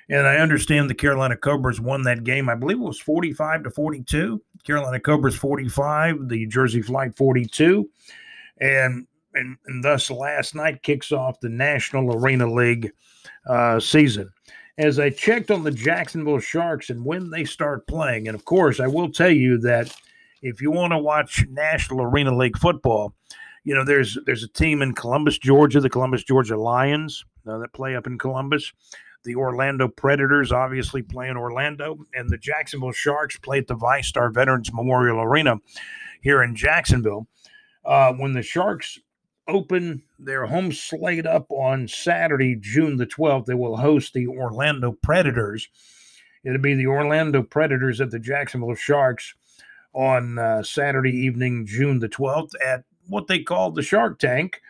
And 0.09 0.28
I 0.28 0.38
understand 0.38 0.89
the 0.89 0.95
Carolina 0.95 1.36
Cobras 1.36 1.82
won 1.82 2.03
that 2.03 2.24
game. 2.24 2.47
I 2.47 2.55
believe 2.55 2.78
it 2.78 2.84
was 2.84 2.99
45 2.99 3.63
to 3.63 3.72
42. 3.72 4.41
Carolina 4.66 4.99
Cobras 4.99 5.36
45, 5.36 6.28
the 6.28 6.45
Jersey 6.47 6.82
Flight 6.82 7.16
42. 7.16 7.89
And 8.59 9.07
and, 9.36 9.57
and 9.68 9.84
thus 9.84 10.09
last 10.09 10.55
night 10.55 10.82
kicks 10.82 11.11
off 11.11 11.39
the 11.41 11.49
National 11.49 12.16
Arena 12.16 12.51
League 12.51 12.91
uh, 13.47 13.80
season. 13.80 14.30
As 14.78 14.99
I 14.99 15.09
checked 15.09 15.51
on 15.51 15.63
the 15.63 15.72
Jacksonville 15.72 16.39
Sharks 16.39 16.89
and 16.89 17.05
when 17.05 17.30
they 17.30 17.45
start 17.45 17.88
playing, 17.88 18.28
and 18.28 18.36
of 18.36 18.45
course, 18.45 18.80
I 18.80 18.88
will 18.88 19.11
tell 19.11 19.30
you 19.30 19.57
that 19.59 19.93
if 20.41 20.61
you 20.61 20.72
want 20.72 20.91
to 20.91 20.97
watch 20.97 21.45
National 21.49 22.01
Arena 22.01 22.36
League 22.36 22.57
football, 22.57 23.13
you 23.63 23.74
know, 23.74 23.84
there's 23.84 24.18
there's 24.26 24.43
a 24.43 24.49
team 24.49 24.82
in 24.82 24.93
Columbus, 24.93 25.38
Georgia, 25.38 25.80
the 25.80 25.89
Columbus, 25.89 26.24
Georgia 26.24 26.57
Lions 26.57 27.26
uh, 27.47 27.57
that 27.57 27.74
play 27.74 27.95
up 27.95 28.05
in 28.05 28.18
Columbus. 28.18 28.72
The 29.26 29.36
Orlando 29.36 29.88
Predators 29.88 30.51
obviously 30.51 31.01
play 31.01 31.28
in 31.28 31.36
Orlando, 31.36 31.97
and 32.13 32.30
the 32.30 32.38
Jacksonville 32.38 32.91
Sharks 32.91 33.38
play 33.38 33.57
at 33.57 33.67
the 33.67 33.76
VyStar 33.76 34.34
Veterans 34.34 34.71
Memorial 34.71 35.21
Arena 35.21 35.57
here 36.21 36.41
in 36.41 36.55
Jacksonville. 36.55 37.28
Uh, 37.84 38.13
when 38.13 38.34
the 38.34 38.41
Sharks 38.41 38.99
open 39.47 40.03
their 40.17 40.45
home 40.45 40.71
slate 40.71 41.26
up 41.26 41.47
on 41.49 41.88
Saturday, 41.88 42.55
June 42.55 42.97
the 42.97 43.05
12th, 43.05 43.45
they 43.45 43.53
will 43.53 43.78
host 43.78 44.13
the 44.13 44.28
Orlando 44.28 44.91
Predators. 44.91 45.67
It'll 46.43 46.61
be 46.61 46.76
the 46.76 46.88
Orlando 46.88 47.43
Predators 47.43 47.99
at 48.01 48.11
the 48.11 48.19
Jacksonville 48.19 48.76
Sharks 48.76 49.34
on 49.93 50.38
uh, 50.38 50.61
Saturday 50.63 51.15
evening, 51.15 51.65
June 51.65 51.99
the 51.99 52.09
12th, 52.09 52.51
at 52.63 52.84
what 53.07 53.28
they 53.28 53.39
call 53.39 53.71
the 53.71 53.82
Shark 53.82 54.19
Tank, 54.19 54.61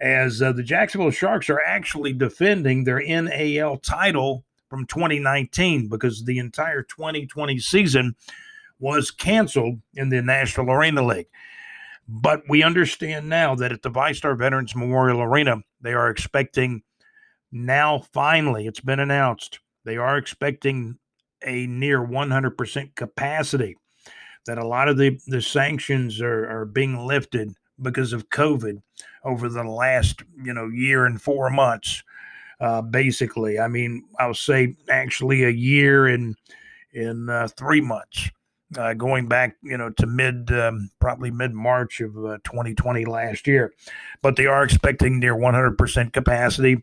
as 0.00 0.40
uh, 0.40 0.52
the 0.52 0.62
Jacksonville 0.62 1.10
Sharks 1.10 1.50
are 1.50 1.60
actually 1.60 2.12
defending 2.12 2.84
their 2.84 3.00
NAL 3.00 3.78
title 3.78 4.44
from 4.68 4.86
2019 4.86 5.88
because 5.88 6.24
the 6.24 6.38
entire 6.38 6.82
2020 6.82 7.58
season 7.58 8.14
was 8.78 9.10
canceled 9.10 9.80
in 9.94 10.08
the 10.08 10.22
National 10.22 10.70
Arena 10.70 11.04
League. 11.04 11.26
But 12.06 12.42
we 12.48 12.62
understand 12.62 13.28
now 13.28 13.54
that 13.56 13.72
at 13.72 13.82
the 13.82 13.90
VyStar 13.90 14.38
Veterans 14.38 14.74
Memorial 14.74 15.20
Arena, 15.20 15.56
they 15.80 15.92
are 15.92 16.08
expecting 16.08 16.82
now, 17.50 18.00
finally, 18.12 18.66
it's 18.66 18.80
been 18.80 19.00
announced, 19.00 19.58
they 19.84 19.96
are 19.96 20.16
expecting 20.16 20.98
a 21.44 21.66
near 21.66 22.00
100% 22.00 22.94
capacity. 22.94 23.76
That 24.46 24.58
a 24.58 24.66
lot 24.66 24.88
of 24.88 24.96
the, 24.96 25.18
the 25.26 25.42
sanctions 25.42 26.22
are, 26.22 26.48
are 26.48 26.64
being 26.64 27.06
lifted 27.06 27.52
because 27.80 28.12
of 28.12 28.30
COVID 28.30 28.80
over 29.24 29.48
the 29.48 29.64
last 29.64 30.22
you 30.42 30.52
know 30.52 30.68
year 30.68 31.06
and 31.06 31.20
four 31.20 31.50
months. 31.50 32.02
Uh, 32.60 32.82
basically, 32.82 33.58
I 33.60 33.68
mean, 33.68 34.04
I'll 34.18 34.34
say 34.34 34.74
actually 34.88 35.44
a 35.44 35.50
year 35.50 36.08
in 36.08 36.34
in 36.92 37.30
uh, 37.30 37.48
three 37.56 37.80
months, 37.80 38.30
uh, 38.76 38.94
going 38.94 39.28
back 39.28 39.56
you 39.62 39.76
know 39.76 39.90
to 39.90 40.06
mid 40.06 40.50
um, 40.50 40.90
probably 41.00 41.30
mid 41.30 41.54
March 41.54 42.00
of 42.00 42.14
2020 42.14 43.04
uh, 43.04 43.10
last 43.10 43.46
year, 43.46 43.72
but 44.22 44.36
they 44.36 44.46
are 44.46 44.64
expecting 44.64 45.20
near 45.20 45.34
100% 45.34 46.12
capacity 46.12 46.82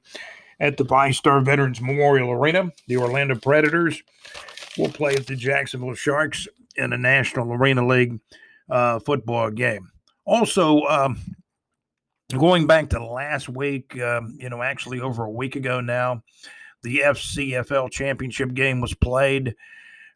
at 0.60 0.78
the 0.78 0.86
Five 0.86 1.12
VyStar 1.12 1.44
Veterans 1.44 1.82
Memorial 1.82 2.32
Arena. 2.32 2.72
The 2.88 2.98
Orlando 2.98 3.36
Predators 3.36 4.02
will 4.78 4.90
play 4.90 5.16
at 5.16 5.28
the 5.28 5.36
Jacksonville 5.36 5.96
Sharks 5.96 6.48
in 6.76 6.94
a 6.94 6.98
National 6.98 7.52
Arena 7.54 7.86
League 7.86 8.20
uh, 8.70 9.00
football 9.00 9.52
game. 9.52 9.92
Also, 10.26 10.82
um, 10.84 11.20
going 12.34 12.68
back 12.68 12.90
to 12.90 13.06
last 13.06 13.50
week, 13.50 14.00
um, 14.02 14.38
you 14.40 14.50
know, 14.50 14.62
actually 14.62 15.00
over 15.00 15.24
a 15.24 15.32
week 15.32 15.56
ago 15.56 15.82
now, 15.82 16.24
the 16.84 17.00
FCFL 17.00 17.92
championship 17.92 18.54
game 18.54 18.82
was 18.82 18.94
played 18.94 19.56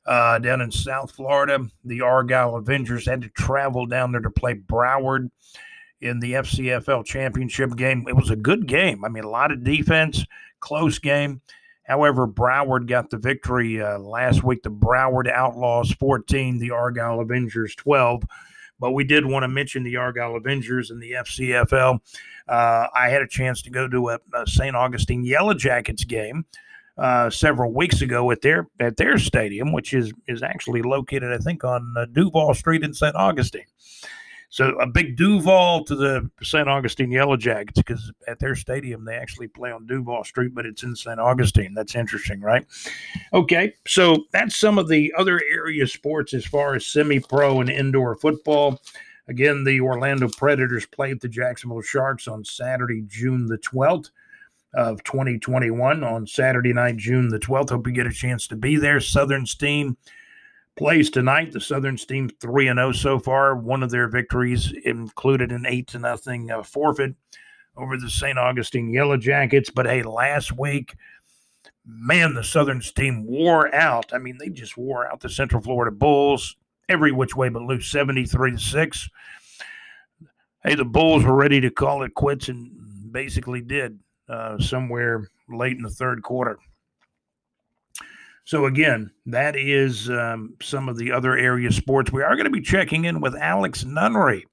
uh, 0.05 0.39
down 0.39 0.61
in 0.61 0.71
South 0.71 1.11
Florida. 1.11 1.59
The 1.83 2.01
Argyle 2.01 2.55
Avengers 2.55 3.05
had 3.05 3.21
to 3.21 3.29
travel 3.29 3.85
down 3.85 4.11
there 4.11 4.21
to 4.21 4.29
play 4.29 4.55
Broward 4.55 5.29
in 6.01 6.19
the 6.19 6.33
FCFL 6.33 7.05
championship 7.05 7.75
game. 7.75 8.05
It 8.07 8.15
was 8.15 8.29
a 8.29 8.35
good 8.35 8.67
game. 8.67 9.03
I 9.03 9.09
mean, 9.09 9.23
a 9.23 9.29
lot 9.29 9.51
of 9.51 9.63
defense, 9.63 10.23
close 10.59 10.99
game. 10.99 11.41
However, 11.83 12.27
Broward 12.27 12.87
got 12.87 13.09
the 13.09 13.17
victory 13.17 13.81
uh, 13.81 13.97
last 13.97 14.43
week. 14.43 14.61
The 14.61 14.69
Broward 14.69 15.29
Outlaws 15.29 15.91
14, 15.93 16.59
the 16.59 16.71
Argyle 16.71 17.19
Avengers 17.19 17.75
12. 17.75 18.23
But 18.79 18.91
we 18.91 19.03
did 19.03 19.25
want 19.25 19.43
to 19.43 19.47
mention 19.47 19.83
the 19.83 19.97
Argyle 19.97 20.35
Avengers 20.35 20.89
and 20.89 21.01
the 21.01 21.11
FCFL. 21.11 21.99
Uh, 22.47 22.87
I 22.95 23.09
had 23.09 23.21
a 23.21 23.27
chance 23.27 23.61
to 23.63 23.69
go 23.69 23.87
to 23.87 24.09
a, 24.09 24.19
a 24.33 24.47
St. 24.47 24.75
Augustine 24.75 25.23
Yellow 25.23 25.53
Jackets 25.53 26.03
game 26.03 26.45
uh, 26.97 27.29
several 27.29 27.71
weeks 27.73 28.01
ago 28.01 28.29
at 28.31 28.41
their 28.41 28.67
at 28.79 28.97
their 28.97 29.17
stadium, 29.17 29.71
which 29.71 29.93
is 29.93 30.13
is 30.27 30.43
actually 30.43 30.81
located, 30.81 31.31
I 31.31 31.37
think, 31.37 31.63
on 31.63 31.93
uh, 31.97 32.05
Duval 32.05 32.53
Street 32.53 32.83
in 32.83 32.93
St. 32.93 33.15
Augustine. 33.15 33.65
So 34.51 34.69
a 34.79 34.87
big 34.87 35.15
Duval 35.15 35.83
to 35.85 35.95
the 35.95 36.29
St. 36.41 36.67
Augustine 36.67 37.11
Yellow 37.11 37.37
Jackets 37.37 37.79
because 37.79 38.11
at 38.27 38.39
their 38.39 38.55
stadium 38.55 39.05
they 39.05 39.15
actually 39.15 39.47
play 39.47 39.71
on 39.71 39.85
Duval 39.85 40.23
Street, 40.23 40.55
but 40.55 40.65
it's 40.65 40.81
in 40.81 40.95
St. 40.95 41.19
Augustine. 41.19 41.75
That's 41.75 41.95
interesting, 41.95 42.41
right? 42.41 42.65
Okay, 43.31 43.73
so 43.85 44.25
that's 44.31 44.55
some 44.55 44.79
of 44.79 44.87
the 44.87 45.13
other 45.17 45.39
area 45.51 45.85
sports 45.85 46.33
as 46.33 46.45
far 46.45 46.73
as 46.73 46.85
semi-pro 46.87 47.61
and 47.61 47.69
indoor 47.69 48.15
football. 48.15 48.81
Again, 49.27 49.63
the 49.63 49.79
Orlando 49.81 50.27
Predators 50.27 50.87
play 50.87 51.11
at 51.11 51.21
the 51.21 51.29
Jacksonville 51.29 51.83
Sharks 51.83 52.27
on 52.27 52.43
Saturday, 52.43 53.03
June 53.07 53.45
the 53.45 53.59
12th 53.59 54.09
of 54.73 55.03
2021 55.03 56.03
on 56.03 56.25
Saturday 56.25 56.73
night, 56.73 56.97
June 56.97 57.29
the 57.29 57.37
12th. 57.37 57.69
Hope 57.69 57.85
you 57.85 57.93
get 57.93 58.07
a 58.07 58.11
chance 58.11 58.47
to 58.47 58.55
be 58.55 58.77
there. 58.77 58.99
Southern 58.99 59.45
Steam 59.45 59.95
plays 60.79 61.09
tonight. 61.09 61.51
The 61.51 61.59
Southern 61.59 61.97
Steam 61.97 62.29
3 62.29 62.67
0 62.67 62.91
so 62.93 63.19
far. 63.19 63.53
One 63.53 63.83
of 63.83 63.91
their 63.91 64.07
victories 64.07 64.73
included 64.85 65.51
an 65.51 65.65
8 65.65 65.87
to 65.87 65.99
nothing 65.99 66.49
uh, 66.49 66.63
forfeit 66.63 67.15
over 67.75 67.97
the 67.97 68.09
St. 68.09 68.39
Augustine 68.39 68.89
Yellow 68.89 69.17
Jackets. 69.17 69.69
But 69.69 69.85
hey, 69.85 70.03
last 70.03 70.57
week, 70.57 70.95
man, 71.85 72.33
the 72.33 72.45
Southern 72.45 72.81
Steam 72.81 73.25
wore 73.25 73.73
out. 73.75 74.13
I 74.13 74.19
mean, 74.19 74.37
they 74.39 74.47
just 74.49 74.77
wore 74.77 75.05
out 75.05 75.19
the 75.19 75.29
Central 75.29 75.61
Florida 75.61 75.91
Bulls 75.91 76.55
every 76.87 77.11
which 77.11 77.35
way 77.35 77.49
but 77.49 77.61
loose 77.61 77.91
73 77.91 78.51
to 78.51 78.57
6. 78.57 79.09
Hey, 80.63 80.75
the 80.75 80.85
Bulls 80.85 81.25
were 81.25 81.35
ready 81.35 81.59
to 81.61 81.69
call 81.69 82.03
it 82.03 82.13
quits 82.13 82.47
and 82.47 82.71
basically 83.11 83.61
did. 83.61 83.99
uh, 84.29 84.59
somewhere 84.59 85.27
late 85.49 85.75
in 85.75 85.83
the 85.83 85.89
third 85.89 86.21
quarter. 86.23 86.57
So 88.45 88.65
again, 88.65 89.11
that 89.27 89.55
is 89.55 90.09
um, 90.09 90.55
some 90.61 90.89
of 90.89 90.97
the 90.97 91.11
other 91.11 91.37
area 91.37 91.71
sports. 91.71 92.11
We 92.11 92.23
are 92.23 92.35
going 92.35 92.45
to 92.45 92.51
be 92.51 92.61
checking 92.61 93.05
in 93.05 93.21
with 93.21 93.35
Alex 93.35 93.85
Nunnery 93.85 94.45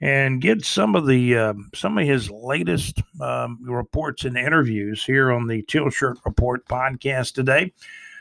and 0.00 0.40
get 0.40 0.64
some 0.64 0.94
of 0.94 1.06
the 1.06 1.36
uh, 1.36 1.54
some 1.74 1.98
of 1.98 2.06
his 2.06 2.30
latest 2.30 3.02
um, 3.20 3.58
reports 3.62 4.24
and 4.24 4.36
interviews 4.36 5.02
here 5.04 5.32
on 5.32 5.46
the 5.46 5.62
Teal 5.62 5.90
Shirt 5.90 6.18
Report 6.24 6.66
podcast 6.66 7.34
today. 7.34 7.72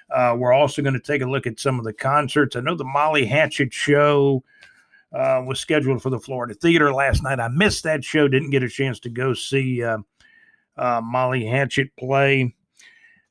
Uh, 0.09 0.35
we're 0.37 0.53
also 0.53 0.81
going 0.81 0.93
to 0.93 0.99
take 0.99 1.21
a 1.21 1.29
look 1.29 1.47
at 1.47 1.59
some 1.59 1.79
of 1.79 1.85
the 1.85 1.93
concerts. 1.93 2.55
I 2.55 2.61
know 2.61 2.75
the 2.75 2.83
Molly 2.83 3.25
Hatchet 3.25 3.73
show 3.73 4.43
uh, 5.13 5.41
was 5.45 5.59
scheduled 5.59 6.01
for 6.01 6.09
the 6.09 6.19
Florida 6.19 6.53
Theater 6.53 6.93
last 6.93 7.23
night. 7.23 7.39
I 7.39 7.47
missed 7.47 7.83
that 7.83 8.03
show. 8.03 8.27
Didn't 8.27 8.51
get 8.51 8.63
a 8.63 8.69
chance 8.69 8.99
to 9.01 9.09
go 9.09 9.33
see 9.33 9.83
uh, 9.83 9.99
uh, 10.77 11.01
Molly 11.03 11.45
Hatchet 11.45 11.95
play 11.97 12.53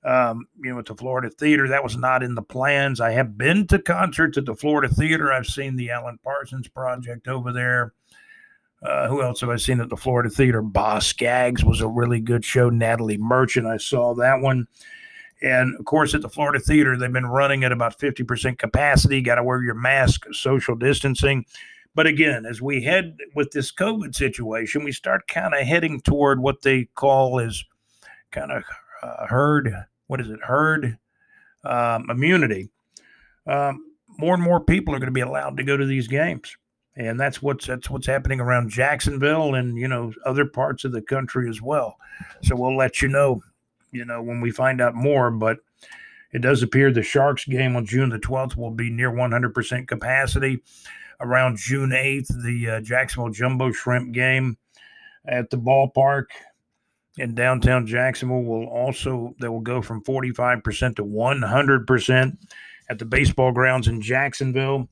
um, 0.04 0.46
you 0.62 0.70
know, 0.70 0.78
at 0.78 0.86
the 0.86 0.94
Florida 0.94 1.30
Theater. 1.30 1.68
That 1.68 1.82
was 1.82 1.96
not 1.96 2.22
in 2.22 2.34
the 2.34 2.42
plans. 2.42 3.00
I 3.00 3.12
have 3.12 3.38
been 3.38 3.66
to 3.68 3.78
concerts 3.78 4.36
at 4.36 4.44
the 4.44 4.54
Florida 4.54 4.92
Theater. 4.92 5.32
I've 5.32 5.46
seen 5.46 5.76
the 5.76 5.90
Alan 5.90 6.18
Parsons 6.22 6.68
Project 6.68 7.26
over 7.26 7.52
there. 7.52 7.94
Uh, 8.82 9.08
who 9.08 9.22
else 9.22 9.40
have 9.40 9.48
I 9.48 9.56
seen 9.56 9.80
at 9.80 9.88
the 9.88 9.96
Florida 9.96 10.28
Theater? 10.28 10.60
Boz 10.60 11.06
Scaggs 11.06 11.64
was 11.64 11.80
a 11.80 11.88
really 11.88 12.20
good 12.20 12.44
show. 12.44 12.68
Natalie 12.68 13.16
Merchant, 13.16 13.66
I 13.66 13.78
saw 13.78 14.14
that 14.16 14.40
one. 14.40 14.66
And 15.42 15.74
of 15.78 15.86
course, 15.86 16.14
at 16.14 16.20
the 16.20 16.28
Florida 16.28 16.60
Theater, 16.60 16.96
they've 16.96 17.10
been 17.10 17.26
running 17.26 17.64
at 17.64 17.72
about 17.72 17.98
50% 17.98 18.58
capacity. 18.58 19.22
Got 19.22 19.36
to 19.36 19.42
wear 19.42 19.62
your 19.62 19.74
mask, 19.74 20.26
social 20.32 20.76
distancing. 20.76 21.46
But 21.94 22.06
again, 22.06 22.44
as 22.44 22.60
we 22.60 22.82
head 22.82 23.16
with 23.34 23.52
this 23.52 23.72
COVID 23.72 24.14
situation, 24.14 24.84
we 24.84 24.92
start 24.92 25.28
kind 25.28 25.54
of 25.54 25.60
heading 25.60 26.00
toward 26.02 26.40
what 26.40 26.60
they 26.60 26.88
call 26.94 27.38
is 27.38 27.64
kind 28.32 28.52
of 28.52 28.64
uh, 29.02 29.26
herd 29.26 29.74
what 30.06 30.20
is 30.20 30.28
it, 30.28 30.40
herd 30.42 30.98
um, 31.64 32.06
immunity, 32.10 32.70
um, 33.46 33.84
more 34.18 34.34
and 34.34 34.42
more 34.42 34.60
people 34.60 34.94
are 34.94 34.98
going 34.98 35.06
to 35.06 35.12
be 35.12 35.20
allowed 35.20 35.56
to 35.56 35.64
go 35.64 35.76
to 35.76 35.86
these 35.86 36.08
games, 36.08 36.56
and 36.96 37.18
that's 37.18 37.42
what's 37.42 37.66
that's 37.66 37.90
what's 37.90 38.06
happening 38.06 38.40
around 38.40 38.70
Jacksonville 38.70 39.54
and 39.54 39.76
you 39.76 39.88
know 39.88 40.12
other 40.24 40.44
parts 40.44 40.84
of 40.84 40.92
the 40.92 41.02
country 41.02 41.48
as 41.48 41.60
well. 41.60 41.96
So 42.42 42.56
we'll 42.56 42.76
let 42.76 43.02
you 43.02 43.08
know, 43.08 43.42
you 43.92 44.04
know, 44.04 44.22
when 44.22 44.40
we 44.40 44.50
find 44.50 44.80
out 44.80 44.94
more. 44.94 45.30
But 45.30 45.58
it 46.34 46.42
does 46.42 46.62
appear 46.62 46.92
the 46.92 47.02
Sharks 47.02 47.44
game 47.44 47.76
on 47.76 47.86
June 47.86 48.10
the 48.10 48.18
12th 48.18 48.56
will 48.56 48.72
be 48.72 48.90
near 48.90 49.10
100% 49.10 49.88
capacity. 49.88 50.62
Around 51.20 51.58
June 51.58 51.90
8th, 51.90 52.42
the 52.42 52.70
uh, 52.70 52.80
Jacksonville 52.80 53.30
Jumbo 53.30 53.70
Shrimp 53.70 54.12
game 54.12 54.58
at 55.24 55.48
the 55.50 55.56
ballpark 55.56 56.26
in 57.18 57.34
downtown 57.34 57.86
Jacksonville 57.86 58.42
will 58.42 58.66
also 58.66 59.34
they 59.40 59.48
will 59.48 59.60
go 59.60 59.80
from 59.80 60.02
45% 60.02 60.96
to 60.96 61.04
100% 61.04 62.36
at 62.90 62.98
the 62.98 63.04
baseball 63.04 63.52
grounds 63.52 63.88
in 63.88 64.00
Jacksonville. 64.00 64.88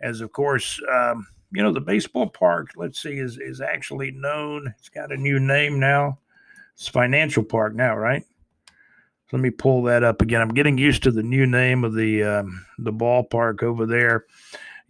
As 0.00 0.20
of 0.20 0.32
course, 0.32 0.80
um, 0.90 1.26
you 1.52 1.62
know 1.62 1.72
the 1.72 1.80
baseball 1.80 2.28
park. 2.28 2.70
Let's 2.76 3.00
see, 3.00 3.18
is 3.18 3.38
is 3.38 3.60
actually 3.60 4.10
known. 4.10 4.74
It's 4.78 4.88
got 4.88 5.12
a 5.12 5.16
new 5.16 5.38
name 5.38 5.78
now. 5.78 6.18
It's 6.74 6.88
Financial 6.88 7.44
Park 7.44 7.74
now, 7.74 7.96
right? 7.96 8.24
Let 9.30 9.40
me 9.40 9.50
pull 9.50 9.82
that 9.84 10.02
up 10.02 10.20
again. 10.20 10.40
I'm 10.40 10.52
getting 10.54 10.76
used 10.76 11.02
to 11.04 11.10
the 11.10 11.22
new 11.22 11.46
name 11.46 11.84
of 11.84 11.94
the 11.94 12.22
um, 12.22 12.66
the 12.78 12.92
ballpark 12.92 13.62
over 13.62 13.86
there. 13.86 14.26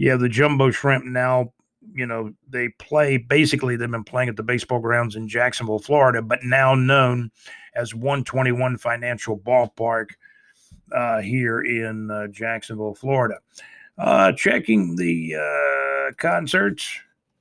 Have 0.01 0.21
the 0.21 0.29
Jumbo 0.29 0.71
Shrimp 0.71 1.05
now 1.05 1.53
you 1.95 2.07
know, 2.07 2.33
they 2.49 2.69
play 2.79 3.17
basically, 3.17 3.77
they've 3.77 3.91
been 3.91 4.05
playing 4.05 4.29
at 4.29 4.37
the 4.37 4.43
baseball 4.43 4.81
grounds 4.81 5.17
in 5.17 5.29
Jacksonville, 5.29 5.79
Florida, 5.79 6.23
but 6.23 6.41
now 6.43 6.75
known 6.75 7.31
as 7.75 7.95
121 7.95 8.79
Financial 8.79 9.39
Ballpark 9.39 10.11
uh, 10.93 11.21
here 11.21 11.63
in 11.63 12.11
uh, 12.11 12.27
Jacksonville, 12.29 12.95
Florida. 12.95 13.39
Uh, 13.99 14.33
checking 14.33 14.97
the 14.97 15.37
uh, 15.37 16.13
concerts. 16.17 16.89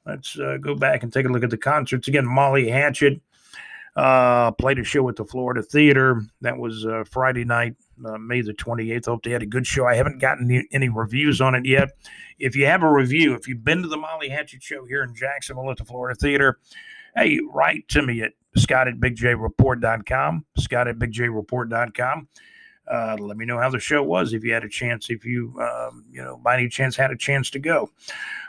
Let's 0.06 0.38
uh, 0.38 0.58
go 0.60 0.76
back 0.76 1.04
and 1.04 1.14
take 1.14 1.26
a 1.26 1.30
look 1.30 1.44
at 1.44 1.50
the 1.50 1.58
concerts 1.58 2.08
again. 2.08 2.26
Molly 2.26 2.70
Hatchet 2.70 3.22
uh, 3.96 4.52
played 4.52 4.80
a 4.80 4.84
show 4.84 5.08
at 5.10 5.16
the 5.16 5.26
Florida 5.26 5.62
Theater. 5.62 6.22
That 6.42 6.58
was 6.58 6.86
uh, 6.86 7.04
Friday 7.10 7.44
night 7.44 7.76
uh, 8.06 8.18
May 8.18 8.42
the 8.42 8.54
28th. 8.54 9.06
Hope 9.06 9.24
they 9.24 9.32
had 9.32 9.44
a 9.44 9.48
good 9.48 9.68
show. 9.68 9.86
I 9.86 9.96
haven't 9.96 10.20
gotten 10.20 10.50
any, 10.50 10.68
any, 10.72 10.90
reviews 10.90 11.42
on 11.42 11.56
it 11.56 11.66
yet. 11.66 11.90
If 12.40 12.56
you 12.56 12.66
have 12.66 12.84
a 12.84 12.92
review, 12.92 13.34
if 13.34 13.48
you've 13.48 13.64
been 13.64 13.82
to 13.82 13.88
the 13.88 13.98
Molly 13.98 14.30
Hatchet 14.30 14.64
show 14.64 14.86
here 14.86 15.04
in 15.04 15.14
Jacksonville 15.14 15.72
at 15.72 15.78
the 15.78 15.86
Florida 15.86 16.18
Theater, 16.18 16.60
hey, 17.16 17.40
write 17.52 17.88
to 17.90 18.02
me 18.02 18.22
at 18.22 18.34
scott 18.56 18.88
at 18.88 18.96
bigjreport.com, 18.96 20.46
scott 20.58 20.88
at 20.88 20.98
bigjreport.com. 20.98 22.28
Uh, 22.90 23.16
let 23.20 23.38
me 23.38 23.46
know 23.46 23.58
how 23.58 23.70
the 23.70 23.80
show 23.80 24.04
was 24.04 24.34
if 24.34 24.44
you 24.44 24.54
had 24.54 24.64
a 24.64 24.70
chance, 24.70 25.10
if 25.10 25.24
you, 25.24 25.54
um, 25.62 26.04
you 26.12 26.22
know, 26.22 26.38
by 26.38 26.56
any 26.56 26.68
chance 26.68 26.96
had 26.96 27.12
a 27.12 27.18
chance 27.18 27.50
to 27.50 27.60
go. 27.60 27.90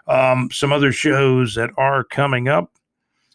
Um, 0.08 0.50
some 0.50 0.72
other 0.72 0.90
shows 0.90 1.54
that 1.54 1.70
are 1.76 2.02
coming 2.02 2.48
up 2.48 2.72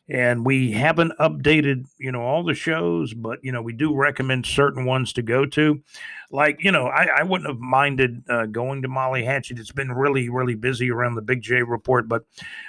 and 0.09 0.45
we 0.45 0.71
haven't 0.71 1.11
updated 1.19 1.85
you 1.97 2.11
know 2.11 2.21
all 2.21 2.43
the 2.43 2.53
shows 2.53 3.13
but 3.13 3.43
you 3.43 3.51
know 3.51 3.61
we 3.61 3.73
do 3.73 3.93
recommend 3.93 4.45
certain 4.45 4.85
ones 4.85 5.13
to 5.13 5.21
go 5.21 5.45
to. 5.45 5.81
Like 6.29 6.63
you 6.63 6.71
know 6.71 6.87
i, 6.87 7.07
I 7.19 7.23
wouldn't 7.23 7.49
have 7.49 7.59
minded 7.59 8.23
uh, 8.29 8.45
going 8.47 8.81
to 8.81 8.87
molly 8.87 9.23
hatchet. 9.23 9.59
It's 9.59 9.71
been 9.71 9.91
really 9.91 10.29
really 10.29 10.55
busy 10.55 10.91
around 10.91 11.15
the 11.15 11.21
big 11.21 11.41
j 11.41 11.61
report 11.61 12.07
but 12.07 12.23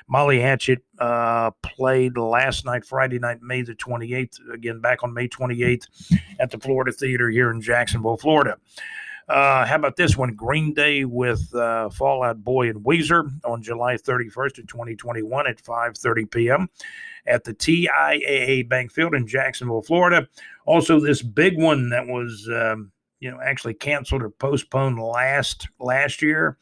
molly 0.06 0.40
hatchet 0.40 0.85
uh, 0.98 1.51
played 1.62 2.16
last 2.16 2.65
night 2.65 2.85
friday 2.85 3.19
night 3.19 3.43
may 3.43 3.62
the 3.62 3.74
28th 3.74 4.39
again 4.52 4.81
back 4.81 5.02
on 5.02 5.12
may 5.12 5.28
28th 5.28 5.86
at 6.39 6.51
the 6.51 6.59
florida 6.59 6.93
theater 6.93 7.31
here 7.31 7.51
in 7.51 7.60
jacksonville 7.60 8.16
florida 8.16 8.56
uh, 9.28 9.66
how 9.66 9.76
about 9.76 9.96
this 9.96 10.16
one? 10.16 10.34
Green 10.34 10.72
Day 10.72 11.05
with 11.05 11.55
uh, 11.55 11.90
Fall 11.90 12.22
Out 12.22 12.42
Boy 12.42 12.70
and 12.70 12.82
Weezer 12.84 13.30
on 13.44 13.62
July 13.62 13.94
31st 13.94 14.59
of 14.59 14.66
2021 14.66 15.46
at 15.46 15.62
5:30 15.62 16.30
p.m. 16.30 16.68
at 17.26 17.44
the 17.44 17.52
TIAA 17.52 18.66
Bank 18.68 18.90
Field 18.90 19.14
in 19.14 19.26
Jacksonville, 19.26 19.82
Florida. 19.82 20.26
Also, 20.64 20.98
this 20.98 21.20
big 21.20 21.59
one 21.59 21.90
that 21.90 22.06
was, 22.06 22.48
um, 22.50 22.90
you 23.20 23.30
know, 23.30 23.38
actually 23.44 23.74
canceled 23.74 24.22
or 24.22 24.30
postponed 24.30 24.98
last 24.98 25.68
last 25.78 26.22
year. 26.22 26.56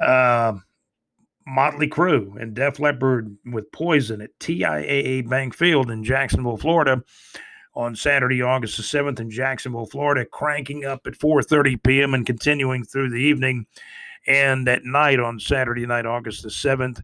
Uh, 0.00 0.54
Motley 1.46 1.88
Crue 1.88 2.40
and 2.40 2.54
Def 2.54 2.80
Leppard 2.80 3.36
with 3.44 3.70
Poison 3.70 4.20
at 4.20 4.36
TIAA 4.40 5.28
Bank 5.28 5.54
Field 5.54 5.92
in 5.92 6.02
Jacksonville, 6.02 6.56
Florida 6.56 7.04
on 7.76 7.94
Saturday, 7.94 8.40
August 8.40 8.78
the 8.78 8.82
7th 8.82 9.20
in 9.20 9.30
Jacksonville, 9.30 9.86
Florida, 9.86 10.24
cranking 10.24 10.86
up 10.86 11.06
at 11.06 11.12
4:30 11.12 11.82
p.m. 11.82 12.14
and 12.14 12.24
continuing 12.24 12.84
through 12.84 13.10
the 13.10 13.16
evening. 13.16 13.66
And 14.26 14.66
at 14.68 14.84
night 14.84 15.20
on 15.20 15.38
Saturday 15.38 15.86
night, 15.86 16.06
August 16.06 16.42
the 16.42 16.48
7th, 16.48 17.00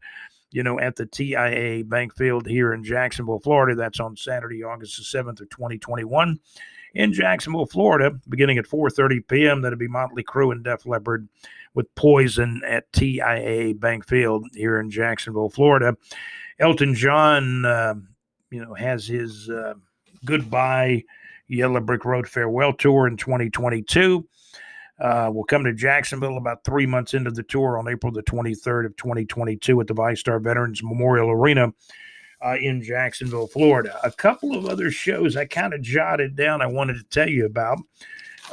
you 0.50 0.62
know, 0.62 0.80
at 0.80 0.96
the 0.96 1.06
TIA 1.06 1.84
Bank 1.84 2.16
Field 2.16 2.48
here 2.48 2.72
in 2.72 2.82
Jacksonville, 2.82 3.38
Florida. 3.38 3.76
That's 3.76 4.00
on 4.00 4.16
Saturday, 4.16 4.64
August 4.64 4.96
the 4.96 5.18
7th 5.18 5.40
of 5.40 5.50
2021 5.50 6.40
in 6.94 7.12
Jacksonville, 7.12 7.66
Florida, 7.66 8.18
beginning 8.28 8.58
at 8.58 8.66
4:30 8.66 9.28
p.m. 9.28 9.60
That'll 9.60 9.78
be 9.78 9.88
Motley 9.88 10.24
Crue 10.24 10.52
and 10.52 10.64
Def 10.64 10.86
Leppard 10.86 11.28
with 11.74 11.94
Poison 11.94 12.62
at 12.66 12.90
TIA 12.92 13.74
Bank 13.74 14.06
Field 14.06 14.46
here 14.54 14.80
in 14.80 14.90
Jacksonville, 14.90 15.50
Florida. 15.50 15.96
Elton 16.58 16.94
John, 16.94 17.64
uh, 17.64 17.94
you 18.50 18.62
know, 18.62 18.74
has 18.74 19.06
his 19.06 19.48
uh, 19.48 19.74
goodbye 20.24 21.04
Yellow 21.48 21.80
Brick 21.80 22.04
Road 22.04 22.28
farewell 22.28 22.72
tour 22.72 23.06
in 23.06 23.16
2022. 23.16 24.26
Uh, 25.00 25.30
we'll 25.32 25.44
come 25.44 25.64
to 25.64 25.72
Jacksonville 25.72 26.36
about 26.36 26.64
three 26.64 26.86
months 26.86 27.14
into 27.14 27.30
the 27.30 27.42
tour 27.42 27.76
on 27.76 27.88
April 27.88 28.12
the 28.12 28.22
23rd 28.22 28.86
of 28.86 28.96
2022 28.96 29.80
at 29.80 29.86
the 29.86 29.94
VyStar 29.94 30.40
Veterans 30.42 30.82
Memorial 30.82 31.30
Arena 31.30 31.72
uh, 32.44 32.56
in 32.60 32.82
Jacksonville, 32.82 33.46
Florida. 33.46 33.98
A 34.04 34.10
couple 34.10 34.56
of 34.56 34.66
other 34.66 34.90
shows 34.90 35.36
I 35.36 35.44
kind 35.44 35.74
of 35.74 35.82
jotted 35.82 36.36
down 36.36 36.62
I 36.62 36.66
wanted 36.66 36.94
to 36.94 37.04
tell 37.04 37.28
you 37.28 37.46
about. 37.46 37.78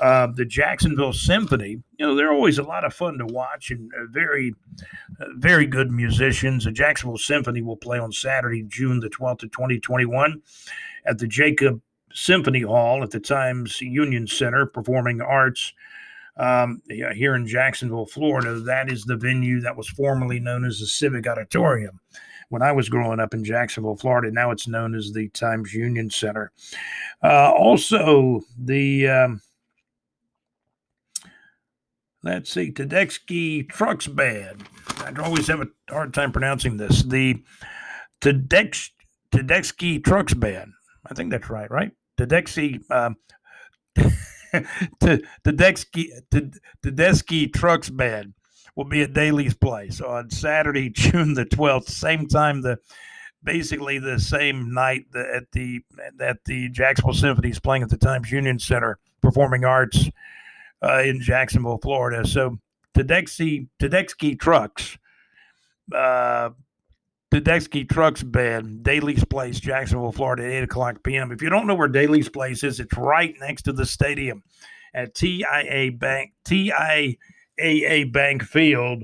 Uh, 0.02 0.28
the 0.28 0.46
Jacksonville 0.46 1.12
Symphony. 1.12 1.82
You 1.98 2.06
know, 2.06 2.16
they're 2.16 2.32
always 2.32 2.58
a 2.58 2.64
lot 2.64 2.86
of 2.86 2.94
fun 2.94 3.18
to 3.18 3.26
watch 3.26 3.72
and 3.72 3.92
uh, 3.94 4.06
very, 4.10 4.54
uh, 5.20 5.26
very 5.36 5.66
good 5.66 5.92
musicians. 5.92 6.64
The 6.64 6.72
Jacksonville 6.72 7.18
Symphony 7.18 7.62
will 7.62 7.76
play 7.76 8.00
on 8.00 8.12
Saturday, 8.12 8.64
June 8.64 9.00
the 9.02 9.10
12th 9.10 9.44
of 9.44 9.52
2021 9.52 10.42
at 11.06 11.18
the 11.18 11.28
Jacoby 11.28 11.82
Symphony 12.14 12.62
Hall 12.62 13.04
at 13.04 13.12
the 13.12 13.20
Times 13.20 13.82
Union 13.82 14.28
Center, 14.28 14.66
Performing 14.66 15.22
Arts. 15.22 15.74
Um, 16.38 16.82
here 16.88 17.36
in 17.36 17.46
Jacksonville, 17.46 18.06
Florida, 18.06 18.60
that 18.62 18.90
is 18.90 19.04
the 19.04 19.18
venue 19.18 19.60
that 19.62 19.76
was 19.76 19.90
formerly 19.90 20.40
known 20.40 20.64
as 20.64 20.80
the 20.80 20.88
Civic 20.88 21.28
Auditorium 21.28 22.00
when 22.48 22.62
I 22.62 22.72
was 22.72 22.88
growing 22.88 23.20
up 23.20 23.34
in 23.34 23.44
Jacksonville, 23.44 23.98
Florida. 23.98 24.32
Now 24.32 24.52
it's 24.52 24.68
known 24.68 24.96
as 24.96 25.12
the 25.12 25.28
Times 25.30 25.74
Union 25.74 26.10
Center. 26.10 26.52
Uh, 27.22 27.52
also, 27.52 28.40
the 28.58 29.10
um, 29.10 29.42
let's 32.24 32.50
see, 32.52 32.72
Tedeschi 32.72 33.68
Trucks 33.68 34.08
Band. 34.08 34.64
I 35.00 35.12
always 35.22 35.48
have 35.48 35.60
a 35.60 35.68
hard 35.90 36.14
time 36.14 36.32
pronouncing 36.32 36.78
this. 36.78 37.04
The 37.04 37.44
Tedeschi 38.22 38.94
Trucks 40.04 40.34
Band 40.34 40.72
I 41.10 41.14
think 41.14 41.32
that's 41.32 41.50
right, 41.50 41.70
right? 41.72 41.92
Tedeschi, 42.18 42.80
um, 42.92 43.16
Tedeschi, 45.02 46.10
Tedeschi 46.84 47.54
Trucks 47.54 47.90
Band 47.90 48.34
will 48.76 48.86
be 48.86 49.02
at 49.02 49.14
Daly's 49.14 49.54
Place 49.54 50.02
on 50.02 50.30
Saturday, 50.30 50.90
June 50.94 51.34
the 51.34 51.46
12th, 51.46 51.90
same 51.90 52.28
time 52.28 52.62
the 52.62 52.78
basically 53.44 54.00
the 54.00 54.20
same 54.20 54.74
night 54.74 55.06
at 55.16 55.52
the 55.54 55.82
at 56.20 56.44
the 56.46 56.70
Jacksonville 56.70 57.14
Symphony 57.14 57.50
is 57.50 57.60
playing 57.60 57.84
at 57.84 57.90
the 57.90 57.98
Times 57.98 58.32
Union 58.32 58.60
Center 58.60 59.00
Performing 59.22 59.66
Arts 59.66 60.10
uh, 60.84 61.02
in 61.02 61.22
Jacksonville, 61.22 61.80
Florida. 61.82 62.28
So 62.28 62.60
Tedeschi 62.96 63.68
Tedeschi 63.82 64.40
Trucks, 64.40 64.98
uh, 65.94 66.50
Tedeschi 67.32 67.88
Trucks 67.88 68.24
Bed, 68.24 68.84
Daly's 68.84 69.24
Place, 69.24 69.60
Jacksonville, 69.60 70.12
Florida, 70.12 70.44
at 70.44 70.52
eight 70.52 70.64
o'clock 70.64 71.04
p.m. 71.04 71.32
If 71.32 71.42
you 71.42 71.50
don't 71.50 71.68
know 71.68 71.76
where 71.76 71.88
Daly's 71.88 72.30
Place 72.30 72.64
is, 72.64 72.80
it's 72.80 72.98
right 72.98 73.36
next 73.40 73.64
to 73.64 73.74
the 73.74 73.86
stadium 73.86 74.44
at 74.94 75.14
TIA 75.14 75.92
Bank 75.92 76.34
TIAA 76.46 78.12
Bank 78.12 78.44
Field 78.44 79.04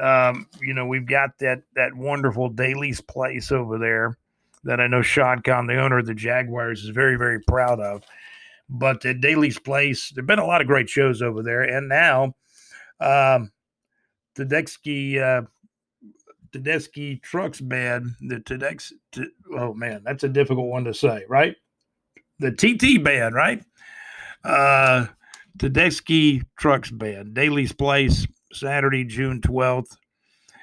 um, 0.00 0.48
you 0.60 0.74
know, 0.74 0.86
we've 0.86 1.06
got 1.06 1.38
that 1.38 1.62
that 1.76 1.94
wonderful 1.94 2.48
Daly's 2.48 3.00
place 3.00 3.52
over 3.52 3.78
there 3.78 4.18
that 4.64 4.80
I 4.80 4.86
know 4.86 5.02
Shad 5.02 5.44
Khan, 5.44 5.66
the 5.66 5.80
owner 5.80 5.98
of 5.98 6.06
the 6.06 6.14
Jaguars, 6.14 6.82
is 6.82 6.90
very, 6.90 7.16
very 7.16 7.40
proud 7.40 7.80
of. 7.80 8.02
But 8.68 9.04
at 9.04 9.20
Daly's 9.20 9.58
place, 9.58 10.10
there've 10.10 10.26
been 10.26 10.38
a 10.38 10.46
lot 10.46 10.62
of 10.62 10.66
great 10.66 10.88
shows 10.88 11.22
over 11.22 11.42
there, 11.42 11.62
and 11.62 11.88
now 11.88 12.34
um, 13.00 13.52
Tedeschi 14.36 15.20
uh, 15.20 15.46
Tedeschi 16.54 17.20
Trucks 17.20 17.60
Band, 17.60 18.14
the 18.20 18.36
Tedeschi. 18.36 18.92
Oh 19.52 19.74
man, 19.74 20.02
that's 20.04 20.24
a 20.24 20.28
difficult 20.28 20.68
one 20.68 20.84
to 20.84 20.94
say, 20.94 21.24
right? 21.28 21.56
The 22.38 22.52
TT 22.52 23.02
Band, 23.02 23.34
right? 23.34 23.62
Uh, 24.44 25.06
Tedeschi 25.58 26.42
Trucks 26.56 26.90
Band, 26.90 27.34
Daly's 27.34 27.72
Place 27.72 28.26
Saturday, 28.52 29.04
June 29.04 29.40
12th, 29.40 29.96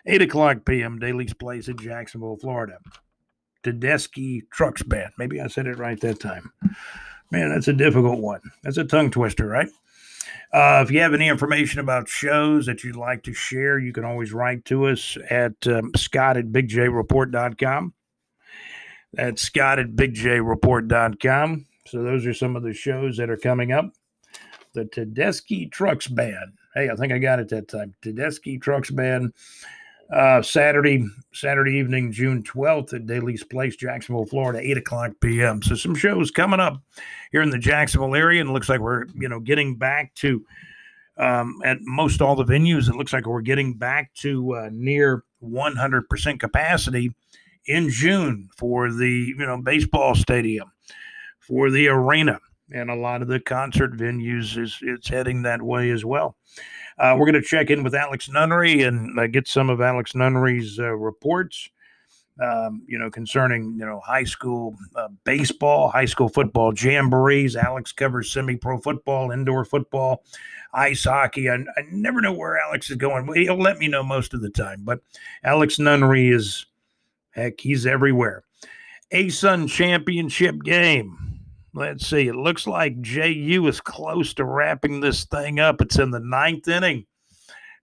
8 0.06 0.22
o'clock 0.22 0.66
p.m., 0.66 1.00
Daly's 1.00 1.34
Place 1.34 1.68
in 1.68 1.78
Jacksonville, 1.78 2.38
Florida. 2.38 2.78
Tedeschi 3.64 4.42
Trucks 4.50 4.82
Band. 4.84 5.12
Maybe 5.18 5.40
I 5.40 5.48
said 5.48 5.68
it 5.68 5.78
right 5.78 6.00
that 6.02 6.20
time. 6.20 6.52
Man, 7.32 7.50
that's 7.50 7.68
a 7.68 7.74
difficult 7.74 8.20
one. 8.20 8.42
That's 8.64 8.78
a 8.78 8.84
tongue 8.84 9.12
twister, 9.12 9.46
right? 9.46 9.70
Uh, 10.54 10.84
if 10.86 10.92
you 10.92 11.00
have 11.00 11.14
any 11.14 11.30
information 11.30 11.80
about 11.80 12.10
shows 12.10 12.66
that 12.66 12.84
you'd 12.84 12.98
like 12.98 13.24
to 13.24 13.34
share, 13.34 13.80
you 13.80 13.94
can 13.94 14.04
always 14.04 14.34
write 14.34 14.66
to 14.66 14.88
us 14.88 15.18
at 15.30 15.56
um, 15.66 15.92
scott 15.96 16.36
at 16.36 16.48
bigjreport.com. 16.48 17.94
That's 19.14 19.42
scott 19.42 19.80
at 19.80 19.92
bigjreport.com. 19.92 21.66
So 21.88 22.04
those 22.04 22.26
are 22.26 22.34
some 22.34 22.56
of 22.56 22.64
the 22.64 22.74
shows 22.74 23.18
that 23.18 23.30
are 23.30 23.38
coming 23.38 23.72
up. 23.72 23.94
The 24.74 24.86
Tedeschi 24.86 25.72
Trucks 25.72 26.08
Band. 26.08 26.54
Hey, 26.74 26.90
I 26.90 26.96
think 26.96 27.12
I 27.12 27.18
got 27.18 27.40
it 27.40 27.50
that 27.50 27.68
time. 27.68 27.94
Tedeschi 28.02 28.62
Trucks 28.62 28.92
Band. 28.92 29.34
Uh, 30.12 30.42
Saturday, 30.42 31.06
Saturday 31.32 31.76
evening, 31.76 32.12
June 32.12 32.44
12th 32.44 32.94
at 32.94 33.06
Daly's 33.06 33.44
Place, 33.44 33.78
Jacksonville, 33.78 34.26
Florida, 34.26 34.60
8 34.60 34.78
o'clock 34.78 35.12
p.m. 35.22 35.62
So 35.62 35.76
some 35.76 35.96
shows 35.96 36.32
coming 36.32 36.60
up 36.60 36.82
here 37.32 37.42
in 37.42 37.50
the 37.50 37.58
Jacksonville 37.58 38.16
area, 38.16 38.42
and 38.42 38.50
it 38.50 38.54
looks 38.54 38.68
like 38.68 38.82
we're, 38.82 39.06
you 39.16 39.30
know, 39.30 39.40
getting 39.40 39.78
back 39.78 40.14
to 40.16 40.46
um, 41.18 41.62
at 41.64 41.78
most 41.82 42.22
all 42.22 42.36
the 42.36 42.44
venues. 42.44 42.90
It 42.90 42.96
looks 42.96 43.14
like 43.14 43.26
we're 43.26 43.42
getting 43.42 43.74
back 43.76 44.14
to 44.16 44.54
uh, 44.56 44.70
near 44.74 45.24
100% 45.42 46.40
capacity 46.40 47.14
in 47.68 47.90
June 47.90 48.50
for 48.58 48.92
the, 48.92 49.34
you 49.38 49.46
know, 49.46 49.62
baseball 49.62 50.16
stadium, 50.16 50.72
for 51.40 51.72
the 51.72 51.88
arena 51.88 52.40
and 52.72 52.90
a 52.90 52.96
lot 52.96 53.22
of 53.22 53.28
the 53.28 53.40
concert 53.40 53.94
venues 53.94 54.58
is 54.58 54.78
it's 54.82 55.08
heading 55.08 55.42
that 55.42 55.62
way 55.62 55.92
as 55.92 56.06
well. 56.06 56.36
Uh, 57.02 57.16
we're 57.18 57.26
going 57.26 57.34
to 57.34 57.42
check 57.42 57.72
in 57.72 57.82
with 57.82 57.96
Alex 57.96 58.30
Nunnery 58.30 58.84
and 58.84 59.20
uh, 59.20 59.26
get 59.26 59.48
some 59.48 59.72
of 59.72 59.82
Alex 59.82 60.14
Nunnery's 60.14 60.80
uh, 60.80 60.92
reports. 60.92 61.68
Um, 62.40 62.84
you 62.88 62.98
know, 62.98 63.10
concerning 63.10 63.76
you 63.78 63.86
know 63.86 64.00
high 64.00 64.24
school 64.24 64.76
uh, 64.96 65.10
baseball, 65.26 65.90
high 65.90 66.06
school 66.06 66.30
football 66.30 66.72
jamborees. 66.72 67.56
Alex 67.56 67.92
covers 67.92 68.32
semi-pro 68.32 68.78
football, 68.78 69.32
indoor 69.32 69.66
football, 69.66 70.24
ice 70.74 71.04
hockey. 71.04 71.50
I, 71.50 71.56
I 71.56 71.82
never 71.92 72.22
know 72.22 72.34
where 72.34 72.60
Alex 72.60 72.90
is 72.90 72.98
going. 72.98 73.32
He'll 73.34 73.60
let 73.60 73.80
me 73.80 73.88
know 73.88 74.04
most 74.04 74.34
of 74.34 74.42
the 74.42 74.50
time. 74.50 74.84
But 74.84 75.02
Alex 75.44 75.80
Nunnery 75.80 76.30
is 76.30 76.68
heck, 77.32 77.60
he's 77.60 77.86
everywhere. 77.86 78.44
ASUN 79.12 79.68
championship 79.68 80.62
game 80.64 81.31
Let's 81.74 82.06
see. 82.06 82.28
It 82.28 82.36
looks 82.36 82.68
like 82.68 83.02
JU 83.02 83.66
is 83.68 83.80
close 83.80 84.34
to 84.34 84.46
wrapping 84.46 85.00
this 85.00 85.24
thing 85.26 85.60
up. 85.60 85.82
It's 85.82 86.00
in 86.00 86.12
the 86.12 86.20
ninth 86.20 86.68
inning. 86.68 87.06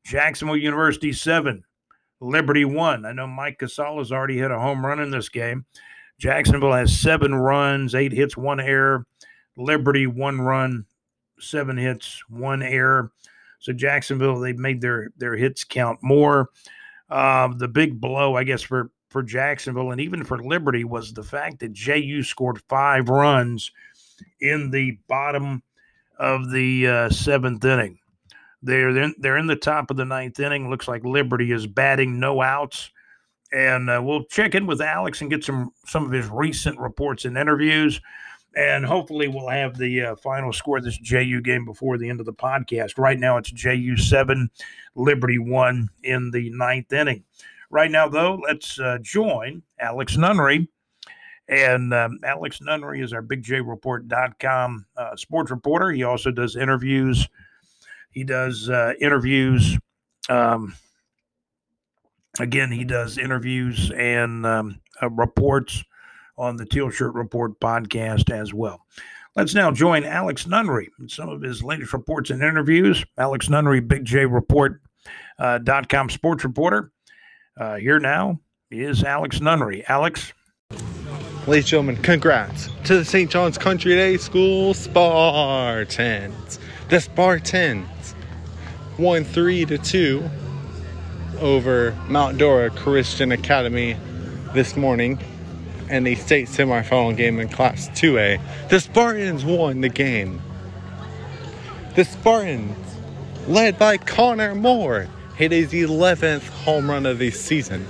Jacksonville 0.04 0.56
University 0.56 1.12
seven, 1.12 1.64
Liberty 2.20 2.64
one. 2.64 3.06
I 3.06 3.12
know 3.12 3.26
Mike 3.26 3.58
Casala's 3.58 4.12
already 4.12 4.38
hit 4.38 4.50
a 4.50 4.58
home 4.58 4.84
run 4.84 5.00
in 5.00 5.10
this 5.10 5.28
game. 5.28 5.64
Jacksonville 6.18 6.72
has 6.72 6.98
seven 6.98 7.34
runs, 7.34 7.94
eight 7.94 8.12
hits, 8.12 8.36
one 8.36 8.60
error. 8.60 9.06
Liberty 9.56 10.06
one 10.06 10.40
run, 10.40 10.84
seven 11.38 11.76
hits, 11.76 12.22
one 12.28 12.62
error. 12.62 13.12
So 13.60 13.72
Jacksonville 13.72 14.38
they've 14.38 14.58
made 14.58 14.80
their 14.80 15.10
their 15.16 15.36
hits 15.36 15.64
count 15.64 16.00
more. 16.02 16.50
Uh, 17.08 17.48
the 17.56 17.68
big 17.68 18.00
blow, 18.00 18.36
I 18.36 18.44
guess, 18.44 18.62
for 18.62 18.90
for 19.10 19.22
Jacksonville 19.22 19.90
and 19.90 20.00
even 20.00 20.24
for 20.24 20.38
Liberty 20.38 20.84
was 20.84 21.12
the 21.12 21.22
fact 21.22 21.60
that 21.60 21.72
JU 21.72 22.22
scored 22.22 22.60
five 22.68 23.08
runs 23.08 23.70
in 24.40 24.70
the 24.70 24.98
bottom 25.08 25.62
of 26.18 26.50
the 26.50 26.86
uh, 26.86 27.10
seventh 27.10 27.64
inning. 27.64 27.98
They're 28.62 28.88
in, 28.90 29.14
they're 29.18 29.38
in 29.38 29.46
the 29.46 29.56
top 29.56 29.90
of 29.90 29.96
the 29.96 30.04
ninth 30.04 30.40
inning. 30.40 30.68
Looks 30.68 30.88
like 30.88 31.04
Liberty 31.04 31.52
is 31.52 31.66
batting 31.66 32.18
no 32.18 32.42
outs, 32.42 32.90
and 33.52 33.88
uh, 33.88 34.00
we'll 34.02 34.24
check 34.24 34.54
in 34.54 34.66
with 34.66 34.80
Alex 34.80 35.20
and 35.20 35.30
get 35.30 35.44
some 35.44 35.72
some 35.86 36.04
of 36.04 36.10
his 36.10 36.26
recent 36.26 36.78
reports 36.80 37.24
and 37.24 37.38
interviews, 37.38 38.00
and 38.56 38.84
hopefully 38.84 39.28
we'll 39.28 39.48
have 39.48 39.78
the 39.78 40.02
uh, 40.02 40.16
final 40.16 40.52
score 40.52 40.78
of 40.78 40.84
this 40.84 40.98
JU 40.98 41.40
game 41.40 41.64
before 41.64 41.98
the 41.98 42.08
end 42.08 42.18
of 42.18 42.26
the 42.26 42.32
podcast. 42.32 42.98
Right 42.98 43.18
now 43.18 43.36
it's 43.36 43.52
JU 43.52 43.96
seven, 43.96 44.50
Liberty 44.96 45.38
one 45.38 45.88
in 46.02 46.32
the 46.32 46.50
ninth 46.50 46.92
inning. 46.92 47.22
Right 47.70 47.90
now, 47.90 48.08
though, 48.08 48.36
let's 48.36 48.78
uh, 48.80 48.98
join 49.02 49.62
Alex 49.78 50.16
Nunnery. 50.16 50.68
And 51.48 51.94
um, 51.94 52.18
Alex 52.24 52.60
Nunnery 52.60 53.00
is 53.00 53.12
our 53.12 53.22
BigJReport.com 53.22 54.86
uh, 54.96 55.16
sports 55.16 55.50
reporter. 55.50 55.90
He 55.90 56.02
also 56.02 56.30
does 56.30 56.56
interviews. 56.56 57.28
He 58.10 58.24
does 58.24 58.68
uh, 58.68 58.92
interviews. 59.00 59.78
Um, 60.28 60.74
again, 62.38 62.70
he 62.70 62.84
does 62.84 63.16
interviews 63.16 63.90
and 63.92 64.44
um, 64.44 64.80
uh, 65.02 65.10
reports 65.10 65.82
on 66.36 66.56
the 66.56 66.66
Teal 66.66 66.90
Shirt 66.90 67.14
Report 67.14 67.58
podcast 67.60 68.30
as 68.30 68.52
well. 68.52 68.84
Let's 69.34 69.54
now 69.54 69.70
join 69.70 70.04
Alex 70.04 70.46
Nunnery 70.46 70.90
in 70.98 71.08
some 71.08 71.28
of 71.28 71.40
his 71.40 71.62
latest 71.62 71.92
reports 71.92 72.30
and 72.30 72.42
interviews. 72.42 73.04
Alex 73.16 73.48
Nunnery, 73.48 73.80
BigJReport.com 73.80 74.80
uh, 75.38 76.08
sports 76.08 76.44
reporter. 76.44 76.92
Uh, 77.58 77.74
here 77.74 77.98
now 77.98 78.38
is 78.70 79.02
Alex 79.02 79.40
Nunnery. 79.40 79.84
Alex. 79.88 80.32
Ladies 81.48 81.64
and 81.64 81.66
gentlemen, 81.66 81.96
congrats 81.96 82.68
to 82.84 82.98
the 82.98 83.04
St. 83.04 83.28
John's 83.28 83.58
Country 83.58 83.96
Day 83.96 84.16
School 84.16 84.74
Spartans. 84.74 86.60
The 86.88 87.00
Spartans 87.00 88.14
won 88.96 89.24
3 89.24 89.64
to 89.64 89.78
2 89.78 90.30
over 91.40 91.96
Mount 92.06 92.38
Dora 92.38 92.70
Christian 92.70 93.32
Academy 93.32 93.96
this 94.54 94.76
morning 94.76 95.18
in 95.90 96.04
the 96.04 96.14
state 96.14 96.46
semifinal 96.46 97.16
game 97.16 97.40
in 97.40 97.48
Class 97.48 97.88
2A. 97.88 98.40
The 98.68 98.78
Spartans 98.78 99.44
won 99.44 99.80
the 99.80 99.88
game. 99.88 100.40
The 101.96 102.04
Spartans, 102.04 102.76
led 103.48 103.80
by 103.80 103.96
Connor 103.96 104.54
Moore, 104.54 105.08
hit 105.38 105.52
his 105.52 105.72
11th 105.72 106.48
home 106.48 106.90
run 106.90 107.06
of 107.06 107.20
the 107.20 107.30
season. 107.30 107.86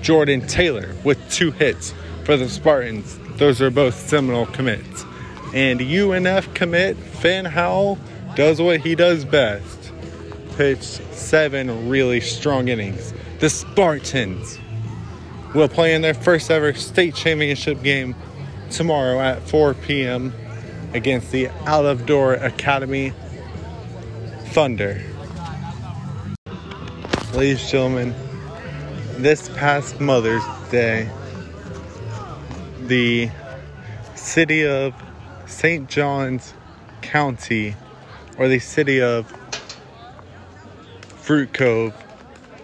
Jordan 0.00 0.46
Taylor 0.46 0.94
with 1.04 1.30
two 1.30 1.50
hits 1.50 1.92
for 2.24 2.38
the 2.38 2.48
Spartans. 2.48 3.18
Those 3.36 3.60
are 3.60 3.70
both 3.70 3.94
Seminole 3.94 4.46
commits. 4.46 5.04
And 5.52 5.78
UNF 5.80 6.54
commit 6.54 6.96
Finn 6.96 7.44
Howell 7.44 7.98
does 8.34 8.62
what 8.62 8.80
he 8.80 8.94
does 8.94 9.26
best 9.26 9.92
pitched 10.56 11.02
seven 11.12 11.90
really 11.90 12.20
strong 12.20 12.68
innings. 12.68 13.12
The 13.40 13.50
Spartans 13.50 14.58
will 15.54 15.68
play 15.68 15.94
in 15.94 16.00
their 16.00 16.14
first 16.14 16.50
ever 16.50 16.72
state 16.72 17.14
championship 17.14 17.82
game 17.82 18.14
tomorrow 18.70 19.20
at 19.20 19.42
4 19.48 19.74
p.m. 19.74 20.32
against 20.94 21.30
the 21.30 21.48
Out 21.66 21.84
of 21.84 22.06
Door 22.06 22.34
Academy 22.34 23.12
Thunder. 24.46 25.02
Ladies 27.34 27.60
and 27.60 27.70
gentlemen, 27.70 28.14
this 29.18 29.48
past 29.50 30.00
Mother's 30.00 30.42
Day, 30.72 31.08
the 32.86 33.30
city 34.16 34.66
of 34.66 34.92
St. 35.46 35.88
John's 35.88 36.54
County 37.02 37.76
or 38.36 38.48
the 38.48 38.58
city 38.58 39.00
of 39.00 39.32
Fruit 41.18 41.54
Cove, 41.54 41.94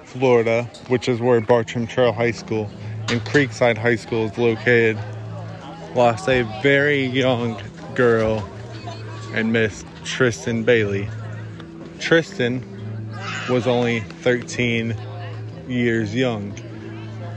Florida, 0.02 0.64
which 0.88 1.08
is 1.08 1.20
where 1.20 1.40
Bartram 1.40 1.86
Trail 1.86 2.12
High 2.12 2.32
School 2.32 2.68
and 3.08 3.20
Creekside 3.20 3.78
High 3.78 3.96
School 3.96 4.26
is 4.26 4.36
located, 4.36 4.98
lost 5.94 6.28
a 6.28 6.42
very 6.60 7.04
young 7.04 7.62
girl 7.94 8.44
and 9.32 9.52
Miss 9.52 9.84
Tristan 10.02 10.64
Bailey. 10.64 11.08
Tristan 12.00 12.75
was 13.48 13.66
only 13.66 14.00
13 14.00 14.96
years 15.68 16.14
young. 16.14 16.54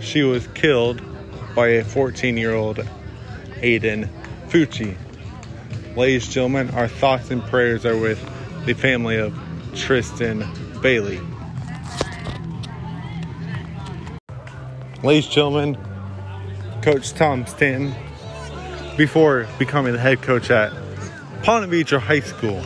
She 0.02 0.23
was 0.23 0.48
killed 0.48 1.02
by 1.56 1.68
a 1.69 1.84
14 1.84 2.38
year 2.38 2.53
old 2.53 2.77
Aiden 3.61 4.10
Fucci. 4.48 4.95
Ladies 5.95 6.26
and 6.26 6.34
gentlemen, 6.34 6.69
our 6.72 6.88
thoughts 6.88 7.31
and 7.31 7.44
prayers 7.44 7.86
are 7.86 7.98
with 7.98 8.19
the 8.65 8.73
family 8.73 9.18
of 9.18 9.38
Tristan 9.76 10.45
Bailey. 10.81 11.19
Ladies 15.03 15.26
and 15.26 15.34
gentlemen, 15.34 15.77
Coach 16.81 17.14
Tom 17.14 17.45
Stanton, 17.45 17.94
before 18.98 19.48
becoming 19.57 19.94
the 19.94 19.99
head 19.99 20.22
coach 20.22 20.49
at 20.49 20.72
Ponte 21.44 21.69
Vedra 21.69 21.99
High 21.99 22.19
School, 22.19 22.61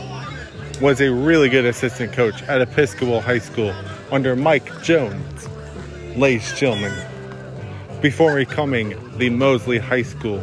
was 0.80 1.00
a 1.00 1.12
really 1.12 1.48
good 1.48 1.64
assistant 1.64 2.12
coach 2.12 2.42
at 2.44 2.60
Episcopal 2.60 3.20
High 3.20 3.38
School 3.38 3.74
under 4.10 4.34
Mike 4.34 4.82
Jones. 4.82 5.48
Ladies 6.16 6.50
and 6.50 6.58
gentlemen, 6.58 8.00
before 8.00 8.36
becoming 8.36 8.94
the 9.18 9.30
Mosley 9.30 9.78
High 9.78 10.02
School 10.02 10.40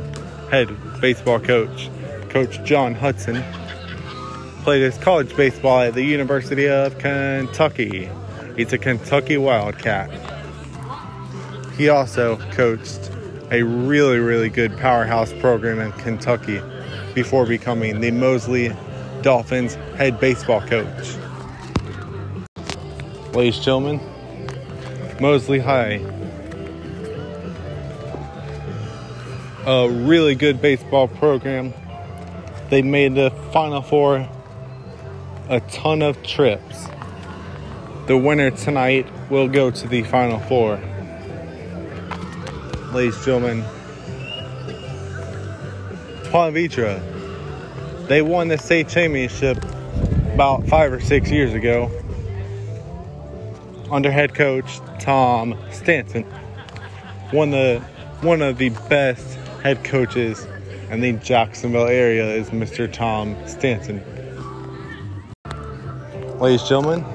head 0.49 0.69
baseball 0.99 1.39
coach, 1.39 1.89
Coach 2.29 2.63
John 2.63 2.93
Hudson 2.93 3.43
played 4.63 4.81
his 4.81 4.97
college 4.97 5.35
baseball 5.35 5.81
at 5.81 5.93
the 5.93 6.03
University 6.03 6.67
of 6.67 6.97
Kentucky. 6.97 8.09
He's 8.55 8.71
a 8.73 8.77
Kentucky 8.77 9.37
Wildcat. 9.37 10.09
He 11.77 11.89
also 11.89 12.37
coached 12.51 13.11
a 13.49 13.63
really, 13.63 14.19
really 14.19 14.49
good 14.49 14.77
powerhouse 14.77 15.33
program 15.33 15.79
in 15.79 15.91
Kentucky 15.93 16.61
before 17.13 17.45
becoming 17.45 17.99
the 17.99 18.11
Mosley 18.11 18.73
Dolphins 19.22 19.76
head 19.95 20.19
baseball 20.19 20.61
coach. 20.61 21.15
Ladies 23.34 23.56
and 23.57 23.65
gentlemen, 23.65 24.02
Mosley 25.19 25.60
High. 25.60 26.02
A 29.65 29.88
really 29.89 30.35
good 30.35 30.61
baseball 30.61 31.07
program. 31.07 31.73
They 32.69 32.81
made 32.81 33.15
the 33.15 33.31
Final 33.53 33.81
Four 33.81 34.27
a 35.49 35.60
ton 35.60 36.02
of 36.02 36.23
trips. 36.23 36.88
The 38.07 38.18
winner 38.18 38.52
tonight 38.52 39.06
will 39.30 39.48
go 39.48 39.69
to 39.69 39.88
the 39.88 40.03
Final 40.03 40.39
Four. 40.39 40.80
Ladies 42.93 43.15
and 43.18 43.26
gentlemen, 43.26 43.64
Ponte 46.31 46.56
Vedra, 46.56 47.10
they 48.11 48.21
won 48.21 48.49
the 48.49 48.57
state 48.57 48.89
championship 48.89 49.57
about 50.33 50.67
five 50.67 50.91
or 50.91 50.99
six 50.99 51.31
years 51.31 51.53
ago 51.53 51.89
under 53.89 54.11
head 54.11 54.35
coach 54.35 54.81
Tom 54.99 55.57
Stanton. 55.71 56.23
One 57.31 57.53
of 57.53 57.53
the, 57.53 57.79
one 58.19 58.41
of 58.41 58.57
the 58.57 58.67
best 58.89 59.35
head 59.63 59.85
coaches 59.85 60.45
in 60.89 60.99
the 60.99 61.13
Jacksonville 61.13 61.88
area 61.88 62.35
is 62.35 62.49
Mr. 62.49 62.91
Tom 62.91 63.38
Stanton. 63.47 64.03
Ladies 66.38 66.59
and 66.63 66.69
gentlemen, 66.69 67.05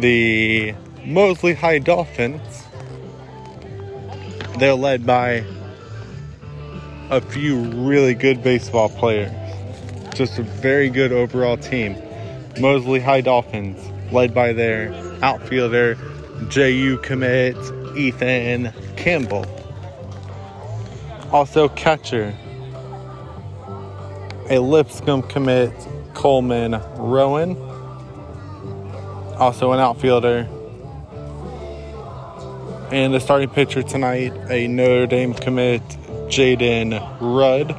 the 0.00 0.74
Mosley 1.04 1.54
High 1.54 1.78
Dolphins, 1.78 2.64
they're 4.58 4.74
led 4.74 5.06
by 5.06 5.44
a 7.10 7.20
few 7.20 7.60
really 7.60 8.14
good 8.14 8.42
baseball 8.42 8.88
players. 8.88 9.30
Just 10.20 10.38
a 10.38 10.42
very 10.42 10.90
good 10.90 11.12
overall 11.12 11.56
team. 11.56 11.96
Mosley 12.60 13.00
High 13.00 13.22
Dolphins, 13.22 13.80
led 14.12 14.34
by 14.34 14.52
their 14.52 14.92
outfielder, 15.22 15.96
JU 16.50 16.98
commit 16.98 17.56
Ethan 17.96 18.70
Campbell. 18.98 19.46
Also, 21.32 21.70
catcher, 21.70 22.34
a 24.50 24.58
Lipscomb 24.58 25.22
commit 25.22 25.72
Coleman 26.12 26.72
Rowan. 26.98 27.56
Also, 29.38 29.72
an 29.72 29.80
outfielder. 29.80 30.46
And 32.92 33.14
the 33.14 33.20
starting 33.20 33.48
pitcher 33.48 33.82
tonight, 33.82 34.34
a 34.50 34.68
Notre 34.68 35.06
Dame 35.06 35.32
commit 35.32 35.80
Jaden 36.28 37.00
Rudd. 37.22 37.74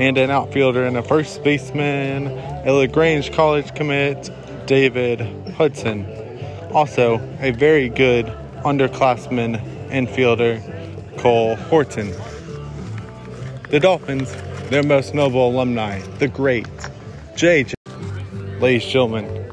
And 0.00 0.16
an 0.16 0.30
outfielder 0.30 0.86
and 0.86 0.96
a 0.96 1.02
first 1.02 1.44
baseman, 1.44 2.28
a 2.66 2.72
LaGrange 2.72 3.32
College 3.32 3.74
commit 3.74 4.30
David 4.64 5.20
Hudson. 5.56 6.06
Also, 6.72 7.20
a 7.40 7.50
very 7.50 7.90
good 7.90 8.24
underclassman 8.64 9.60
infielder, 9.90 10.58
Cole 11.18 11.54
Horton. 11.54 12.14
The 13.68 13.78
Dolphins, 13.78 14.34
their 14.70 14.82
most 14.82 15.12
noble 15.12 15.50
alumni, 15.50 16.00
the 16.18 16.28
great 16.28 16.66
J.J. 17.36 17.74
Ladies 18.58 18.84
and 18.84 18.92
gentlemen, 18.92 19.52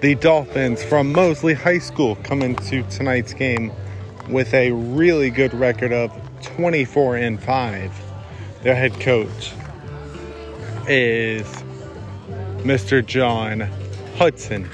the 0.00 0.14
Dolphins 0.14 0.82
from 0.82 1.12
Mosley 1.12 1.52
High 1.52 1.80
School 1.80 2.16
come 2.22 2.40
into 2.40 2.82
tonight's 2.84 3.34
game 3.34 3.72
with 4.30 4.54
a 4.54 4.72
really 4.72 5.28
good 5.28 5.52
record 5.52 5.92
of 5.92 6.10
24 6.40 7.16
and 7.16 7.42
5. 7.42 8.07
Their 8.62 8.74
head 8.74 8.98
coach 8.98 9.52
is 10.88 11.46
Mr. 12.64 13.06
John 13.06 13.60
Hudson. 14.16 14.68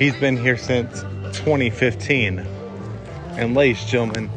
He's 0.00 0.16
been 0.16 0.36
here 0.36 0.56
since 0.56 1.02
2015. 1.38 2.40
And 3.36 3.54
ladies 3.54 3.82
and 3.82 3.88
gentlemen, 3.88 4.30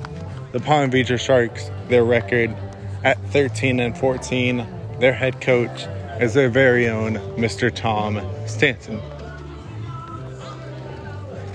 the 0.52 0.60
Ponte 0.60 0.94
Vedra 0.94 1.20
Sharks, 1.20 1.72
their 1.88 2.04
record 2.04 2.56
at 3.04 3.20
13 3.32 3.80
and 3.80 3.98
14, 3.98 4.68
their 5.00 5.14
head 5.14 5.42
coach 5.42 5.88
is 6.22 6.36
their 6.36 6.50
very 6.50 6.88
own 6.88 7.16
Mr. 7.36 7.74
Tom 7.74 8.22
Stanton. 8.46 9.02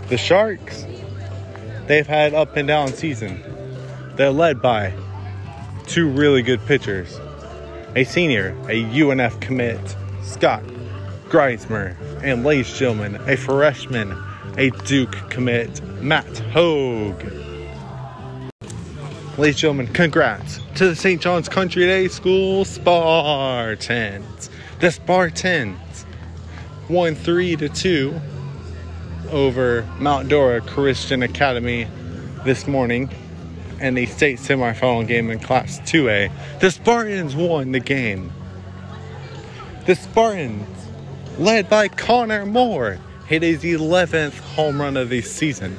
The 0.09 0.19
Sharks, 0.19 0.87
they've 1.87 2.07
had 2.07 2.35
up 2.35 2.57
and 2.57 2.67
down 2.67 2.89
season. 2.89 3.43
They're 4.17 4.31
led 4.31 4.61
by 4.61 4.93
two 5.93 6.09
really 6.09 6.41
good 6.41 6.65
pitchers. 6.65 7.21
A 7.97 8.05
senior, 8.05 8.57
a 8.63 8.83
UNF 8.83 9.39
commit, 9.43 9.95
Scott 10.23 10.63
Greismer, 11.29 11.95
and 12.23 12.43
ladies 12.45 12.71
and 12.71 12.79
gentlemen, 12.79 13.21
a 13.29 13.37
freshman, 13.37 14.17
a 14.57 14.71
Duke 14.87 15.15
commit, 15.29 15.83
Matt 16.01 16.39
Hogue. 16.55 17.23
Ladies 19.37 19.55
and 19.55 19.57
gentlemen, 19.57 19.87
congrats 19.89 20.61
to 20.77 20.87
the 20.87 20.97
St. 20.97 21.21
John's 21.21 21.51
Country 21.51 21.85
Day 21.85 22.09
School 22.09 22.65
Spartans. 22.65 24.49
The 24.81 24.91
Spartans 24.91 26.07
won 26.89 27.15
3 27.15 27.57
to 27.57 27.69
2 27.69 28.19
over 29.31 29.87
Mount 29.99 30.31
Dora 30.31 30.63
Christian 30.63 31.23
Academy 31.23 31.87
this 32.45 32.67
morning 32.67 33.11
in 33.83 33.95
the 33.95 34.07
state 34.07 34.39
semifinal 34.39 35.07
game 35.07 35.31
in 35.31 35.39
Class 35.39 35.81
2A. 35.81 36.31
The 36.61 36.71
Spartans 36.71 37.35
won 37.35 37.73
the 37.73 37.81
game. 37.81 38.33
The 39.87 39.95
Spartans, 39.95 40.69
led 41.39 41.69
by 41.69 41.89
Connor 41.89 42.47
Moore, 42.47 42.99
hit 43.27 43.43
his 43.43 43.63
11th 43.63 44.39
home 44.55 44.81
run 44.81 44.97
of 44.97 45.09
the 45.09 45.21
season. 45.23 45.77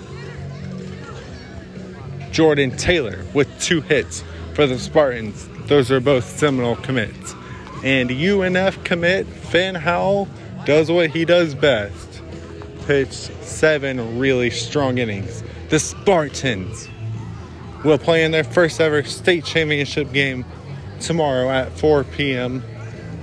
Jordan 2.31 2.75
Taylor 2.77 3.23
with 3.33 3.47
two 3.61 3.81
hits 3.81 4.23
for 4.53 4.67
the 4.67 4.77
Spartans. 4.77 5.47
Those 5.67 5.91
are 5.91 5.99
both 5.99 6.25
Seminole 6.25 6.75
commits. 6.77 7.35
And 7.83 8.09
UNF 8.09 8.83
commit 8.83 9.27
Finn 9.27 9.75
Howell 9.75 10.27
does 10.65 10.91
what 10.91 11.09
he 11.09 11.25
does 11.25 11.55
best 11.55 12.13
pitched 12.85 13.31
seven 13.43 14.19
really 14.19 14.49
strong 14.49 14.97
innings. 14.97 15.43
The 15.69 15.79
Spartans 15.79 16.89
will 17.83 17.97
play 17.97 18.23
in 18.23 18.31
their 18.31 18.43
first 18.43 18.79
ever 18.79 19.03
state 19.03 19.43
championship 19.43 20.11
game 20.13 20.45
tomorrow 20.99 21.49
at 21.49 21.71
4 21.77 22.03
p.m. 22.05 22.63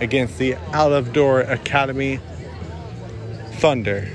against 0.00 0.38
the 0.38 0.54
Out 0.72 0.92
of 0.92 1.12
Door 1.12 1.42
Academy 1.42 2.20
Thunder. 3.52 4.08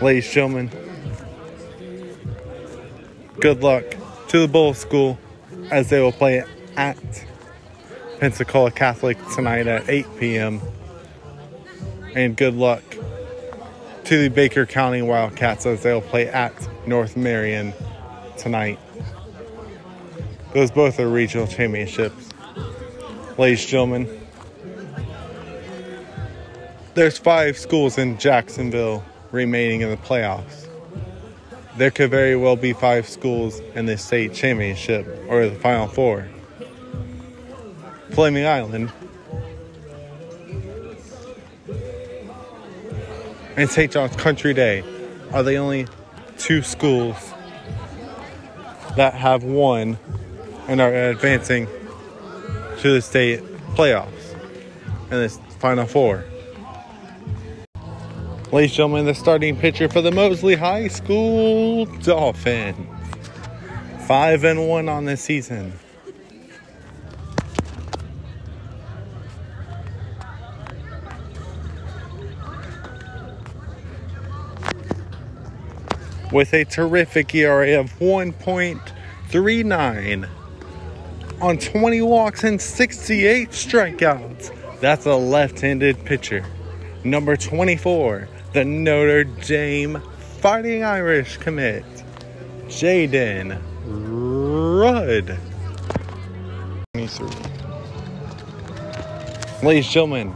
Ladies 0.00 0.24
and 0.26 0.34
gentlemen, 0.34 0.70
good 3.40 3.62
luck 3.62 3.84
to 4.28 4.40
the 4.40 4.48
Bolles 4.48 4.78
School 4.78 5.18
as 5.70 5.90
they 5.90 6.00
will 6.00 6.12
play 6.12 6.42
at 6.76 7.24
Pensacola 8.18 8.70
Catholic 8.70 9.18
tonight 9.34 9.66
at 9.66 9.88
8 9.88 10.06
p.m. 10.18 10.60
And 12.14 12.36
good 12.36 12.54
luck 12.54 12.82
to 14.04 14.18
the 14.18 14.28
Baker 14.28 14.66
County 14.66 15.00
Wildcats 15.00 15.64
as 15.64 15.82
they'll 15.82 16.02
play 16.02 16.28
at 16.28 16.52
North 16.86 17.16
Marion 17.16 17.72
tonight. 18.36 18.78
Those 20.52 20.70
both 20.70 21.00
are 21.00 21.08
regional 21.08 21.46
championships. 21.46 22.28
Ladies 23.38 23.62
and 23.62 23.68
gentlemen, 23.68 24.20
there's 26.94 27.18
five 27.18 27.56
schools 27.56 27.96
in 27.96 28.18
Jacksonville 28.18 29.02
remaining 29.32 29.80
in 29.80 29.90
the 29.90 29.96
playoffs. 29.96 30.68
There 31.76 31.90
could 31.90 32.10
very 32.10 32.36
well 32.36 32.56
be 32.56 32.72
five 32.72 33.08
schools 33.08 33.58
in 33.74 33.86
the 33.86 33.96
state 33.96 34.34
championship 34.34 35.06
or 35.28 35.48
the 35.48 35.56
final 35.56 35.88
four. 35.88 36.28
Fleming 38.10 38.46
Island 38.46 38.92
and 43.56 43.70
St. 43.70 43.92
John's 43.92 44.16
Country 44.16 44.54
Day 44.54 44.82
are 45.32 45.42
the 45.42 45.56
only 45.56 45.86
two 46.38 46.62
schools 46.62 47.32
that 48.96 49.14
have 49.14 49.44
won 49.44 49.98
and 50.68 50.80
are 50.80 50.92
advancing 50.92 51.66
to 52.78 52.94
the 52.94 53.02
state 53.02 53.42
playoffs 53.74 54.34
and 55.10 55.12
this 55.12 55.38
final 55.58 55.86
four. 55.86 56.24
Ladies 58.52 58.70
and 58.70 58.76
gentlemen, 58.76 59.06
the 59.06 59.14
starting 59.14 59.56
pitcher 59.56 59.88
for 59.88 60.00
the 60.00 60.12
Mosley 60.12 60.54
High 60.54 60.88
School 60.88 61.86
Dolphins. 61.86 62.88
Five 64.06 64.44
and 64.44 64.68
one 64.68 64.88
on 64.88 65.06
the 65.06 65.16
season. 65.16 65.72
With 76.34 76.52
a 76.52 76.64
terrific 76.64 77.32
ERA 77.32 77.78
of 77.78 77.96
1.39 78.00 80.28
on 81.40 81.58
20 81.58 82.02
walks 82.02 82.42
and 82.42 82.60
68 82.60 83.50
strikeouts. 83.50 84.80
That's 84.80 85.06
a 85.06 85.14
left 85.14 85.60
handed 85.60 86.04
pitcher. 86.04 86.44
Number 87.04 87.36
24, 87.36 88.28
the 88.52 88.64
Notre 88.64 89.22
Dame 89.22 90.02
Fighting 90.40 90.82
Irish 90.82 91.36
commit, 91.36 91.84
Jaden 92.66 93.62
Rudd. 93.86 95.38
23. 96.94 97.28
Ladies 99.62 99.84
and 99.84 99.92
gentlemen, 99.92 100.34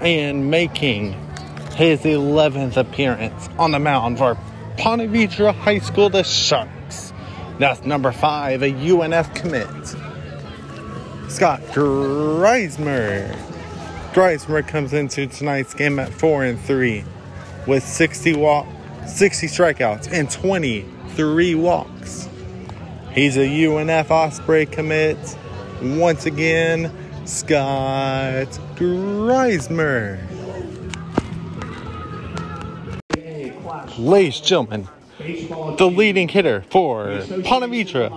and 0.00 0.48
making 0.48 1.14
his 1.74 2.02
11th 2.02 2.76
appearance 2.76 3.48
on 3.58 3.72
the 3.72 3.80
mound 3.80 4.18
for 4.18 4.38
Ponte 4.76 5.10
Vedra 5.10 5.54
High 5.54 5.78
School, 5.78 6.10
the 6.10 6.22
Sharks. 6.22 7.12
That's 7.58 7.84
number 7.84 8.12
five, 8.12 8.62
a 8.62 8.72
UNF 8.72 9.34
commit. 9.34 9.68
Scott 11.30 11.60
Greismer. 11.72 13.34
Greismer 14.12 14.66
comes 14.66 14.92
into 14.92 15.26
tonight's 15.26 15.74
game 15.74 15.98
at 15.98 16.12
four 16.12 16.44
and 16.44 16.60
three 16.60 17.04
with 17.66 17.82
60 17.84 18.34
walk, 18.34 18.66
60 19.06 19.46
strikeouts 19.46 20.12
and 20.12 20.30
23 20.30 21.54
walks. 21.54 22.28
He's 23.12 23.36
a 23.36 23.46
UNF 23.46 24.10
Osprey 24.10 24.66
commit. 24.66 25.18
Once 25.82 26.26
again, 26.26 26.92
Scott 27.24 28.48
Greismer. 28.76 30.33
Ladies 33.98 34.38
and 34.38 34.46
gentlemen, 34.46 34.88
the 35.18 35.88
leading 35.88 36.28
hitter 36.28 36.64
for 36.70 37.22
Ponte 37.44 37.70
Vedra 37.70 38.10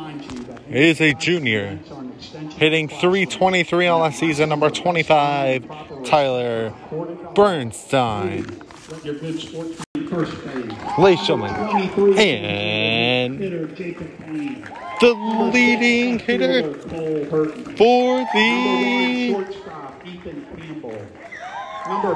is 0.71 0.99
a 0.99 1.13
junior, 1.13 1.79
hitting 2.57 2.87
323 2.87 3.87
on 3.87 4.09
the 4.09 4.17
season, 4.17 4.49
number 4.49 4.71
25, 4.71 6.03
Tyler 6.03 6.73
Bernstein. 7.35 8.59
Ladies 10.97 11.19
and 11.19 11.27
gentlemen, 11.27 11.51
and 12.17 13.39
the 14.99 15.13
leading 15.53 16.17
hitter 16.19 16.73
for 17.75 18.25
the 18.33 19.45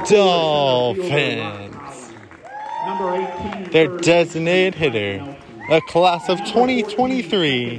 Dolphins. 0.08 1.81
Their 2.82 3.96
designated 4.00 4.74
hitter, 4.74 5.38
a 5.70 5.82
class 5.82 6.28
of 6.30 6.40
2023, 6.40 7.78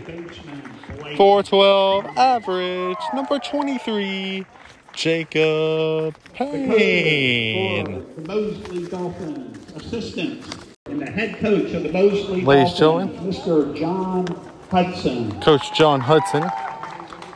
412 1.17 2.05
average, 2.17 2.97
number 3.13 3.41
23, 3.41 4.47
Jacob 4.93 6.15
Payne. 6.35 8.07
The 8.15 8.23
Mosley 8.23 8.87
Dolphins 8.87 9.73
assistant 9.75 10.45
and 10.87 11.01
the 11.01 11.11
head 11.11 11.37
coach 11.39 11.73
of 11.73 11.83
the 11.83 11.93
Mosley 11.93 12.43
Ladies 12.43 12.71
and 12.71 12.79
Dolphins, 12.81 13.39
Mr. 13.39 13.77
John 13.77 14.27
Hudson. 14.71 15.41
Coach 15.41 15.77
John 15.77 16.01
Hudson, 16.01 16.49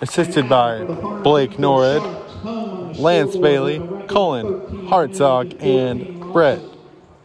assisted 0.01 0.49
by 0.49 0.85
Blake 1.25 1.59
Norred, 1.59 2.01
Lance 2.97 3.37
Bailey, 3.37 3.81
Colin 4.07 4.61
Hartzog, 4.87 5.61
and 5.61 6.21
Brett 6.33 6.61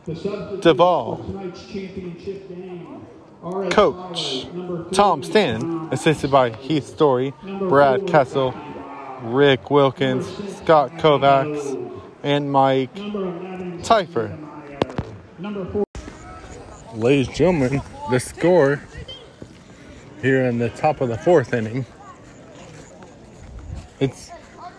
The 0.06 0.16
subject 0.16 0.64
Duvall. 0.64 1.20
of 1.20 1.26
tonight's 1.28 1.66
championship 1.66 2.50
game. 2.50 3.06
RS 3.44 3.74
Coach 3.74 4.48
number 4.54 4.90
Tom 4.92 5.22
50, 5.22 5.32
Stan, 5.32 5.90
assisted 5.92 6.32
by 6.32 6.52
Heath 6.52 6.88
Story, 6.88 7.34
Brad 7.44 8.08
Kessel, 8.08 8.54
Rick 9.24 9.70
Wilkins, 9.72 10.26
Scott 10.58 10.92
Kovacs, 10.94 12.02
and 12.24 12.52
Mike 12.52 12.96
number 12.96 13.28
11, 13.28 13.82
Teifer. 13.82 14.38
number 15.40 15.66
4. 15.72 15.84
Ladies 16.96 17.28
and 17.28 17.36
gentlemen, 17.36 17.82
the 18.10 18.20
score 18.20 18.82
here 20.22 20.44
in 20.46 20.58
the 20.60 20.70
top 20.70 21.02
of 21.02 21.10
the 21.10 21.18
fourth 21.18 21.54
inning. 21.54 21.86
It's 24.00 24.32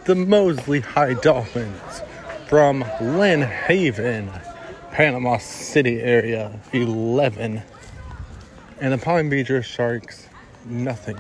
the 0.05 0.15
Mosley 0.15 0.81
High 0.81 1.15
Dolphins 1.15 2.03
from 2.49 2.85
Lynn 3.01 3.43
Haven, 3.43 4.31
Panama 4.93 5.39
City 5.39 6.03
area, 6.03 6.61
11. 6.75 7.63
And 8.79 8.93
the 8.93 8.99
Palm 8.99 9.31
Beach 9.31 9.51
Sharks, 9.65 10.29
nothing. 10.67 11.19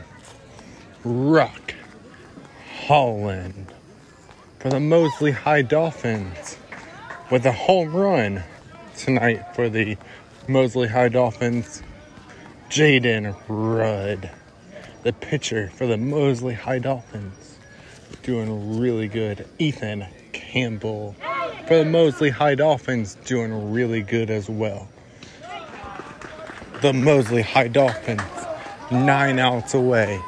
Rock 1.05 1.74
Holland 2.85 3.73
for 4.59 4.69
the 4.69 4.78
Mosley 4.78 5.31
High 5.31 5.62
Dolphins 5.62 6.59
with 7.31 7.47
a 7.47 7.53
home 7.53 7.97
run 7.97 8.44
tonight 8.94 9.43
for 9.55 9.70
the 9.70 9.97
Mosley 10.47 10.89
High 10.89 11.09
Dolphins. 11.09 11.82
Jaden 12.69 13.35
Rudd, 13.49 14.31
the 15.03 15.15
pitcher 15.15 15.70
for 15.74 15.86
the 15.86 15.97
Mosley 15.97 16.55
High 16.55 16.78
Dolphins, 16.78 17.59
doing 18.23 18.78
really 18.78 19.09
good. 19.09 19.47
Ethan 19.59 20.07
Campbell 20.53 21.16
for 21.66 21.79
the 21.79 21.85
Mosley 21.87 22.29
High 22.29 22.57
Dolphins, 22.57 23.16
doing 23.24 23.73
really 23.73 24.03
good 24.03 24.29
as 24.29 24.51
well. 24.51 24.87
The 26.83 26.93
Mosley 26.93 27.41
High 27.41 27.69
Dolphins, 27.69 28.20
nine 28.91 29.39
outs 29.39 29.73
away 29.73 30.20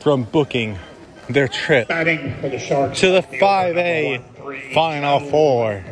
from 0.00 0.24
booking 0.24 0.76
their 1.30 1.46
trip 1.46 1.86
Batting 1.86 2.34
for 2.40 2.48
the 2.48 2.58
Sharks. 2.58 2.98
to 2.98 3.10
the 3.10 3.22
5A 3.22 4.74
Final 4.74 5.20
Four. 5.20 5.84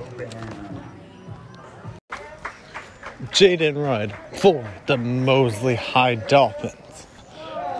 Jaden 3.30 3.80
Rudd 3.80 4.12
for 4.40 4.68
the 4.86 4.96
Mosley 4.96 5.76
High 5.76 6.16
Dolphins. 6.16 7.06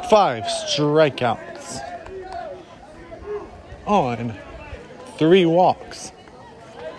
Five 0.09 0.45
strikeouts 0.45 1.81
on 3.87 4.37
three 5.19 5.47
walks, 5.47 6.13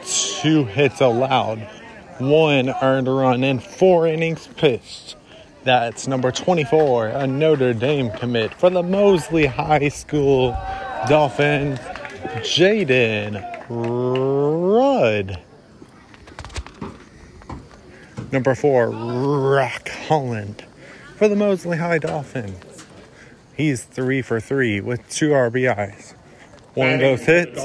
two 0.04 0.66
hits 0.66 1.02
allowed, 1.02 1.60
one 2.20 2.70
earned 2.82 3.08
run, 3.08 3.44
and 3.44 3.64
four 3.64 4.08
innings 4.08 4.48
pitched. 4.48 5.16
That's 5.64 6.08
number 6.08 6.32
24, 6.32 7.08
a 7.08 7.28
Notre 7.28 7.74
Dame 7.74 8.12
commit 8.12 8.54
for 8.54 8.70
the 8.70 8.84
Mosley 8.84 9.48
High 9.48 9.90
School 9.90 10.52
Dolphins, 11.10 11.80
Jaden 12.42 13.44
Rudd. 13.70 15.42
Number 18.32 18.54
four, 18.54 18.90
Rock 18.90 19.90
Holland 19.90 20.64
for 21.16 21.28
the 21.28 21.36
Mosley 21.36 21.78
High 21.78 22.00
Dolphins. 22.00 22.86
He's 23.56 23.84
three 23.84 24.22
for 24.22 24.40
three 24.40 24.82
with 24.82 25.08
two 25.10 25.30
RBIs. 25.30 26.14
One 26.74 26.94
of 26.94 27.00
those 27.00 27.22
hits, 27.22 27.64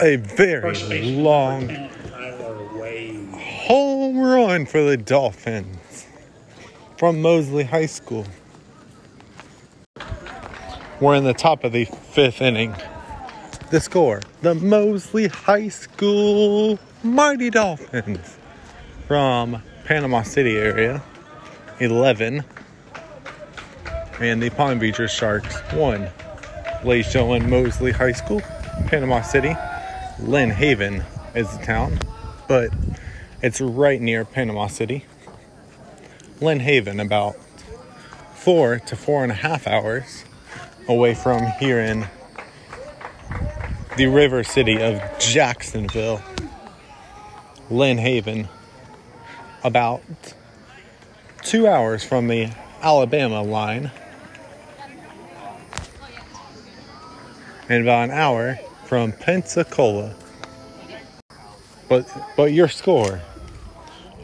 a 0.00 0.16
very 0.16 1.12
long 1.12 1.66
number 1.66 1.74
10, 1.74 2.10
Tyler 2.10 2.80
Wade. 2.80 3.28
home 3.32 4.18
run 4.18 4.66
for 4.66 4.82
the 4.82 4.96
Dolphins 4.96 6.06
from 6.96 7.20
Mosley 7.20 7.64
High 7.64 7.86
School. 7.86 8.24
We're 11.00 11.16
in 11.16 11.24
the 11.24 11.34
top 11.34 11.64
of 11.64 11.72
the 11.72 11.84
fifth 11.84 12.40
inning. 12.40 12.74
The 13.70 13.80
score 13.80 14.20
the 14.42 14.54
Mosley 14.54 15.28
High 15.28 15.68
School 15.68 16.78
Mighty 17.02 17.50
Dolphins 17.50 18.36
from 19.06 19.62
Panama 19.84 20.22
City 20.22 20.56
area 20.56 21.02
11 21.80 22.44
and 24.20 24.42
the 24.42 24.50
Palm 24.50 24.78
Beaches 24.78 25.10
Sharks 25.10 25.58
1. 25.72 26.08
Ladies 26.84 27.06
and 27.06 27.12
gentlemen, 27.12 27.50
Mosley 27.50 27.92
High 27.92 28.12
School, 28.12 28.40
Panama 28.86 29.22
City. 29.22 29.54
Lynn 30.20 30.50
Haven 30.50 31.04
is 31.34 31.56
the 31.56 31.64
town, 31.64 32.00
but 32.48 32.70
it's 33.40 33.60
right 33.60 34.00
near 34.00 34.24
Panama 34.24 34.66
City. 34.66 35.04
Lynn 36.40 36.58
Haven, 36.60 36.98
about 36.98 37.36
four 38.34 38.80
to 38.80 38.96
four 38.96 39.22
and 39.22 39.30
a 39.30 39.36
half 39.36 39.68
hours 39.68 40.24
away 40.88 41.14
from 41.14 41.46
here 41.60 41.78
in 41.78 42.08
the 43.96 44.06
river 44.06 44.42
city 44.42 44.82
of 44.82 45.00
Jacksonville. 45.20 46.20
Lynn 47.70 47.98
Haven, 47.98 48.48
about 49.62 50.02
two 51.42 51.68
hours 51.68 52.02
from 52.02 52.26
the 52.26 52.50
Alabama 52.82 53.42
line, 53.42 53.92
and 57.68 57.82
about 57.82 58.04
an 58.04 58.10
hour 58.10 58.58
from 58.88 59.12
Pensacola. 59.12 60.14
But 61.90 62.10
but 62.38 62.52
your 62.52 62.68
score 62.68 63.20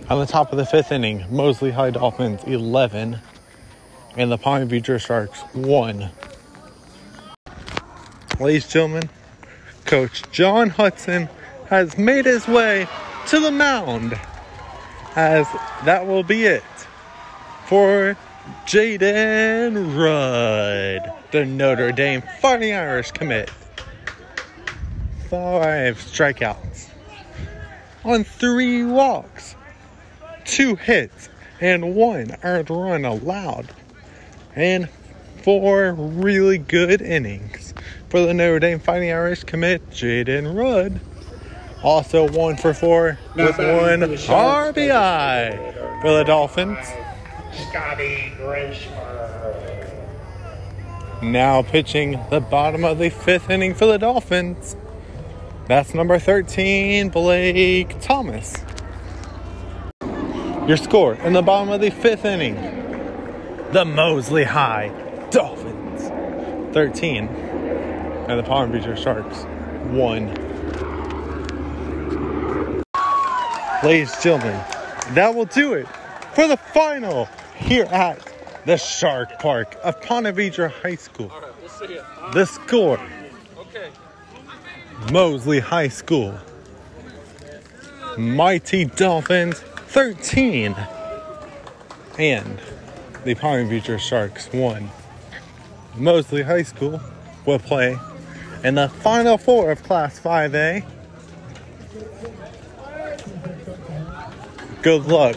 on 0.09 0.19
the 0.19 0.27
top 0.27 0.53
of 0.53 0.59
the 0.59 0.65
fifth 0.65 0.91
inning, 0.91 1.27
Mosley 1.31 1.71
High 1.71 1.91
Dolphins 1.91 2.43
11 2.45 3.21
and 4.17 4.33
the 4.33 4.39
Palm 4.39 4.67
Beach 4.67 4.89
Sharks 4.99 5.41
1. 5.53 6.11
Ladies 8.41 8.65
and 8.65 8.73
gentlemen, 8.73 9.11
Coach 9.85 10.23
John 10.33 10.71
Hudson 10.71 11.29
has 11.69 11.99
made 11.99 12.25
his 12.25 12.49
way 12.49 12.89
to 13.27 13.41
the 13.41 13.51
mound 13.51 14.19
as 15.15 15.47
that 15.85 16.07
will 16.07 16.23
be 16.23 16.45
it 16.45 16.65
for 17.67 18.17
Jaden 18.65 19.95
Rudd, 19.95 21.13
the 21.33 21.45
Notre 21.45 21.93
Dame 21.93 22.23
Fighting 22.41 22.73
Irish 22.73 23.11
commit. 23.11 23.51
Five 25.29 25.99
strikeouts 25.99 26.89
on 28.05 28.25
three 28.25 28.85
walks, 28.85 29.57
two 30.45 30.77
hits, 30.77 31.29
and 31.61 31.95
one 31.95 32.37
earned 32.43 32.71
run 32.71 33.05
allowed, 33.05 33.69
and 34.55 34.89
four 35.43 35.93
really 35.95 36.59
good 36.59 37.01
innings 37.01 37.75
for 38.09 38.21
the 38.21 38.35
Notre 38.35 38.61
Dame 38.61 38.79
Fighting 38.79 39.11
Irish 39.11 39.45
commit, 39.45 39.89
Jaden 39.91 40.57
Rudd. 40.57 41.01
Also 41.83 42.31
one 42.31 42.57
for 42.57 42.73
four 42.73 43.19
with 43.37 43.59
one 43.59 44.01
for 44.01 44.07
the 44.07 44.17
Sharks. 44.17 44.79
RBI 44.79 46.01
for 46.01 46.13
the 46.13 46.25
Dolphins. 46.25 46.79
Scotty. 47.69 48.33
Now 51.23 51.63
pitching 51.63 52.21
the 52.31 52.41
bottom 52.41 52.85
of 52.85 52.99
the 52.99 53.11
fifth 53.11 53.51
inning 53.51 53.75
for 53.75 53.87
the 53.87 53.99
Dolphins. 53.99 54.77
That's 55.67 55.95
number 55.95 56.19
13, 56.19 57.09
Blake 57.09 57.99
Thomas. 58.03 58.55
Your 60.69 60.77
score 60.77 61.15
in 61.15 61.33
the 61.33 61.41
bottom 61.41 61.71
of 61.71 61.81
the 61.81 61.89
fifth 61.91 62.27
inning. 62.27 62.57
The 63.73 63.87
Mosley 63.87 64.45
High 64.45 64.89
Dolphins 65.31 66.03
13 66.75 67.29
and 67.29 68.39
the 68.39 68.43
Palm 68.43 68.73
Beach 68.73 68.85
Sharks 68.99 69.45
1. 69.95 70.27
Ladies 73.83 74.13
and 74.13 74.23
gentlemen, 74.23 74.63
that 75.15 75.35
will 75.35 75.47
do 75.47 75.73
it 75.73 75.89
for 76.35 76.47
the 76.47 76.59
final 76.59 77.27
here 77.57 77.87
at 77.87 78.19
the 78.67 78.77
Shark 78.77 79.39
Park 79.39 79.77
of 79.83 79.99
Ponte 80.03 80.27
Vedra 80.27 80.71
High 80.71 80.97
School. 80.97 81.33
The 82.35 82.45
score 82.45 83.01
Mosley 85.13 85.61
High 85.61 85.89
School. 85.89 86.39
Mighty 88.17 88.87
Dolphins 88.87 89.61
13 89.61 90.75
and 92.19 92.61
the 93.25 93.35
Palm 93.35 93.69
Beach 93.69 93.91
Sharks 94.01 94.47
1. 94.53 94.91
Mosley 95.97 96.43
High 96.43 96.63
School 96.63 97.01
will 97.45 97.59
play 97.59 97.99
in 98.63 98.77
the 98.77 98.89
final 98.89 99.37
four 99.37 99.71
of 99.71 99.83
Class 99.83 100.19
5A. 100.19 100.85
Good 104.83 105.05
luck 105.07 105.37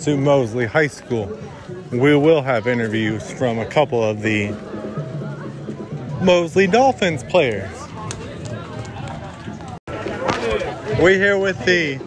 to 0.00 0.16
Mosley 0.16 0.66
High 0.66 0.88
School. 0.88 1.38
We 1.92 2.16
will 2.16 2.42
have 2.42 2.66
interviews 2.66 3.30
from 3.32 3.58
a 3.58 3.66
couple 3.66 4.02
of 4.02 4.22
the 4.22 4.50
Mosley 6.22 6.66
Dolphins 6.66 7.22
players. 7.24 7.75
We're 10.98 11.18
here 11.18 11.36
with 11.36 11.62
the 11.66 11.98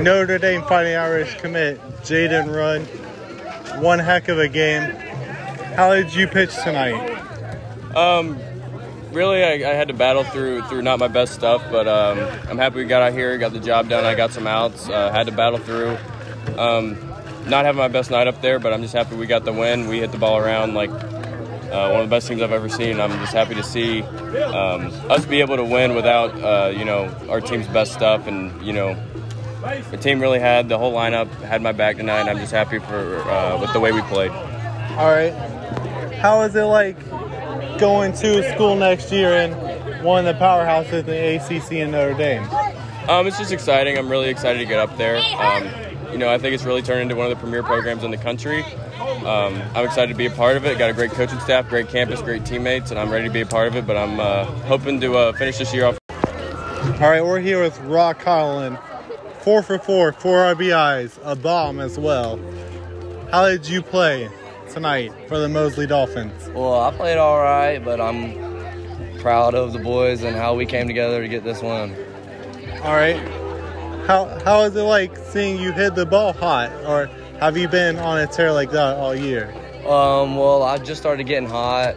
Notre 0.00 0.38
Dame 0.38 0.62
Fighting 0.62 0.94
Irish 0.94 1.34
commit, 1.38 1.80
Jaden 2.02 2.54
Rudd. 2.54 2.82
One 3.82 3.98
heck 3.98 4.28
of 4.28 4.38
a 4.38 4.48
game. 4.48 4.82
How 5.74 5.92
did 5.92 6.14
you 6.14 6.28
pitch 6.28 6.54
tonight? 6.62 6.94
Um, 7.96 8.38
really, 9.10 9.42
I, 9.42 9.54
I 9.54 9.74
had 9.74 9.88
to 9.88 9.94
battle 9.94 10.22
through 10.22 10.62
through 10.62 10.82
not 10.82 11.00
my 11.00 11.08
best 11.08 11.34
stuff, 11.34 11.64
but 11.68 11.88
um, 11.88 12.20
I'm 12.48 12.58
happy 12.58 12.76
we 12.76 12.84
got 12.84 13.02
out 13.02 13.12
here, 13.12 13.36
got 13.38 13.52
the 13.52 13.58
job 13.58 13.88
done. 13.88 14.04
I 14.04 14.14
got 14.14 14.30
some 14.30 14.46
outs. 14.46 14.88
Uh, 14.88 15.10
had 15.10 15.26
to 15.26 15.32
battle 15.32 15.58
through. 15.58 15.98
Um, 16.56 16.96
not 17.48 17.64
having 17.64 17.78
my 17.78 17.88
best 17.88 18.12
night 18.12 18.28
up 18.28 18.40
there, 18.40 18.60
but 18.60 18.72
I'm 18.72 18.82
just 18.82 18.94
happy 18.94 19.16
we 19.16 19.26
got 19.26 19.44
the 19.44 19.52
win. 19.52 19.88
We 19.88 19.98
hit 19.98 20.12
the 20.12 20.18
ball 20.18 20.38
around 20.38 20.74
like 20.74 20.90
uh, 21.70 21.90
one 21.90 22.02
of 22.02 22.08
the 22.08 22.14
best 22.14 22.28
teams 22.28 22.42
I've 22.42 22.52
ever 22.52 22.68
seen. 22.68 23.00
I'm 23.00 23.10
just 23.18 23.32
happy 23.32 23.54
to 23.54 23.62
see 23.62 24.02
um, 24.02 24.92
us 25.10 25.24
be 25.26 25.40
able 25.40 25.56
to 25.56 25.64
win 25.64 25.94
without 25.94 26.34
uh, 26.40 26.70
you 26.70 26.84
know 26.84 27.14
our 27.28 27.40
team's 27.40 27.66
best 27.68 27.92
stuff, 27.92 28.26
and 28.26 28.60
you 28.64 28.72
know 28.72 28.96
the 29.90 29.96
team 29.96 30.20
really 30.20 30.38
had 30.38 30.68
the 30.68 30.78
whole 30.78 30.92
lineup 30.92 31.28
had 31.42 31.62
my 31.62 31.72
back 31.72 31.96
tonight. 31.96 32.28
I'm 32.28 32.38
just 32.38 32.52
happy 32.52 32.78
for 32.78 33.20
uh, 33.22 33.60
with 33.60 33.72
the 33.72 33.80
way 33.80 33.92
we 33.92 34.02
played. 34.02 34.30
All 34.30 35.10
right. 35.10 35.32
How 36.14 36.42
is 36.42 36.54
it 36.54 36.62
like 36.62 36.98
going 37.78 38.12
to 38.14 38.54
school 38.54 38.76
next 38.76 39.12
year 39.12 39.32
and 39.32 40.04
one 40.04 40.26
of 40.26 40.34
the 40.34 40.44
powerhouses 40.44 41.00
in 41.00 41.06
the 41.06 41.36
ACC 41.36 41.72
in 41.72 41.90
Notre 41.90 42.14
Dame? 42.14 42.44
Um, 43.08 43.26
it's 43.26 43.38
just 43.38 43.52
exciting. 43.52 43.98
I'm 43.98 44.08
really 44.08 44.28
excited 44.28 44.58
to 44.58 44.64
get 44.64 44.78
up 44.78 44.96
there. 44.96 45.18
Um, 45.18 45.68
you 46.16 46.20
know, 46.20 46.32
I 46.32 46.38
think 46.38 46.54
it's 46.54 46.64
really 46.64 46.80
turned 46.80 47.02
into 47.02 47.14
one 47.14 47.30
of 47.30 47.30
the 47.30 47.36
premier 47.36 47.62
programs 47.62 48.02
in 48.02 48.10
the 48.10 48.16
country. 48.16 48.62
Um, 48.62 49.60
I'm 49.74 49.84
excited 49.84 50.08
to 50.08 50.14
be 50.14 50.24
a 50.24 50.30
part 50.30 50.56
of 50.56 50.64
it. 50.64 50.78
Got 50.78 50.88
a 50.88 50.94
great 50.94 51.10
coaching 51.10 51.38
staff, 51.40 51.68
great 51.68 51.90
campus, 51.90 52.22
great 52.22 52.46
teammates, 52.46 52.90
and 52.90 52.98
I'm 52.98 53.10
ready 53.10 53.26
to 53.26 53.30
be 53.30 53.42
a 53.42 53.46
part 53.46 53.68
of 53.68 53.76
it. 53.76 53.86
But 53.86 53.98
I'm 53.98 54.18
uh, 54.18 54.46
hoping 54.64 54.98
to 55.02 55.14
uh, 55.14 55.32
finish 55.34 55.58
this 55.58 55.74
year 55.74 55.84
off. 55.84 55.98
All 56.10 57.10
right, 57.10 57.22
we're 57.22 57.40
here 57.40 57.62
with 57.62 57.78
Rock 57.80 58.22
Holland. 58.22 58.78
Four 59.40 59.62
for 59.62 59.78
four, 59.78 60.14
four 60.14 60.38
RBIs, 60.38 61.18
a 61.22 61.36
bomb 61.36 61.80
as 61.80 61.98
well. 61.98 62.40
How 63.30 63.46
did 63.46 63.68
you 63.68 63.82
play 63.82 64.30
tonight 64.70 65.12
for 65.28 65.38
the 65.38 65.50
Mosley 65.50 65.86
Dolphins? 65.86 66.48
Well, 66.54 66.80
I 66.80 66.96
played 66.96 67.18
all 67.18 67.40
right, 67.40 67.78
but 67.84 68.00
I'm 68.00 69.18
proud 69.18 69.54
of 69.54 69.74
the 69.74 69.80
boys 69.80 70.22
and 70.22 70.34
how 70.34 70.54
we 70.54 70.64
came 70.64 70.86
together 70.86 71.20
to 71.20 71.28
get 71.28 71.44
this 71.44 71.60
win. 71.60 71.94
All 72.82 72.94
right. 72.94 73.45
How 74.06 74.26
how 74.44 74.62
is 74.62 74.76
it 74.76 74.82
like 74.82 75.16
seeing 75.16 75.60
you 75.60 75.72
hit 75.72 75.96
the 75.96 76.06
ball 76.06 76.32
hot, 76.32 76.70
or 76.86 77.06
have 77.40 77.56
you 77.56 77.66
been 77.66 77.98
on 77.98 78.18
a 78.18 78.26
tear 78.28 78.52
like 78.52 78.70
that 78.70 78.96
all 78.96 79.16
year? 79.16 79.52
Um, 79.84 80.36
well, 80.36 80.62
I 80.62 80.78
just 80.78 81.00
started 81.00 81.24
getting 81.24 81.48
hot 81.48 81.96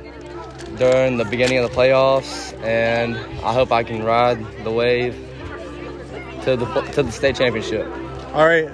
during 0.78 1.18
the 1.18 1.26
beginning 1.26 1.60
of 1.60 1.70
the 1.70 1.76
playoffs, 1.76 2.60
and 2.64 3.16
I 3.44 3.54
hope 3.54 3.72
I 3.72 3.84
can 3.84 4.04
ride 4.04 4.44
the 4.64 4.72
wave 4.72 5.14
to 6.46 6.56
the 6.56 6.66
to 6.94 7.04
the 7.04 7.12
state 7.12 7.36
championship. 7.36 7.86
All 8.34 8.48
right. 8.48 8.68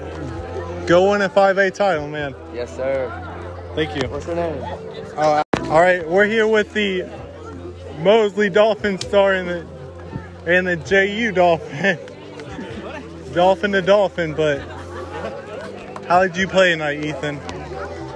Go 0.87 1.11
win 1.11 1.21
a 1.21 1.29
5A 1.29 1.73
title, 1.73 2.07
man. 2.07 2.35
Yes, 2.53 2.73
sir. 2.75 3.09
Thank 3.73 4.01
you. 4.01 4.07
What's 4.07 4.27
your 4.27 4.35
name? 4.35 4.63
All 5.17 5.81
right, 5.81 6.07
we're 6.07 6.27
here 6.27 6.47
with 6.47 6.73
the 6.73 7.09
Mosley 7.99 8.49
Dolphin 8.49 8.99
star 8.99 9.33
and 9.33 9.49
the 9.49 9.67
and 10.45 10.67
the 10.67 10.77
JU 10.77 11.31
Dolphin. 11.33 11.99
Dolphin 13.35 13.73
to 13.73 13.81
Dolphin, 13.81 14.33
but 14.33 14.59
how 16.07 16.25
did 16.25 16.37
you 16.37 16.47
play 16.47 16.71
tonight, 16.71 17.03
Ethan? 17.03 17.37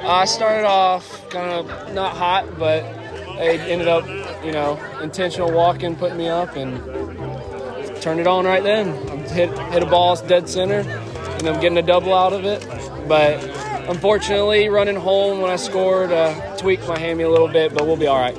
I 0.01 0.23
started 0.23 0.65
off 0.65 1.29
kind 1.29 1.51
of 1.51 1.93
not 1.93 2.15
hot, 2.15 2.57
but 2.57 2.83
they 3.37 3.59
ended 3.59 3.89
up, 3.89 4.07
you 4.45 4.53
know, 4.53 4.79
intentional 5.03 5.51
walking, 5.51 5.97
putting 5.97 6.17
me 6.17 6.29
up, 6.29 6.55
and 6.55 6.81
turned 8.01 8.21
it 8.21 8.27
on 8.27 8.45
right 8.45 8.63
then. 8.63 8.87
I 9.09 9.17
hit 9.27 9.59
hit 9.73 9.83
a 9.83 9.85
ball 9.85 10.15
dead 10.15 10.47
center, 10.47 10.79
and 10.79 11.49
I'm 11.49 11.59
getting 11.59 11.77
a 11.77 11.81
double 11.81 12.13
out 12.13 12.31
of 12.31 12.45
it. 12.45 12.65
But 13.09 13.43
unfortunately, 13.89 14.69
running 14.69 14.95
home 14.95 15.41
when 15.41 15.51
I 15.51 15.57
scored 15.57 16.13
uh, 16.13 16.55
tweaked 16.55 16.87
my 16.87 16.97
hammy 16.97 17.23
a 17.23 17.29
little 17.29 17.49
bit, 17.49 17.73
but 17.73 17.85
we'll 17.85 17.97
be 17.97 18.07
all 18.07 18.21
right. 18.21 18.37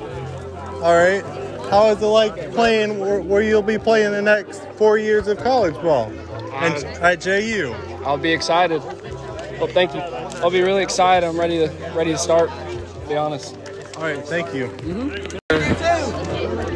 All 0.81 0.97
right. 0.97 1.23
How 1.69 1.89
is 1.91 2.01
it 2.01 2.05
like 2.07 2.51
playing 2.53 2.99
where, 2.99 3.21
where 3.21 3.43
you'll 3.43 3.61
be 3.61 3.77
playing 3.77 4.13
the 4.13 4.21
next 4.21 4.65
four 4.77 4.97
years 4.97 5.27
of 5.27 5.37
college 5.37 5.75
ball 5.75 6.11
and 6.53 6.83
at 7.01 7.21
JU? 7.21 7.73
I'll 8.05 8.17
be 8.17 8.31
excited. 8.31 8.81
Well, 8.81 9.67
thank 9.67 9.93
you. 9.93 10.01
I'll 10.41 10.51
be 10.51 10.61
really 10.61 10.83
excited. 10.83 11.27
I'm 11.27 11.39
ready 11.39 11.59
to 11.59 11.67
ready 11.95 12.11
to 12.11 12.17
start. 12.17 12.49
To 12.49 13.05
be 13.07 13.15
honest. 13.15 13.55
All 13.97 14.03
right, 14.03 14.19
thank 14.25 14.53
you. 14.53 14.67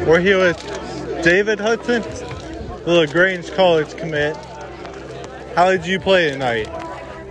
We're 0.06 0.20
here 0.20 0.38
with 0.38 1.22
David 1.24 1.58
Hudson, 1.58 2.02
the 2.84 2.92
LaGrange 2.92 3.52
College 3.52 3.96
commit. 3.96 4.36
How 5.56 5.70
did 5.70 5.84
you 5.86 5.98
play 5.98 6.30
tonight? 6.30 6.68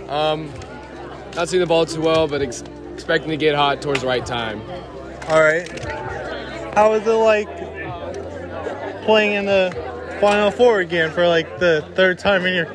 Um, 0.08 0.52
not 1.34 1.48
seeing 1.48 1.60
the 1.60 1.66
ball 1.66 1.86
too 1.86 2.02
well, 2.02 2.28
but 2.28 2.42
ex- 2.42 2.62
expecting 2.92 3.30
to 3.30 3.36
get 3.36 3.54
hot 3.54 3.80
towards 3.80 4.02
the 4.02 4.06
right 4.06 4.26
time. 4.26 4.60
All 5.28 5.40
right. 5.42 5.66
How 6.74 6.90
was 6.90 7.06
it 7.06 7.10
like 7.10 7.48
playing 9.04 9.32
in 9.32 9.46
the 9.46 9.70
Final 10.20 10.50
Four 10.50 10.80
again 10.80 11.10
for 11.10 11.26
like 11.28 11.58
the 11.58 11.86
third 11.94 12.18
time 12.18 12.46
in 12.46 12.54
your 12.54 12.66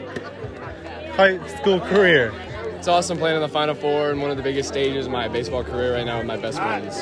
high 1.13 1.45
school 1.57 1.80
career? 1.80 2.34
It's 2.76 2.88
awesome 2.88 3.18
playing 3.18 3.35
in 3.35 3.41
the 3.41 3.49
Final 3.49 3.76
Four 3.76 4.11
and 4.11 4.22
one 4.22 4.31
of 4.31 4.38
the 4.38 4.43
biggest 4.43 4.69
stages 4.69 5.05
of 5.07 5.11
my 5.11 5.27
baseball 5.27 5.63
career 5.63 5.93
right 5.93 6.05
now 6.05 6.18
with 6.18 6.27
my 6.27 6.38
best 6.38 6.57
friends. 6.57 6.99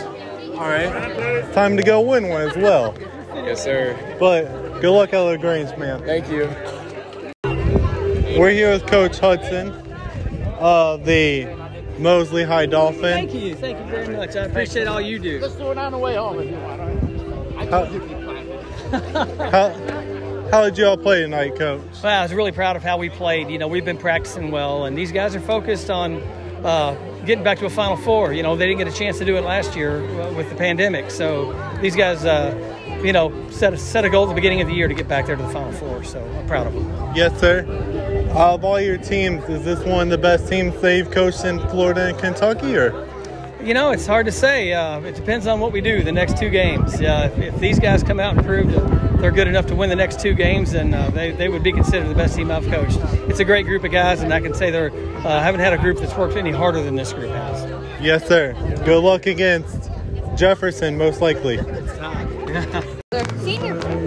All 0.57 0.69
right. 0.69 1.53
Time 1.53 1.77
to 1.77 1.83
go 1.83 2.01
win 2.01 2.29
one 2.29 2.41
as 2.41 2.55
well. 2.55 2.95
Yes, 3.33 3.63
sir. 3.63 3.97
But 4.19 4.81
good 4.81 4.91
luck 4.91 5.13
at 5.13 5.19
LaGrange, 5.19 5.77
man. 5.77 6.03
Thank 6.03 6.29
you. 6.29 6.49
We're 8.37 8.51
here 8.51 8.71
with 8.71 8.85
Coach 8.87 9.19
Hudson 9.19 9.71
of 10.59 11.05
the 11.05 11.47
Mosley 11.97 12.43
High 12.43 12.65
Dolphin. 12.65 13.01
Thank 13.01 13.33
you, 13.33 13.55
thank 13.55 13.77
you 13.77 13.85
very 13.85 14.15
much. 14.15 14.35
I 14.35 14.45
appreciate 14.45 14.87
all 14.87 15.01
you 15.01 15.19
do. 15.19 15.39
Let's 15.39 15.55
do 15.55 15.71
it 15.71 15.77
on 15.77 15.91
the 15.91 15.97
way 15.97 16.15
home 16.15 16.39
if 16.39 16.49
you 16.49 16.57
want. 16.57 16.81
I 17.57 17.65
told 17.65 17.91
you. 17.91 17.99
how, 18.89 19.98
how 20.51 20.63
did 20.63 20.77
y'all 20.77 20.97
play 20.97 21.21
tonight, 21.21 21.55
Coach? 21.55 21.81
Well, 22.03 22.19
I 22.19 22.23
was 22.23 22.33
really 22.33 22.51
proud 22.51 22.75
of 22.75 22.83
how 22.83 22.97
we 22.97 23.09
played. 23.09 23.49
You 23.49 23.57
know, 23.57 23.67
we've 23.67 23.85
been 23.85 23.97
practicing 23.97 24.51
well, 24.51 24.85
and 24.85 24.97
these 24.97 25.11
guys 25.11 25.35
are 25.35 25.39
focused 25.39 25.89
on 25.89 26.21
uh, 26.63 26.95
getting 27.25 27.43
back 27.43 27.59
to 27.59 27.65
a 27.65 27.69
Final 27.69 27.97
Four. 27.97 28.33
You 28.33 28.43
know, 28.43 28.55
they 28.55 28.65
didn't 28.65 28.79
get 28.79 28.87
a 28.87 28.97
chance 28.97 29.17
to 29.19 29.25
do 29.25 29.37
it 29.37 29.43
last 29.43 29.75
year 29.75 30.03
uh, 30.21 30.33
with 30.33 30.49
the 30.49 30.55
pandemic, 30.55 31.11
so 31.11 31.53
these 31.81 31.95
guys, 31.95 32.25
uh, 32.25 33.01
you 33.03 33.13
know, 33.13 33.49
set 33.49 33.73
a, 33.73 33.77
set 33.77 34.05
a 34.05 34.09
goal 34.09 34.25
at 34.25 34.29
the 34.29 34.35
beginning 34.35 34.61
of 34.61 34.67
the 34.67 34.73
year 34.73 34.87
to 34.87 34.93
get 34.93 35.07
back 35.07 35.27
there 35.27 35.35
to 35.35 35.43
the 35.43 35.49
Final 35.49 35.71
Four. 35.73 36.03
So 36.03 36.23
I'm 36.37 36.47
proud 36.47 36.67
of 36.67 36.73
them. 36.73 37.15
Yes, 37.15 37.39
sir. 37.39 37.65
Of 38.35 38.63
all 38.63 38.79
your 38.79 38.97
teams, 38.97 39.43
is 39.49 39.63
this 39.65 39.79
one 39.85 40.03
of 40.03 40.09
the 40.09 40.17
best 40.17 40.47
teams 40.47 40.79
they've 40.81 41.09
coached 41.09 41.45
in 41.45 41.59
Florida 41.69 42.07
and 42.07 42.17
Kentucky, 42.17 42.75
or? 42.75 43.08
You 43.61 43.73
know, 43.73 43.91
it's 43.91 44.07
hard 44.07 44.25
to 44.25 44.31
say. 44.31 44.71
Uh, 44.71 45.01
it 45.01 45.15
depends 45.15 45.45
on 45.45 45.59
what 45.59 45.73
we 45.73 45.81
do 45.81 46.01
the 46.01 46.13
next 46.13 46.37
two 46.37 46.49
games. 46.49 46.95
Uh, 47.01 47.29
if, 47.33 47.55
if 47.55 47.59
these 47.59 47.77
guys 47.77 48.03
come 48.03 48.19
out 48.19 48.37
and 48.37 48.45
prove 48.45 48.71
that 48.71 49.19
they're 49.19 49.31
good 49.31 49.49
enough 49.49 49.65
to 49.65 49.75
win 49.75 49.89
the 49.89 49.97
next 49.97 50.21
two 50.21 50.33
games, 50.33 50.71
then 50.71 50.93
uh, 50.93 51.09
they, 51.09 51.31
they 51.31 51.49
would 51.49 51.61
be 51.61 51.73
considered 51.73 52.07
the 52.07 52.15
best 52.15 52.37
team 52.37 52.51
I've 52.51 52.65
coached. 52.67 52.97
It's 53.29 53.39
a 53.39 53.45
great 53.45 53.65
group 53.65 53.83
of 53.83 53.91
guys, 53.91 54.21
and 54.21 54.33
I 54.33 54.39
can 54.39 54.53
say 54.53 54.71
they're 54.71 54.91
uh, 54.91 55.41
haven't 55.41 55.59
had 55.59 55.73
a 55.73 55.77
group 55.77 55.97
that's 55.99 56.15
worked 56.15 56.37
any 56.37 56.51
harder 56.51 56.81
than 56.81 56.95
this 56.95 57.11
group 57.11 57.31
has. 57.31 57.69
Yes, 58.01 58.25
sir. 58.25 58.53
Good 58.85 59.03
luck 59.03 59.25
against 59.25 59.91
Jefferson, 60.37 60.97
most 60.97 61.19
likely. 61.19 61.57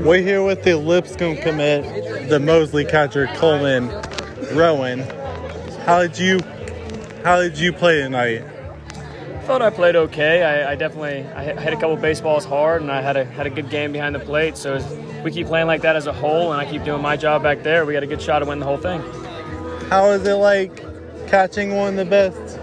We're 0.02 0.22
here 0.22 0.42
with 0.42 0.62
the 0.64 0.76
Lipscomb 0.76 1.36
commit, 1.36 2.30
the 2.30 2.40
Mosley 2.40 2.86
catcher, 2.86 3.26
Coleman 3.34 3.88
Rowan. 4.54 5.00
How 5.84 6.00
did 6.00 6.18
you 6.18 6.40
how 7.22 7.40
did 7.40 7.58
you 7.58 7.74
play 7.74 8.00
tonight? 8.00 8.44
Thought 9.52 9.60
I 9.60 9.68
played 9.68 9.96
okay. 9.96 10.42
I, 10.42 10.72
I 10.72 10.74
definitely 10.76 11.30
I 11.34 11.44
hit 11.60 11.74
a 11.74 11.76
couple 11.76 11.94
baseballs 11.96 12.46
hard, 12.46 12.80
and 12.80 12.90
I 12.90 13.02
had 13.02 13.18
a 13.18 13.26
had 13.26 13.46
a 13.46 13.50
good 13.50 13.68
game 13.68 13.92
behind 13.92 14.14
the 14.14 14.18
plate. 14.18 14.56
So 14.56 14.80
we 15.22 15.30
keep 15.30 15.46
playing 15.46 15.66
like 15.66 15.82
that 15.82 15.94
as 15.94 16.06
a 16.06 16.12
whole, 16.12 16.52
and 16.52 16.60
I 16.60 16.64
keep 16.64 16.84
doing 16.84 17.02
my 17.02 17.18
job 17.18 17.42
back 17.42 17.62
there, 17.62 17.84
we 17.84 17.92
got 17.92 18.02
a 18.02 18.06
good 18.06 18.22
shot 18.22 18.38
to 18.38 18.46
win 18.46 18.60
the 18.60 18.64
whole 18.64 18.78
thing. 18.78 19.02
How 19.90 20.10
is 20.12 20.26
it 20.26 20.36
like 20.36 20.82
catching 21.28 21.76
one 21.76 21.90
of 21.90 21.96
the 21.96 22.06
best 22.06 22.58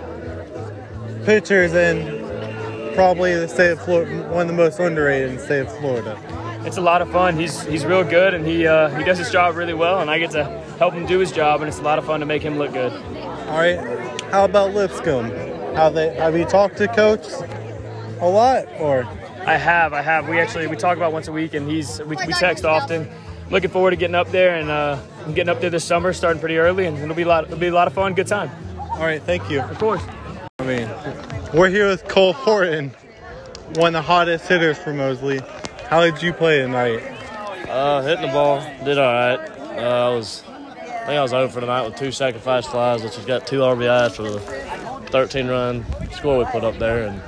pitchers 1.26 1.76
in 1.76 2.96
probably 2.96 3.36
the 3.36 3.48
state 3.48 3.70
of 3.70 3.82
Florida, 3.82 4.28
one 4.30 4.42
of 4.42 4.48
the 4.48 4.54
most 4.54 4.80
underrated 4.80 5.30
in 5.30 5.36
the 5.36 5.44
state 5.44 5.60
of 5.60 5.78
Florida? 5.78 6.20
It's 6.66 6.78
a 6.78 6.82
lot 6.82 7.04
of 7.04 7.12
fun. 7.12 7.38
He's 7.38 7.62
he's 7.66 7.86
real 7.86 8.04
good, 8.04 8.34
and 8.34 8.48
he 8.48 8.66
uh, 8.66 8.90
he 8.98 9.04
does 9.04 9.20
his 9.20 9.32
job 9.32 9.56
really 9.56 9.76
well, 9.76 10.00
and 10.00 10.10
I 10.10 10.18
get 10.18 10.32
to 10.32 10.44
help 10.80 10.96
him 10.96 11.06
do 11.06 11.20
his 11.20 11.32
job, 11.32 11.62
and 11.62 11.70
it's 11.70 11.78
a 11.78 11.84
lot 11.84 12.00
of 12.00 12.06
fun 12.06 12.20
to 12.22 12.26
make 12.26 12.42
him 12.42 12.58
look 12.58 12.74
good. 12.74 12.92
All 12.92 13.60
right. 13.60 13.78
How 14.32 14.46
about 14.46 14.74
Lipscomb? 14.74 15.49
How 15.76 15.90
they 15.90 16.14
have 16.16 16.38
you 16.38 16.46
talked 16.46 16.78
to 16.78 16.88
coach 16.88 17.26
a 18.20 18.28
lot 18.28 18.68
or? 18.80 19.08
I 19.46 19.58
have, 19.58 19.94
I 19.94 20.02
have. 20.02 20.28
We 20.28 20.40
actually 20.40 20.68
we 20.68 20.76
talk 20.76 20.98
about 20.98 21.14
once 21.14 21.28
a 21.28 21.32
week, 21.32 21.54
and 21.54 21.70
he's 21.70 22.00
we, 22.02 22.16
we 22.18 22.34
text 22.34 22.66
often. 22.66 23.10
Looking 23.50 23.72
forward 23.72 23.92
to 23.92 23.96
getting 23.96 24.16
up 24.16 24.30
there, 24.30 24.56
and 24.56 24.70
uh, 24.70 25.00
I'm 25.26 25.34
getting 25.34 25.50
up 25.50 25.60
there 25.60 25.72
this 25.72 25.84
summer, 25.84 26.14
starting 26.14 26.40
pretty 26.40 26.58
early, 26.58 26.86
and 26.86 26.98
it'll 27.00 27.16
be 27.16 27.24
a 27.24 27.28
lot. 27.28 27.46
It'll 27.46 27.58
be 27.58 27.68
a 27.68 27.74
lot 27.74 27.88
of 27.88 27.94
fun, 27.94 28.14
good 28.14 28.28
time. 28.28 28.52
All 28.92 29.00
right, 29.00 29.22
thank 29.22 29.50
you. 29.50 29.62
Of 29.62 29.80
course. 29.80 30.04
I 30.60 30.64
mean, 30.66 30.90
we're 31.54 31.70
here 31.70 31.88
with 31.88 32.08
Cole 32.08 32.34
Horton, 32.34 32.92
one 33.76 33.88
of 33.88 33.94
the 33.94 34.02
hottest 34.02 34.48
hitters 34.48 34.78
for 34.78 34.94
Mosley. 34.94 35.40
How 35.88 36.02
did 36.02 36.22
you 36.22 36.34
play 36.34 36.60
tonight? 36.60 37.02
Uh, 37.68 38.02
hitting 38.02 38.28
the 38.28 38.32
ball, 38.34 38.60
did 38.84 38.98
all 38.98 39.14
right. 39.14 39.40
Uh, 39.78 40.12
I 40.12 40.16
was, 40.16 40.44
I 40.46 41.06
think 41.06 41.18
I 41.18 41.22
was 41.22 41.34
over 41.34 41.52
for 41.52 41.62
tonight 41.62 41.88
with 41.88 41.96
two 41.96 42.12
sacrifice 42.12 42.68
flies, 42.68 43.04
which 43.04 43.16
has 43.16 43.26
got 43.26 43.48
two 43.48 43.60
RBIs 43.60 44.12
for 44.12 44.24
the 44.24 44.40
13 45.12 45.48
run 45.48 45.86
score 46.12 46.38
we 46.38 46.46
put 46.46 46.64
up 46.64 46.78
there, 46.80 47.08
and 47.08 47.22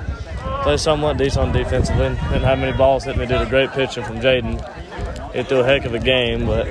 played 0.62 0.80
somewhat 0.80 1.16
decent 1.18 1.52
defensively. 1.52 2.08
Didn't 2.08 2.42
have 2.42 2.58
many 2.58 2.76
balls 2.76 3.04
hit 3.04 3.16
me. 3.16 3.26
Did 3.26 3.40
a 3.40 3.46
great 3.46 3.70
pitching 3.70 4.04
from 4.04 4.20
Jaden. 4.20 4.60
He 5.34 5.42
threw 5.42 5.60
a 5.60 5.64
heck 5.64 5.84
of 5.84 5.94
a 5.94 5.98
game, 5.98 6.46
but 6.46 6.66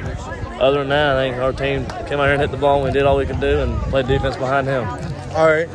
other 0.62 0.80
than 0.80 0.90
that, 0.90 1.18
I 1.18 1.30
think 1.30 1.42
our 1.42 1.54
team 1.54 1.86
came 2.08 2.20
out 2.20 2.26
here 2.26 2.34
and 2.34 2.42
hit 2.42 2.52
the 2.52 2.58
ball, 2.58 2.78
and 2.78 2.86
we 2.86 2.92
did 2.92 3.04
all 3.04 3.18
we 3.18 3.26
could 3.26 3.40
do, 3.40 3.62
and 3.62 3.80
played 3.84 4.08
defense 4.08 4.38
behind 4.38 4.68
him. 4.68 4.88
All 5.36 5.48
right. 5.48 5.68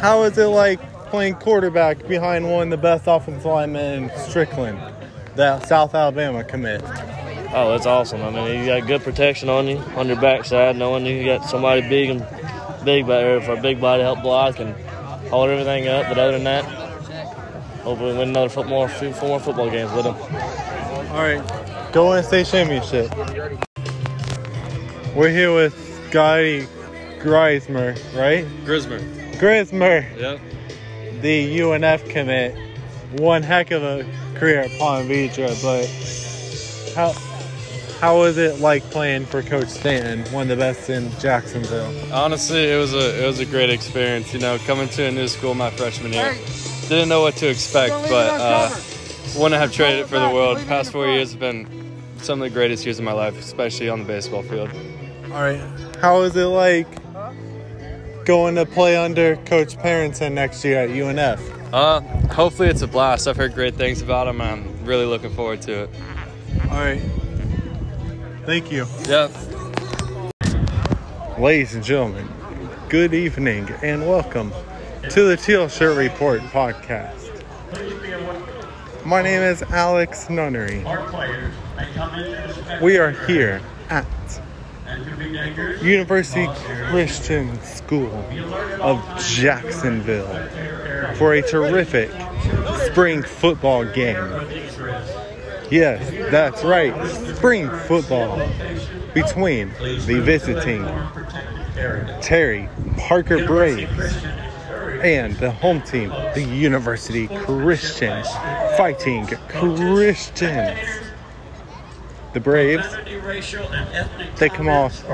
How 0.00 0.22
is 0.22 0.38
it 0.38 0.46
like 0.46 0.80
playing 1.10 1.34
quarterback 1.34 2.06
behind 2.08 2.50
one 2.50 2.64
of 2.64 2.70
the 2.70 2.78
best 2.78 3.04
offensive 3.06 3.44
linemen 3.44 4.04
in 4.04 4.18
Strickland, 4.18 4.80
that 5.34 5.66
South 5.66 5.94
Alabama 5.94 6.42
commit? 6.42 6.82
Oh, 7.52 7.72
that's 7.72 7.84
awesome. 7.84 8.22
I 8.22 8.30
mean, 8.30 8.60
you 8.60 8.66
got 8.66 8.86
good 8.86 9.02
protection 9.02 9.48
on 9.48 9.66
you, 9.66 9.78
on 9.96 10.06
your 10.06 10.20
backside, 10.20 10.76
knowing 10.76 11.04
you 11.04 11.24
got 11.24 11.44
somebody 11.44 11.82
big 11.82 12.10
and 12.10 12.20
big 12.84 13.06
back 13.06 13.22
there 13.22 13.40
for 13.40 13.52
a 13.52 13.60
big 13.60 13.80
body 13.80 14.00
to 14.00 14.04
help 14.04 14.22
block 14.22 14.58
and 14.58 14.74
hold 15.28 15.50
everything 15.50 15.88
up. 15.88 16.08
But 16.08 16.18
other 16.18 16.32
than 16.32 16.44
that, 16.44 16.64
hopefully 17.82 18.16
win 18.16 18.30
another 18.30 18.48
football, 18.48 18.88
few 18.88 19.12
four 19.12 19.28
more 19.28 19.40
football 19.40 19.70
games 19.70 19.92
with 19.92 20.04
them. 20.04 20.16
All 21.12 21.22
right. 21.22 21.90
Go 21.92 22.10
win 22.10 22.22
state 22.22 22.46
championship. 22.46 23.10
We're 25.16 25.30
here 25.30 25.52
with 25.54 25.74
Scotty 26.08 26.66
Grismer, 27.20 27.96
right? 28.16 28.44
Grismer. 28.64 29.00
Grismer, 29.38 30.06
Yep. 30.18 30.40
the 31.20 31.58
UNF 31.60 32.08
commit. 32.08 32.54
One 33.18 33.42
heck 33.42 33.72
of 33.72 33.82
a 33.82 34.06
career 34.36 34.60
at 34.60 34.78
Palm 34.78 35.08
Beach, 35.08 35.36
but 35.36 35.86
how 36.94 37.12
how 38.00 38.18
was 38.18 38.38
it 38.38 38.60
like 38.60 38.82
playing 38.84 39.26
for 39.26 39.42
Coach 39.42 39.68
Stanton, 39.68 40.20
one 40.32 40.42
of 40.42 40.48
the 40.48 40.56
best 40.56 40.88
in 40.88 41.10
Jacksonville? 41.18 41.92
Honestly, 42.12 42.72
it 42.72 42.76
was 42.76 42.94
a 42.94 43.22
it 43.22 43.26
was 43.26 43.40
a 43.40 43.46
great 43.46 43.68
experience. 43.68 44.32
You 44.32 44.40
know, 44.40 44.58
coming 44.66 44.88
to 44.90 45.04
a 45.04 45.10
new 45.10 45.28
school 45.28 45.54
my 45.54 45.70
freshman 45.70 46.12
year, 46.12 46.34
didn't 46.88 47.10
know 47.10 47.20
what 47.20 47.36
to 47.36 47.48
expect, 47.48 47.92
but 48.08 48.40
uh, 48.40 48.74
wouldn't 49.36 49.60
have 49.60 49.72
traded 49.72 50.00
it 50.00 50.06
for 50.08 50.18
the 50.18 50.30
world. 50.30 50.58
Past 50.66 50.92
four 50.92 51.06
years 51.06 51.32
have 51.32 51.40
been 51.40 51.68
some 52.16 52.40
of 52.40 52.48
the 52.50 52.54
greatest 52.54 52.86
years 52.86 52.98
of 52.98 53.04
my 53.04 53.12
life, 53.12 53.38
especially 53.38 53.90
on 53.90 54.00
the 54.00 54.06
baseball 54.06 54.42
field. 54.42 54.70
All 55.26 55.42
right. 55.42 55.60
How 56.00 56.22
is 56.22 56.34
it 56.36 56.44
like 56.46 56.88
going 58.24 58.54
to 58.54 58.64
play 58.64 58.96
under 58.96 59.36
Coach 59.36 59.76
Parenton 59.76 60.34
next 60.34 60.64
year 60.64 60.78
at 60.78 60.88
UNF? 60.88 61.40
Uh, 61.72 62.00
hopefully 62.32 62.68
it's 62.68 62.82
a 62.82 62.86
blast. 62.86 63.28
I've 63.28 63.36
heard 63.36 63.54
great 63.54 63.74
things 63.74 64.00
about 64.00 64.26
him. 64.26 64.40
I'm 64.40 64.84
really 64.84 65.04
looking 65.06 65.32
forward 65.34 65.62
to 65.62 65.84
it. 65.84 65.90
All 66.64 66.78
right. 66.78 67.00
Thank 68.46 68.72
you. 68.72 68.86
Yeah. 69.06 69.28
Ladies 71.38 71.74
and 71.74 71.84
gentlemen, 71.84 72.28
good 72.88 73.12
evening 73.12 73.68
and 73.82 74.08
welcome 74.08 74.52
to 75.10 75.24
the 75.24 75.36
Teal 75.36 75.68
Shirt 75.68 75.96
Report 75.96 76.40
podcast. 76.40 77.16
My 79.04 79.22
name 79.22 79.42
is 79.42 79.62
Alex 79.62 80.30
Nunnery. 80.30 80.84
We 82.82 82.96
are 82.98 83.10
here 83.26 83.60
at 83.90 84.06
University 85.82 86.46
Christian 86.90 87.60
School 87.62 88.14
of 88.80 89.02
Jacksonville 89.22 90.48
for 91.14 91.34
a 91.34 91.42
terrific 91.42 92.10
spring 92.86 93.22
football 93.22 93.84
game. 93.84 94.16
Yes, 95.70 96.30
that's 96.30 96.64
right, 96.64 96.92
spring 97.36 97.70
football 97.70 98.36
between 99.14 99.70
the 99.78 100.20
visiting 100.20 100.84
Terry 102.20 102.68
Parker 102.98 103.46
Braves 103.46 104.16
and 105.02 105.36
the 105.36 105.50
home 105.50 105.80
team, 105.82 106.10
the 106.34 106.42
University 106.42 107.28
Christians, 107.28 108.28
Fighting 108.76 109.26
Christians. 109.26 110.78
The 112.32 112.40
Braves, 112.40 112.86
they 114.38 114.48
come 114.48 114.68
off 114.68 115.04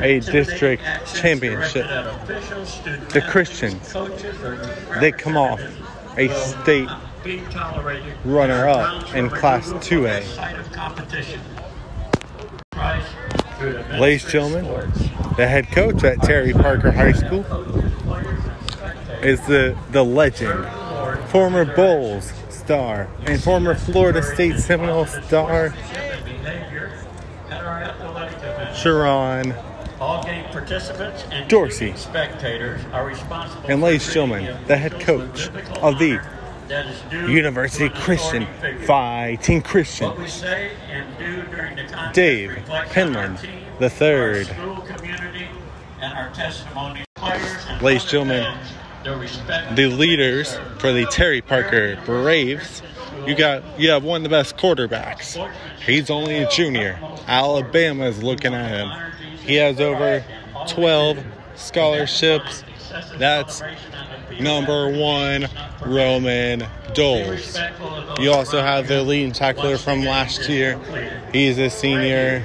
a 0.00 0.20
district 0.20 0.82
championship. 1.14 1.86
The 3.10 3.24
Christians, 3.28 3.94
they 5.00 5.12
come 5.12 5.36
off 5.36 5.60
a 6.16 6.28
state 6.28 6.88
runner 8.24 8.68
up 8.68 9.14
in 9.14 9.28
Class 9.28 9.72
2A. 9.72 10.24
Ladies 13.98 14.22
and 14.24 14.32
gentlemen, 14.32 14.64
the 15.36 15.48
head 15.48 15.68
coach 15.68 16.04
at 16.04 16.22
Terry 16.22 16.52
Parker 16.52 16.92
High 16.92 17.12
School 17.12 17.44
is 19.22 19.40
the, 19.46 19.76
the 19.90 20.04
legend, 20.04 20.64
former 21.28 21.64
Bulls 21.64 22.32
star, 22.50 23.08
and 23.26 23.42
former 23.42 23.74
Florida 23.74 24.22
State 24.22 24.58
Seminole 24.58 25.06
star, 25.06 25.74
Sharon 28.74 29.52
All 30.00 30.22
game 30.22 30.44
participants 30.52 31.24
and 31.32 31.48
Dorsey. 31.50 31.94
spectators 31.96 32.80
are 32.92 33.04
responsible. 33.04 33.68
And 33.68 33.82
ladies 33.82 34.04
and 34.04 34.14
gentlemen, 34.14 34.66
the 34.68 34.76
head 34.76 35.00
coach 35.00 35.48
of 35.82 35.98
the 35.98 36.20
that 36.20 36.22
is 36.22 36.28
due 36.28 36.37
University 37.10 37.88
Christian 37.88 38.46
Fighting 38.84 39.62
Christian, 39.62 40.08
what 40.08 40.18
we 40.18 40.26
say 40.26 40.72
and 40.90 41.18
do 41.18 41.42
during 41.54 41.76
the 41.76 41.84
contest 41.84 42.14
Dave 42.14 42.50
reflects 42.50 42.96
on 42.96 43.16
our 43.16 43.28
Penland 43.28 43.78
the 43.78 43.90
third. 43.90 44.46
school 44.46 44.76
community, 44.82 45.48
and 46.00 46.12
our 46.12 46.30
testimony 46.32 47.04
players 47.14 47.66
and 47.68 47.82
Ladies 47.82 48.04
gentlemen, 48.04 48.58
the 49.04 49.74
the 49.74 49.86
leaders 49.86 50.58
for 50.78 50.92
the 50.92 51.06
Terry 51.06 51.40
Parker 51.40 51.98
Braves. 52.04 52.82
You 53.26 53.34
got 53.34 53.62
you 53.80 53.90
have 53.90 54.04
one 54.04 54.18
of 54.18 54.22
the 54.24 54.28
best 54.28 54.56
quarterbacks. 54.56 55.50
He's 55.84 56.10
only 56.10 56.42
a 56.42 56.50
junior. 56.50 56.98
Alabama 57.26 58.04
is 58.04 58.22
looking 58.22 58.54
at 58.54 58.68
him. 58.68 59.12
He 59.38 59.54
has 59.56 59.80
over 59.80 60.24
12 60.68 61.18
scholarships. 61.56 62.64
That's 63.18 63.62
number 64.40 64.88
one, 64.90 65.48
Roman 65.84 66.60
Doles. 66.94 67.58
You 68.20 68.32
also 68.32 68.60
have 68.60 68.88
the 68.88 69.02
leading 69.02 69.32
tackler 69.32 69.76
from 69.78 70.02
last 70.04 70.48
year. 70.48 70.78
He's 71.32 71.58
a 71.58 71.68
senior, 71.70 72.42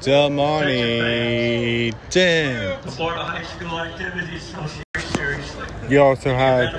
Damani 0.00 1.94
Dent. 2.10 2.82
the 2.82 2.90
Florida 2.90 3.24
High 3.24 3.42
School 3.44 3.78
Activities 3.78 4.42
Association 4.50 4.82
seriously. 5.14 5.66
You 5.88 6.00
also 6.02 6.34
have 6.34 6.72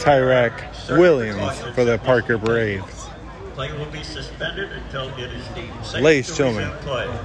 Tyrek 0.00 0.96
Williams 0.98 1.58
for 1.74 1.84
the 1.84 1.98
Parker 1.98 2.38
Braves. 2.38 3.06
Play 3.54 3.72
will 3.72 3.86
be 3.86 4.02
suspended 4.04 4.70
until 4.70 5.08
it 5.18 5.32
is 5.32 5.46
deemed 5.48 5.84
safe 5.84 6.02
Ladies 6.02 6.34
to 6.36 6.46
and 6.46 6.56
gentlemen. 6.56 7.18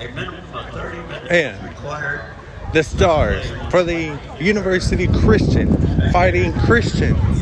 A 0.00 0.08
minimum 0.08 0.40
of 0.54 0.70
30 0.70 0.98
minutes 0.98 1.30
And- 1.30 1.62
required. 1.68 2.20
The 2.74 2.82
stars 2.82 3.46
for 3.70 3.84
the 3.84 4.18
University 4.40 5.06
Christian 5.06 5.76
Fighting 6.10 6.52
Christians. 6.52 7.40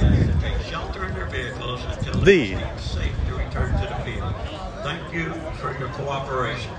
Shelter 0.69 1.07
in 1.07 1.15
their 1.15 1.25
vehicles 1.25 1.81
until 1.91 2.21
The- 2.21 2.53
it 2.53 2.59
is 2.59 2.61
deemed 2.61 2.81
safe 2.81 3.13
to 3.29 3.35
return 3.37 3.73
to 3.73 3.87
the 3.89 3.95
field. 4.05 4.35
Thank 4.83 5.15
you 5.15 5.33
for 5.59 5.75
your 5.79 5.89
cooperation. 5.89 6.73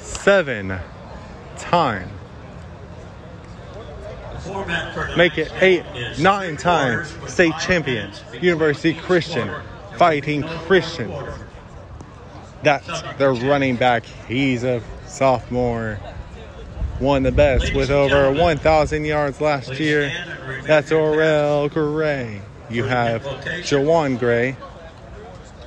Seven 0.00 0.78
time. 1.58 2.10
The 4.34 4.38
format 4.38 4.94
for 4.94 5.10
Make 5.16 5.36
it 5.36 5.50
eight, 5.60 5.82
nine 6.20 6.50
three 6.50 6.62
time 6.62 6.92
quarters 7.04 7.32
state 7.32 7.54
champion. 7.58 8.12
University 8.40 8.94
Christian. 8.94 9.50
Fighting 9.96 10.44
Christians. 10.68 11.12
That's 12.62 13.02
the 13.18 13.32
running 13.32 13.74
back. 13.74 14.04
He's 14.28 14.62
a 14.62 14.80
sophomore. 15.08 15.98
One 16.98 17.26
of 17.26 17.32
the 17.32 17.36
best 17.36 17.74
with 17.74 17.90
over 17.90 18.32
1,000 18.32 19.04
yards 19.04 19.40
last 19.40 19.78
year. 19.80 20.12
That's 20.64 20.90
Orel 20.90 21.68
Gray. 21.68 22.40
You 22.70 22.84
have 22.84 23.22
Jawan 23.22 24.18
Gray. 24.18 24.56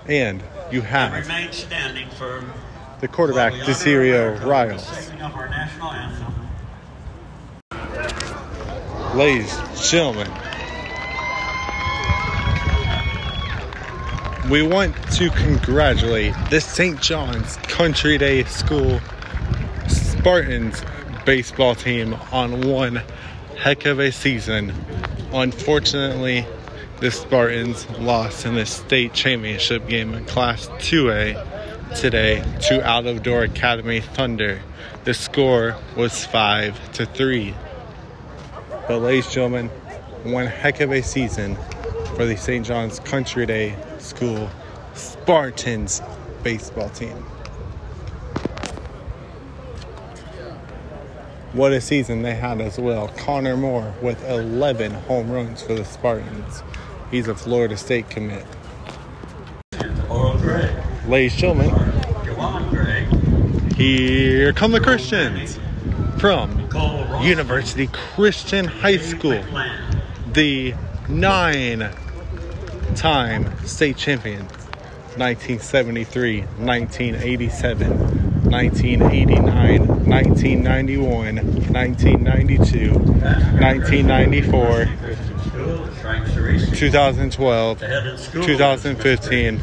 And 0.08 0.42
you 0.72 0.82
have 0.82 1.14
Remain 1.14 1.52
standing 1.52 2.10
for 2.12 2.44
the 3.02 3.08
quarterback, 3.08 3.54
Desirio 3.54 4.44
Riles. 4.46 4.88
singing 4.88 5.22
of 5.22 5.36
our 5.36 5.50
national 5.50 5.92
anthem. 5.92 6.34
Ladies 9.18 9.58
and 9.58 9.78
gentlemen, 9.78 10.32
we 14.50 14.62
want 14.62 14.96
to 15.14 15.30
congratulate 15.32 16.34
the 16.50 16.62
St. 16.62 17.02
John's 17.02 17.58
Country 17.58 18.18
Day 18.18 18.46
School 18.46 19.02
Spartans 19.88 20.82
baseball 21.28 21.76
team 21.76 22.14
on 22.32 22.62
one 22.62 23.02
heck 23.58 23.86
of 23.86 24.00
a 24.00 24.14
season. 24.14 24.74
Unfortunately, 25.34 26.46
the 27.02 27.12
Spartans 27.12 27.86
lost 28.00 28.46
in 28.46 28.56
the 28.56 28.66
state 28.66 29.14
championship 29.14 29.90
game 29.90 30.14
in 30.14 30.24
Class 30.24 30.70
2A 30.70 32.00
today 32.00 32.42
to 32.70 32.82
Out 32.82 33.08
of 33.08 33.24
Door 33.24 33.44
Academy 33.44 34.00
Thunder. 34.00 34.62
The 35.04 35.14
score 35.14 35.76
was 35.98 36.26
5 36.26 36.94
to 36.94 37.06
3. 37.06 37.54
But, 38.88 39.00
ladies 39.00 39.26
and 39.26 39.34
gentlemen, 39.34 39.68
one 40.24 40.46
heck 40.46 40.80
of 40.80 40.94
a 40.94 41.02
season 41.02 41.58
for 42.16 42.26
the 42.26 42.38
St. 42.38 42.66
John's 42.66 43.02
Country 43.02 43.46
Day 43.46 43.76
School 44.00 44.50
Spartans 44.94 46.02
baseball 46.42 46.90
team. 46.92 47.26
What 51.58 51.72
a 51.72 51.82
season 51.82 52.22
they 52.22 52.36
had 52.36 52.62
as 52.62 52.78
well. 52.78 53.08
Connor 53.18 53.58
Moore 53.58 53.92
with 54.00 54.24
11 54.30 54.92
home 54.92 55.32
runs 55.32 55.64
for 55.64 55.74
the 55.74 55.84
Spartans. 55.84 56.62
He's 57.10 57.28
a 57.28 57.34
Florida 57.34 57.76
State 57.76 58.12
commit. 58.12 58.46
And 59.72 59.98
gentlemen, 61.36 61.72
here 63.76 64.54
come 64.54 64.72
the 64.72 64.80
Christians 64.80 65.58
from 66.20 66.70
University 67.24 67.88
Christian 67.88 68.66
High 68.66 68.98
School. 68.98 69.44
The 70.34 70.76
nine 71.10 71.90
time 72.94 73.66
state 73.66 73.98
champions 73.98 74.52
1973, 75.18 76.42
1987, 76.42 78.17
1989, 78.52 79.88
1991, 80.08 81.36
1992, 81.36 82.92
1994, 82.94 84.86
School, 85.48 85.88
Frank 85.88 86.28
Cerisi, 86.28 86.78
2012, 86.78 87.80
the 87.80 87.88
head 87.88 88.08
of 88.08 88.18
the 88.18 88.24
school, 88.24 88.46
2015, 88.46 89.60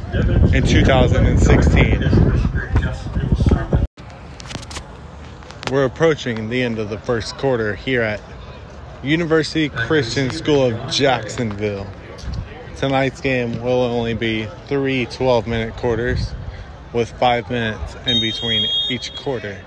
and 0.55 0.69
2016. 0.69 1.85
Mr. 1.85 2.83
Justin 2.83 3.37
Sermon. 3.37 3.87
We're 5.73 5.87
approaching 5.87 6.51
the 6.51 6.63
end 6.63 6.79
of 6.79 6.91
the 6.91 6.99
first 6.99 7.39
quarter 7.39 7.75
here 7.75 8.03
at 8.03 8.21
University 9.03 9.71
Christian 9.71 10.31
School 10.31 10.63
of 10.63 10.93
Jacksonville. 10.93 11.87
Tonight's 12.77 13.23
game 13.23 13.63
will 13.63 13.83
only 13.83 14.13
be 14.13 14.47
three 14.67 15.07
12 15.07 15.47
minute 15.47 15.75
quarters 15.77 16.35
with 16.95 17.11
five 17.19 17.51
minutes 17.51 17.97
in 18.07 18.21
between 18.21 18.67
each 18.89 19.15
quarter. 19.17 19.59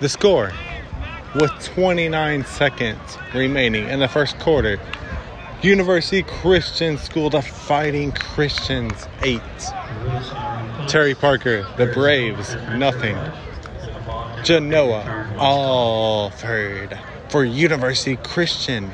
The 0.00 0.08
score 0.08 0.50
with 1.34 1.52
29 1.62 2.44
seconds 2.46 3.18
remaining 3.34 3.88
in 3.88 4.00
the 4.00 4.08
first 4.08 4.38
quarter. 4.38 4.80
University 5.62 6.22
Christian 6.22 6.96
School 6.96 7.28
to 7.30 7.42
Fighting 7.42 8.12
Christians 8.12 9.06
8. 9.22 9.40
Terry 10.88 11.14
Parker, 11.14 11.66
the 11.76 11.86
Braves, 11.86 12.54
nothing. 12.74 13.18
Genoa 14.42 15.02
Alford 15.38 16.98
for 17.28 17.44
University 17.44 18.16
Christian. 18.16 18.90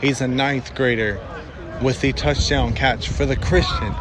He's 0.00 0.20
a 0.20 0.28
ninth 0.28 0.76
grader 0.76 1.20
with 1.82 2.00
the 2.00 2.12
touchdown 2.12 2.72
catch 2.72 3.08
for 3.08 3.26
the 3.26 3.36
Christians. 3.36 3.96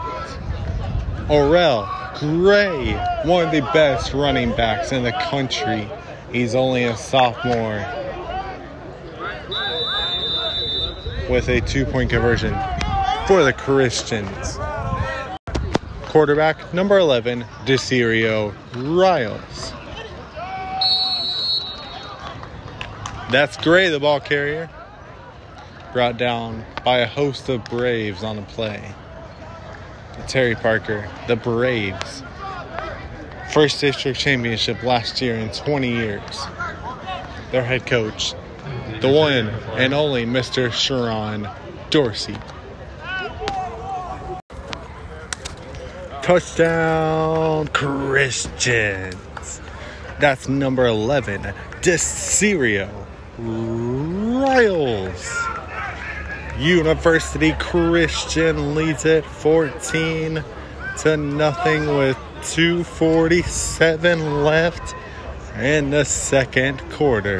Orel 1.27 1.87
Gray, 2.19 2.93
one 3.23 3.45
of 3.45 3.51
the 3.51 3.61
best 3.73 4.13
running 4.13 4.55
backs 4.55 4.91
in 4.91 5.03
the 5.03 5.11
country. 5.11 5.89
He's 6.31 6.55
only 6.55 6.85
a 6.85 6.95
sophomore. 6.95 7.85
with 11.29 11.49
a 11.49 11.61
two 11.61 11.85
point 11.85 12.09
conversion 12.09 12.53
for 13.27 13.43
the 13.43 13.53
Christians. 13.53 14.57
Quarterback 16.09 16.73
number 16.73 16.97
11, 16.97 17.45
Desirio 17.65 18.53
Riles. 18.75 19.73
That's 23.31 23.57
Gray, 23.57 23.89
the 23.89 23.99
ball 23.99 24.19
carrier. 24.19 24.69
Brought 25.93 26.17
down 26.17 26.63
by 26.83 26.99
a 26.99 27.07
host 27.07 27.49
of 27.49 27.65
Braves 27.65 28.23
on 28.23 28.35
the 28.35 28.43
play. 28.43 28.93
Terry 30.27 30.55
Parker, 30.55 31.09
the 31.27 31.35
Braves. 31.35 32.23
First 33.51 33.81
district 33.81 34.19
championship 34.19 34.81
last 34.83 35.21
year 35.21 35.35
in 35.35 35.49
20 35.49 35.89
years. 35.89 36.45
Their 37.51 37.63
head 37.63 37.85
coach, 37.85 38.33
the 39.01 39.09
one 39.09 39.49
and 39.77 39.93
only 39.93 40.25
Mr. 40.25 40.71
Sharon 40.71 41.47
Dorsey. 41.89 42.37
Touchdown 46.21 47.67
Christians. 47.67 49.61
That's 50.19 50.49
number 50.49 50.87
11, 50.87 51.53
Desirio 51.81 52.89
Riles. 53.37 55.54
University 56.57 57.51
Christian 57.59 58.75
leads 58.75 59.03
it 59.03 59.25
14 59.25 60.41
to 60.99 61.17
nothing 61.17 61.97
with 61.97 62.17
247 62.43 64.43
left 64.43 64.95
in 65.57 65.89
the 65.89 66.05
second 66.05 66.79
quarter. 66.91 67.39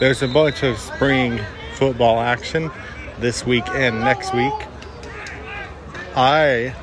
There's 0.00 0.22
a 0.22 0.28
bunch 0.28 0.62
of 0.62 0.78
spring 0.78 1.38
football 1.74 2.20
action 2.20 2.70
this 3.18 3.44
week 3.44 3.68
and 3.68 4.00
next 4.00 4.32
week. 4.32 4.54
I 6.16 6.74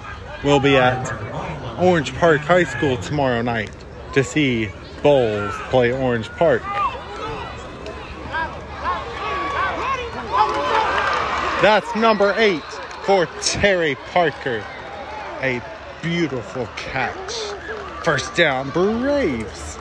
will 0.43 0.59
be 0.59 0.77
at 0.77 1.11
Orange 1.79 2.13
Park 2.15 2.41
High 2.41 2.65
School 2.65 2.97
tomorrow 2.97 3.41
night 3.41 3.71
to 4.13 4.23
see 4.23 4.69
Bolles 5.01 5.55
play 5.69 5.91
Orange 5.91 6.29
Park. 6.29 6.61
That's 11.65 11.95
number 11.95 12.31
eight 12.37 12.61
for 13.05 13.25
Terry 13.41 13.95
Parker. 14.11 14.63
A 15.41 15.59
beautiful 15.99 16.67
catch. 16.77 17.33
First 18.03 18.35
down, 18.35 18.69
Braves. 18.69 19.79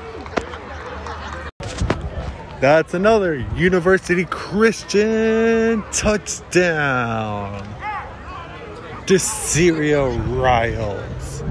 That's 2.58 2.94
another 2.94 3.34
University 3.54 4.24
Christian 4.24 5.84
touchdown. 5.92 7.60
Desirio 9.04 10.40
Riles 10.40 11.42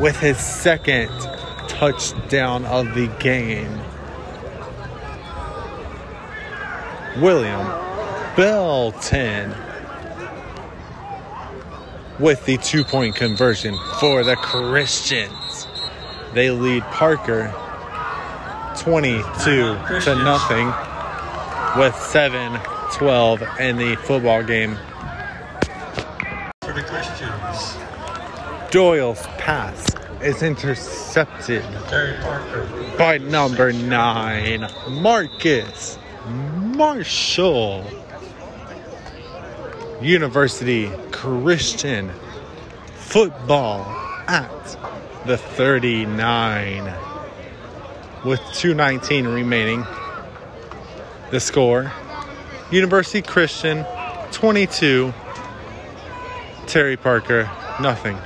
with 0.00 0.18
his 0.18 0.38
second 0.38 1.10
touchdown 1.68 2.64
of 2.64 2.94
the 2.94 3.08
game. 3.20 3.78
William 7.20 7.91
Belton 8.36 9.54
with 12.18 12.44
the 12.46 12.56
two 12.58 12.84
point 12.84 13.14
conversion 13.14 13.76
for 14.00 14.24
the 14.24 14.36
Christians. 14.36 15.66
They 16.32 16.50
lead 16.50 16.82
Parker 16.84 17.52
22 18.78 19.22
to 20.00 20.14
nothing 20.24 20.72
with 21.78 21.94
7 21.96 22.58
12 22.92 23.42
in 23.60 23.76
the 23.76 23.96
football 23.96 24.42
game. 24.42 24.76
For 26.62 26.72
the 26.72 26.82
Christians, 26.82 27.76
Doyle's 28.70 29.26
pass 29.38 29.86
is 30.22 30.42
intercepted 30.42 31.64
by 32.96 33.18
number 33.18 33.72
9, 33.72 34.68
Marcus 34.88 35.98
Marshall. 36.28 38.01
University 40.02 40.90
Christian 41.12 42.10
football 42.94 43.84
at 44.26 44.76
the 45.26 45.36
39 45.36 46.92
with 48.24 48.40
219 48.52 49.28
remaining. 49.28 49.86
The 51.30 51.38
score 51.38 51.92
University 52.70 53.22
Christian 53.22 53.84
22, 54.32 55.12
Terry 56.66 56.96
Parker 56.96 57.50
nothing. 57.80 58.18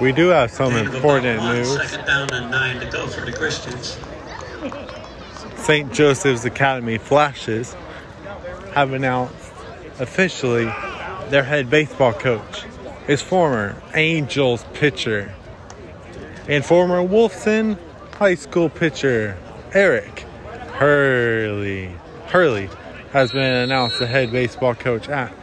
We 0.00 0.12
do 0.12 0.28
have 0.28 0.52
some 0.52 0.74
important 0.74 1.42
news. 1.42 1.74
Second 1.74 2.06
down 2.06 2.32
and 2.32 2.50
nine 2.50 2.78
to 2.78 2.86
go 2.90 3.08
for 3.08 3.22
the 3.22 3.32
Christians. 3.32 3.98
St. 5.68 5.92
Joseph's 5.92 6.46
Academy 6.46 6.96
Flashes 6.96 7.74
have 8.72 8.94
announced 8.94 9.52
officially 9.98 10.64
their 11.28 11.42
head 11.42 11.68
baseball 11.68 12.14
coach 12.14 12.64
is 13.06 13.20
former 13.20 13.76
Angels 13.92 14.64
pitcher 14.72 15.34
and 16.48 16.64
former 16.64 17.06
Wolfson 17.06 17.76
High 18.14 18.36
School 18.36 18.70
pitcher 18.70 19.36
Eric 19.74 20.20
Hurley. 20.72 21.92
Hurley 22.28 22.70
has 23.12 23.32
been 23.32 23.42
announced 23.52 23.98
the 23.98 24.06
head 24.06 24.32
baseball 24.32 24.74
coach 24.74 25.10
at 25.10 25.34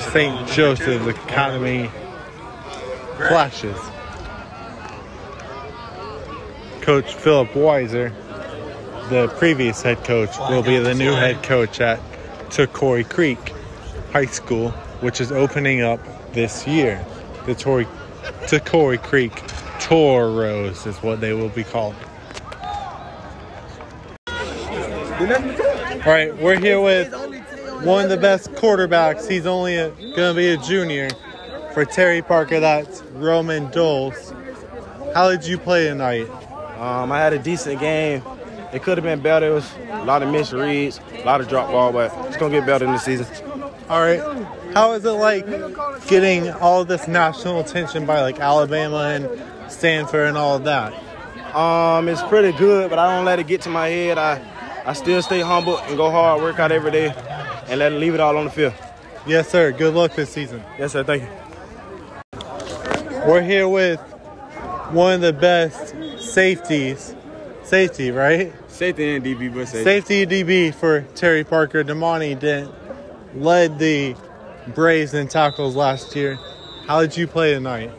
St. 0.00 0.46
Joseph's 0.48 1.06
Academy 1.06 1.90
Flashes. 3.16 3.78
Coach 6.82 7.14
Philip 7.14 7.48
Weiser, 7.52 8.12
the 9.12 9.28
previous 9.36 9.82
head 9.82 10.02
coach, 10.04 10.30
will 10.48 10.62
be 10.62 10.78
the 10.78 10.94
new 10.94 11.12
head 11.12 11.42
coach 11.42 11.82
at 11.82 12.00
Tocoi 12.48 13.06
Creek 13.08 13.52
High 14.10 14.24
School, 14.24 14.70
which 15.00 15.20
is 15.20 15.30
opening 15.30 15.82
up 15.82 16.00
this 16.32 16.66
year. 16.66 17.04
The 17.44 17.54
Tocoi 17.54 19.02
Creek 19.02 19.42
Toros 19.80 20.86
is 20.86 20.96
what 21.02 21.20
they 21.20 21.34
will 21.34 21.50
be 21.50 21.62
called. 21.62 21.94
All 25.18 26.10
right, 26.10 26.34
we're 26.38 26.58
here 26.58 26.80
with 26.80 27.12
one 27.84 28.04
of 28.04 28.10
the 28.10 28.16
best 28.16 28.50
quarterbacks. 28.52 29.28
He's 29.28 29.44
only 29.44 29.76
going 29.76 30.14
to 30.14 30.34
be 30.34 30.48
a 30.48 30.56
junior 30.56 31.10
for 31.74 31.84
Terry 31.84 32.22
Parker. 32.22 32.60
That's 32.60 33.02
Roman 33.12 33.70
Doles. 33.72 34.34
How 35.14 35.30
did 35.30 35.44
you 35.44 35.58
play 35.58 35.84
tonight? 35.84 36.30
Um, 36.78 37.12
I 37.12 37.18
had 37.18 37.34
a 37.34 37.38
decent 37.38 37.78
game. 37.78 38.22
It 38.72 38.82
could 38.82 38.96
have 38.96 39.04
been 39.04 39.20
better. 39.20 39.48
It 39.48 39.52
was 39.52 39.70
a 39.90 40.04
lot 40.04 40.22
of 40.22 40.30
missed 40.30 40.52
reads, 40.52 41.00
a 41.12 41.24
lot 41.24 41.40
of 41.40 41.48
drop 41.48 41.70
ball, 41.70 41.92
but 41.92 42.12
it's 42.26 42.36
gonna 42.36 42.58
get 42.58 42.66
better 42.66 42.86
in 42.86 42.92
the 42.92 42.98
season. 42.98 43.26
All 43.88 44.00
right. 44.00 44.20
How 44.72 44.92
is 44.92 45.04
it 45.04 45.10
like 45.10 45.46
getting 46.06 46.50
all 46.50 46.84
this 46.84 47.06
national 47.06 47.60
attention 47.60 48.06
by 48.06 48.22
like 48.22 48.40
Alabama 48.40 49.14
and 49.14 49.70
Stanford 49.70 50.28
and 50.28 50.38
all 50.38 50.56
of 50.56 50.64
that? 50.64 50.94
Um, 51.54 52.08
it's 52.08 52.22
pretty 52.22 52.56
good, 52.56 52.88
but 52.88 52.98
I 52.98 53.14
don't 53.14 53.26
let 53.26 53.38
it 53.38 53.46
get 53.46 53.60
to 53.62 53.68
my 53.68 53.88
head. 53.88 54.16
I, 54.16 54.40
I 54.86 54.94
still 54.94 55.20
stay 55.20 55.40
humble 55.40 55.76
and 55.76 55.98
go 55.98 56.10
hard, 56.10 56.40
work 56.40 56.58
out 56.58 56.72
every 56.72 56.90
day, 56.90 57.14
and 57.68 57.78
let 57.78 57.92
it 57.92 57.96
leave 57.96 58.14
it 58.14 58.20
all 58.20 58.38
on 58.38 58.46
the 58.46 58.50
field. 58.50 58.72
Yes, 59.26 59.50
sir. 59.50 59.70
Good 59.72 59.92
luck 59.92 60.14
this 60.14 60.30
season. 60.30 60.62
Yes, 60.78 60.92
sir. 60.92 61.04
Thank 61.04 61.24
you. 61.24 61.28
We're 63.26 63.42
here 63.42 63.68
with 63.68 64.00
one 64.90 65.14
of 65.16 65.20
the 65.20 65.32
best 65.34 65.94
safeties. 66.18 67.14
Safety, 67.62 68.10
right? 68.10 68.52
Safety 68.82 69.14
and 69.14 69.24
DB, 69.24 69.54
but 69.54 69.68
Safety 69.68 70.26
DB 70.26 70.74
for 70.74 71.02
Terry 71.14 71.44
Parker. 71.44 71.84
Damani 71.84 72.36
Dent 72.36 72.68
led 73.36 73.78
the 73.78 74.16
Braves 74.74 75.14
in 75.14 75.28
tackles 75.28 75.76
last 75.76 76.16
year. 76.16 76.36
How 76.88 77.00
did 77.00 77.16
you 77.16 77.28
play 77.28 77.54
tonight? 77.54 77.92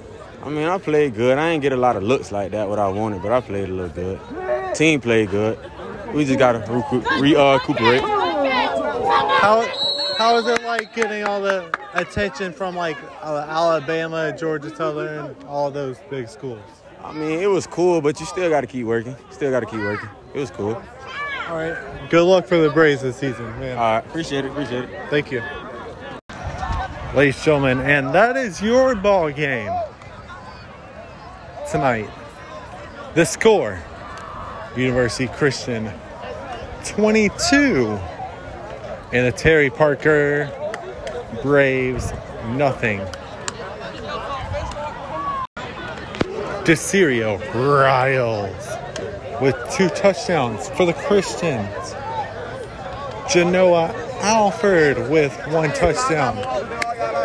I 0.43 0.49
mean, 0.49 0.67
I 0.67 0.77
played 0.77 1.15
good. 1.15 1.37
I 1.37 1.51
didn't 1.51 1.61
get 1.61 1.71
a 1.71 1.77
lot 1.77 1.95
of 1.95 2.03
looks 2.03 2.33
like 2.33 2.51
that 2.51 2.67
what 2.67 2.79
I 2.79 2.89
wanted, 2.89 3.21
but 3.21 3.31
I 3.31 3.39
played 3.39 3.69
a 3.69 3.71
little 3.71 3.95
good. 3.95 4.75
Team 4.75 4.99
played 4.99 5.29
good. 5.29 5.57
We 6.13 6.25
just 6.25 6.37
gotta 6.37 6.59
recoup, 6.69 7.09
re, 7.21 7.33
uh, 7.33 7.53
recuperate. 7.53 8.01
How 8.01 9.65
how 10.17 10.35
is 10.35 10.47
it 10.47 10.63
like 10.63 10.93
getting 10.93 11.23
all 11.23 11.39
the 11.39 11.73
attention 11.93 12.51
from 12.51 12.75
like 12.75 12.97
uh, 13.21 13.45
Alabama, 13.47 14.35
Georgia 14.37 14.75
Southern, 14.75 15.33
all 15.47 15.71
those 15.71 15.97
big 16.09 16.27
schools? 16.27 16.59
I 17.01 17.13
mean, 17.13 17.39
it 17.39 17.49
was 17.49 17.67
cool, 17.67 18.01
but 18.01 18.19
you 18.19 18.25
still 18.25 18.49
gotta 18.49 18.67
keep 18.67 18.85
working. 18.85 19.15
Still 19.29 19.49
gotta 19.49 19.65
keep 19.65 19.79
working. 19.79 20.09
It 20.33 20.39
was 20.39 20.49
cool. 20.51 20.81
All 21.47 21.57
right. 21.57 22.09
Good 22.09 22.23
luck 22.23 22.47
for 22.47 22.57
the 22.57 22.69
Braves 22.69 23.01
this 23.01 23.17
season, 23.17 23.45
man. 23.59 23.77
All 23.77 23.83
right, 23.83 24.05
appreciate 24.05 24.45
it. 24.45 24.51
Appreciate 24.51 24.85
it. 24.85 25.09
Thank 25.09 25.31
you. 25.31 25.43
Ladies 27.15 27.35
and 27.35 27.43
gentlemen, 27.43 27.79
and 27.81 28.13
that 28.15 28.35
is 28.35 28.61
your 28.61 28.95
ball 28.95 29.29
game 29.29 29.71
tonight. 31.69 32.09
The 33.13 33.25
score 33.25 33.79
University 34.75 35.27
Christian 35.27 35.91
22 36.85 37.99
and 39.11 39.27
the 39.27 39.31
Terry 39.31 39.69
Parker 39.69 40.49
Braves 41.43 42.11
nothing. 42.47 43.01
DeCirio 46.65 47.39
Riles 47.53 48.82
with 49.43 49.69
two 49.73 49.89
touchdowns 49.89 50.69
for 50.69 50.85
the 50.85 50.93
Christians. 50.93 51.93
Genoa 53.29 53.93
Alford 54.21 55.09
with 55.09 55.37
one 55.49 55.69
touchdown 55.73 56.37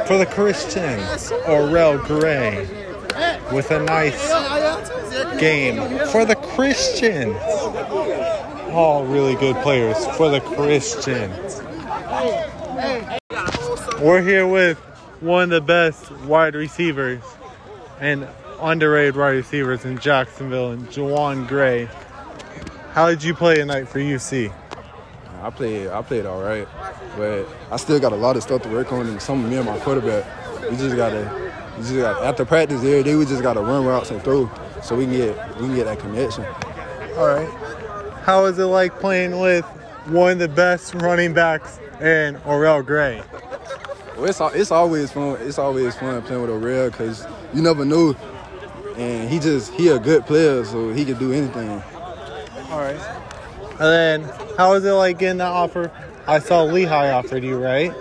for 0.05 0.19
the 0.19 0.27
Christians. 0.27 1.31
Orel 1.47 2.05
Gray 2.05 2.67
with 3.53 3.71
a 3.71 3.79
nice 3.85 5.39
game 5.39 5.77
for 6.09 6.25
the 6.25 6.35
Christians. 6.35 7.37
All 8.73 9.05
really 9.05 9.37
good 9.37 9.55
players 9.63 10.05
for 10.17 10.29
the 10.29 10.41
Christians. 10.41 11.63
We're 14.03 14.23
here 14.23 14.49
with 14.49 14.79
one 15.21 15.45
of 15.45 15.51
the 15.51 15.61
best 15.61 16.11
wide 16.23 16.57
receivers 16.57 17.23
and 18.01 18.27
underrated 18.61 19.15
wide 19.15 19.37
receivers 19.37 19.85
in 19.85 19.99
Jacksonville 19.99 20.73
and 20.73 20.89
Jawan 20.89 21.47
Gray. 21.47 21.89
How 22.93 23.09
did 23.09 23.23
you 23.23 23.35
play 23.35 23.57
tonight 23.57 23.89
for 23.89 23.99
UC? 23.99 24.53
I 25.41 25.51
played 25.51 25.89
I 25.89 26.03
played 26.03 26.27
all 26.27 26.43
right, 26.43 26.67
but 27.17 27.47
I 27.71 27.77
still 27.77 28.01
got 28.01 28.13
a 28.13 28.17
lot 28.17 28.37
of 28.37 28.43
stuff 28.43 28.63
to 28.63 28.69
work 28.69 28.93
on. 28.93 29.07
And 29.07 29.23
some 29.23 29.45
of 29.45 29.51
me 29.51 29.57
and 29.57 29.67
my 29.67 29.79
quarterback, 29.79 30.25
we 30.69 30.77
just 30.77 30.97
gotta, 30.97 31.53
we 31.77 31.83
just 31.83 31.95
got 31.95 32.25
after 32.25 32.45
practice 32.45 32.83
every 32.83 33.05
day. 33.05 33.15
We 33.15 33.25
just 33.25 33.43
gotta 33.43 33.61
run 33.61 33.85
routes 33.85 34.11
and 34.11 34.21
throw, 34.23 34.51
so 34.83 34.97
we 34.97 35.05
can 35.05 35.13
get 35.13 35.57
we 35.57 35.67
can 35.67 35.75
get 35.77 35.85
that 35.85 36.01
connection. 36.01 36.45
All 37.17 37.27
right. 37.27 37.49
How 38.25 38.47
is 38.47 38.59
it 38.59 38.65
like 38.65 38.99
playing 38.99 39.39
with 39.39 39.65
one 40.07 40.33
of 40.33 40.39
the 40.39 40.49
best 40.49 40.95
running 40.95 41.35
backs 41.35 41.79
in 42.01 42.37
Orel 42.45 42.85
Gray? 42.85 43.23
Well, 44.17 44.25
it's 44.25 44.41
it's 44.41 44.73
always 44.73 45.13
fun. 45.13 45.37
It's 45.43 45.59
always 45.59 45.95
fun 45.95 46.21
playing 46.23 46.43
with 46.43 46.51
O'Reilly 46.51 46.91
because 46.91 47.25
you 47.55 47.63
never 47.63 47.85
know, 47.85 48.17
and 48.97 49.31
he 49.31 49.39
just 49.39 49.73
he 49.75 49.89
a 49.89 50.01
good 50.01 50.27
player, 50.27 50.65
so 50.65 50.93
he 50.93 51.05
can 51.05 51.17
do 51.19 51.33
anything. 51.33 51.81
All 52.79 52.85
right. 52.85 53.01
And 53.73 53.81
then, 53.81 54.23
how 54.57 54.75
is 54.75 54.85
it 54.85 54.93
like 54.93 55.19
getting 55.19 55.39
that 55.39 55.51
offer? 55.51 55.91
I 56.29 56.39
saw 56.39 56.63
Lehigh 56.63 57.11
offered 57.11 57.43
you, 57.43 57.59
right? 57.59 57.93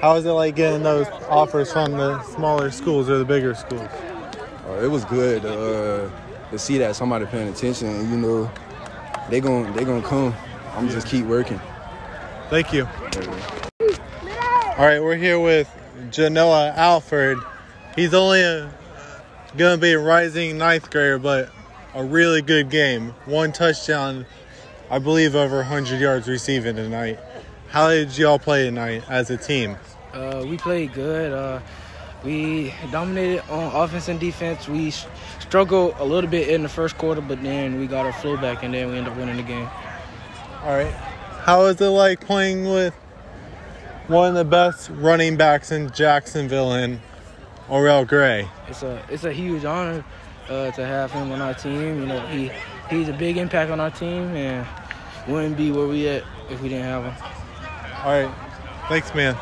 How 0.00 0.16
is 0.16 0.24
it 0.24 0.30
like 0.30 0.56
getting 0.56 0.82
those 0.82 1.06
offers 1.28 1.70
from 1.70 1.92
the 1.92 2.22
smaller 2.22 2.70
schools 2.70 3.10
or 3.10 3.18
the 3.18 3.26
bigger 3.26 3.54
schools? 3.54 3.90
Uh, 4.66 4.80
it 4.82 4.86
was 4.86 5.04
good 5.04 5.44
uh, 5.44 6.08
to 6.50 6.58
see 6.58 6.78
that 6.78 6.96
somebody 6.96 7.26
paying 7.26 7.48
attention, 7.48 7.88
and 7.88 8.10
you 8.10 8.16
know, 8.16 8.50
they 9.28 9.38
gon' 9.38 9.70
they 9.74 9.84
gonna 9.84 10.00
come. 10.00 10.34
I'm 10.72 10.88
just 10.88 11.08
keep 11.08 11.26
working. 11.26 11.60
Thank 12.48 12.72
you. 12.72 12.88
All 14.78 14.86
right, 14.86 15.02
we're 15.02 15.16
here 15.16 15.38
with 15.38 15.68
Genoa 16.10 16.72
Alford. 16.74 17.36
He's 17.94 18.14
only 18.14 18.40
a, 18.40 18.72
gonna 19.58 19.76
be 19.76 19.92
a 19.92 19.98
rising 19.98 20.56
ninth 20.56 20.90
grader, 20.90 21.18
but 21.18 21.50
a 21.96 22.04
really 22.04 22.42
good 22.42 22.68
game. 22.68 23.14
One 23.24 23.52
touchdown, 23.52 24.26
I 24.90 24.98
believe, 24.98 25.34
over 25.34 25.56
100 25.56 25.98
yards 25.98 26.28
receiving 26.28 26.76
tonight. 26.76 27.18
How 27.70 27.88
did 27.88 28.16
y'all 28.18 28.38
play 28.38 28.64
tonight 28.64 29.02
as 29.08 29.30
a 29.30 29.38
team? 29.38 29.76
Uh, 30.12 30.44
we 30.46 30.58
played 30.58 30.92
good. 30.92 31.32
Uh, 31.32 31.60
we 32.22 32.74
dominated 32.92 33.48
on 33.50 33.74
offense 33.74 34.08
and 34.08 34.20
defense. 34.20 34.68
We 34.68 34.90
struggled 35.40 35.94
a 35.98 36.04
little 36.04 36.28
bit 36.28 36.50
in 36.50 36.62
the 36.62 36.68
first 36.68 36.98
quarter, 36.98 37.22
but 37.22 37.42
then 37.42 37.80
we 37.80 37.86
got 37.86 38.04
our 38.04 38.12
flow 38.12 38.36
back, 38.36 38.62
and 38.62 38.74
then 38.74 38.90
we 38.90 38.98
ended 38.98 39.14
up 39.14 39.18
winning 39.18 39.38
the 39.38 39.42
game. 39.42 39.68
All 40.64 40.76
right. 40.76 40.92
How 41.44 41.64
is 41.64 41.80
it 41.80 41.86
like 41.86 42.20
playing 42.20 42.68
with 42.68 42.92
one 44.08 44.28
of 44.28 44.34
the 44.34 44.44
best 44.44 44.90
running 44.90 45.38
backs 45.38 45.72
in 45.72 45.90
Jacksonville 45.92 46.72
and 46.72 47.00
Orel 47.70 48.06
Gray? 48.06 48.48
It's 48.68 48.82
a 48.82 49.02
it's 49.08 49.24
a 49.24 49.32
huge 49.32 49.64
honor 49.64 50.04
uh, 50.48 50.70
to 50.72 50.86
have 50.86 51.12
him 51.12 51.32
on 51.32 51.40
our 51.40 51.54
team. 51.54 52.00
You 52.00 52.06
know, 52.06 52.26
he 52.26 52.50
he's 52.90 53.08
a 53.08 53.12
big 53.12 53.36
impact 53.36 53.70
on 53.70 53.80
our 53.80 53.90
team, 53.90 54.34
and 54.34 54.66
wouldn't 55.26 55.56
be 55.56 55.70
where 55.72 55.86
we 55.86 56.08
at 56.08 56.24
if 56.50 56.60
we 56.60 56.68
didn't 56.68 56.84
have 56.84 57.04
him. 57.04 57.14
All 58.04 58.12
right. 58.12 58.34
Thanks, 58.88 59.14
man. 59.14 59.34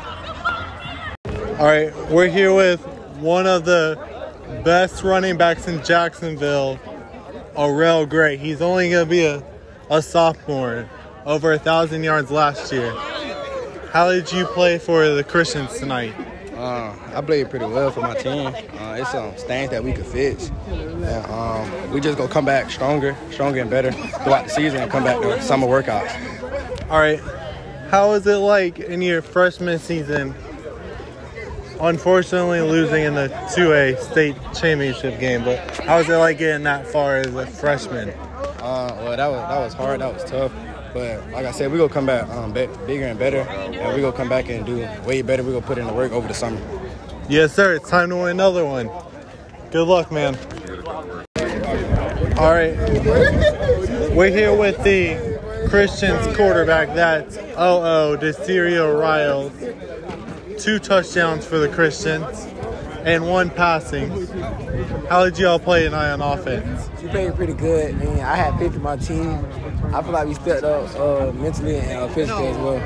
All 1.59 1.65
right. 1.65 1.93
We're 2.09 2.29
here 2.29 2.53
with 2.53 2.81
one 3.19 3.45
of 3.45 3.65
the 3.65 3.99
best 4.63 5.03
running 5.03 5.37
backs 5.37 5.67
in 5.67 5.83
Jacksonville, 5.83 6.79
Orel 7.55 8.09
Gray. 8.09 8.37
He's 8.37 8.61
only 8.61 8.89
going 8.89 9.05
to 9.05 9.09
be 9.09 9.25
a, 9.25 9.43
a 9.89 10.01
sophomore, 10.01 10.89
over 11.25 11.53
a 11.53 11.59
thousand 11.59 12.03
yards 12.03 12.31
last 12.31 12.71
year. 12.71 12.91
How 13.91 14.11
did 14.11 14.31
you 14.31 14.45
play 14.45 14.77
for 14.77 15.07
the 15.09 15.23
Christians 15.23 15.77
tonight? 15.79 16.13
Uh, 16.65 16.95
I 17.13 17.21
played 17.21 17.51
pretty 17.51 17.65
well 17.65 17.91
for 17.91 18.01
my 18.01 18.15
team. 18.15 18.47
Uh, 18.47 18.97
it's 18.99 19.11
some 19.11 19.31
things 19.33 19.69
that 19.69 19.83
we 19.83 19.93
could 19.93 20.07
fix. 20.07 20.49
And, 20.67 21.05
um, 21.27 21.91
we 21.91 21.99
just 21.99 22.17
gonna 22.17 22.27
come 22.27 22.45
back 22.45 22.71
stronger, 22.71 23.15
stronger 23.29 23.61
and 23.61 23.69
better 23.69 23.91
throughout 23.91 24.45
the 24.45 24.49
season 24.49 24.81
and 24.81 24.89
come 24.91 25.03
back 25.03 25.21
to 25.21 25.39
summer 25.43 25.67
workouts. 25.67 26.11
All 26.89 26.97
right. 26.97 27.19
How 27.91 28.13
is 28.13 28.25
it 28.25 28.37
like 28.37 28.79
in 28.79 29.03
your 29.03 29.21
freshman 29.21 29.77
season? 29.77 30.33
Unfortunately, 31.79 32.61
losing 32.61 33.03
in 33.03 33.13
the 33.13 33.27
2A 33.53 33.99
state 33.99 34.35
championship 34.55 35.19
game, 35.19 35.43
but 35.43 35.59
how 35.85 35.99
is 35.99 36.09
it 36.09 36.15
like 36.15 36.39
getting 36.39 36.63
that 36.63 36.87
far 36.87 37.17
as 37.17 37.35
a 37.35 37.45
freshman? 37.45 38.09
Uh, 38.09 38.89
well, 39.03 39.17
that 39.17 39.27
was 39.27 39.49
that 39.49 39.59
was 39.59 39.73
hard. 39.75 40.01
That 40.01 40.11
was 40.11 40.23
tough. 40.23 40.51
But 40.95 41.29
like 41.33 41.45
I 41.45 41.51
said, 41.51 41.73
we're 41.73 41.77
gonna 41.77 41.93
come 41.93 42.05
back 42.05 42.29
um, 42.29 42.53
be- 42.53 42.69
bigger 42.87 43.07
and 43.07 43.19
better, 43.19 43.39
and 43.39 43.75
we're 43.75 43.99
gonna 43.99 44.15
come 44.15 44.29
back 44.29 44.47
and 44.47 44.65
do 44.65 44.77
way 45.05 45.21
better. 45.21 45.43
We're 45.43 45.51
gonna 45.51 45.65
put 45.65 45.77
in 45.77 45.85
the 45.85 45.93
work 45.93 46.13
over 46.13 46.25
the 46.25 46.33
summer. 46.33 46.57
Yes, 47.27 47.53
sir. 47.53 47.75
It's 47.75 47.89
time 47.89 48.11
to 48.11 48.15
win 48.15 48.29
another 48.29 48.63
one. 48.63 48.89
Good 49.71 49.89
luck, 49.89 50.09
man. 50.09 50.37
All 52.37 52.53
right. 52.53 52.77
We're 54.15 54.29
here 54.31 54.55
with 54.55 54.81
the 54.85 55.67
Christians 55.69 56.33
quarterback. 56.37 56.95
That's 56.95 57.35
OO 57.35 58.15
DeCirio 58.15 58.97
Riles. 58.97 59.51
Two 60.63 60.79
touchdowns 60.79 61.45
for 61.45 61.57
the 61.57 61.67
Christians 61.67 62.47
and 63.05 63.29
one 63.29 63.51
passing. 63.51 64.09
How 65.07 65.25
did 65.25 65.37
y'all 65.37 65.59
play 65.59 65.83
tonight 65.83 66.11
on 66.11 66.21
offense? 66.21 66.89
We 67.01 67.07
played 67.09 67.35
pretty 67.35 67.53
good. 67.53 67.93
I 67.93 67.97
mean, 67.97 68.19
I 68.19 68.35
had 68.35 68.57
faith 68.57 68.75
in 68.75 68.81
my 68.81 68.97
team. 68.97 69.45
I 69.93 70.01
feel 70.01 70.11
like 70.11 70.27
we 70.27 70.33
stepped 70.33 70.63
up 70.63 70.93
uh, 70.95 71.31
mentally 71.33 71.77
and 71.77 71.91
uh, 71.91 72.07
physically 72.09 72.47
as 72.47 72.57
well. 72.57 72.81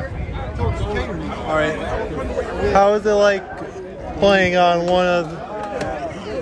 All 1.48 1.56
right. 1.56 2.74
How 2.74 2.94
is 2.94 3.06
it 3.06 3.14
like 3.14 3.58
playing 4.20 4.58
on 4.58 4.86
one 4.88 5.08
of 5.08 5.30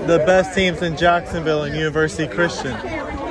the 0.08 0.24
best 0.26 0.56
teams 0.56 0.82
in 0.82 0.98
Jacksonville 0.98 1.64
and 1.64 1.76
University 1.76 2.28
Christian? 2.28 2.76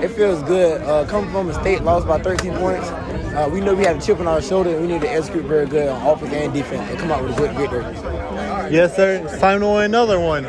It 0.01 0.11
feels 0.13 0.43
good. 0.45 0.81
Uh, 0.83 1.07
coming 1.07 1.31
from 1.33 1.49
a 1.49 1.55
state 1.55 1.83
lost 1.83 2.07
by 2.07 2.23
13 2.23 2.55
points, 2.55 2.87
uh, 2.89 3.49
we 3.51 3.61
know 3.61 3.75
we 3.75 3.85
had 3.85 3.97
a 3.97 4.01
chip 4.01 4.21
on 4.21 4.29
our 4.29 4.41
shoulder 4.41 4.71
and 4.71 4.81
we 4.81 4.87
need 4.87 5.01
to 5.01 5.11
execute 5.11 5.45
very 5.47 5.67
good 5.67 5.89
on 5.89 6.07
offense 6.07 6.33
and 6.33 6.55
defense 6.55 6.89
and 6.89 6.99
come 7.01 7.11
out 7.11 7.25
with 7.25 7.37
a 7.37 7.41
good 7.41 7.57
victory. 7.57 8.26
Yes, 8.71 8.97
sir. 8.97 9.23
It's 9.25 9.39
time 9.39 9.61
to 9.61 9.67
win 9.67 9.85
another 9.85 10.19
one. 10.19 10.43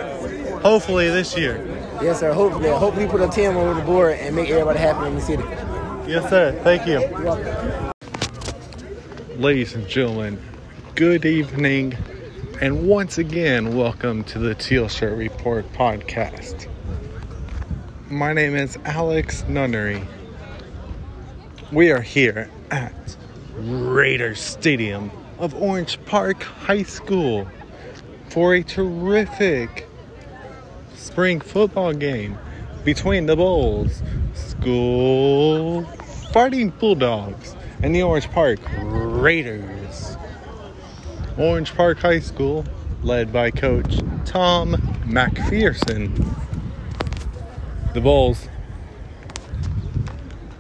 Hopefully 0.62 1.10
this 1.12 1.38
year. 1.38 1.64
Yes, 2.02 2.20
sir. 2.20 2.34
Hopefully, 2.34 2.70
hopefully 2.70 3.06
we 3.06 3.12
put 3.12 3.22
a 3.22 3.28
10 3.28 3.56
over 3.56 3.76
the 3.76 3.86
board 3.86 4.14
and 4.14 4.36
make 4.36 4.50
everybody 4.50 4.80
happy 4.80 5.08
in 5.08 5.16
the 5.16 5.22
city. 5.22 5.44
Yes, 6.12 6.28
sir. 6.28 6.60
Thank 6.64 6.88
you. 6.88 6.98
Ladies 9.38 9.76
and 9.76 9.88
gentlemen, 9.88 10.42
good 10.96 11.26
evening, 11.26 11.96
and 12.60 12.88
once 12.88 13.20
again, 13.20 13.78
welcome 13.78 14.24
to 14.24 14.40
the 14.40 14.56
Teal 14.56 14.88
Shirt 14.88 15.16
Report 15.16 15.72
podcast. 15.74 16.68
My 18.10 18.34
name 18.34 18.56
is 18.56 18.80
Alex 18.84 19.44
Nunnery. 19.48 20.02
We 21.72 21.92
are 21.92 22.02
here 22.02 22.50
at 22.72 23.16
Raiders 23.54 24.40
Stadium 24.40 25.12
of 25.38 25.54
Orange 25.54 26.04
Park 26.06 26.42
High 26.42 26.82
School 26.82 27.48
for 28.30 28.54
a 28.54 28.64
terrific 28.64 29.88
spring 30.96 31.40
football 31.40 31.94
game 31.94 32.38
between 32.84 33.26
the 33.26 33.36
Bolles 33.36 34.02
School 34.34 35.84
Fighting 36.32 36.70
Bulldogs 36.70 37.56
and 37.82 37.96
the 37.96 38.04
Orange 38.04 38.30
Park 38.32 38.60
Raiders. 38.82 40.18
Orange 41.38 41.74
Park 41.74 42.00
High 42.00 42.20
School, 42.20 42.66
led 43.04 43.32
by 43.32 43.52
Coach 43.52 44.00
Tom 44.26 44.74
McPherson. 45.06 46.36
The 47.94 48.02
Bolles, 48.02 48.50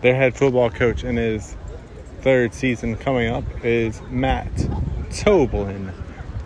their 0.01 0.15
head 0.15 0.35
football 0.35 0.69
coach 0.69 1.03
in 1.03 1.17
his 1.17 1.55
third 2.21 2.53
season 2.53 2.95
coming 2.95 3.29
up 3.29 3.43
is 3.63 4.01
Matt 4.09 4.51
Toblin. 5.11 5.91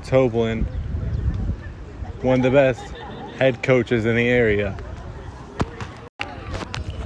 Toblin, 0.04 0.66
one 2.24 2.40
of 2.40 2.44
the 2.44 2.52
best 2.52 2.82
head 3.40 3.64
coaches 3.64 4.06
in 4.06 4.16
the 4.16 4.28
area. 4.28 4.78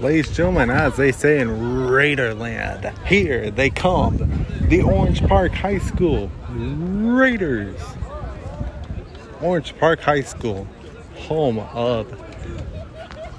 Ladies 0.02 0.28
and 0.28 0.36
gentlemen, 0.36 0.70
as 0.70 0.98
they 0.98 1.14
say 1.14 1.40
in 1.40 1.48
Raiderland, 1.48 2.94
here 3.08 3.50
they 3.50 3.70
come. 3.70 4.46
The 4.68 4.82
Orange 4.82 5.26
Park 5.26 5.54
High 5.54 5.78
School 5.78 6.30
Raiders. 6.50 7.80
Orange 9.42 9.78
Park 9.78 10.02
High 10.02 10.22
School, 10.22 10.68
home 11.16 11.60
of 11.60 12.12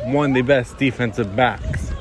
one 0.05 0.31
of 0.31 0.35
the 0.35 0.43
best 0.43 0.79
defensive 0.79 1.37
backs 1.37 1.93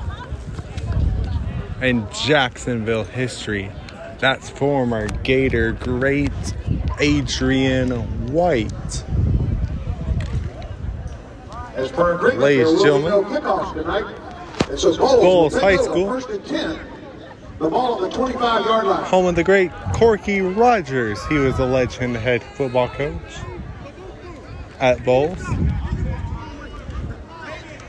in 1.82 2.08
Jacksonville 2.24 3.04
history. 3.04 3.72
That's 4.20 4.50
former 4.50 5.10
Gator 5.24 5.74
great 5.74 6.32
Adrian 7.00 8.32
White. 8.32 9.04
As 11.76 11.92
per 11.92 12.16
agreement, 12.16 12.40
Ladies 12.40 12.70
and 12.70 12.80
there 12.80 12.94
will 12.94 13.00
be 13.00 13.06
gentlemen, 13.10 13.34
no 13.34 13.42
kickoffs 13.42 13.74
tonight. 13.74 14.72
It 14.72 14.80
says 14.80 14.98
Bolles, 14.98 15.22
Bolles 15.22 15.60
High 15.60 15.78
School. 15.78 16.08
First 16.08 16.30
and 16.30 16.46
10. 16.46 16.80
The 17.60 17.70
ball 17.70 18.04
at 18.04 18.10
the 18.12 18.18
25 18.18 18.66
yard 18.66 18.86
line. 18.88 19.04
home 19.06 19.26
of 19.28 19.36
the 19.36 19.44
great 19.44 19.72
Corky 19.94 20.42
Rogers. 20.42 21.24
He 21.28 21.38
was 21.38 21.60
a 21.60 21.66
legend 21.66 22.18
head 22.18 22.44
football 22.44 22.90
coach 22.90 23.20
at 24.80 25.04
Bolles. 25.06 25.42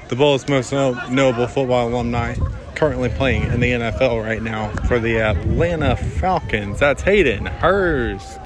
The 0.09 0.15
Bolles' 0.17 0.49
most 0.49 0.73
no- 0.73 0.93
notable 1.09 1.49
football 1.49 1.89
alumni 1.89 2.37
currently 2.77 3.09
playing 3.09 3.43
in 3.51 3.59
the 3.61 3.73
NFL 3.73 4.23
right 4.23 4.43
now 4.43 4.71
for 4.87 5.01
the 5.01 5.19
Atlanta 5.19 5.97
Falcons. 5.97 6.79
That's 6.79 7.03
Hayden 7.03 7.47
Hurst. 7.47 8.39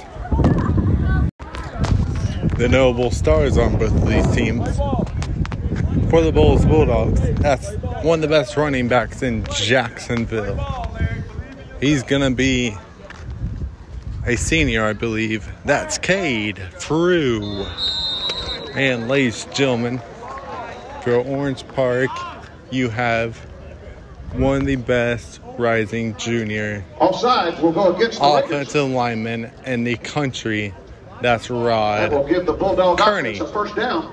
The 2.56 2.68
notable 2.68 3.10
stars 3.10 3.58
on 3.58 3.76
both 3.76 3.94
of 3.94 4.06
these 4.08 4.26
teams. 4.34 4.78
For 6.10 6.22
the 6.22 6.32
Bolles 6.32 6.64
Bulldogs, 6.64 7.20
that's 7.36 7.70
one 8.02 8.18
of 8.18 8.22
the 8.22 8.26
best 8.28 8.56
running 8.56 8.88
backs 8.88 9.22
in 9.22 9.44
Jacksonville. 9.54 10.58
He's 11.80 12.02
gonna 12.02 12.32
be 12.32 12.76
a 14.26 14.34
senior, 14.34 14.84
I 14.84 14.92
believe. 14.92 15.48
That's 15.64 15.98
Cade 15.98 16.58
Frew. 16.80 17.64
And 18.74 19.06
ladies 19.06 19.44
and 19.44 19.54
gentlemen, 19.54 20.02
for 21.02 21.12
Orange 21.12 21.64
Park, 21.68 22.10
you 22.72 22.88
have 22.88 23.36
one 24.32 24.62
of 24.62 24.66
the 24.66 24.76
best 24.76 25.40
rising 25.58 26.16
junior 26.16 26.84
Offsides 27.00 27.60
will 27.60 27.70
go 27.72 27.94
against 27.94 28.18
offensive 28.20 28.90
linemen 28.90 29.52
in 29.64 29.84
the 29.84 29.94
country. 29.94 30.74
That's 31.22 31.50
Rod 31.50 32.10
That 32.10 32.16
will 32.16 32.26
give 32.26 32.46
the 32.46 32.52
Bulldog 32.52 32.98
Kearney. 32.98 33.38
a 33.38 33.46
first 33.46 33.76
down. 33.76 34.12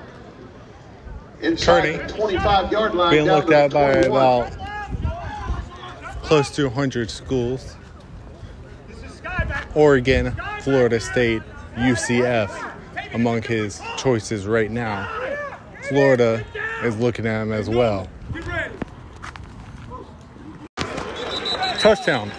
Kearney 1.40 1.96
the 1.98 2.08
25 2.08 2.72
yard 2.72 2.94
line. 2.94 3.10
being 3.10 3.26
looked 3.26 3.52
at 3.52 3.72
by 3.72 3.92
about 3.92 4.50
close 6.22 6.50
to 6.50 6.64
100 6.64 7.10
schools. 7.10 7.76
Oregon, 9.74 10.36
Florida 10.60 10.98
State, 10.98 11.42
UCF 11.76 12.50
among 13.14 13.42
his 13.42 13.80
choices 13.96 14.46
right 14.46 14.70
now. 14.70 15.08
Florida 15.88 16.44
is 16.82 16.98
looking 16.98 17.26
at 17.26 17.42
him 17.42 17.52
as 17.52 17.68
well. 17.68 18.08
Touchdown, 21.78 22.30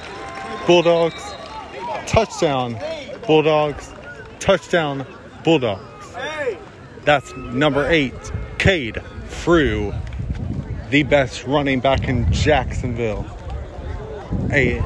Bulldogs. 0.68 1.34
Touchdown, 2.06 2.78
Bulldogs. 3.26 3.94
Touchdown, 4.40 5.06
Bulldogs. 5.44 5.84
That's 7.06 7.34
number 7.38 7.90
eight, 7.90 8.14
Cade 8.60 9.02
Frew, 9.30 9.94
the 10.90 11.04
best 11.04 11.46
running 11.46 11.80
back 11.80 12.10
in 12.10 12.30
Jacksonville. 12.30 13.26
A 14.52 14.84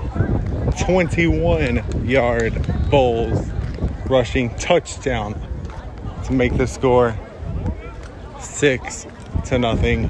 21 0.80 2.08
yard 2.08 2.54
Bolles 2.92 3.50
rushing 4.08 4.56
touchdown 4.58 5.34
to 6.24 6.34
make 6.34 6.56
the 6.56 6.68
score 6.68 7.18
six 8.40 9.08
to 9.46 9.58
nothing 9.58 10.08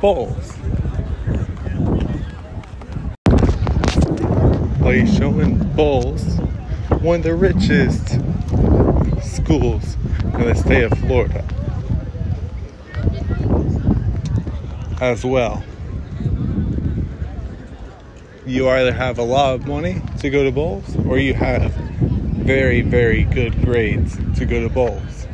Bolles. 0.00 0.56
And 4.84 5.06
gentlemen, 5.06 5.72
Bolles, 5.76 6.24
one 7.00 7.20
of 7.20 7.22
the 7.22 7.36
richest 7.36 8.08
schools 9.22 9.96
in 10.34 10.40
the 10.40 10.54
state 10.56 10.82
of 10.82 10.98
Florida. 10.98 11.44
As 15.00 15.24
well. 15.24 15.62
You 18.44 18.68
either 18.68 18.92
have 18.92 19.18
a 19.18 19.22
lot 19.22 19.54
of 19.54 19.66
money 19.66 20.02
to 20.18 20.30
go 20.30 20.42
to 20.42 20.50
Bolles 20.50 20.96
or 21.06 21.18
you 21.18 21.34
have 21.34 21.72
very, 21.72 22.80
very 22.80 23.24
good 23.24 23.62
grades 23.64 24.16
to 24.38 24.44
go 24.44 24.66
to 24.66 24.68
Bolles. 24.68 25.26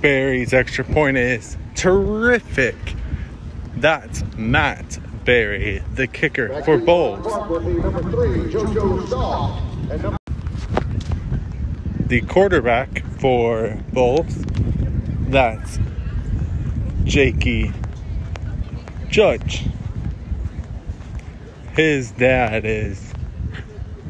Barry's 0.00 0.52
extra 0.52 0.84
point 0.84 1.16
is 1.16 1.56
terrific. 1.74 2.76
That's 3.76 4.22
Matt 4.36 5.00
Barry, 5.24 5.82
the 5.94 6.06
kicker 6.06 6.62
for 6.62 6.78
Bolles. 6.78 7.24
The 12.06 12.20
quarterback 12.28 13.04
for 13.18 13.82
Bolles. 13.92 14.44
That's 15.28 15.80
Jakey 17.06 17.72
Judge. 19.08 19.64
His 21.76 22.10
dad 22.10 22.64
is 22.64 23.12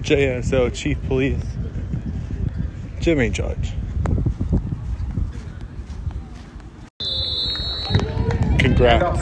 JSO 0.00 0.74
Chief 0.74 0.98
Police 1.06 1.44
Jimmy 3.00 3.28
Judge. 3.28 3.74
Congrats 8.58 9.20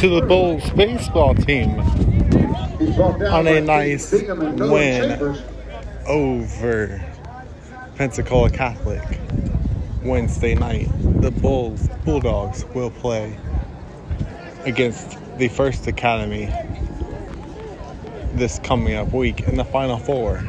to 0.00 0.08
the 0.08 0.24
Bolles 0.26 0.68
baseball 0.70 1.34
team 1.34 1.78
on 3.30 3.46
a 3.46 3.60
nice 3.60 4.10
win 4.10 5.36
over 6.06 7.04
Pensacola 7.96 8.48
Catholic 8.48 9.02
Wednesday 10.04 10.54
night. 10.54 10.88
The 11.22 11.30
Bolles 11.30 11.88
Bulldogs 12.04 12.64
will 12.74 12.90
play 12.90 13.36
against 14.66 15.18
the 15.38 15.48
First 15.48 15.86
Academy 15.86 16.52
this 18.34 18.58
coming 18.58 18.94
up 18.94 19.12
week 19.12 19.40
in 19.42 19.56
the 19.56 19.64
Final 19.64 19.96
Four. 19.96 20.44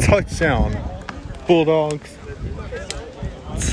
Touchdown, 0.00 0.76
Bulldogs. 1.46 2.16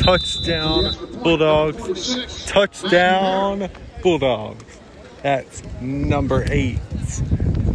Touchdown, 0.01 0.95
Bulldogs. 1.21 2.45
Touchdown, 2.45 3.69
Bulldogs. 4.01 4.63
That's 5.21 5.61
number 5.81 6.45
eight, 6.49 6.79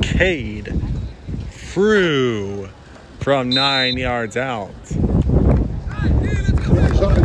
Cade 0.03 0.73
Frew 1.51 2.70
from 3.21 3.51
nine 3.51 3.99
yards 3.99 4.37
out. 4.37 4.71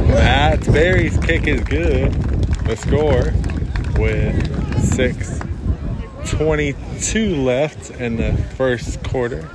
Matt 0.07 0.65
Barry's 0.71 1.17
kick 1.19 1.45
is 1.47 1.61
good. 1.61 2.11
The 2.65 2.75
score 2.75 3.31
with 3.99 4.35
6.22 4.97 7.45
left 7.45 7.91
in 7.91 8.17
the 8.17 8.33
first 8.55 9.03
quarter. 9.03 9.47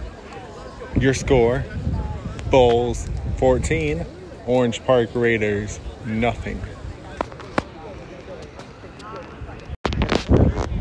Your 0.98 1.14
score 1.14 1.64
Bolles 2.50 3.08
14, 3.36 4.06
Orange 4.46 4.82
Park 4.84 5.10
Raiders 5.14 5.78
nothing. 6.06 6.60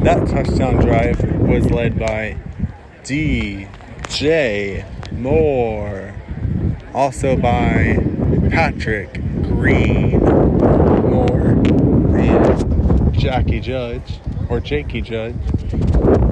That 0.01 0.25
touchdown 0.29 0.77
drive 0.77 1.21
was 1.41 1.69
led 1.69 1.99
by 1.99 2.37
DJ 3.03 4.87
Moore, 5.11 6.13
also 6.93 7.35
by 7.35 7.97
Patrick 8.49 9.13
Green 9.43 10.19
Moore 10.19 11.49
and 12.17 13.13
Jackie 13.13 13.59
Judge 13.59 14.19
or 14.49 14.59
Jakey 14.59 15.01
Judge 15.01 15.35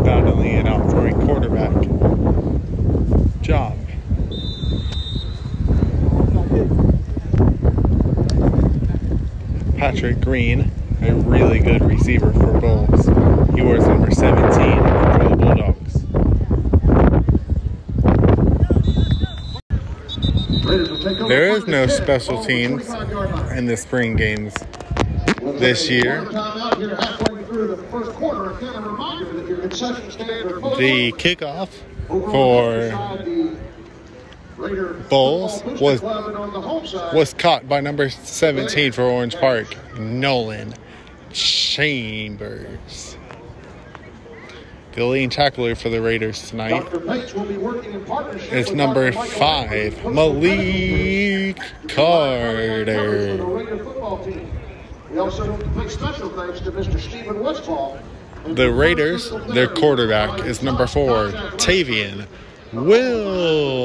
battling 0.04 0.56
it 0.56 0.68
out 0.68 0.90
for 0.90 1.08
a 1.08 1.14
quarterback 1.14 1.72
job. 3.42 3.78
Patrick 9.78 10.20
Green, 10.20 10.72
a 11.02 11.14
really 11.14 11.60
good 11.60 11.82
receiver 11.84 12.34
for 12.34 12.60
Bolles. 12.60 13.06
He 13.56 13.62
wears 13.62 13.86
number 13.88 14.12
17 14.12 14.78
for 14.80 15.30
the 15.30 15.36
Bulldogs. 15.36 15.87
There 20.78 21.50
is 21.50 21.66
no 21.66 21.88
special 21.88 22.44
teams 22.44 22.88
in 23.52 23.66
the 23.66 23.76
spring 23.76 24.16
games 24.16 24.54
this 25.60 25.90
year. 25.90 26.24
The 26.26 26.30
kickoff 31.18 31.70
for 32.08 32.92
Bolles 35.10 35.64
was 35.82 36.00
was 36.02 37.34
caught 37.34 37.68
by 37.68 37.80
number 37.80 38.12
17 38.12 38.92
for 38.92 39.02
Orange 39.02 39.36
Park, 39.36 39.76
Nolan 39.98 40.76
Chambers. 41.32 43.17
The 44.98 45.06
leading 45.06 45.30
tackler 45.30 45.76
for 45.76 45.90
the 45.90 46.02
Raiders 46.02 46.50
tonight 46.50 46.84
is 48.52 48.72
number 48.74 49.12
five, 49.12 50.04
Malik 50.04 51.60
Carter. 51.88 53.38
We 55.12 55.20
also 55.20 55.52
want 55.52 55.62
to 55.62 55.70
pay 55.80 55.88
special 55.88 56.30
thanks 56.30 56.62
to 56.62 56.72
Mr. 56.72 57.00
Stephen 57.00 57.42
Westfall. 57.42 58.00
The 58.48 58.72
Raiders, 58.72 59.30
their 59.50 59.68
quarterback 59.68 60.44
is 60.48 60.64
number 60.64 60.88
four, 60.88 61.30
Tavian 61.58 62.26
Wilkerson. 62.74 63.80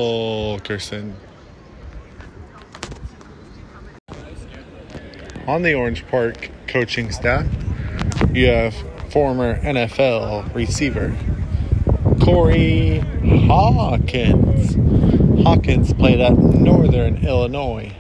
On 5.47 5.61
the 5.61 5.75
Orange 5.75 6.07
Park 6.07 6.49
coaching 6.69 7.11
staff, 7.11 7.45
you 8.33 8.47
have 8.47 8.75
former 9.13 9.61
NFL 9.61 10.55
receiver 10.55 11.15
Corey 12.25 12.99
Hawkins. 13.47 14.75
Hawkins 15.45 15.93
played 15.93 16.21
at 16.21 16.37
Northern 16.37 17.25
Illinois. 17.25 17.93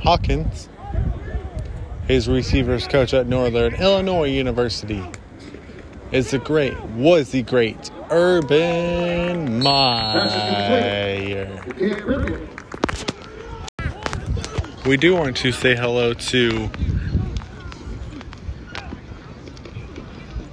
Hawkins 0.00 0.68
his 2.06 2.28
receivers 2.28 2.86
coach 2.88 3.14
at 3.14 3.26
Northern 3.28 3.74
Illinois 3.74 4.28
University 4.28 5.02
is 6.10 6.30
the 6.30 6.38
great, 6.38 6.78
was 6.90 7.30
the 7.30 7.42
great 7.42 7.90
Urban 8.10 9.60
Meyer. 9.60 11.48
We 14.84 14.96
do 14.96 15.14
want 15.14 15.36
to 15.38 15.52
say 15.52 15.76
hello 15.76 16.12
to 16.12 16.70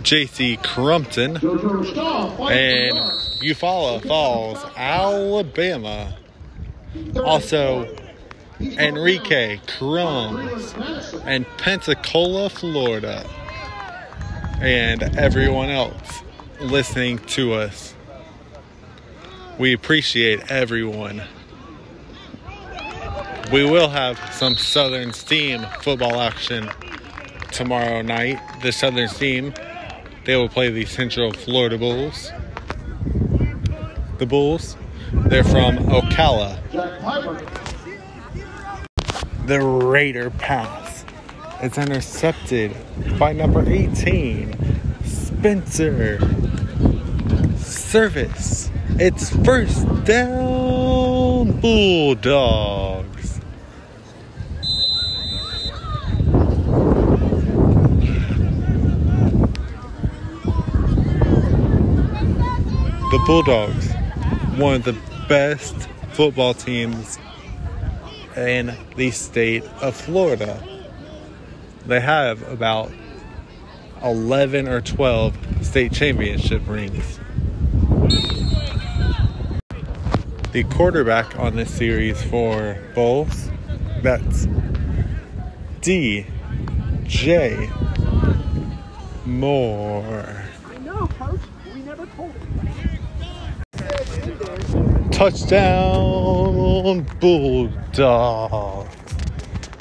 JC 0.10 0.58
Crumpton 0.64 1.36
and 1.36 2.98
Eufaula 3.44 4.04
Falls, 4.08 4.58
Alabama. 4.76 6.18
Also, 7.24 7.96
Enrique 8.60 9.60
Crooms 9.68 10.74
and 11.26 11.46
Pensacola, 11.60 12.50
Florida, 12.50 13.24
and 14.60 15.04
everyone 15.16 15.70
else 15.70 16.24
listening 16.60 17.20
to 17.20 17.54
us. 17.54 17.94
We 19.60 19.74
appreciate 19.74 20.52
everyone. 20.52 21.22
We 23.52 23.64
will 23.64 23.90
have 23.90 24.18
some 24.34 24.56
Southern 24.56 25.14
Steam 25.14 25.68
football 25.84 26.20
action 26.20 26.68
tomorrow 27.52 28.02
night. 28.02 28.40
The 28.64 28.72
Southern 28.72 29.08
Steam, 29.08 29.54
they 30.30 30.36
will 30.36 30.48
play 30.48 30.70
the 30.70 30.86
Central 30.86 31.32
Florida 31.32 31.76
Bulls. 31.76 32.32
The 34.20 34.28
Bulls, 34.28 34.78
they're 35.12 35.44
from 35.44 35.78
Ocala 35.88 36.60
the 39.48 39.60
Raider 39.60 40.30
pass. 40.30 41.04
It's 41.62 41.80
intercepted 41.80 42.76
by 43.18 43.34
number 43.34 43.68
18, 43.68 44.56
Spencer. 45.04 46.20
Service. 47.58 48.70
It's 49.00 49.36
first 49.44 49.88
down, 50.04 51.60
Bulldogs. 51.60 52.99
The 63.12 63.18
Bulldogs, 63.26 63.92
one 64.60 64.76
of 64.76 64.84
the 64.84 64.96
best 65.28 65.76
football 66.12 66.54
teams 66.54 67.18
in 68.38 68.78
the 68.98 69.10
state 69.10 69.64
of 69.82 69.96
Florida. 69.96 70.64
They 71.88 72.02
have 72.02 72.48
about 72.48 72.92
11 74.04 74.68
or 74.68 74.82
12 74.82 75.66
state 75.66 75.92
championship 75.92 76.62
rings. 76.68 77.20
The 80.52 80.64
quarterback 80.70 81.40
on 81.40 81.56
this 81.56 81.74
series 81.74 82.22
for 82.22 82.78
Bolles, 82.94 83.50
that's 84.04 84.48
D.J. 85.82 87.72
Moore. 89.26 90.44
Touchdown, 95.12 97.06
Bulldogs. 97.20 98.96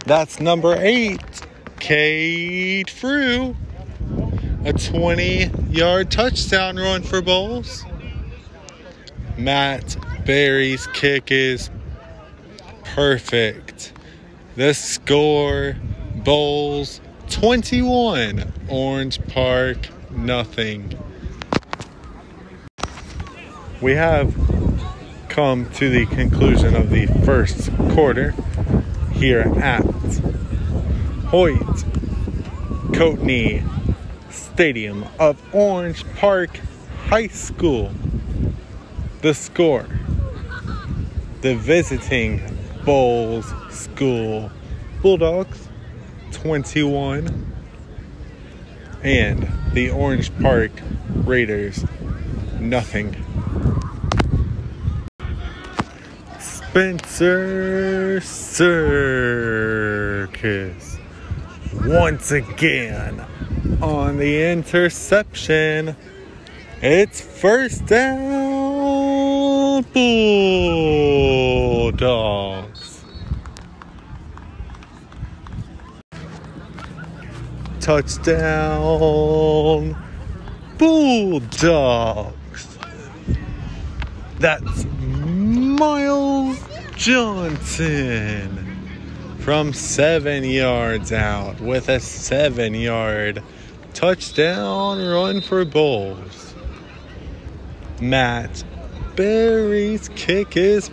That's 0.06 0.40
number 0.40 0.74
eight, 0.78 1.20
Cade 1.78 2.90
Frew. 2.90 3.56
A 4.64 4.72
20 4.72 5.50
yard 5.70 6.10
touchdown 6.10 6.76
run 6.76 7.02
for 7.02 7.22
Bolles. 7.22 7.84
Matt 9.36 9.96
Berry's 10.26 10.86
kick 10.88 11.30
is 11.30 11.70
perfect. 12.84 13.92
The 14.56 14.74
score 14.74 15.76
Bolles 16.16 17.00
21, 17.30 18.52
Orange 18.68 19.24
Park 19.28 19.88
nothing. 20.10 20.98
We 23.80 23.92
have 23.92 24.34
come 25.28 25.70
to 25.74 25.88
the 25.88 26.04
conclusion 26.06 26.74
of 26.74 26.90
the 26.90 27.06
first 27.24 27.70
quarter 27.92 28.34
here 29.12 29.42
at 29.62 29.84
Hoyt 31.26 31.84
Coatney 32.92 33.62
Stadium 34.30 35.04
of 35.20 35.40
Orange 35.54 36.04
Park 36.16 36.58
High 37.06 37.28
School. 37.28 37.92
The 39.22 39.32
score 39.32 39.86
the 41.42 41.54
visiting 41.54 42.42
Bolles 42.84 43.52
School 43.70 44.50
Bulldogs 45.02 45.68
21 46.32 47.46
and 49.04 49.48
the 49.72 49.90
Orange 49.90 50.36
Park 50.40 50.72
Raiders 51.14 51.84
nothing. 52.58 53.14
Spencer 56.78 58.20
Circus 58.20 59.48
once 61.84 62.30
again 62.30 63.26
on 63.82 64.18
the 64.18 64.52
interception. 64.52 65.96
It's 66.80 67.20
first 67.20 67.86
down 67.86 69.82
Bulldogs. 69.92 71.98
Touchdown 77.80 79.96
Bulldogs. 80.78 82.78
That's 84.38 84.84
Miles 84.84 86.67
Johnson 86.98 88.76
from 89.38 89.72
seven 89.72 90.42
yards 90.42 91.12
out 91.12 91.60
with 91.60 91.88
a 91.88 92.00
seven 92.00 92.74
yard 92.74 93.40
touchdown 93.94 94.98
run 94.98 95.40
for 95.40 95.64
Bolles. 95.64 96.54
Matt 98.00 98.64
Berry's 99.14 100.08
kick 100.16 100.56
is 100.56 100.90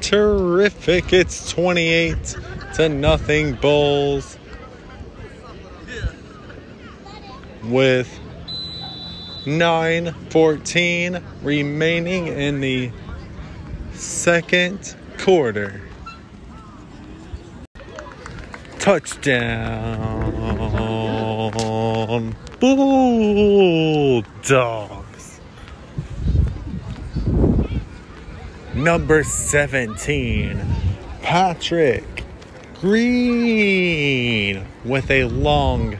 terrific. 0.00 1.12
It's 1.12 1.52
28 1.52 2.36
to 2.74 2.88
nothing 2.88 3.54
Bolles 3.54 4.36
with 7.62 8.10
9 9.46 10.14
14 10.30 11.22
remaining 11.44 12.26
in 12.26 12.60
the 12.60 12.90
second 13.92 14.96
quarter. 15.18 15.82
Touchdown. 18.78 20.38
Bulldogs. 22.60 24.24
Number 28.74 29.22
17, 29.24 30.60
Patrick 31.22 32.24
Green 32.80 34.64
with 34.84 35.10
a 35.10 35.24
long 35.24 35.98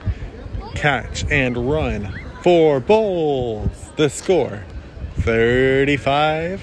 catch 0.74 1.24
and 1.30 1.68
run 1.68 2.12
for 2.42 2.78
Bolles. 2.80 3.90
The 3.96 4.08
score 4.08 4.64
35 5.16 6.62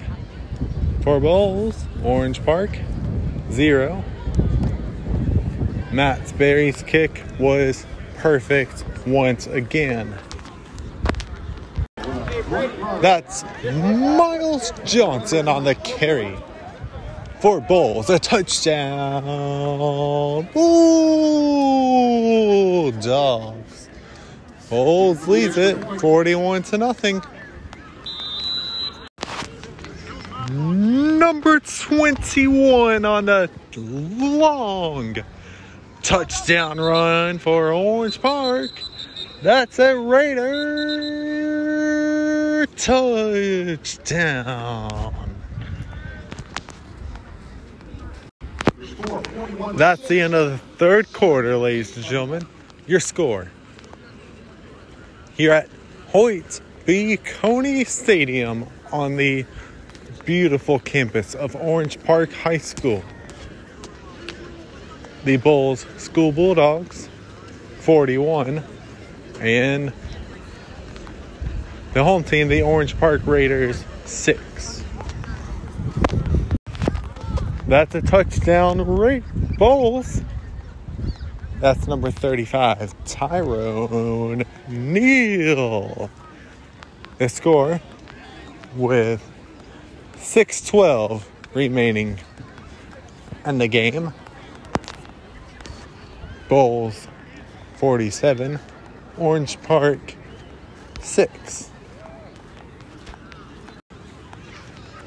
for 1.03 1.19
Bolles. 1.19 1.85
Orange 2.04 2.44
Park 2.44 2.78
0. 3.52 4.04
Matt 5.92 6.28
Sperry's 6.28 6.84
kick 6.84 7.24
was 7.40 7.86
perfect 8.18 8.84
once 9.08 9.48
again. 9.48 10.14
That's 13.02 13.44
Miles 13.64 14.72
Johnson 14.84 15.48
on 15.48 15.64
the 15.64 15.76
carry 15.76 16.38
for 17.40 17.62
Bolles. 17.62 18.10
A 18.10 18.18
touchdown. 18.20 19.24
Bulldogs. 20.54 21.00
Bolles 24.70 25.28
leads 25.28 25.58
it 25.58 25.78
41 26.02 26.64
to 26.64 26.78
nothing. 26.78 27.22
Number 31.56 31.68
21 31.68 33.06
on 33.06 33.23
the 33.23 33.49
long 33.77 35.15
touchdown 36.03 36.82
run 36.82 37.38
for 37.38 37.72
Orange 37.72 38.22
Park. 38.22 38.72
That's 39.41 39.80
a 39.80 39.98
Raider 39.98 40.76
touchdown. 42.76 43.95
That's 49.76 50.06
the 50.10 50.19
end 50.19 50.36
of 50.36 50.52
the 50.52 50.57
third 50.76 51.14
quarter, 51.14 51.56
ladies 51.56 51.95
and 51.95 52.06
gentlemen. 52.06 52.45
Your 52.86 52.99
score 52.99 53.49
here 55.38 55.53
at 55.53 55.69
Hoyt 56.10 56.60
B. 56.86 57.15
Coney 57.15 57.86
Stadium 57.86 58.65
on 58.91 59.15
the 59.15 59.45
beautiful 60.26 60.80
campus 60.80 61.35
of 61.35 61.56
Orange 61.56 62.03
Park 62.03 62.34
High 62.34 62.57
School. 62.57 63.03
The 65.23 65.38
Bolles 65.38 65.85
School 65.97 66.31
Bulldogs 66.31 67.10
41 67.80 68.64
and 69.39 69.93
the 71.93 72.03
home 72.03 72.23
team, 72.23 72.47
the 72.47 72.64
Orange 72.64 72.97
Park 72.99 73.22
Raiders 73.26 73.84
6. 74.06 74.84
That's 77.68 77.95
a 77.95 78.02
touchdown, 78.02 78.81
right, 78.81 79.23
Bolles. 79.57 80.22
That's 81.60 81.88
number 81.88 82.11
35, 82.11 82.93
Tyrone 83.06 84.43
Neal. 84.68 86.10
The 87.18 87.30
score 87.30 87.80
with 88.76 89.23
6-12 90.26 91.23
remaining 91.53 92.19
in 93.45 93.60
the 93.60 93.68
game. 93.68 94.11
Bolles 96.49 97.07
47, 97.77 98.60
Orange 99.18 99.61
Park 99.61 100.15
6. 100.99 101.69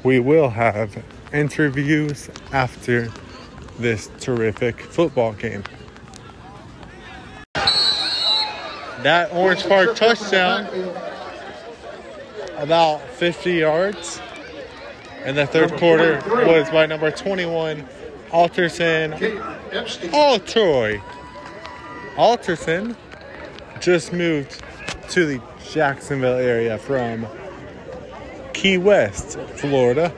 We 0.03 0.19
will 0.19 0.49
have 0.49 1.03
interviews 1.33 2.29
after 2.53 3.11
this 3.77 4.09
terrific 4.19 4.79
football 4.81 5.33
game. 5.33 5.63
That 9.03 9.29
Orange 9.33 9.67
Park 9.67 9.95
touchdown, 9.95 10.65
about 12.57 13.01
50 13.01 13.51
yards. 13.53 14.21
And 15.25 15.37
the 15.37 15.45
third 15.45 15.73
quarter 15.73 16.21
was 16.27 16.69
by 16.69 16.85
number 16.85 17.11
21, 17.11 17.85
Alterson 18.31 19.13
Altroy. 20.13 21.01
Alterson 22.15 22.95
just 23.79 24.13
moved 24.13 24.61
to 25.09 25.25
the 25.25 25.41
Jacksonville 25.71 26.37
area 26.37 26.77
from 26.77 27.27
Key 28.53 28.77
West, 28.77 29.39
Florida. 29.55 30.13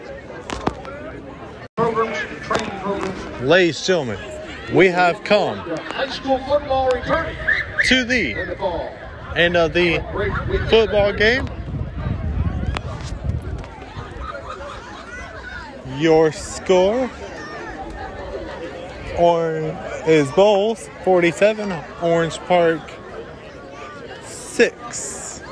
Ladies 3.41 3.77
and 3.77 3.85
gentlemen, 3.85 4.19
we 4.73 4.87
have 4.87 5.23
come 5.23 5.57
to 7.85 8.03
the 8.03 8.35
end 9.35 9.57
of 9.57 9.73
the 9.73 9.99
football 10.69 11.13
game. 11.13 11.47
Your 16.01 16.31
score 16.31 17.11
or 19.19 19.77
is 20.07 20.31
Bolles 20.31 20.89
47, 21.03 21.71
Orange 22.01 22.39
Park 22.39 22.81
6. 24.23 25.43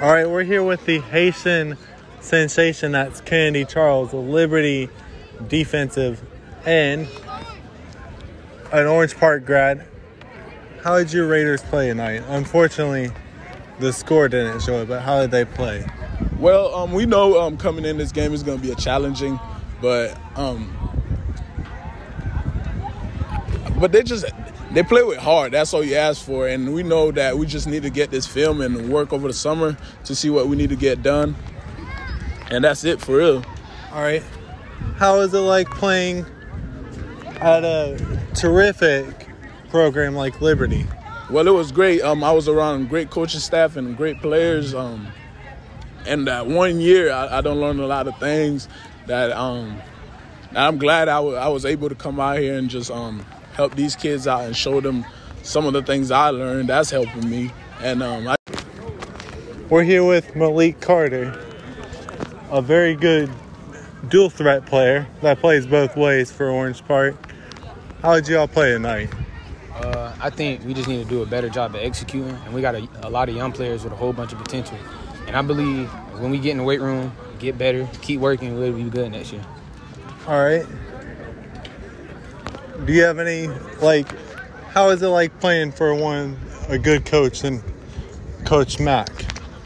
All 0.00 0.10
right, 0.10 0.26
we're 0.26 0.44
here 0.44 0.62
with 0.62 0.86
the 0.86 1.00
Haitian 1.00 1.76
sensation 2.20 2.92
that's 2.92 3.20
Kennedy 3.20 3.66
Charles, 3.66 4.14
a 4.14 4.16
Liberty 4.16 4.88
defensive 5.46 6.22
end, 6.64 7.08
an 8.72 8.86
Orange 8.86 9.18
Park 9.18 9.44
grad. 9.44 9.86
How 10.82 10.96
did 10.96 11.12
your 11.12 11.28
Raiders 11.28 11.60
play 11.60 11.88
tonight? 11.88 12.22
Unfortunately, 12.28 13.10
the 13.80 13.92
score 13.92 14.30
didn't 14.30 14.60
show 14.60 14.80
it, 14.80 14.88
but 14.88 15.02
how 15.02 15.20
did 15.20 15.30
they 15.30 15.44
play? 15.44 15.84
Well, 16.38 16.74
um, 16.74 16.92
we 16.92 17.06
know 17.06 17.40
um, 17.40 17.56
coming 17.56 17.84
in 17.84 17.96
this 17.96 18.12
game 18.12 18.32
is 18.32 18.42
going 18.42 18.58
to 18.58 18.62
be 18.62 18.72
a 18.72 18.74
challenging, 18.74 19.38
but 19.80 20.18
um, 20.36 20.76
but 23.78 23.92
they 23.92 24.02
just 24.02 24.26
they 24.72 24.82
play 24.82 25.02
with 25.02 25.18
heart. 25.18 25.52
That's 25.52 25.72
all 25.72 25.84
you 25.84 25.94
ask 25.94 26.24
for, 26.24 26.48
and 26.48 26.74
we 26.74 26.82
know 26.82 27.12
that 27.12 27.38
we 27.38 27.46
just 27.46 27.66
need 27.66 27.82
to 27.84 27.90
get 27.90 28.10
this 28.10 28.26
film 28.26 28.60
and 28.60 28.90
work 28.90 29.12
over 29.12 29.28
the 29.28 29.34
summer 29.34 29.76
to 30.04 30.14
see 30.14 30.30
what 30.30 30.48
we 30.48 30.56
need 30.56 30.70
to 30.70 30.76
get 30.76 31.02
done, 31.02 31.36
and 32.50 32.64
that's 32.64 32.84
it 32.84 33.00
for 33.00 33.18
real. 33.18 33.44
All 33.92 34.02
right. 34.02 34.22
How 34.96 35.20
is 35.20 35.32
it 35.32 35.38
like 35.38 35.70
playing 35.70 36.26
at 37.40 37.64
a 37.64 37.96
terrific 38.34 39.28
program 39.70 40.14
like 40.14 40.40
Liberty? 40.40 40.86
Well, 41.30 41.46
it 41.48 41.52
was 41.52 41.72
great. 41.72 42.02
Um, 42.02 42.22
I 42.22 42.32
was 42.32 42.48
around 42.48 42.88
great 42.88 43.10
coaching 43.10 43.40
staff 43.40 43.76
and 43.76 43.96
great 43.96 44.20
players. 44.20 44.74
Um, 44.74 45.08
and 46.06 46.26
that 46.26 46.46
one 46.46 46.80
year, 46.80 47.12
I, 47.12 47.38
I 47.38 47.40
done 47.40 47.60
learned 47.60 47.80
a 47.80 47.86
lot 47.86 48.06
of 48.06 48.18
things 48.18 48.68
that 49.06 49.32
um, 49.32 49.80
I'm 50.54 50.78
glad 50.78 51.08
I 51.08 51.20
was 51.20 51.64
able 51.64 51.88
to 51.88 51.94
come 51.94 52.20
out 52.20 52.38
here 52.38 52.56
and 52.56 52.68
just 52.68 52.90
um, 52.90 53.24
help 53.54 53.74
these 53.74 53.96
kids 53.96 54.26
out 54.26 54.44
and 54.44 54.56
show 54.56 54.80
them 54.80 55.04
some 55.42 55.66
of 55.66 55.72
the 55.72 55.82
things 55.82 56.10
I 56.10 56.30
learned. 56.30 56.68
That's 56.68 56.90
helping 56.90 57.28
me. 57.28 57.50
And 57.80 58.02
um, 58.02 58.28
I, 58.28 58.36
We're 59.68 59.82
here 59.82 60.04
with 60.04 60.34
Malik 60.36 60.80
Carter, 60.80 61.38
a 62.50 62.62
very 62.62 62.94
good 62.94 63.30
dual 64.08 64.30
threat 64.30 64.66
player 64.66 65.06
that 65.22 65.40
plays 65.40 65.66
both 65.66 65.96
ways 65.96 66.30
for 66.30 66.48
Orange 66.48 66.84
Park. 66.86 67.16
How 68.02 68.14
did 68.14 68.28
y'all 68.28 68.46
play 68.46 68.72
tonight? 68.72 69.10
Uh, 69.74 70.14
I 70.20 70.30
think 70.30 70.64
we 70.64 70.72
just 70.72 70.88
need 70.88 71.02
to 71.02 71.08
do 71.08 71.22
a 71.22 71.26
better 71.26 71.48
job 71.48 71.74
of 71.74 71.80
executing, 71.80 72.30
and 72.30 72.54
we 72.54 72.60
got 72.60 72.74
a, 72.74 72.86
a 73.02 73.10
lot 73.10 73.28
of 73.28 73.34
young 73.34 73.50
players 73.50 73.82
with 73.82 73.92
a 73.92 73.96
whole 73.96 74.12
bunch 74.12 74.32
of 74.32 74.38
potential. 74.38 74.78
And 75.34 75.40
I 75.40 75.42
believe 75.48 75.88
when 76.20 76.30
we 76.30 76.38
get 76.38 76.52
in 76.52 76.58
the 76.58 76.62
weight 76.62 76.80
room, 76.80 77.10
get 77.40 77.58
better, 77.58 77.88
keep 78.02 78.20
working, 78.20 78.56
we'll 78.56 78.72
be 78.72 78.84
good 78.84 79.10
next 79.10 79.32
year. 79.32 79.44
All 80.28 80.40
right. 80.40 80.64
Do 82.86 82.92
you 82.92 83.02
have 83.02 83.18
any 83.18 83.48
like? 83.80 84.06
How 84.68 84.90
is 84.90 85.02
it 85.02 85.08
like 85.08 85.40
playing 85.40 85.72
for 85.72 85.92
one 85.92 86.38
a 86.68 86.78
good 86.78 87.04
coach 87.04 87.42
and 87.42 87.60
Coach 88.44 88.78
Mack? 88.78 89.10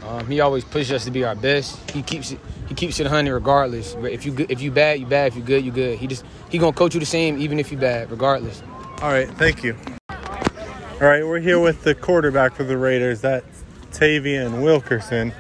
Um, 0.07 0.27
he 0.27 0.40
always 0.40 0.65
pushes 0.65 0.93
us 0.93 1.05
to 1.05 1.11
be 1.11 1.23
our 1.23 1.35
best. 1.35 1.90
He 1.90 2.01
keeps 2.01 2.31
it. 2.31 2.40
He 2.66 2.74
keeps 2.74 2.99
it 2.99 3.07
hundred 3.07 3.35
regardless. 3.35 3.95
But 3.95 4.12
if 4.12 4.24
you 4.24 4.32
good, 4.32 4.51
if 4.51 4.62
you 4.62 4.70
bad, 4.70 5.01
you 5.01 5.05
bad. 5.05 5.32
If 5.32 5.36
you 5.36 5.43
good, 5.43 5.66
you 5.66 5.70
good. 5.70 5.99
He 5.99 6.07
just 6.07 6.24
he 6.49 6.57
gonna 6.57 6.73
coach 6.73 6.95
you 6.95 7.01
the 7.01 7.05
same 7.05 7.36
even 7.36 7.59
if 7.59 7.70
you 7.70 7.77
bad, 7.77 8.11
regardless. 8.11 8.62
All 9.03 9.11
right, 9.11 9.28
thank 9.32 9.62
you. 9.62 9.77
All 10.09 11.07
right, 11.07 11.27
we're 11.27 11.40
here 11.40 11.61
with 11.61 11.82
the 11.85 11.95
quarterback 11.95 12.55
for 12.55 12.65
the 12.65 12.78
Raiders. 12.78 13.20
That's 13.20 13.65
Tavian 13.93 14.62
Wilkerson. 14.62 15.35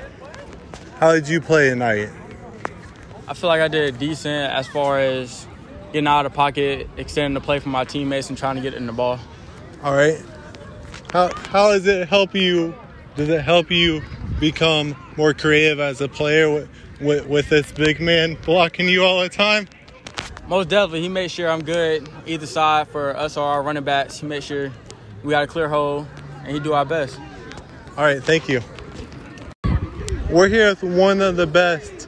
How 0.98 1.12
did 1.12 1.28
you 1.28 1.40
play 1.40 1.70
tonight? 1.70 2.08
I 3.28 3.34
feel 3.34 3.46
like 3.46 3.60
I 3.60 3.68
did 3.68 4.00
decent 4.00 4.52
as 4.52 4.66
far 4.66 4.98
as 4.98 5.46
getting 5.92 6.08
out 6.08 6.26
of 6.26 6.32
the 6.32 6.36
pocket, 6.36 6.90
extending 6.96 7.34
the 7.34 7.40
play 7.40 7.60
for 7.60 7.68
my 7.68 7.84
teammates, 7.84 8.30
and 8.30 8.36
trying 8.36 8.56
to 8.56 8.62
get 8.62 8.74
in 8.74 8.86
the 8.86 8.92
ball. 8.92 9.20
All 9.84 9.94
right. 9.94 10.20
How 11.12 11.32
how 11.34 11.70
does 11.70 11.86
it 11.86 12.08
help 12.08 12.34
you? 12.34 12.74
Does 13.14 13.28
it 13.28 13.42
help 13.42 13.70
you 13.70 14.02
become 14.40 14.96
more 15.16 15.34
creative 15.34 15.78
as 15.78 16.00
a 16.00 16.08
player 16.08 16.52
with 16.52 16.68
with, 17.00 17.26
with 17.26 17.48
this 17.48 17.70
big 17.70 18.00
man 18.00 18.36
blocking 18.44 18.88
you 18.88 19.04
all 19.04 19.20
the 19.20 19.28
time? 19.28 19.68
Most 20.48 20.68
definitely, 20.68 21.02
he 21.02 21.08
made 21.08 21.30
sure 21.30 21.48
I'm 21.48 21.62
good 21.62 22.08
either 22.26 22.46
side 22.46 22.88
for 22.88 23.16
us 23.16 23.36
or 23.36 23.46
our 23.46 23.62
running 23.62 23.84
backs. 23.84 24.18
He 24.18 24.26
made 24.26 24.42
sure 24.42 24.72
we 25.22 25.30
got 25.30 25.44
a 25.44 25.46
clear 25.46 25.68
hole, 25.68 26.08
and 26.42 26.52
he 26.54 26.58
do 26.58 26.72
our 26.72 26.84
best. 26.84 27.20
All 27.96 28.02
right, 28.04 28.20
thank 28.20 28.48
you. 28.48 28.62
We're 30.30 30.48
here 30.48 30.68
with 30.68 30.82
one 30.82 31.22
of 31.22 31.36
the 31.36 31.46
best 31.46 32.06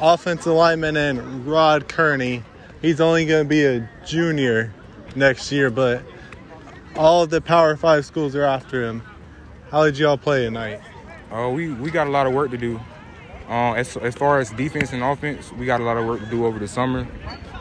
offensive 0.00 0.52
linemen 0.52 0.96
in 0.96 1.44
Rod 1.44 1.88
Kearney. 1.88 2.42
He's 2.82 3.00
only 3.00 3.24
going 3.26 3.44
to 3.44 3.48
be 3.48 3.64
a 3.64 3.88
junior 4.04 4.74
next 5.14 5.52
year, 5.52 5.70
but 5.70 6.02
all 6.96 7.22
of 7.22 7.30
the 7.30 7.40
Power 7.40 7.76
Five 7.76 8.04
schools 8.06 8.34
are 8.34 8.42
after 8.42 8.82
him. 8.82 9.04
How 9.70 9.84
did 9.84 9.98
y'all 9.98 10.18
play 10.18 10.46
tonight? 10.46 10.80
Uh, 11.30 11.48
we 11.54 11.70
we 11.74 11.92
got 11.92 12.08
a 12.08 12.10
lot 12.10 12.26
of 12.26 12.32
work 12.32 12.50
to 12.50 12.58
do. 12.58 12.80
Uh, 13.48 13.74
as 13.74 13.96
as 13.98 14.16
far 14.16 14.40
as 14.40 14.50
defense 14.50 14.92
and 14.92 15.04
offense, 15.04 15.52
we 15.52 15.64
got 15.64 15.80
a 15.80 15.84
lot 15.84 15.96
of 15.96 16.06
work 16.06 16.18
to 16.18 16.26
do 16.26 16.44
over 16.44 16.58
the 16.58 16.66
summer, 16.66 17.06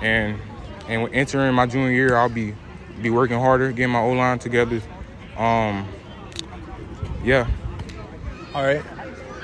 and 0.01 0.39
and 0.87 1.07
entering 1.13 1.53
my 1.53 1.67
junior 1.67 1.91
year, 1.91 2.15
I'll 2.17 2.29
be 2.29 2.55
be 2.99 3.11
working 3.11 3.37
harder, 3.37 3.71
getting 3.71 3.91
my 3.91 4.01
O 4.01 4.13
line 4.13 4.39
together. 4.39 4.81
Um, 5.37 5.87
yeah. 7.23 7.47
All 8.55 8.63
right. 8.63 8.81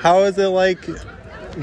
How 0.02 0.22
is 0.24 0.36
it 0.36 0.48
like 0.48 0.84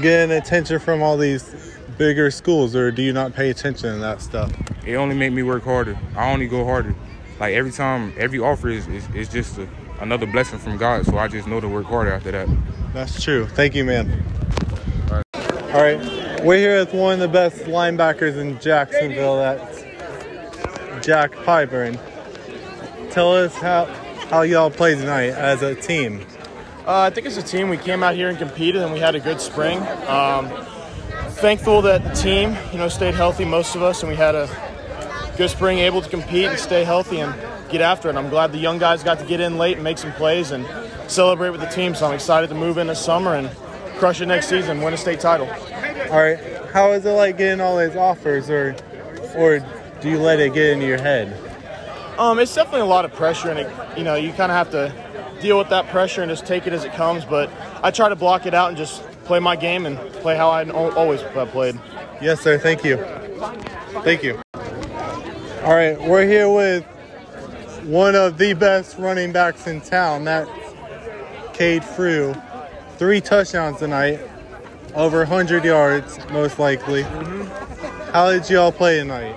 getting 0.00 0.34
attention 0.34 0.78
from 0.78 1.02
all 1.02 1.18
these 1.18 1.76
bigger 1.98 2.30
schools, 2.30 2.74
or 2.74 2.90
do 2.90 3.02
you 3.02 3.12
not 3.12 3.34
pay 3.34 3.50
attention 3.50 3.92
to 3.92 3.98
that 3.98 4.22
stuff? 4.22 4.50
It 4.86 4.94
only 4.94 5.14
make 5.14 5.34
me 5.34 5.42
work 5.42 5.62
harder. 5.62 5.98
I 6.16 6.32
only 6.32 6.48
go 6.48 6.64
harder. 6.64 6.94
Like 7.38 7.52
every 7.52 7.70
time, 7.70 8.14
every 8.16 8.38
offer 8.38 8.70
is 8.70 8.86
is, 8.88 9.06
is 9.14 9.28
just 9.28 9.58
a, 9.58 9.68
another 10.00 10.24
blessing 10.24 10.58
from 10.58 10.78
God. 10.78 11.04
So 11.04 11.18
I 11.18 11.28
just 11.28 11.46
know 11.46 11.60
to 11.60 11.68
work 11.68 11.84
harder 11.84 12.14
after 12.14 12.30
that. 12.30 12.48
That's 12.94 13.22
true. 13.22 13.46
Thank 13.46 13.74
you, 13.74 13.84
man. 13.84 14.24
All 15.10 15.82
right. 15.82 16.42
We're 16.42 16.56
here 16.56 16.78
with 16.78 16.94
one 16.94 17.12
of 17.12 17.20
the 17.20 17.28
best 17.28 17.56
linebackers 17.64 18.38
in 18.38 18.58
Jacksonville. 18.58 19.36
That's 19.36 21.06
Jack 21.06 21.36
Piper. 21.44 21.82
And 21.82 22.00
tell 23.12 23.34
us 23.34 23.54
how 23.56 23.84
how 24.30 24.40
y'all 24.40 24.70
played 24.70 24.96
tonight 24.96 25.34
as 25.34 25.60
a 25.60 25.74
team. 25.74 26.24
Uh, 26.86 27.02
I 27.02 27.10
think 27.10 27.26
as 27.26 27.36
a 27.36 27.42
team, 27.42 27.68
we 27.68 27.76
came 27.76 28.02
out 28.02 28.14
here 28.14 28.28
and 28.28 28.38
competed, 28.38 28.82
and 28.82 28.92
we 28.92 28.98
had 28.98 29.14
a 29.14 29.20
good 29.20 29.40
spring. 29.40 29.78
Um, 30.08 30.48
thankful 31.40 31.82
that 31.82 32.02
the 32.02 32.10
team, 32.10 32.56
you 32.72 32.78
know, 32.78 32.88
stayed 32.88 33.14
healthy, 33.14 33.44
most 33.44 33.74
of 33.76 33.82
us, 33.82 34.02
and 34.02 34.10
we 34.10 34.16
had 34.16 34.34
a 34.34 34.48
good 35.36 35.50
spring, 35.50 35.78
able 35.78 36.02
to 36.02 36.08
compete 36.08 36.46
and 36.46 36.58
stay 36.58 36.84
healthy 36.84 37.20
and 37.20 37.34
get 37.70 37.80
after 37.80 38.08
it. 38.08 38.16
I'm 38.16 38.30
glad 38.30 38.52
the 38.52 38.58
young 38.58 38.78
guys 38.78 39.02
got 39.04 39.18
to 39.20 39.26
get 39.26 39.40
in 39.40 39.58
late 39.58 39.74
and 39.74 39.84
make 39.84 39.98
some 39.98 40.12
plays 40.12 40.50
and 40.50 40.66
celebrate 41.06 41.50
with 41.50 41.60
the 41.60 41.68
team. 41.68 41.94
So 41.94 42.06
I'm 42.06 42.14
excited 42.14 42.48
to 42.48 42.54
move 42.54 42.78
in 42.78 42.86
this 42.88 43.04
summer 43.04 43.34
and 43.34 43.50
crush 43.98 44.20
it 44.20 44.26
next 44.26 44.48
season, 44.48 44.80
win 44.80 44.94
a 44.94 44.96
state 44.96 45.20
title. 45.20 45.48
All 46.10 46.18
right. 46.18 46.38
How 46.72 46.92
is 46.92 47.04
it 47.04 47.10
like 47.10 47.36
getting 47.36 47.60
all 47.60 47.76
these 47.78 47.96
offers, 47.96 48.48
or 48.48 48.74
or 49.36 49.60
do 50.00 50.08
you 50.08 50.18
let 50.18 50.40
it 50.40 50.54
get 50.54 50.70
into 50.70 50.86
your 50.86 51.00
head? 51.00 51.36
Um, 52.18 52.38
it's 52.38 52.54
definitely 52.54 52.80
a 52.82 52.86
lot 52.86 53.04
of 53.04 53.12
pressure, 53.12 53.50
and 53.50 53.58
it, 53.60 53.98
you 53.98 54.04
know, 54.04 54.14
you 54.14 54.30
kind 54.30 54.52
of 54.52 54.56
have 54.56 54.70
to 54.70 54.92
deal 55.40 55.58
with 55.58 55.68
that 55.70 55.88
pressure 55.88 56.22
and 56.22 56.30
just 56.30 56.46
take 56.46 56.66
it 56.66 56.72
as 56.72 56.84
it 56.84 56.92
comes. 56.92 57.24
But 57.24 57.50
I 57.82 57.90
try 57.90 58.08
to 58.08 58.16
block 58.16 58.46
it 58.46 58.54
out 58.54 58.68
and 58.68 58.76
just 58.76 59.02
play 59.24 59.38
my 59.38 59.56
game 59.56 59.86
and 59.86 59.98
play 60.14 60.36
how 60.36 60.50
I 60.50 60.68
always 60.70 61.22
have 61.22 61.48
played. 61.50 61.78
Yes, 62.20 62.40
sir. 62.40 62.58
Thank 62.58 62.84
you. 62.84 62.96
Thank 64.02 64.22
you. 64.22 64.40
All 65.62 65.74
right, 65.74 66.00
we're 66.00 66.26
here 66.26 66.48
with 66.48 66.84
one 67.84 68.14
of 68.14 68.38
the 68.38 68.54
best 68.54 68.98
running 68.98 69.32
backs 69.32 69.66
in 69.66 69.80
town. 69.80 70.24
That's 70.24 70.50
Cade 71.52 71.84
Frew. 71.84 72.34
Three 72.96 73.20
touchdowns 73.20 73.78
tonight, 73.78 74.20
over 74.94 75.18
100 75.18 75.64
yards, 75.64 76.18
most 76.30 76.58
likely. 76.58 77.02
How 78.12 78.30
did 78.30 78.48
y'all 78.50 78.72
play 78.72 78.98
tonight? 78.98 79.34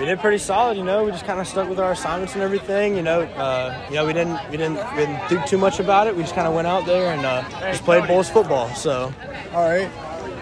We 0.00 0.06
did 0.06 0.18
pretty 0.18 0.38
solid. 0.38 0.78
You 0.78 0.82
know, 0.82 1.04
we 1.04 1.10
just 1.10 1.26
kind 1.26 1.38
of 1.40 1.46
stuck 1.46 1.68
with 1.68 1.78
our 1.78 1.92
assignments 1.92 2.32
and 2.32 2.42
everything. 2.42 2.96
You 2.96 3.02
know, 3.02 3.20
uh, 3.20 3.86
you 3.90 3.96
know, 3.96 4.06
we 4.06 4.14
didn't 4.14 4.40
we 4.50 4.56
didn't 4.56 4.76
we 4.92 5.04
didn't 5.04 5.28
think 5.28 5.44
too 5.44 5.58
much 5.58 5.78
about 5.78 6.06
it. 6.06 6.16
We 6.16 6.22
just 6.22 6.34
kind 6.34 6.48
of 6.48 6.54
went 6.54 6.66
out 6.66 6.86
there 6.86 7.12
and 7.12 7.26
uh, 7.26 7.42
just 7.70 7.84
played 7.84 8.08
Bolles 8.08 8.30
football. 8.30 8.74
So, 8.74 9.12
all 9.52 9.68
right. 9.68 9.90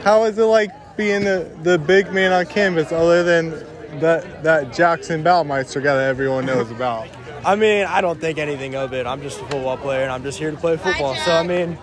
How 0.04 0.22
is 0.24 0.38
it 0.38 0.44
like 0.44 0.70
being 0.96 1.24
the, 1.24 1.50
the 1.64 1.76
big 1.76 2.12
man 2.12 2.32
on 2.32 2.46
campus, 2.46 2.92
other 2.92 3.24
than 3.24 3.50
that 3.98 4.44
that 4.44 4.72
Jackson 4.72 5.24
Baumeister 5.24 5.82
guy 5.82 5.96
that 5.96 6.08
everyone 6.08 6.46
knows 6.46 6.70
about? 6.70 7.08
I 7.44 7.56
mean, 7.56 7.84
I 7.84 8.00
don't 8.00 8.20
think 8.20 8.38
anything 8.38 8.76
of 8.76 8.92
it. 8.92 9.08
I'm 9.08 9.22
just 9.22 9.40
a 9.40 9.46
football 9.46 9.76
player 9.76 10.02
and 10.02 10.12
I'm 10.12 10.22
just 10.22 10.38
here 10.38 10.52
to 10.52 10.56
play 10.56 10.76
football. 10.76 11.16
So, 11.16 11.32
I 11.32 11.42
mean, 11.42 11.76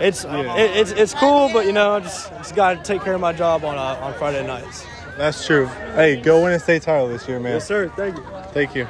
it's 0.00 0.24
it, 0.24 0.30
it's 0.76 0.90
it's 0.90 1.14
cool, 1.14 1.48
but 1.52 1.64
you 1.64 1.72
know, 1.72 1.92
I 1.92 2.00
just 2.00 2.28
just 2.30 2.56
got 2.56 2.74
to 2.74 2.82
take 2.82 3.02
care 3.02 3.14
of 3.14 3.20
my 3.20 3.32
job 3.32 3.64
on 3.64 3.76
uh, 3.78 4.04
on 4.04 4.14
Friday 4.14 4.44
nights. 4.44 4.84
That's 5.20 5.44
true. 5.44 5.66
Hey, 5.96 6.16
go 6.16 6.44
win 6.44 6.54
a 6.54 6.58
state 6.58 6.80
title 6.80 7.06
this 7.06 7.28
year, 7.28 7.38
man. 7.38 7.52
Yes, 7.52 7.66
sir. 7.66 7.90
Thank 7.90 8.16
you. 8.16 8.24
Thank 8.54 8.74
you. 8.74 8.88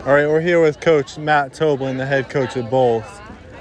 All 0.00 0.12
right, 0.12 0.26
we're 0.26 0.40
here 0.40 0.60
with 0.60 0.80
Coach 0.80 1.16
Matt 1.16 1.54
Toblin, 1.54 1.96
the 1.96 2.04
head 2.04 2.28
coach 2.28 2.56
of 2.56 2.68
Bolles, 2.70 3.04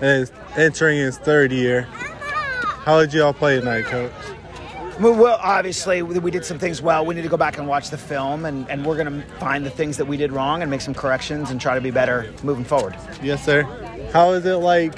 and 0.01 0.23
is 0.23 0.31
entering 0.57 0.97
his 0.97 1.19
third 1.19 1.51
year. 1.51 1.83
How 1.83 2.99
did 2.99 3.13
you 3.13 3.23
all 3.23 3.31
play 3.31 3.59
tonight, 3.59 3.85
Coach? 3.85 4.11
Well, 4.99 5.13
well, 5.13 5.37
obviously, 5.39 6.01
we 6.01 6.17
we 6.17 6.31
did 6.31 6.45
some 6.45 6.57
things 6.57 6.81
well. 6.81 7.05
We 7.05 7.13
need 7.13 7.21
to 7.21 7.29
go 7.29 7.37
back 7.37 7.59
and 7.59 7.67
watch 7.67 7.91
the 7.91 7.97
film, 7.99 8.45
and, 8.45 8.67
and 8.67 8.83
we're 8.83 8.97
going 8.97 9.21
to 9.21 9.27
find 9.37 9.63
the 9.63 9.69
things 9.69 9.97
that 9.97 10.05
we 10.05 10.17
did 10.17 10.31
wrong 10.31 10.63
and 10.63 10.71
make 10.71 10.81
some 10.81 10.95
corrections 10.95 11.51
and 11.51 11.61
try 11.61 11.75
to 11.75 11.81
be 11.81 11.91
better 11.91 12.33
moving 12.41 12.65
forward. 12.65 12.95
Yes, 13.21 13.45
sir. 13.45 13.61
How 14.11 14.31
is 14.31 14.47
it 14.47 14.55
like 14.55 14.95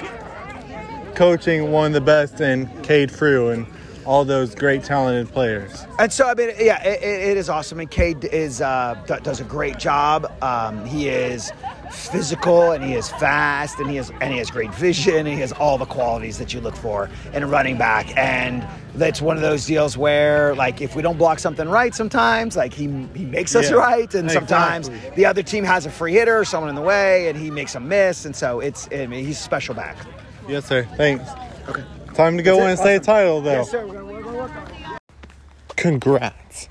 coaching 1.14 1.72
one 1.72 1.88
of 1.88 1.92
the 1.92 2.00
best 2.00 2.40
in 2.40 2.68
Cade 2.82 3.12
Frew 3.12 3.50
and 3.50 3.66
all 4.06 4.24
those 4.24 4.54
great 4.54 4.84
talented 4.84 5.32
players? 5.32 5.84
And 5.98 6.12
so, 6.12 6.28
I 6.28 6.34
mean, 6.34 6.50
yeah, 6.58 6.82
it, 6.86 7.02
it 7.02 7.36
is 7.36 7.50
awesome. 7.50 7.80
And 7.80 7.90
Cade 7.90 8.24
is 8.24 8.60
uh, 8.60 8.94
does 9.22 9.40
a 9.40 9.44
great 9.44 9.78
job. 9.78 10.32
Um, 10.42 10.84
he 10.86 11.08
is 11.08 11.52
physical 11.90 12.72
and 12.72 12.82
he 12.84 12.94
is 12.94 13.08
fast 13.10 13.78
and 13.78 13.88
he 13.88 13.96
has 13.96 14.10
and 14.20 14.32
he 14.32 14.38
has 14.38 14.50
great 14.50 14.74
vision 14.74 15.18
and 15.18 15.28
he 15.28 15.36
has 15.36 15.52
all 15.52 15.78
the 15.78 15.86
qualities 15.86 16.38
that 16.38 16.52
you 16.52 16.60
look 16.60 16.76
for 16.76 17.08
in 17.32 17.42
a 17.42 17.46
running 17.46 17.76
back. 17.76 18.16
And 18.16 18.66
that's 18.94 19.20
one 19.20 19.36
of 19.36 19.42
those 19.42 19.66
deals 19.66 19.96
where, 19.96 20.54
like, 20.54 20.80
if 20.80 20.96
we 20.96 21.02
don't 21.02 21.18
block 21.18 21.38
something 21.38 21.68
right, 21.68 21.94
sometimes 21.94 22.56
like 22.56 22.72
he 22.72 22.84
he 23.14 23.24
makes 23.24 23.54
us 23.54 23.70
Yeah, 23.70 23.76
right, 23.76 24.12
and 24.14 24.30
sometimes 24.30 24.88
exactly. 24.88 25.16
the 25.16 25.26
other 25.26 25.42
team 25.42 25.64
has 25.64 25.86
a 25.86 25.90
free 25.90 26.12
hitter, 26.12 26.44
someone 26.44 26.70
in 26.70 26.76
the 26.76 26.82
way, 26.82 27.28
and 27.28 27.38
he 27.38 27.50
makes 27.50 27.74
a 27.74 27.80
miss. 27.80 28.24
And 28.24 28.34
so 28.34 28.60
it's 28.60 28.88
I 28.92 29.06
mean, 29.06 29.24
he's 29.24 29.38
a 29.38 29.42
special 29.42 29.74
back. 29.74 29.96
Yes, 30.48 30.66
sir. 30.66 30.86
Thanks. 30.96 31.28
Okay. 31.68 31.82
Time 32.16 32.38
to 32.38 32.42
go 32.42 32.56
win 32.56 32.70
and 32.70 32.78
say 32.78 32.96
a 32.96 33.00
title, 33.00 33.42
though. 33.42 33.50
Yes, 33.50 33.70
sir. 33.70 33.86
We're 33.86 34.02
we're 34.02 34.22
gonna 34.22 34.38
work 34.38 34.56
on 34.56 34.66
it. 34.68 34.72
Congrats 35.76 36.66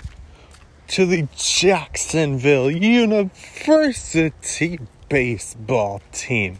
to 0.88 1.06
the 1.06 1.28
Jacksonville 1.36 2.68
University 2.68 4.80
baseball 5.08 6.02
team 6.10 6.58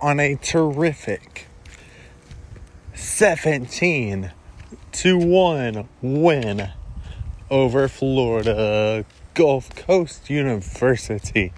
on 0.00 0.20
a 0.20 0.36
terrific 0.36 1.48
17 2.94 4.32
to 4.92 5.18
1 5.18 5.86
win 6.00 6.70
over 7.50 7.88
Florida 7.88 9.04
Gulf 9.34 9.76
Coast 9.76 10.30
University 10.30 11.52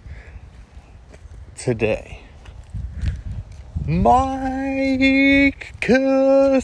today. 1.55 2.20
Mike 3.91 5.75
Casala 5.81 6.59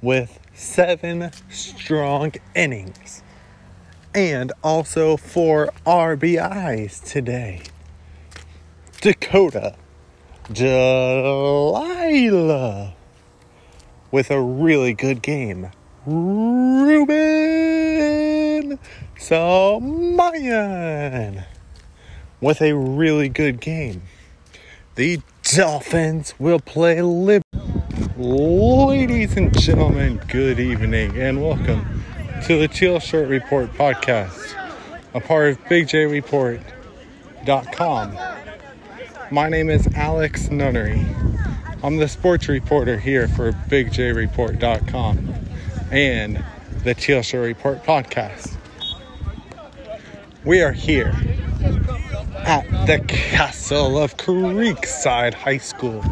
with 0.00 0.40
seven 0.54 1.30
strong 1.50 2.32
innings 2.56 3.22
and 4.14 4.52
also 4.64 5.18
four 5.18 5.68
RBIs 5.84 7.04
today. 7.04 7.60
Dakota 9.02 9.74
Delilah 10.50 11.74
with 14.10 14.30
a 14.30 14.40
really 14.40 14.94
good 14.94 15.20
game. 15.20 15.72
Ruben 16.06 17.18
Samayan 19.18 20.24
with 22.40 22.62
a 22.62 22.72
really 22.74 23.28
good 23.28 23.60
game. 23.60 24.02
The 24.94 25.20
Dolphins 25.42 26.32
will 26.38 26.60
play 26.60 27.02
Lib. 27.02 27.42
Ladies 28.16 29.36
and 29.36 29.52
gentlemen, 29.58 30.22
good 30.28 30.60
evening 30.60 31.16
and 31.16 31.42
welcome 31.42 32.04
to 32.46 32.56
the 32.58 32.68
Teal 32.68 33.00
Shirt 33.00 33.28
Report 33.28 33.72
podcast, 33.74 34.54
a 35.14 35.20
part 35.20 35.50
of 35.50 35.58
BigJReport.com. 35.64 38.18
My 39.30 39.48
name 39.48 39.70
is 39.70 39.86
Alex 39.94 40.50
Nunnery. 40.50 41.06
I'm 41.82 41.98
the 41.98 42.08
sports 42.08 42.48
reporter 42.48 42.98
here 42.98 43.28
for 43.28 43.52
BigJReport.com 43.52 45.34
and 45.92 46.44
the 46.82 46.94
Teal 46.94 47.22
Show 47.22 47.42
Report 47.42 47.84
podcast. 47.84 48.56
We 50.44 50.60
are 50.62 50.72
here 50.72 51.14
at 52.44 52.64
the 52.86 52.98
Castle 53.06 53.98
of 53.98 54.16
Creekside 54.16 55.34
High 55.34 55.58
School 55.58 56.02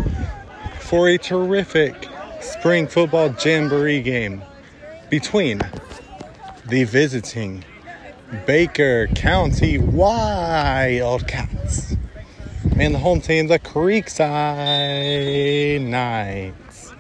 for 0.81 1.09
a 1.09 1.19
terrific 1.19 2.09
spring 2.41 2.87
football 2.87 3.35
jamboree 3.45 4.03
game 4.03 4.43
between 5.11 5.61
the 6.67 6.85
visiting 6.85 7.65
Baker 8.47 9.07
County 9.09 9.79
Wildcats 9.79 11.27
and 12.79 12.95
the 12.95 12.99
home 12.99 13.21
team, 13.21 13.47
the 13.47 13.59
Creekside 13.59 14.21
Knights. 15.81 16.93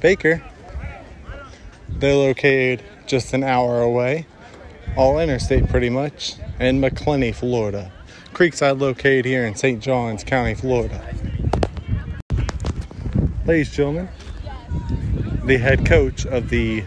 Baker, 0.00 0.42
they're 1.88 2.14
located 2.14 2.82
just 3.06 3.32
an 3.32 3.42
hour 3.44 3.80
away, 3.80 4.26
all 4.96 5.18
interstate 5.18 5.68
pretty 5.68 5.90
much, 5.90 6.34
in 6.60 6.80
Macclenny, 6.80 7.32
Florida. 7.32 7.92
Creekside 8.36 8.78
located 8.78 9.24
here 9.24 9.46
in 9.46 9.54
St. 9.54 9.82
Johns 9.82 10.22
County, 10.22 10.52
Florida. 10.52 11.02
Ladies 13.46 13.68
and 13.68 13.74
gentlemen, 13.74 14.08
the 15.46 15.56
head 15.56 15.86
coach 15.86 16.26
of 16.26 16.50
the 16.50 16.84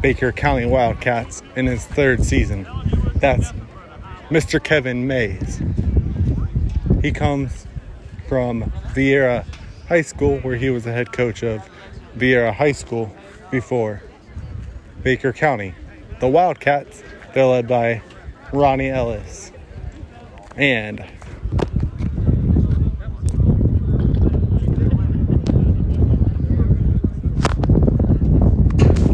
Baker 0.00 0.30
County 0.30 0.66
Wildcats 0.66 1.42
in 1.56 1.66
his 1.66 1.84
third 1.84 2.24
season. 2.24 2.68
That's 3.16 3.50
Mr. 4.28 4.62
Kevin 4.62 5.08
Mays. 5.08 5.60
He 7.02 7.10
comes 7.10 7.66
from 8.28 8.70
Viera 8.94 9.44
High 9.88 10.02
School, 10.02 10.38
where 10.38 10.54
he 10.54 10.70
was 10.70 10.84
the 10.84 10.92
head 10.92 11.10
coach 11.10 11.42
of 11.42 11.68
Viera 12.16 12.54
High 12.54 12.70
School 12.70 13.12
before 13.50 14.04
Baker 15.02 15.32
County. 15.32 15.74
The 16.20 16.28
Wildcats, 16.28 17.02
they're 17.34 17.44
led 17.44 17.66
by 17.66 18.02
Ronnie 18.52 18.90
Ellis. 18.90 19.50
And 20.60 21.02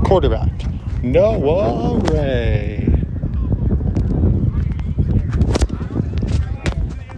quarterback, 0.02 0.50
Noah 1.04 2.00
Ray. 2.10 2.92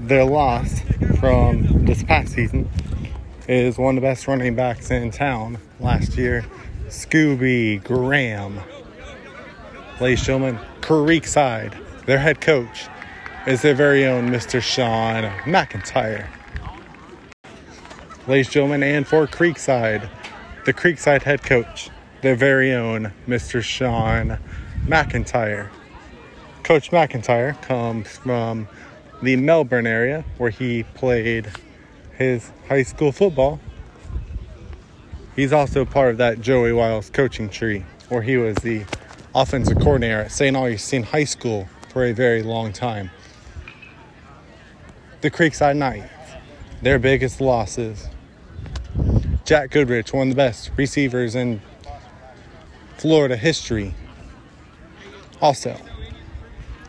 Their 0.00 0.26
loss 0.26 0.80
from 1.18 1.86
this 1.86 2.02
past 2.02 2.34
season 2.34 2.68
is 3.48 3.78
one 3.78 3.96
of 3.96 4.02
the 4.02 4.06
best 4.06 4.28
running 4.28 4.54
backs 4.54 4.90
in 4.90 5.10
town 5.10 5.56
last 5.80 6.18
year, 6.18 6.44
Scooby 6.88 7.82
Graham. 7.82 8.60
Ladies 10.02 10.18
and 10.18 10.26
gentlemen, 10.26 10.58
Creekside, 10.82 11.72
their 12.04 12.18
head 12.18 12.42
coach, 12.42 12.88
is 13.46 13.62
their 13.62 13.74
very 13.74 14.06
own 14.06 14.28
Mr. 14.28 14.60
Sean 14.60 15.24
McIntyre. 15.44 16.28
Ladies 18.26 18.46
and 18.48 18.52
gentlemen, 18.52 18.82
and 18.82 19.06
for 19.06 19.26
Creekside, 19.26 20.08
the 20.66 20.74
Creekside 20.74 21.22
head 21.22 21.42
coach, 21.42 21.88
their 22.20 22.34
very 22.34 22.74
own 22.74 23.12
Mr. 23.26 23.62
Sean 23.62 24.38
McIntyre. 24.86 25.68
Coach 26.62 26.90
McIntyre 26.90 27.60
comes 27.62 28.08
from 28.18 28.68
the 29.22 29.36
Melbourne 29.36 29.86
area 29.86 30.24
where 30.36 30.50
he 30.50 30.82
played 30.94 31.50
his 32.18 32.50
high 32.68 32.82
school 32.82 33.12
football. 33.12 33.60
He's 35.36 35.52
also 35.52 35.84
part 35.84 36.10
of 36.10 36.18
that 36.18 36.40
Joey 36.40 36.72
Wiles 36.72 37.08
coaching 37.08 37.48
tree 37.48 37.84
where 38.08 38.22
he 38.22 38.36
was 38.36 38.56
the 38.56 38.84
offensive 39.34 39.78
coordinator 39.78 40.22
at 40.22 40.32
St. 40.32 40.56
Augustine 40.56 41.04
High 41.04 41.24
School 41.24 41.68
for 41.90 42.04
a 42.04 42.12
very 42.12 42.42
long 42.42 42.72
time. 42.72 43.10
The 45.20 45.32
Creekside 45.32 45.76
Knights, 45.76 46.08
their 46.80 47.00
biggest 47.00 47.40
losses. 47.40 48.08
Jack 49.44 49.72
Goodrich, 49.72 50.12
one 50.12 50.28
of 50.28 50.34
the 50.34 50.36
best 50.36 50.70
receivers 50.76 51.34
in 51.34 51.60
Florida 52.98 53.36
history. 53.36 53.94
Also, 55.40 55.76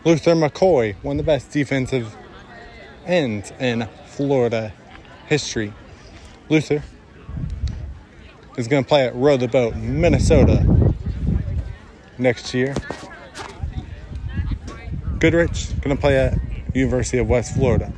Luther 0.04 0.36
McCoy, 0.36 0.94
one 1.02 1.18
of 1.18 1.26
the 1.26 1.32
best 1.32 1.50
defensive 1.50 2.14
ends 3.04 3.52
in 3.58 3.88
Florida 4.06 4.72
history. 5.26 5.72
Luther 6.48 6.84
is 8.56 8.68
going 8.68 8.84
to 8.84 8.88
play 8.88 9.06
at 9.06 9.14
Row 9.16 9.38
the 9.38 9.48
Boat, 9.48 9.74
Minnesota 9.74 10.94
next 12.16 12.54
year. 12.54 12.76
Goodrich 15.18 15.68
going 15.80 15.96
to 15.96 16.00
play 16.00 16.16
at 16.16 16.38
University 16.76 17.18
of 17.18 17.28
West 17.28 17.54
Florida. 17.54 17.92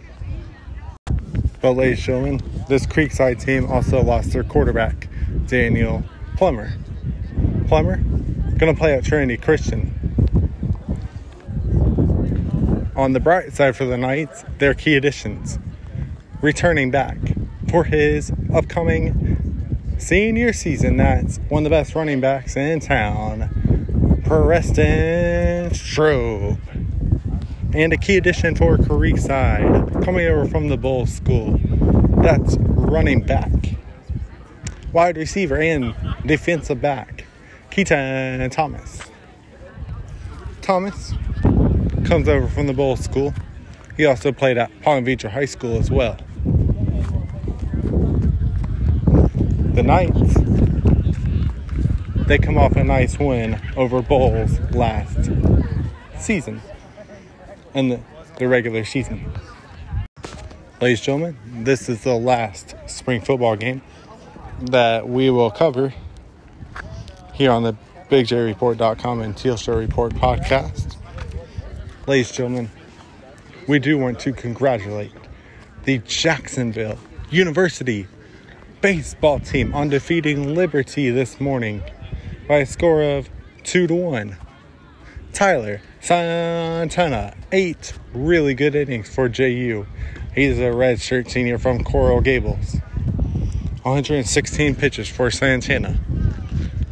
But 1.62 1.72
ladies 1.72 1.98
and 1.98 2.06
gentlemen, 2.06 2.64
this 2.68 2.86
Creekside 2.86 3.40
team 3.40 3.70
also 3.70 4.02
lost 4.02 4.32
their 4.32 4.44
quarterback, 4.44 5.08
Daniel 5.46 6.02
Plummer. 6.36 6.72
Plummer 7.68 8.02
to 8.66 8.74
play 8.78 8.94
at 8.94 9.04
Trinity 9.04 9.36
Christian. 9.36 9.98
On 12.94 13.12
the 13.12 13.20
bright 13.20 13.52
side 13.52 13.74
for 13.74 13.84
the 13.84 13.96
Knights, 13.96 14.44
their 14.58 14.74
key 14.74 14.94
additions. 14.94 15.58
Returning 16.40 16.90
back 16.90 17.16
for 17.68 17.84
his 17.84 18.32
upcoming 18.52 19.96
senior 19.98 20.52
season, 20.52 20.96
that's 20.96 21.38
one 21.48 21.64
of 21.64 21.70
the 21.70 21.70
best 21.70 21.94
running 21.94 22.20
backs 22.20 22.56
in 22.56 22.80
town, 22.80 24.20
Preston 24.24 25.70
Strobe. 25.70 26.58
And 27.74 27.90
a 27.94 27.96
key 27.96 28.18
addition 28.18 28.54
for 28.54 28.76
Creekside, 28.76 30.04
coming 30.04 30.26
over 30.26 30.46
from 30.46 30.68
the 30.68 30.76
Bolles 30.76 31.10
School, 31.10 31.58
that's 32.18 32.58
running 32.58 33.22
back, 33.22 33.50
wide 34.92 35.16
receiver, 35.16 35.56
and 35.56 35.94
defensive 36.26 36.82
back, 36.82 37.24
Keaton 37.70 38.50
Thomas. 38.50 39.00
Thomas 40.60 41.14
comes 42.04 42.28
over 42.28 42.46
from 42.46 42.66
the 42.66 42.74
Bolles 42.74 43.00
School. 43.00 43.32
He 43.96 44.04
also 44.04 44.32
played 44.32 44.58
at 44.58 44.70
Palm 44.82 45.04
Beach 45.04 45.22
High 45.22 45.46
School 45.46 45.78
as 45.78 45.90
well. 45.90 46.18
The 49.72 49.82
Knights, 49.82 50.34
they 52.26 52.36
come 52.36 52.58
off 52.58 52.76
a 52.76 52.84
nice 52.84 53.18
win 53.18 53.58
over 53.78 54.02
Bolles 54.02 54.60
last 54.72 55.30
season 56.18 56.60
in 57.74 57.88
the, 57.88 58.00
the 58.38 58.48
regular 58.48 58.84
season. 58.84 59.32
Ladies 60.80 60.98
and 61.00 61.04
gentlemen, 61.04 61.64
this 61.64 61.88
is 61.88 62.02
the 62.02 62.14
last 62.14 62.74
spring 62.86 63.20
football 63.20 63.56
game 63.56 63.82
that 64.60 65.08
we 65.08 65.30
will 65.30 65.50
cover 65.50 65.94
here 67.34 67.50
on 67.50 67.62
the 67.62 67.76
BigJReport.com 68.10 69.20
and 69.20 69.36
Teal 69.36 69.56
Show 69.56 69.76
Report 69.76 70.12
podcast. 70.14 70.96
Ladies 72.06 72.28
and 72.30 72.36
gentlemen, 72.36 72.70
we 73.68 73.78
do 73.78 73.96
want 73.96 74.18
to 74.20 74.32
congratulate 74.32 75.12
the 75.84 75.98
Jacksonville 75.98 76.98
University 77.30 78.06
baseball 78.80 79.38
team 79.38 79.74
on 79.74 79.88
defeating 79.88 80.54
Liberty 80.54 81.10
this 81.10 81.40
morning 81.40 81.82
by 82.48 82.58
a 82.58 82.66
score 82.66 83.02
of 83.02 83.30
2 83.62 83.86
to 83.86 83.94
1. 83.94 84.36
Tyler 85.32 85.80
Santana, 86.02 87.32
eight 87.52 87.92
really 88.12 88.54
good 88.54 88.74
innings 88.74 89.08
for 89.08 89.28
JU. 89.28 89.86
He's 90.34 90.58
a 90.58 90.72
redshirt 90.72 91.30
senior 91.30 91.58
from 91.58 91.84
Coral 91.84 92.20
Gables. 92.20 92.74
116 93.84 94.74
pitches 94.74 95.08
for 95.08 95.30
Santana. 95.30 96.00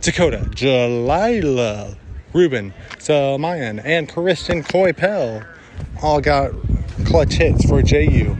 Dakota 0.00 0.48
Jalila, 0.52 1.96
Ruben 2.32 2.72
Samayan, 2.98 3.84
and 3.84 4.08
Christian 4.08 4.62
Coypel 4.62 5.44
all 6.00 6.20
got 6.20 6.52
clutch 7.04 7.32
hits 7.32 7.68
for 7.68 7.82
JU 7.82 8.36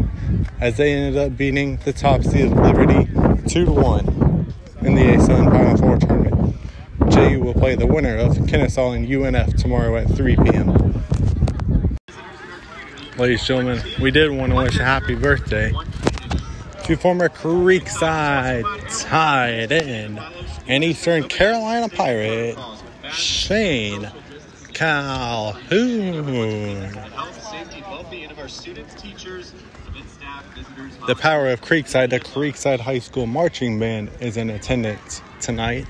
as 0.60 0.76
they 0.76 0.92
ended 0.92 1.20
up 1.20 1.36
beating 1.36 1.78
the 1.78 1.92
top 1.92 2.22
seed 2.22 2.48
Liberty 2.48 3.06
2 3.48 3.64
to 3.64 3.72
1 3.72 4.54
in 4.82 4.94
the 4.94 5.02
ASUN 5.02 5.50
Final 5.50 5.76
Four 5.76 5.98
tournament. 5.98 6.29
JU 7.10 7.40
will 7.40 7.54
play 7.54 7.74
the 7.74 7.86
winner 7.86 8.16
of 8.16 8.46
Kennesaw 8.46 8.92
and 8.92 9.06
UNF 9.06 9.56
tomorrow 9.56 9.96
at 9.96 10.08
3 10.10 10.36
p.m. 10.36 11.04
Ladies 13.18 13.40
and 13.40 13.46
gentlemen, 13.46 13.82
we 14.00 14.10
did 14.10 14.30
want 14.30 14.52
to 14.52 14.56
wish 14.56 14.78
a 14.78 14.84
happy 14.84 15.14
birthday 15.14 15.72
to 16.84 16.96
former 16.96 17.28
Creekside 17.28 18.64
tight 19.02 19.72
end 19.72 20.20
and 20.66 20.84
Eastern 20.84 21.28
Carolina 21.28 21.88
Pirate 21.88 22.56
Shane 23.12 24.10
Calhoun. 24.72 25.92
the 31.06 31.14
power 31.14 31.48
of 31.48 31.60
Creekside, 31.60 32.10
the 32.10 32.20
Creekside 32.20 32.80
High 32.80 32.98
School 33.00 33.26
Marching 33.26 33.78
Band 33.78 34.10
is 34.20 34.36
in 34.36 34.50
attendance 34.50 35.22
tonight. 35.40 35.86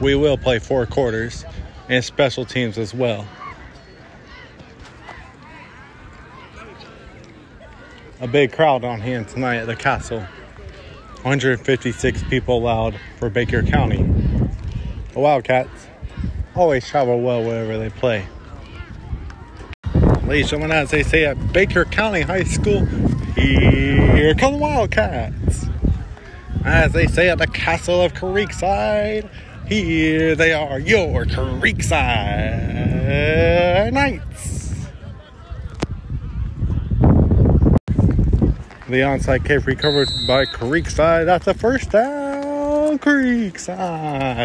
We 0.00 0.14
will 0.14 0.36
play 0.36 0.58
four 0.58 0.86
quarters 0.86 1.44
and 1.88 2.04
special 2.04 2.44
teams 2.44 2.78
as 2.78 2.92
well. 2.92 3.26
A 8.20 8.26
big 8.26 8.52
crowd 8.52 8.84
on 8.84 9.00
hand 9.00 9.28
tonight 9.28 9.56
at 9.56 9.66
the 9.66 9.76
castle. 9.76 10.26
156 11.22 12.22
people 12.24 12.58
allowed 12.58 12.98
for 13.18 13.30
Baker 13.30 13.62
County. 13.62 14.02
The 15.12 15.20
Wildcats 15.20 15.86
always 16.54 16.86
travel 16.86 17.20
well 17.20 17.42
wherever 17.42 17.78
they 17.78 17.90
play. 17.90 18.26
Ladies 20.26 20.52
and 20.52 20.62
gentlemen, 20.62 20.72
as 20.72 20.90
they 20.90 21.02
say 21.02 21.24
at 21.24 21.52
Baker 21.52 21.84
County 21.84 22.22
High 22.22 22.44
School, 22.44 22.84
here 23.36 24.34
come 24.34 24.54
the 24.54 24.58
Wildcats. 24.58 25.66
As 26.64 26.92
they 26.92 27.06
say 27.06 27.28
at 27.28 27.38
the 27.38 27.46
Castle 27.46 28.00
of 28.00 28.14
Creekside, 28.14 29.28
here 29.66 30.34
they 30.34 30.52
are, 30.52 30.78
your 30.78 31.24
Creekside 31.24 31.92
Knights. 33.92 34.74
The 38.86 39.00
onside 39.00 39.44
kick 39.46 39.66
recovered 39.66 40.08
by 40.28 40.44
Creekside. 40.44 41.24
That's 41.24 41.46
a 41.46 41.54
first 41.54 41.90
down, 41.90 42.98
Creekside. 42.98 44.42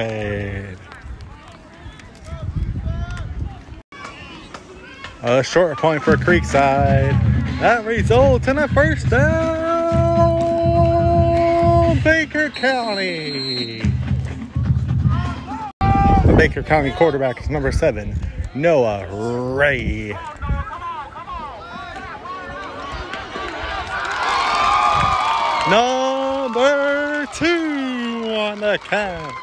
A 5.21 5.43
short 5.43 5.77
point 5.77 6.01
for 6.01 6.15
Creekside. 6.15 7.11
That 7.59 7.83
results 7.85 8.47
in 8.47 8.57
a 8.57 8.69
first 8.69 9.09
down, 9.09 10.39
Baker 12.01 12.49
County. 12.51 13.88
Baker 16.39 16.63
County 16.63 16.91
quarterback 16.91 17.41
is 17.41 17.49
number 17.49 17.69
seven, 17.69 18.15
Noah 18.55 19.05
Ray. 19.55 20.11
Number 25.69 27.25
two 27.33 28.33
on 28.37 28.61
the 28.61 28.79
catch. 28.81 29.35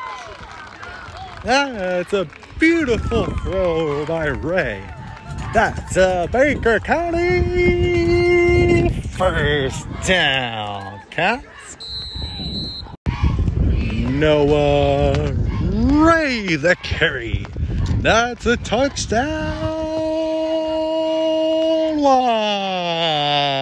That's 1.45 2.15
a 2.15 2.27
beautiful 2.59 3.27
throw 3.27 4.07
by 4.07 4.29
Ray. 4.29 4.83
That's 5.53 5.99
a 5.99 6.27
Baker 6.33 6.81
County 6.81 8.09
first 9.19 9.87
down. 10.07 11.03
Cats. 11.11 11.77
Noah 13.83 15.37
Ray 16.03 16.57
the 16.57 16.77
carry. 16.83 17.47
That's 17.99 18.47
a 18.47 18.57
touchdown. 18.57 19.77
Wildcats. 22.01 23.57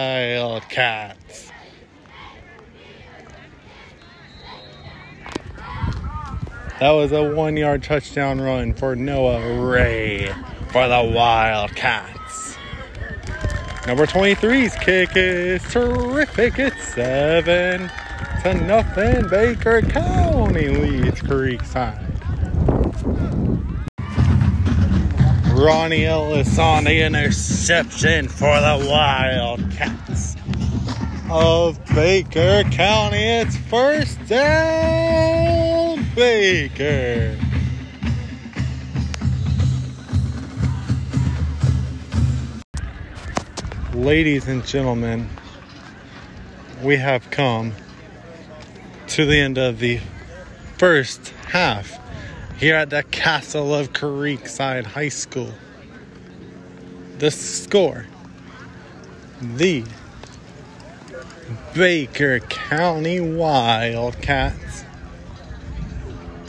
That 6.79 6.91
was 6.91 7.11
a 7.13 7.33
one 7.33 7.55
yard 7.55 7.83
touchdown 7.83 8.41
run 8.41 8.73
for 8.73 8.95
Noah 8.95 9.65
Ray 9.65 10.33
for 10.71 10.87
the 10.87 11.11
Wildcats. 11.15 12.57
Number 13.87 14.05
23's 14.05 14.75
kick 14.83 15.11
is 15.15 15.63
terrific. 15.71 16.59
It's 16.59 16.83
seven 16.93 17.89
to 18.41 18.53
nothing. 18.53 19.27
Baker 19.29 19.81
County 19.83 20.67
leads 20.67 21.21
Creekside. 21.21 22.14
Ronnie 25.53 26.05
Ellis 26.05 26.57
on 26.57 26.85
the 26.85 27.01
interception 27.01 28.27
for 28.27 28.59
the 28.59 28.87
Wildcats 28.89 30.35
of 31.29 31.83
Baker 31.93 32.63
County. 32.71 33.17
It's 33.17 33.57
first 33.57 34.25
down, 34.27 36.05
Baker. 36.15 37.37
Ladies 43.93 44.47
and 44.47 44.65
gentlemen, 44.65 45.29
we 46.83 46.97
have 46.97 47.29
come 47.31 47.73
to 49.07 49.25
the 49.25 49.39
end 49.39 49.57
of 49.57 49.79
the 49.79 49.99
first 50.77 51.29
half 51.47 52.04
here 52.57 52.75
at 52.75 52.89
the 52.89 53.03
Castle 53.03 53.73
of 53.75 53.91
Creekside 53.93 54.85
High 54.85 55.09
School. 55.09 55.53
The 57.19 57.31
score 57.31 58.05
the 59.41 59.83
Baker 61.73 62.39
County 62.39 63.19
Wildcats 63.19 64.85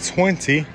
20 0.05 0.67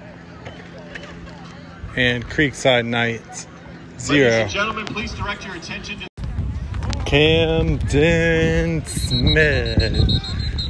and 1.95 2.25
Creekside 2.25 2.85
Knights 2.85 3.47
Ladies 3.93 4.07
0. 4.07 4.31
and 4.31 4.49
gentlemen, 4.49 4.85
please 4.85 5.13
direct 5.13 5.45
your 5.45 5.55
attention 5.55 5.99
to 5.99 6.07
Camden 7.05 8.85
Smith 8.85 10.21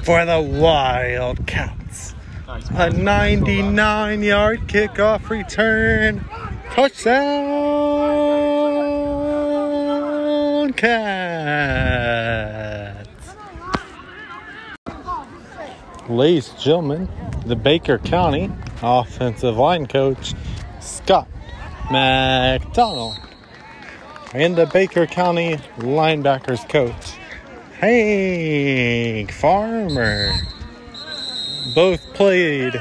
for 0.03 0.25
the 0.25 0.41
Wildcats. 0.41 1.80
A 2.69 2.89
99 2.89 4.23
yard 4.23 4.61
kickoff 4.67 5.29
return. 5.29 6.23
Touchdown, 6.71 7.21
Cats. 10.73 12.21
Ladies 16.07 16.49
and 16.49 16.59
gentlemen, 16.59 17.09
the 17.45 17.55
Baker 17.55 17.97
County 17.97 18.51
offensive 18.81 19.57
line 19.57 19.85
coach, 19.85 20.33
Scott 20.79 21.27
McDonald 21.91 23.17
and 24.33 24.55
the 24.55 24.65
Baker 24.67 25.05
County 25.05 25.57
linebackers 25.77 26.67
coach, 26.69 27.17
Hank 27.79 29.31
Farmer. 29.31 30.31
Both 31.75 32.13
played 32.13 32.73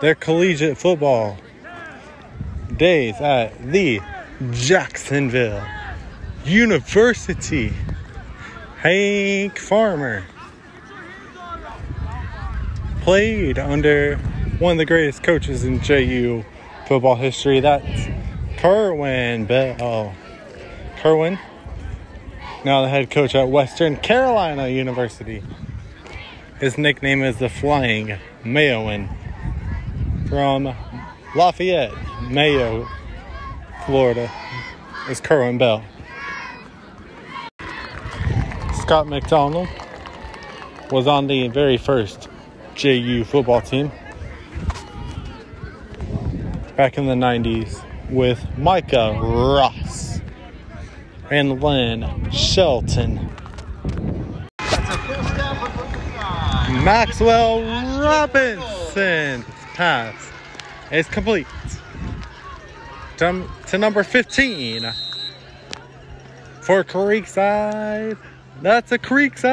their 0.00 0.14
collegiate 0.14 0.78
football 0.78 1.36
days 2.74 3.16
at 3.20 3.72
the 3.72 4.00
Jacksonville 4.52 5.64
University. 6.44 7.72
Hank 8.78 9.58
Farmer 9.58 10.24
played 13.02 13.58
under 13.58 14.16
one 14.58 14.72
of 14.72 14.78
the 14.78 14.86
greatest 14.86 15.22
coaches 15.22 15.64
in 15.64 15.80
JU 15.80 16.44
football 16.86 17.16
history. 17.16 17.60
That's 17.60 18.08
Kerwin 18.58 19.46
Bell. 19.46 20.14
Kerwin, 20.98 21.38
now 22.64 22.82
the 22.82 22.88
head 22.88 23.10
coach 23.10 23.34
at 23.34 23.48
Western 23.48 23.96
Carolina 23.96 24.68
University. 24.68 25.42
His 26.60 26.78
nickname 26.78 27.22
is 27.22 27.36
the 27.36 27.50
Flying 27.50 28.16
Mayoan 28.42 29.10
from 30.26 30.74
Lafayette, 31.34 31.92
Mayo, 32.30 32.88
Florida. 33.84 34.32
Is 35.10 35.20
Kerwin 35.20 35.58
Bell. 35.58 35.84
Scott 38.80 39.06
McDonald 39.06 39.68
was 40.90 41.06
on 41.06 41.26
the 41.26 41.48
very 41.48 41.76
first 41.76 42.28
JU 42.74 43.24
football 43.24 43.60
team 43.60 43.92
back 46.74 46.96
in 46.96 47.06
the 47.06 47.14
90s 47.14 47.84
with 48.10 48.42
Micah 48.56 49.18
Ross 49.20 50.20
and 51.30 51.62
Lynn 51.62 52.30
Shelton. 52.30 53.30
Maxwell 56.84 57.62
Robinson's 58.00 59.44
pass 59.74 60.14
is 60.90 61.06
complete 61.08 61.46
to, 63.16 63.48
to 63.68 63.78
number 63.78 64.02
15 64.02 64.82
for 66.60 66.84
Creekside. 66.84 68.18
That's 68.62 68.92
a 68.92 68.98
Creekside 68.98 69.46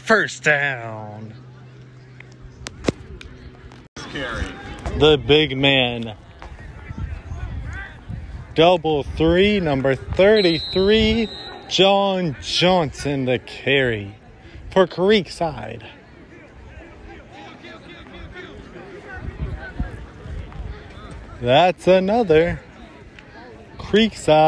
first 0.00 0.42
down. 0.42 1.34
The 4.98 5.20
big 5.26 5.56
man. 5.56 6.14
Double 8.54 9.02
three, 9.02 9.60
number 9.60 9.94
33, 9.94 11.28
John 11.68 12.36
Johnson 12.40 13.26
the 13.26 13.38
carry 13.40 14.14
for 14.76 14.86
Creekside. 14.86 15.82
That's 21.40 21.86
another 21.86 22.60
Creekside. 23.78 24.42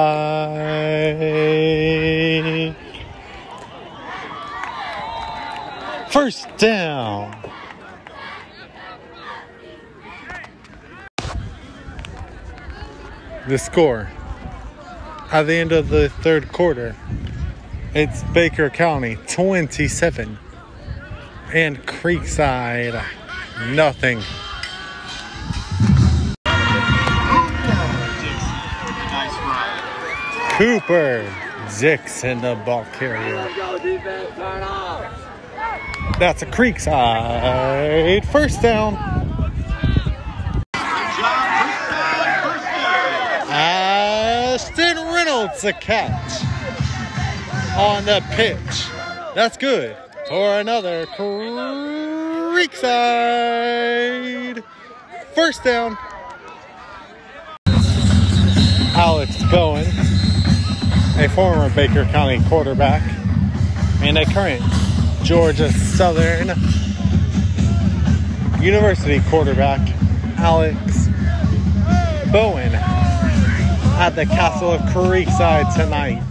First 6.10 6.55
down. 6.58 7.34
The 13.48 13.57
score 13.57 14.10
at 15.32 15.44
the 15.44 15.55
end 15.55 15.73
of 15.73 15.89
the 15.89 16.10
third 16.10 16.52
quarter, 16.52 16.94
it's 17.94 18.23
Baker 18.34 18.68
County 18.68 19.17
27 19.28 20.39
and 21.55 21.78
Creekside 21.86 23.02
nothing. 23.70 24.20
Cooper 30.58 31.33
Dixon, 31.78 32.41
the 32.41 32.60
ball 32.67 32.84
carrier. 32.92 33.49
That's 36.18 36.42
a 36.42 36.47
Creekside 36.47 38.25
first 38.26 38.60
down. 38.60 38.94
Ashton 43.50 44.97
Reynolds 44.97 45.65
a 45.65 45.73
catch 45.73 46.47
on 47.78 48.05
the 48.05 48.20
pitch. 48.32 48.89
That's 49.36 49.57
good 49.57 49.97
for 50.28 50.58
another 50.58 51.07
Creekside 51.07 52.74
first 55.32 55.62
down. 55.62 55.97
Alex 58.97 59.40
Bowen, 59.52 59.86
a 61.18 61.28
former 61.32 61.70
Baker 61.73 62.05
County 62.07 62.42
quarterback 62.48 63.00
and 64.02 64.18
a 64.18 64.24
current 64.32 64.60
Georgia 65.23 65.70
Southern 65.70 66.48
University 68.60 69.20
quarterback, 69.31 69.78
Alex 70.36 71.07
Bowen, 72.32 72.74
at 72.74 74.16
the 74.16 74.26
Castle 74.26 74.73
of 74.73 74.81
Creekside 74.81 75.73
tonight. 75.76 76.24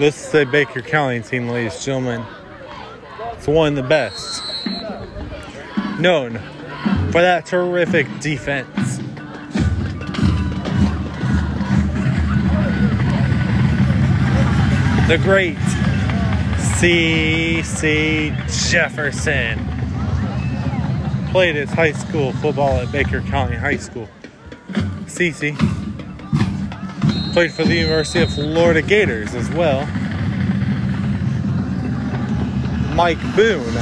This 0.00 0.28
is 0.28 0.34
a 0.34 0.46
Baker 0.46 0.80
County 0.80 1.20
team, 1.20 1.46
ladies 1.46 1.74
and 1.74 1.82
gentlemen. 1.82 2.24
It's 3.34 3.46
one 3.46 3.76
of 3.76 3.82
the 3.82 3.86
best. 3.86 4.42
Known 6.00 6.38
for 7.12 7.20
that 7.20 7.44
terrific 7.44 8.06
defense. 8.18 8.96
The 15.06 15.18
great 15.18 15.58
C.C. 16.78 18.32
Jefferson 18.70 19.58
played 21.30 21.56
his 21.56 21.68
high 21.68 21.92
school 21.92 22.32
football 22.32 22.78
at 22.78 22.90
Baker 22.90 23.20
County 23.20 23.56
High 23.56 23.76
School. 23.76 24.08
CC 25.04 25.89
played 27.32 27.52
for 27.52 27.64
the 27.64 27.76
University 27.76 28.20
of 28.20 28.34
Florida 28.34 28.82
Gators 28.82 29.34
as 29.34 29.48
well. 29.50 29.86
Mike 32.94 33.20
Boone 33.36 33.74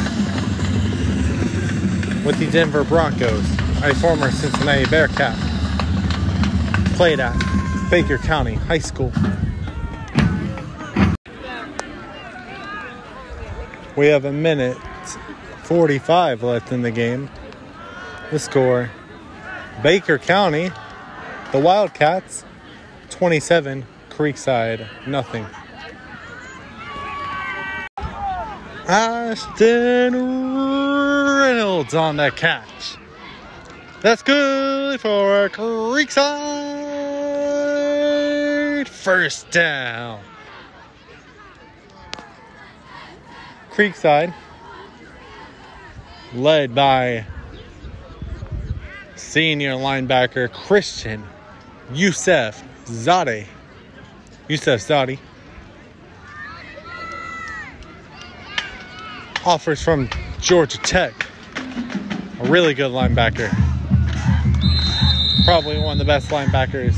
with 2.25 2.39
the 2.39 2.49
Denver 2.51 2.85
Broncos, 2.85 3.45
a 3.83 3.95
former 3.95 4.31
Cincinnati 4.31 4.85
Bearcat, 4.91 5.35
played 6.95 7.21
at 7.21 7.35
Baker 7.91 8.19
County 8.19 8.55
High 8.55 8.81
School. 8.81 9.13
We 13.97 14.09
have 14.09 14.27
a 14.27 14.33
minute 14.33 14.77
45 15.65 16.43
left 16.43 16.71
in 16.71 16.83
the 16.83 16.91
game. 16.91 17.31
The 18.31 18.39
score 18.39 18.91
Baker 19.83 20.19
County, 20.19 20.71
the 21.53 21.61
Wildcats, 21.61 22.45
27, 23.19 23.85
Creekside, 24.11 24.87
nothing. 25.09 25.45
Ashton 28.87 30.15
Reynolds 30.15 31.95
on 31.95 32.17
the 32.17 32.31
catch. 32.31 32.97
That's 34.03 34.23
good 34.23 35.01
for 35.01 35.49
Creekside. 35.49 36.39
First 38.87 39.51
down. 39.51 40.21
Creekside, 43.73 44.33
led 46.35 46.73
by 46.73 47.27
senior 49.17 49.73
linebacker 49.73 50.53
Christian 50.53 51.25
Youssef 51.93 52.63
Zade. 52.89 53.47
Youssef 54.49 54.81
Zade. 54.81 55.19
Offers 59.45 59.83
from 59.83 60.09
Georgia 60.41 60.79
Tech. 60.79 61.15
A 62.41 62.45
really 62.49 62.75
good 62.75 62.91
linebacker. 62.91 63.51
Probably 65.45 65.79
one 65.79 65.93
of 65.93 65.99
the 65.99 66.05
best 66.05 66.31
linebackers 66.31 66.95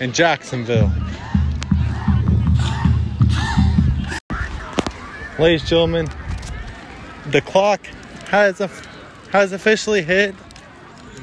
in 0.00 0.12
Jacksonville. 0.12 0.92
Ladies 5.38 5.62
and 5.62 5.68
gentlemen, 5.68 6.08
the 7.26 7.40
clock 7.40 7.86
has 8.28 8.58
has 9.30 9.52
officially 9.52 10.02
hit 10.02 10.34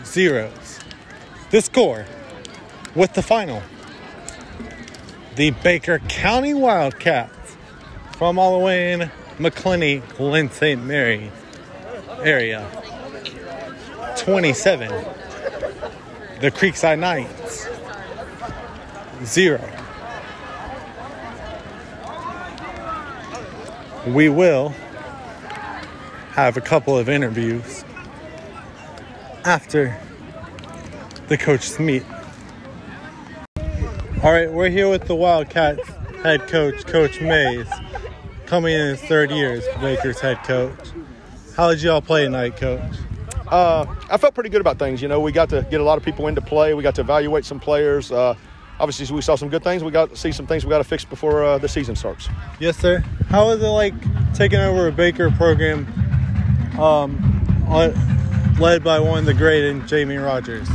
zeros. 0.04 0.80
The 1.52 1.62
score 1.62 2.06
with 2.96 3.14
the 3.14 3.22
final. 3.22 3.62
The 5.36 5.52
Baker 5.52 6.00
County 6.00 6.54
Wildcats 6.54 7.56
from 8.18 8.38
all 8.38 8.58
the 8.60 8.64
way 8.64 8.94
in 8.94 9.12
Macclenny, 9.40 10.02
Glen 10.16 10.52
St. 10.52 10.84
Mary 10.84 11.32
area. 12.24 12.70
27. 14.18 14.90
The 16.42 16.52
Creekside 16.52 17.00
Knights. 17.00 17.68
Zero. 19.24 19.62
We 24.08 24.30
will 24.30 24.70
have 26.32 26.58
a 26.58 26.62
couple 26.62 26.98
of 26.98 27.08
interviews 27.08 27.84
after 29.46 29.98
the 31.28 31.38
coaches 31.38 31.80
meet. 31.80 32.04
All 34.24 34.32
right, 34.32 34.52
we're 34.52 34.70
here 34.70 34.88
with 34.88 35.08
the 35.08 35.16
Wildcats 35.16 35.90
head 36.22 36.48
coach, 36.48 36.86
Coach 36.86 37.20
Mays, 37.22 37.66
coming 38.46 38.76
in 38.76 38.90
his 38.90 39.02
third 39.02 39.32
year 39.32 39.54
as 39.54 39.68
Baker's 39.80 40.20
head 40.20 40.38
coach. 40.44 40.92
How 41.58 41.72
did 41.72 41.82
y'all 41.82 42.02
play 42.02 42.26
tonight, 42.26 42.56
Coach? 42.56 42.98
Uh, 43.48 43.88
I 44.12 44.18
felt 44.18 44.36
pretty 44.36 44.52
good 44.52 44.62
about 44.62 44.78
things. 44.78 45.02
You 45.02 45.08
know, 45.08 45.20
we 45.20 45.32
got 45.32 45.50
to 45.50 45.66
get 45.72 45.82
a 45.82 45.84
lot 45.84 45.98
of 45.98 46.06
people 46.06 46.28
into 46.28 46.40
play. 46.40 46.76
We 46.76 46.84
got 46.84 46.94
to 46.96 47.02
evaluate 47.02 47.46
some 47.46 47.60
players. 47.60 48.12
Uh, 48.12 48.36
obviously, 48.80 49.12
we 49.16 49.24
saw 49.24 49.36
some 49.36 49.50
good 49.50 49.64
things. 49.64 49.84
We 49.84 49.90
got 49.90 50.12
to 50.12 50.16
see 50.16 50.32
some 50.32 50.46
things 50.46 50.64
we 50.64 50.70
got 50.70 50.78
to 50.78 50.84
fix 50.84 51.04
before 51.04 51.44
uh, 51.44 51.58
the 51.58 51.68
season 51.68 51.96
starts. 51.96 52.30
Yes, 52.60 52.78
sir. 52.78 53.00
How 53.30 53.50
is 53.50 53.64
it 53.64 53.68
like 53.70 53.96
taking 54.36 54.60
over 54.60 54.88
a 54.88 54.92
Baker 54.92 55.32
program 55.32 55.88
um, 56.80 57.66
led 58.60 58.84
by 58.84 59.00
one 59.00 59.18
of 59.18 59.26
the 59.26 59.34
great 59.34 59.64
and 59.68 59.88
Jamie 59.88 60.18
Rogers? 60.18 60.70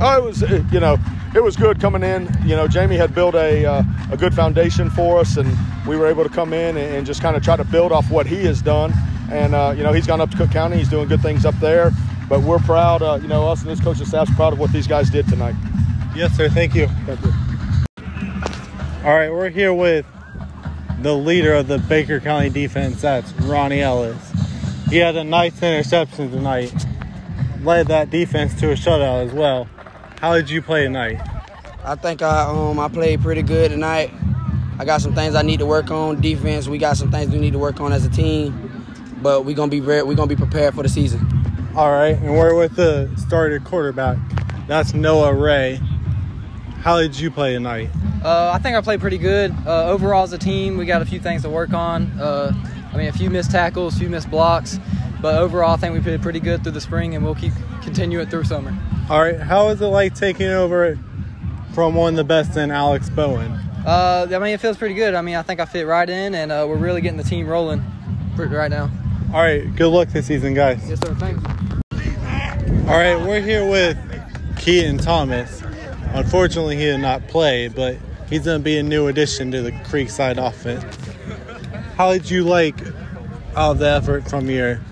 Oh, 0.00 0.18
it 0.18 0.24
was, 0.24 0.40
you 0.72 0.80
know, 0.80 0.96
it 1.34 1.42
was 1.42 1.56
good 1.56 1.80
coming 1.80 2.02
in. 2.02 2.28
You 2.44 2.56
know, 2.56 2.66
Jamie 2.68 2.96
had 2.96 3.14
built 3.14 3.34
a, 3.34 3.64
uh, 3.64 3.82
a 4.10 4.16
good 4.16 4.34
foundation 4.34 4.90
for 4.90 5.18
us, 5.18 5.36
and 5.36 5.56
we 5.86 5.96
were 5.96 6.06
able 6.06 6.24
to 6.24 6.30
come 6.30 6.52
in 6.52 6.76
and, 6.76 6.96
and 6.96 7.06
just 7.06 7.22
kind 7.22 7.36
of 7.36 7.42
try 7.42 7.56
to 7.56 7.64
build 7.64 7.92
off 7.92 8.10
what 8.10 8.26
he 8.26 8.44
has 8.44 8.62
done. 8.62 8.92
And, 9.30 9.54
uh, 9.54 9.74
you 9.76 9.82
know, 9.82 9.92
he's 9.92 10.06
gone 10.06 10.20
up 10.20 10.30
to 10.30 10.36
Cook 10.36 10.50
County. 10.50 10.76
He's 10.76 10.88
doing 10.88 11.08
good 11.08 11.22
things 11.22 11.44
up 11.44 11.54
there. 11.60 11.90
But 12.28 12.40
we're 12.42 12.58
proud, 12.58 13.02
uh, 13.02 13.18
you 13.20 13.28
know, 13.28 13.48
us 13.48 13.62
and 13.62 13.70
this 13.70 13.80
coaching 13.80 14.06
staff's 14.06 14.34
proud 14.34 14.52
of 14.52 14.58
what 14.58 14.72
these 14.72 14.86
guys 14.86 15.10
did 15.10 15.28
tonight. 15.28 15.54
Yes, 16.14 16.36
sir. 16.36 16.48
Thank 16.48 16.74
you. 16.74 16.88
Thank 17.06 17.20
you. 17.24 17.32
All 19.04 19.14
right, 19.14 19.30
we're 19.30 19.50
here 19.50 19.74
with 19.74 20.06
the 21.00 21.14
leader 21.14 21.52
of 21.52 21.68
the 21.68 21.78
Baker 21.78 22.20
County 22.20 22.48
defense. 22.48 23.02
That's 23.02 23.32
Ronnie 23.40 23.82
Ellis. 23.82 24.16
He 24.88 24.96
had 24.96 25.16
a 25.16 25.24
nice 25.24 25.62
interception 25.62 26.30
tonight. 26.30 26.72
Led 27.64 27.86
that 27.86 28.10
defense 28.10 28.52
to 28.60 28.72
a 28.72 28.74
shutout 28.74 29.26
as 29.26 29.32
well. 29.32 29.66
How 30.20 30.34
did 30.34 30.50
you 30.50 30.60
play 30.60 30.84
tonight? 30.84 31.18
I 31.82 31.94
think 31.94 32.20
I 32.20 32.42
um 32.42 32.78
I 32.78 32.88
played 32.88 33.22
pretty 33.22 33.40
good 33.40 33.70
tonight. 33.70 34.12
I 34.78 34.84
got 34.84 35.00
some 35.00 35.14
things 35.14 35.34
I 35.34 35.40
need 35.40 35.60
to 35.60 35.66
work 35.66 35.90
on. 35.90 36.20
Defense, 36.20 36.68
we 36.68 36.76
got 36.76 36.98
some 36.98 37.10
things 37.10 37.32
we 37.32 37.38
need 37.38 37.54
to 37.54 37.58
work 37.58 37.80
on 37.80 37.90
as 37.92 38.04
a 38.04 38.10
team, 38.10 38.84
but 39.22 39.46
we're 39.46 39.56
gonna 39.56 39.70
be 39.70 39.80
very 39.80 40.02
we're 40.02 40.14
gonna 40.14 40.26
be 40.26 40.36
prepared 40.36 40.74
for 40.74 40.82
the 40.82 40.90
season. 40.90 41.26
All 41.74 41.90
right, 41.90 42.16
and 42.16 42.32
we're 42.36 42.54
with 42.54 42.76
the 42.76 43.10
starter 43.16 43.60
quarterback. 43.60 44.18
That's 44.66 44.92
Noah 44.92 45.32
Ray. 45.32 45.80
How 46.80 47.00
did 47.00 47.18
you 47.18 47.30
play 47.30 47.54
tonight? 47.54 47.88
Uh, 48.22 48.50
I 48.54 48.58
think 48.58 48.76
I 48.76 48.82
played 48.82 49.00
pretty 49.00 49.18
good. 49.18 49.54
Uh, 49.66 49.88
overall, 49.88 50.22
as 50.22 50.34
a 50.34 50.38
team, 50.38 50.76
we 50.76 50.84
got 50.84 51.00
a 51.00 51.06
few 51.06 51.18
things 51.18 51.42
to 51.42 51.48
work 51.48 51.72
on. 51.72 52.10
Uh, 52.20 52.52
I 52.92 52.96
mean, 52.96 53.08
a 53.08 53.12
few 53.12 53.30
missed 53.30 53.50
tackles, 53.50 53.96
a 53.96 54.00
few 54.00 54.10
missed 54.10 54.30
blocks, 54.30 54.78
but 55.24 55.36
overall, 55.36 55.70
I 55.70 55.76
think 55.78 55.94
we 55.94 56.00
did 56.00 56.20
pretty 56.20 56.38
good 56.38 56.62
through 56.62 56.72
the 56.72 56.82
spring, 56.82 57.14
and 57.14 57.24
we'll 57.24 57.34
keep 57.34 57.54
continue 57.80 58.20
it 58.20 58.28
through 58.28 58.44
summer. 58.44 58.76
All 59.08 59.22
right, 59.22 59.40
how 59.40 59.68
is 59.68 59.80
it 59.80 59.86
like 59.86 60.14
taking 60.14 60.48
over 60.48 60.98
from 61.72 61.94
one 61.94 62.12
of 62.12 62.16
the 62.18 62.24
best 62.24 62.58
in 62.58 62.70
Alex 62.70 63.08
Bowen? 63.08 63.52
Uh, 63.86 64.26
I 64.30 64.38
mean, 64.38 64.52
it 64.52 64.60
feels 64.60 64.76
pretty 64.76 64.94
good. 64.94 65.14
I 65.14 65.22
mean, 65.22 65.36
I 65.36 65.42
think 65.42 65.60
I 65.60 65.64
fit 65.64 65.86
right 65.86 66.10
in, 66.10 66.34
and 66.34 66.52
uh, 66.52 66.66
we're 66.68 66.76
really 66.76 67.00
getting 67.00 67.16
the 67.16 67.24
team 67.24 67.46
rolling 67.46 67.82
right 68.36 68.70
now. 68.70 68.90
All 69.32 69.40
right, 69.40 69.74
good 69.74 69.88
luck 69.88 70.08
this 70.08 70.26
season, 70.26 70.52
guys. 70.52 70.86
Yes, 70.86 71.00
sir. 71.00 71.14
Thanks. 71.14 71.42
All 72.86 72.98
right, 72.98 73.16
we're 73.16 73.40
here 73.40 73.66
with 73.66 73.96
Keaton 74.58 74.98
Thomas. 74.98 75.62
Unfortunately, 76.12 76.76
he 76.76 76.84
did 76.84 76.98
not 76.98 77.28
play, 77.28 77.68
but 77.68 77.96
he's 78.28 78.44
going 78.44 78.60
to 78.60 78.62
be 78.62 78.76
a 78.76 78.82
new 78.82 79.06
addition 79.06 79.50
to 79.52 79.62
the 79.62 79.72
Creekside 79.72 80.36
offense. 80.36 80.84
How 81.96 82.12
did 82.12 82.30
you 82.30 82.44
like 82.44 82.76
all 83.56 83.74
the 83.74 83.88
effort 83.88 84.28
from 84.28 84.50
your 84.50 84.82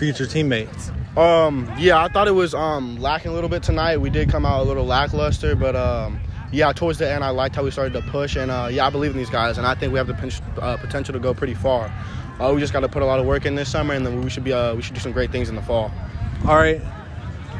future 0.00 0.26
teammates? 0.26 0.90
Um, 1.14 1.70
yeah, 1.78 2.02
I 2.02 2.08
thought 2.08 2.26
it 2.26 2.32
was 2.32 2.54
um, 2.54 2.98
lacking 3.00 3.30
a 3.30 3.34
little 3.34 3.50
bit 3.50 3.62
tonight. 3.62 3.98
We 3.98 4.08
did 4.08 4.30
come 4.30 4.46
out 4.46 4.62
a 4.62 4.64
little 4.64 4.86
lackluster, 4.86 5.54
but 5.54 5.76
um, 5.76 6.18
yeah, 6.50 6.72
towards 6.72 6.98
the 6.98 7.08
end, 7.08 7.22
I 7.22 7.28
liked 7.28 7.54
how 7.54 7.62
we 7.62 7.70
started 7.70 7.92
to 7.92 8.00
push, 8.10 8.34
and 8.34 8.50
uh, 8.50 8.68
yeah, 8.72 8.86
I 8.86 8.90
believe 8.90 9.10
in 9.10 9.18
these 9.18 9.28
guys, 9.28 9.58
and 9.58 9.66
I 9.66 9.74
think 9.74 9.92
we 9.92 9.98
have 9.98 10.06
the 10.06 10.42
uh, 10.62 10.78
potential 10.78 11.12
to 11.12 11.20
go 11.20 11.34
pretty 11.34 11.52
far. 11.52 11.92
Uh, 12.40 12.50
we 12.54 12.60
just 12.60 12.72
got 12.72 12.80
to 12.80 12.88
put 12.88 13.02
a 13.02 13.04
lot 13.04 13.20
of 13.20 13.26
work 13.26 13.44
in 13.44 13.54
this 13.54 13.70
summer, 13.70 13.92
and 13.92 14.06
then 14.06 14.22
we 14.22 14.30
should 14.30 14.42
be 14.42 14.54
uh, 14.54 14.74
we 14.74 14.80
should 14.80 14.94
do 14.94 15.00
some 15.00 15.12
great 15.12 15.30
things 15.30 15.50
in 15.50 15.54
the 15.54 15.62
fall. 15.62 15.92
All 16.46 16.56
right. 16.56 16.80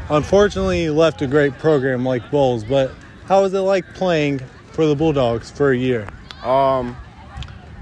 Unfortunately, 0.08 0.82
you 0.82 0.94
left 0.94 1.20
a 1.20 1.26
great 1.26 1.52
program 1.58 2.06
like 2.06 2.30
Bolles, 2.30 2.64
but 2.64 2.90
how 3.26 3.42
was 3.42 3.52
it 3.52 3.60
like 3.60 3.84
playing 3.94 4.40
for 4.72 4.86
the 4.86 4.96
Bulldogs 4.96 5.50
for 5.50 5.72
a 5.72 5.76
year? 5.76 6.08
Um, 6.42 6.96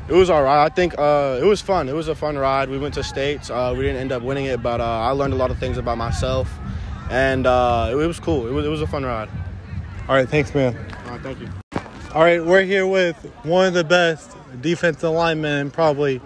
it 0.08 0.14
was 0.14 0.30
all 0.30 0.42
right. 0.42 0.64
I 0.64 0.68
think 0.70 0.98
uh, 0.98 1.38
it 1.40 1.44
was 1.44 1.60
fun. 1.60 1.88
It 1.88 1.94
was 1.94 2.08
a 2.08 2.14
fun 2.14 2.38
ride. 2.38 2.70
We 2.70 2.78
went 2.78 2.94
to 2.94 3.04
states. 3.04 3.50
Uh, 3.50 3.74
we 3.76 3.82
didn't 3.82 4.00
end 4.00 4.12
up 4.12 4.22
winning 4.22 4.46
it, 4.46 4.62
but 4.62 4.80
uh, 4.80 4.84
I 4.84 5.10
learned 5.10 5.34
a 5.34 5.36
lot 5.36 5.50
of 5.50 5.58
things 5.58 5.76
about 5.76 5.98
myself, 5.98 6.50
and 7.10 7.46
uh, 7.46 7.88
it, 7.90 7.96
it, 7.96 8.06
was 8.06 8.18
cool. 8.18 8.46
It 8.46 8.52
was, 8.52 8.64
it 8.64 8.70
was 8.70 8.80
a 8.80 8.86
fun 8.86 9.04
ride. 9.04 9.28
All 10.08 10.14
right, 10.14 10.28
thanks, 10.28 10.54
man. 10.54 10.74
All 11.04 11.12
right, 11.12 11.20
thank 11.20 11.40
you. 11.40 11.48
All 12.14 12.22
right, 12.22 12.42
we're 12.42 12.62
here 12.62 12.86
with 12.86 13.16
one 13.42 13.66
of 13.66 13.74
the 13.74 13.84
best 13.84 14.34
defensive 14.62 15.10
linemen 15.10 15.66
in 15.66 15.70
probably 15.70 16.22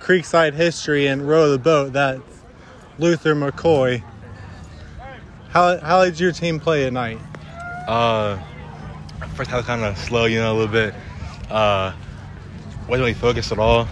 Creekside 0.00 0.54
history 0.54 1.08
and 1.08 1.26
row 1.26 1.50
the 1.50 1.58
boat. 1.58 1.94
That's 1.94 2.22
Luther 2.98 3.34
McCoy. 3.34 4.04
How, 5.48 5.78
how 5.78 6.04
did 6.04 6.20
your 6.20 6.30
team 6.30 6.60
play 6.60 6.84
tonight? 6.84 7.18
Uh, 7.88 8.38
first 9.34 9.50
half 9.50 9.66
kind 9.66 9.82
of 9.82 9.98
slow, 9.98 10.26
you 10.26 10.38
know, 10.38 10.52
a 10.52 10.56
little 10.56 10.72
bit. 10.72 10.94
Uh, 11.50 11.92
wasn't 12.88 13.00
really 13.00 13.14
focused 13.14 13.52
at 13.52 13.58
all. 13.58 13.86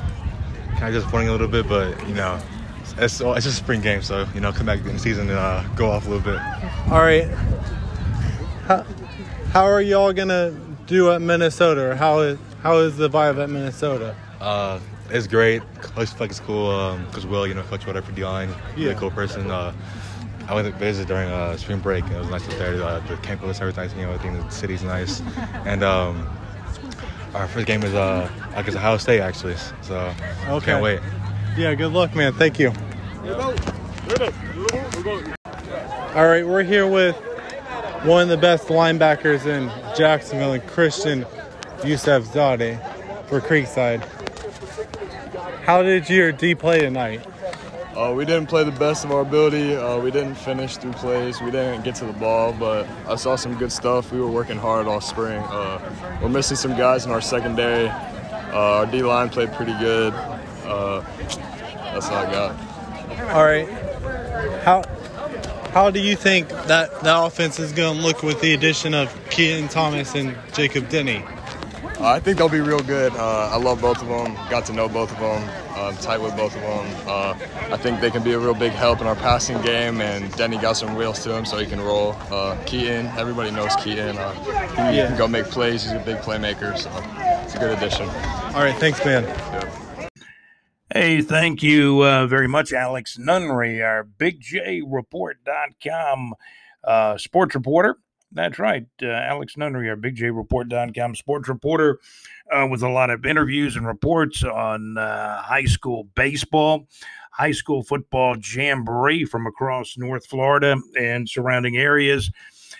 Kind 0.78 0.94
of 0.94 1.02
disappointing 1.02 1.28
a 1.28 1.32
little 1.32 1.48
bit, 1.48 1.68
but 1.68 2.08
you 2.08 2.14
know, 2.14 2.40
it's, 2.80 2.94
it's 2.98 3.18
just 3.18 3.46
a 3.46 3.50
spring 3.52 3.80
game, 3.80 4.02
so 4.02 4.26
you 4.34 4.40
know, 4.40 4.52
come 4.52 4.66
back 4.66 4.80
in 4.80 4.92
the 4.92 4.98
season 4.98 5.28
and 5.28 5.38
uh, 5.38 5.62
go 5.76 5.90
off 5.90 6.06
a 6.06 6.10
little 6.10 6.24
bit. 6.24 6.40
All 6.90 7.00
right. 7.00 7.28
How, 8.66 8.84
how 9.52 9.64
are 9.64 9.80
y'all 9.80 10.12
gonna 10.12 10.52
do 10.86 11.10
at 11.12 11.20
Minnesota? 11.20 11.90
Or 11.90 11.94
how 11.94 12.20
is 12.20 12.38
how 12.62 12.78
is 12.78 12.96
the 12.96 13.08
vibe 13.10 13.42
at 13.42 13.50
Minnesota? 13.50 14.16
Uh, 14.40 14.80
it's 15.10 15.26
great. 15.26 15.62
Coach 15.80 16.08
Fleck 16.10 16.30
is 16.30 16.40
cool. 16.40 16.70
Um, 16.70 17.06
Coach 17.12 17.24
Will, 17.24 17.46
you 17.46 17.54
know, 17.54 17.62
Coach 17.64 17.86
whatever 17.86 18.06
for 18.06 18.12
D-line. 18.12 18.48
Really 18.76 18.94
cool 18.94 19.10
person. 19.10 19.50
Uh, 19.50 19.72
I 20.48 20.54
went 20.54 20.66
to 20.66 20.72
visit 20.78 21.08
during 21.08 21.30
uh, 21.30 21.56
spring 21.56 21.80
break. 21.80 22.04
and 22.04 22.14
It 22.14 22.18
was 22.18 22.30
nice 22.30 22.46
up 22.48 22.54
there. 22.58 22.82
Uh, 22.82 23.00
the 23.00 23.16
campus, 23.18 23.60
everything, 23.60 23.98
you 23.98 24.06
know, 24.06 24.12
I 24.12 24.18
think 24.18 24.38
the 24.38 24.48
city's 24.50 24.82
nice. 24.82 25.20
And 25.66 25.82
um, 25.82 26.26
our 27.34 27.48
first 27.48 27.66
game 27.66 27.82
is 27.82 27.94
uh, 27.94 28.28
against 28.54 28.76
Ohio 28.78 28.96
State, 28.96 29.20
actually. 29.20 29.56
So 29.82 30.12
Okay. 30.48 30.66
can't 30.66 30.82
wait. 30.82 31.00
Yeah, 31.56 31.74
good 31.74 31.92
luck, 31.92 32.14
man. 32.14 32.32
Thank 32.32 32.58
you. 32.58 32.72
All 36.14 36.26
right, 36.28 36.46
we're 36.46 36.62
here 36.62 36.86
with 36.86 37.16
one 38.04 38.22
of 38.22 38.28
the 38.28 38.36
best 38.36 38.68
linebackers 38.68 39.46
in 39.46 39.70
Jacksonville, 39.96 40.52
and 40.52 40.66
Christian 40.66 41.26
Youssef 41.84 42.24
Zade 42.32 42.78
for 43.28 43.40
Creekside. 43.40 44.02
How 45.64 45.82
did 45.82 46.08
your 46.10 46.30
D 46.32 46.54
play 46.54 46.80
tonight? 46.80 47.26
Uh, 47.96 48.12
we 48.12 48.24
didn't 48.24 48.48
play 48.48 48.64
the 48.64 48.72
best 48.72 49.04
of 49.04 49.12
our 49.12 49.20
ability. 49.20 49.76
Uh, 49.76 49.98
we 50.00 50.10
didn't 50.10 50.34
finish 50.34 50.76
through 50.76 50.92
plays. 50.94 51.40
We 51.40 51.52
didn't 51.52 51.84
get 51.84 51.94
to 51.96 52.04
the 52.04 52.12
ball, 52.12 52.52
but 52.52 52.88
I 53.06 53.14
saw 53.14 53.36
some 53.36 53.56
good 53.56 53.70
stuff. 53.70 54.10
We 54.10 54.20
were 54.20 54.30
working 54.30 54.56
hard 54.56 54.88
all 54.88 55.00
spring. 55.00 55.38
Uh, 55.38 56.18
we're 56.20 56.28
missing 56.28 56.56
some 56.56 56.76
guys 56.76 57.06
in 57.06 57.12
our 57.12 57.20
secondary. 57.20 57.88
Uh, 57.88 58.80
our 58.80 58.86
D 58.86 59.02
line 59.02 59.28
played 59.28 59.52
pretty 59.52 59.76
good. 59.78 60.12
Uh, 60.12 61.04
that's 61.92 62.08
all 62.08 62.16
I 62.16 62.32
got. 62.32 63.30
All 63.32 63.44
right. 63.44 63.68
How 64.64 64.82
how 65.72 65.90
do 65.90 66.00
you 66.00 66.16
think 66.16 66.48
that 66.48 67.00
the 67.02 67.24
offense 67.24 67.58
is 67.58 67.72
going 67.72 67.96
to 67.96 68.02
look 68.02 68.22
with 68.22 68.40
the 68.40 68.54
addition 68.54 68.94
of 68.94 69.12
Keaton 69.30 69.68
Thomas 69.68 70.14
and 70.14 70.36
Jacob 70.52 70.88
Denny? 70.88 71.24
Uh, 71.98 72.08
I 72.08 72.20
think 72.20 72.38
they'll 72.38 72.48
be 72.48 72.60
real 72.60 72.80
good. 72.80 73.12
Uh, 73.14 73.50
I 73.52 73.56
love 73.56 73.80
both 73.80 74.02
of 74.02 74.08
them. 74.08 74.34
Got 74.50 74.66
to 74.66 74.72
know 74.72 74.88
both 74.88 75.12
of 75.12 75.18
them. 75.18 75.63
I'm 75.76 75.96
tight 75.96 76.18
with 76.20 76.36
both 76.36 76.54
of 76.54 76.62
them. 76.62 76.86
Uh, 77.08 77.34
I 77.72 77.76
think 77.76 78.00
they 78.00 78.10
can 78.10 78.22
be 78.22 78.32
a 78.32 78.38
real 78.38 78.54
big 78.54 78.72
help 78.72 79.00
in 79.00 79.06
our 79.06 79.16
passing 79.16 79.60
game. 79.62 80.00
And 80.00 80.32
Denny 80.36 80.56
got 80.58 80.74
some 80.76 80.94
wheels 80.94 81.22
to 81.24 81.34
him, 81.36 81.44
so 81.44 81.58
he 81.58 81.66
can 81.66 81.80
roll. 81.80 82.14
Uh, 82.30 82.56
Keaton, 82.64 83.06
everybody 83.18 83.50
knows 83.50 83.74
Keaton. 83.76 84.16
Uh, 84.16 84.32
he 84.90 84.96
Yeah. 84.98 85.08
can 85.08 85.16
go 85.18 85.26
make 85.28 85.46
plays. 85.46 85.82
He's 85.84 85.92
a 85.92 85.98
big 86.00 86.18
playmaker, 86.18 86.76
so 86.78 86.90
it's 87.44 87.54
a 87.54 87.58
good 87.58 87.76
addition. 87.76 88.08
All 88.08 88.62
right, 88.62 88.74
thanks, 88.76 89.04
man. 89.04 89.24
Hey, 90.92 91.22
thank 91.22 91.62
you 91.62 92.02
uh, 92.04 92.26
very 92.28 92.46
much, 92.46 92.72
Alex 92.72 93.18
Nunnery, 93.18 93.82
our 93.82 94.04
BigJReport.com 95.14 96.34
uh, 96.84 97.16
sports 97.18 97.54
reporter. 97.54 97.96
That's 98.32 98.58
right, 98.58 98.84
uh, 99.02 99.06
Alex 99.06 99.56
Nunnery, 99.56 99.88
our 99.88 99.96
BigJReport.com 99.96 101.14
sports 101.14 101.48
reporter, 101.48 101.98
uh, 102.52 102.66
with 102.70 102.82
a 102.82 102.88
lot 102.88 103.10
of 103.10 103.24
interviews 103.24 103.76
and 103.76 103.86
reports 103.86 104.44
on 104.44 104.98
uh, 104.98 105.42
high 105.42 105.64
school 105.64 106.08
baseball, 106.14 106.86
high 107.32 107.52
school 107.52 107.82
football 107.82 108.36
jamboree 108.38 109.24
from 109.24 109.46
across 109.46 109.96
North 109.98 110.26
Florida 110.26 110.76
and 110.98 111.28
surrounding 111.28 111.76
areas. 111.76 112.30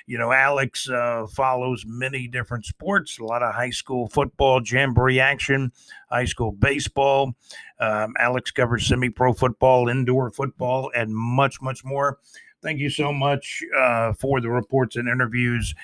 You 0.07 0.19
know, 0.19 0.33
Alex 0.33 0.89
uh, 0.89 1.27
follows 1.33 1.85
many 1.87 2.29
different 2.29 2.67
sports, 2.67 3.19
a 3.19 3.25
lot 3.25 3.43
of 3.43 3.55
high 3.55 3.71
school 3.71 4.09
football, 4.09 4.61
jamboree 4.63 5.19
action, 5.19 5.73
high 6.11 6.27
school 6.27 6.53
baseball. 6.53 7.35
Um, 7.81 8.15
Alex 8.19 8.51
covers 8.51 8.87
semi 8.87 9.09
pro 9.09 9.33
football, 9.33 9.89
indoor 9.89 10.31
football, 10.31 10.91
and 10.95 11.15
much, 11.15 11.63
much 11.63 11.85
more. 11.85 12.19
Thank 12.63 12.81
you 12.81 12.91
so 12.91 13.13
much 13.13 13.63
uh, 13.79 14.13
for 14.15 14.41
the 14.41 14.51
reports 14.51 14.97
and 14.97 15.09
interviews, 15.09 15.75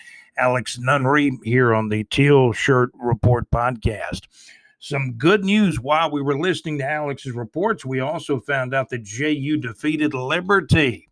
Alex 0.40 0.78
Nunnery, 0.78 1.38
here 1.44 1.74
on 1.74 1.90
the 1.90 2.04
Teal 2.04 2.52
Shirt 2.52 2.92
Report 2.94 3.50
podcast. 3.50 4.22
Some 4.78 5.12
good 5.18 5.44
news 5.44 5.78
while 5.78 6.10
we 6.10 6.22
were 6.22 6.38
listening 6.38 6.78
to 6.78 6.90
Alex's 6.90 7.34
reports, 7.34 7.84
we 7.84 8.00
also 8.00 8.40
found 8.40 8.72
out 8.72 8.88
that 8.88 9.02
JU 9.02 9.58
defeated 9.58 10.14
Liberty. 10.14 11.10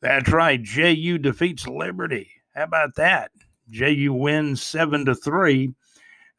That's 0.00 0.28
right, 0.32 0.60
JU 0.60 1.18
defeats 1.18 1.68
Liberty. 1.68 2.28
How 2.56 2.64
about 2.64 2.96
that? 2.96 3.30
JU 3.70 4.12
wins 4.12 4.60
seven 4.60 5.04
to 5.04 5.14
three 5.14 5.72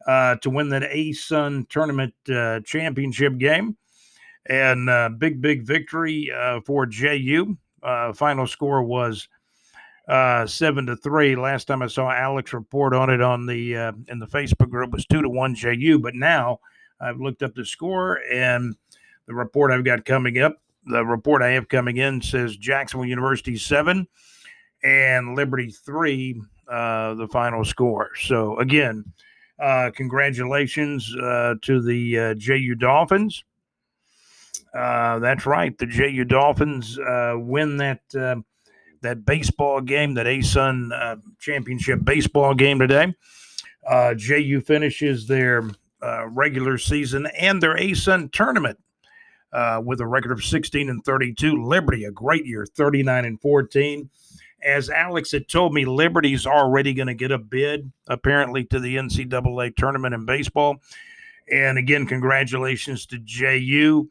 uh, 0.05 0.35
to 0.41 0.49
win 0.49 0.67
that 0.69 0.91
ASUN 0.91 1.69
tournament 1.69 2.13
uh, 2.29 2.59
championship 2.65 3.37
game, 3.37 3.77
and 4.45 4.89
uh, 4.89 5.07
big 5.17 5.41
big 5.41 5.63
victory 5.63 6.33
uh, 6.37 6.59
for 6.65 6.85
JU. 6.85 7.57
Uh, 7.81 8.11
final 8.11 8.45
score 8.45 8.83
was 8.83 9.29
uh, 10.07 10.45
seven 10.45 10.85
to 10.85 10.95
three. 10.95 11.35
Last 11.35 11.65
time 11.65 11.81
I 11.81 11.87
saw 11.87 12.09
Alex 12.11 12.53
report 12.53 12.93
on 12.93 13.09
it 13.09 13.21
on 13.21 13.45
the 13.45 13.75
uh, 13.75 13.91
in 14.07 14.19
the 14.19 14.27
Facebook 14.27 14.69
group 14.69 14.91
was 14.91 15.05
two 15.05 15.21
to 15.21 15.29
one 15.29 15.55
JU. 15.55 15.99
But 15.99 16.15
now 16.15 16.59
I've 16.99 17.19
looked 17.19 17.43
up 17.43 17.55
the 17.55 17.65
score 17.65 18.19
and 18.31 18.75
the 19.27 19.33
report 19.33 19.71
I've 19.71 19.85
got 19.85 20.05
coming 20.05 20.39
up. 20.39 20.57
The 20.85 21.05
report 21.05 21.41
I 21.41 21.49
have 21.49 21.67
coming 21.67 21.97
in 21.97 22.21
says 22.21 22.55
Jacksonville 22.55 23.07
University 23.07 23.57
seven 23.57 24.07
and 24.83 25.35
Liberty 25.35 25.71
three. 25.71 26.41
Uh, 26.67 27.13
the 27.13 27.27
final 27.29 27.63
score. 27.63 28.09
So 28.17 28.59
again, 28.59 29.05
uh, 29.57 29.89
congratulations 29.95 31.15
uh, 31.15 31.55
to 31.61 31.81
the 31.81 32.19
uh, 32.19 32.33
JU 32.33 32.75
Dolphins. 32.75 33.45
Uh, 34.73 35.19
that's 35.19 35.45
right. 35.45 35.77
The 35.77 35.85
JU 35.85 36.25
Dolphins 36.25 36.99
uh, 36.99 37.35
win 37.37 37.77
that 37.77 38.01
uh, 38.15 38.35
that 39.01 39.25
baseball 39.25 39.81
game, 39.81 40.13
that 40.15 40.25
ASUN 40.25 40.91
uh, 40.93 41.17
championship 41.39 42.03
baseball 42.03 42.53
game 42.53 42.79
today. 42.79 43.13
Uh, 43.87 44.13
JU 44.13 44.61
finishes 44.61 45.27
their 45.27 45.63
uh, 46.01 46.27
regular 46.27 46.77
season 46.77 47.27
and 47.39 47.61
their 47.61 47.75
ASUN 47.75 48.31
tournament 48.31 48.79
uh, 49.53 49.81
with 49.83 50.01
a 50.01 50.05
record 50.05 50.31
of 50.31 50.43
16 50.43 50.89
and 50.89 51.03
32. 51.03 51.63
Liberty, 51.63 52.03
a 52.03 52.11
great 52.11 52.45
year, 52.45 52.65
39 52.65 53.25
and 53.25 53.41
14. 53.41 54.09
As 54.63 54.89
Alex 54.89 55.31
had 55.31 55.47
told 55.47 55.73
me, 55.73 55.85
Liberty's 55.85 56.45
already 56.45 56.93
going 56.93 57.07
to 57.07 57.13
get 57.13 57.31
a 57.31 57.37
bid, 57.37 57.91
apparently, 58.07 58.65
to 58.65 58.79
the 58.79 58.95
NCAA 58.95 59.75
tournament 59.75 60.13
in 60.15 60.25
baseball. 60.25 60.77
And 61.51 61.77
again, 61.77 62.05
congratulations 62.07 63.05
to 63.07 63.19
JU. 63.19 64.09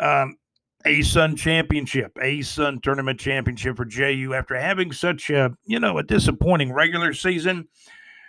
Um, 0.00 0.37
ASUN 0.86 1.36
championship, 1.36 2.14
ASUN 2.14 2.82
tournament 2.82 3.18
championship 3.18 3.76
for 3.76 3.84
JU 3.84 4.34
after 4.34 4.58
having 4.58 4.92
such 4.92 5.28
a, 5.30 5.52
you 5.66 5.80
know, 5.80 5.98
a 5.98 6.02
disappointing 6.02 6.72
regular 6.72 7.12
season. 7.12 7.68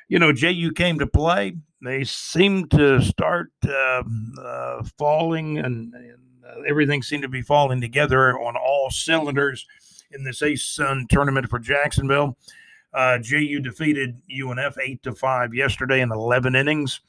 You 0.07 0.17
know, 0.17 0.33
JU 0.33 0.71
came 0.71 0.97
to 0.99 1.07
play. 1.07 1.57
They 1.81 2.03
seemed 2.03 2.71
to 2.71 3.01
start 3.01 3.51
uh, 3.67 4.03
uh, 4.41 4.83
falling, 4.97 5.59
and, 5.59 5.93
and 5.93 6.17
uh, 6.45 6.61
everything 6.67 7.03
seemed 7.03 7.23
to 7.23 7.29
be 7.29 7.43
falling 7.43 7.79
together 7.79 8.37
on 8.39 8.55
all 8.57 8.89
cylinders 8.89 9.65
in 10.11 10.23
this 10.23 10.41
ASUN 10.41 11.07
tournament 11.07 11.49
for 11.49 11.59
Jacksonville. 11.59 12.35
Uh, 12.93 13.19
JU 13.19 13.59
defeated 13.59 14.19
UNF 14.29 14.77
eight 14.81 15.03
to 15.03 15.13
five 15.13 15.53
yesterday 15.53 16.01
in 16.01 16.11
11 16.11 16.55
innings 16.55 17.01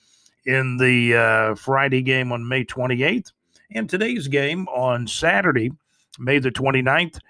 in 0.45 0.77
the 0.77 1.17
uh, 1.17 1.55
Friday 1.55 2.03
game 2.03 2.33
on 2.33 2.47
May 2.47 2.65
28th. 2.65 3.33
And 3.73 3.89
today's 3.89 4.27
game 4.27 4.67
on 4.69 5.07
Saturday, 5.07 5.71
May 6.19 6.41
the 6.41 6.51
29th, 6.51 7.21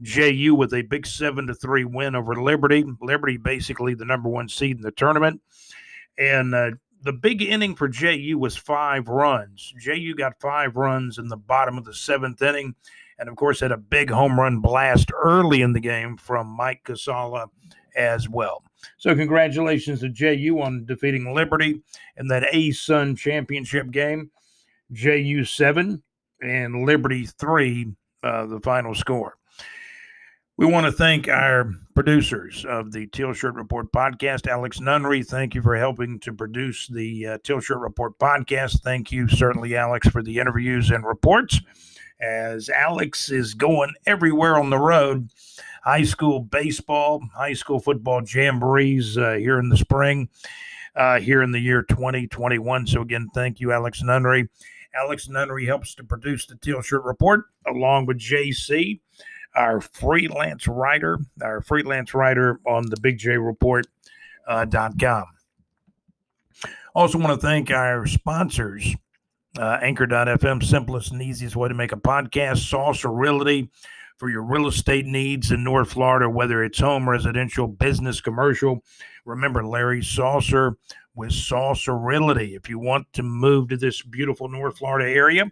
JU 0.00 0.54
with 0.54 0.72
a 0.72 0.82
big 0.82 1.06
7 1.06 1.48
to 1.48 1.54
3 1.54 1.84
win 1.84 2.14
over 2.14 2.36
Liberty. 2.36 2.84
Liberty 3.00 3.36
basically 3.36 3.94
the 3.94 4.04
number 4.04 4.28
1 4.28 4.48
seed 4.48 4.76
in 4.76 4.82
the 4.82 4.92
tournament. 4.92 5.40
And 6.16 6.54
uh, 6.54 6.70
the 7.02 7.12
big 7.12 7.42
inning 7.42 7.74
for 7.74 7.88
JU 7.88 8.38
was 8.38 8.56
5 8.56 9.08
runs. 9.08 9.72
JU 9.80 10.14
got 10.14 10.40
5 10.40 10.76
runs 10.76 11.18
in 11.18 11.28
the 11.28 11.36
bottom 11.36 11.76
of 11.76 11.84
the 11.84 11.92
7th 11.92 12.40
inning 12.42 12.74
and 13.18 13.28
of 13.28 13.36
course 13.36 13.60
had 13.60 13.72
a 13.72 13.76
big 13.76 14.10
home 14.10 14.38
run 14.38 14.60
blast 14.60 15.10
early 15.14 15.62
in 15.62 15.72
the 15.72 15.80
game 15.80 16.16
from 16.16 16.46
Mike 16.46 16.84
Casala 16.84 17.48
as 17.96 18.28
well. 18.28 18.62
So 18.96 19.14
congratulations 19.14 20.00
to 20.00 20.08
JU 20.08 20.60
on 20.60 20.84
defeating 20.84 21.34
Liberty 21.34 21.82
in 22.16 22.28
that 22.28 22.44
ASUN 22.54 23.18
championship 23.18 23.90
game. 23.90 24.30
JU 24.92 25.44
seven 25.44 26.02
and 26.40 26.86
Liberty 26.86 27.26
three, 27.26 27.92
uh, 28.22 28.46
the 28.46 28.60
final 28.60 28.94
score. 28.94 29.38
We 30.58 30.66
want 30.66 30.86
to 30.86 30.92
thank 30.92 31.28
our 31.28 31.72
producers 31.94 32.64
of 32.68 32.90
the 32.90 33.06
Teal 33.06 33.32
Shirt 33.32 33.54
Report 33.54 33.92
podcast. 33.92 34.48
Alex 34.48 34.80
Nunnery, 34.80 35.22
thank 35.22 35.54
you 35.54 35.62
for 35.62 35.76
helping 35.76 36.18
to 36.18 36.32
produce 36.32 36.88
the 36.88 37.26
uh, 37.26 37.38
Teal 37.44 37.60
Shirt 37.60 37.78
Report 37.78 38.18
podcast. 38.18 38.82
Thank 38.82 39.12
you, 39.12 39.28
certainly, 39.28 39.76
Alex, 39.76 40.08
for 40.08 40.20
the 40.20 40.38
interviews 40.38 40.90
and 40.90 41.06
reports. 41.06 41.60
As 42.20 42.68
Alex 42.70 43.30
is 43.30 43.54
going 43.54 43.94
everywhere 44.04 44.58
on 44.58 44.70
the 44.70 44.80
road, 44.80 45.28
high 45.84 46.02
school 46.02 46.40
baseball, 46.40 47.22
high 47.32 47.52
school 47.52 47.78
football 47.78 48.20
jamborees 48.22 49.16
uh, 49.16 49.38
here 49.38 49.60
in 49.60 49.68
the 49.68 49.76
spring, 49.76 50.28
uh, 50.96 51.20
here 51.20 51.42
in 51.42 51.52
the 51.52 51.60
year 51.60 51.84
2021. 51.84 52.88
So, 52.88 53.02
again, 53.02 53.28
thank 53.32 53.60
you, 53.60 53.70
Alex 53.70 54.02
Nunnery. 54.02 54.48
Alex 54.94 55.28
Nunnery 55.28 55.66
helps 55.66 55.94
to 55.96 56.04
produce 56.04 56.46
the 56.46 56.56
Teal 56.56 56.82
Shirt 56.82 57.04
Report 57.04 57.44
along 57.66 58.06
with 58.06 58.18
JC, 58.18 59.00
our 59.54 59.80
freelance 59.80 60.66
writer, 60.66 61.18
our 61.42 61.60
freelance 61.60 62.14
writer 62.14 62.60
on 62.66 62.86
the 62.88 62.96
Big 63.00 63.18
J 63.18 63.36
Report.com. 63.36 63.86
Uh, 64.48 65.22
also, 66.94 67.18
want 67.18 67.40
to 67.40 67.46
thank 67.46 67.70
our 67.70 68.06
sponsors. 68.06 68.94
Uh, 69.56 69.78
Anchor.fm, 69.82 70.62
simplest 70.62 71.12
and 71.12 71.22
easiest 71.22 71.56
way 71.56 71.68
to 71.68 71.74
make 71.74 71.92
a 71.92 71.96
podcast. 71.96 72.68
Saucer 72.68 73.10
Realty 73.10 73.70
for 74.18 74.28
your 74.28 74.42
real 74.42 74.66
estate 74.66 75.06
needs 75.06 75.50
in 75.52 75.62
North 75.62 75.92
Florida, 75.92 76.28
whether 76.28 76.64
it's 76.64 76.80
home, 76.80 77.08
residential, 77.08 77.68
business, 77.68 78.20
commercial. 78.20 78.82
Remember 79.24 79.64
Larry 79.64 80.02
Saucer 80.02 80.76
with 81.18 81.32
Saucer 81.32 81.98
Realty. 81.98 82.54
If 82.54 82.68
you 82.68 82.78
want 82.78 83.12
to 83.14 83.24
move 83.24 83.68
to 83.70 83.76
this 83.76 84.00
beautiful 84.02 84.48
North 84.48 84.78
Florida 84.78 85.10
area, 85.10 85.50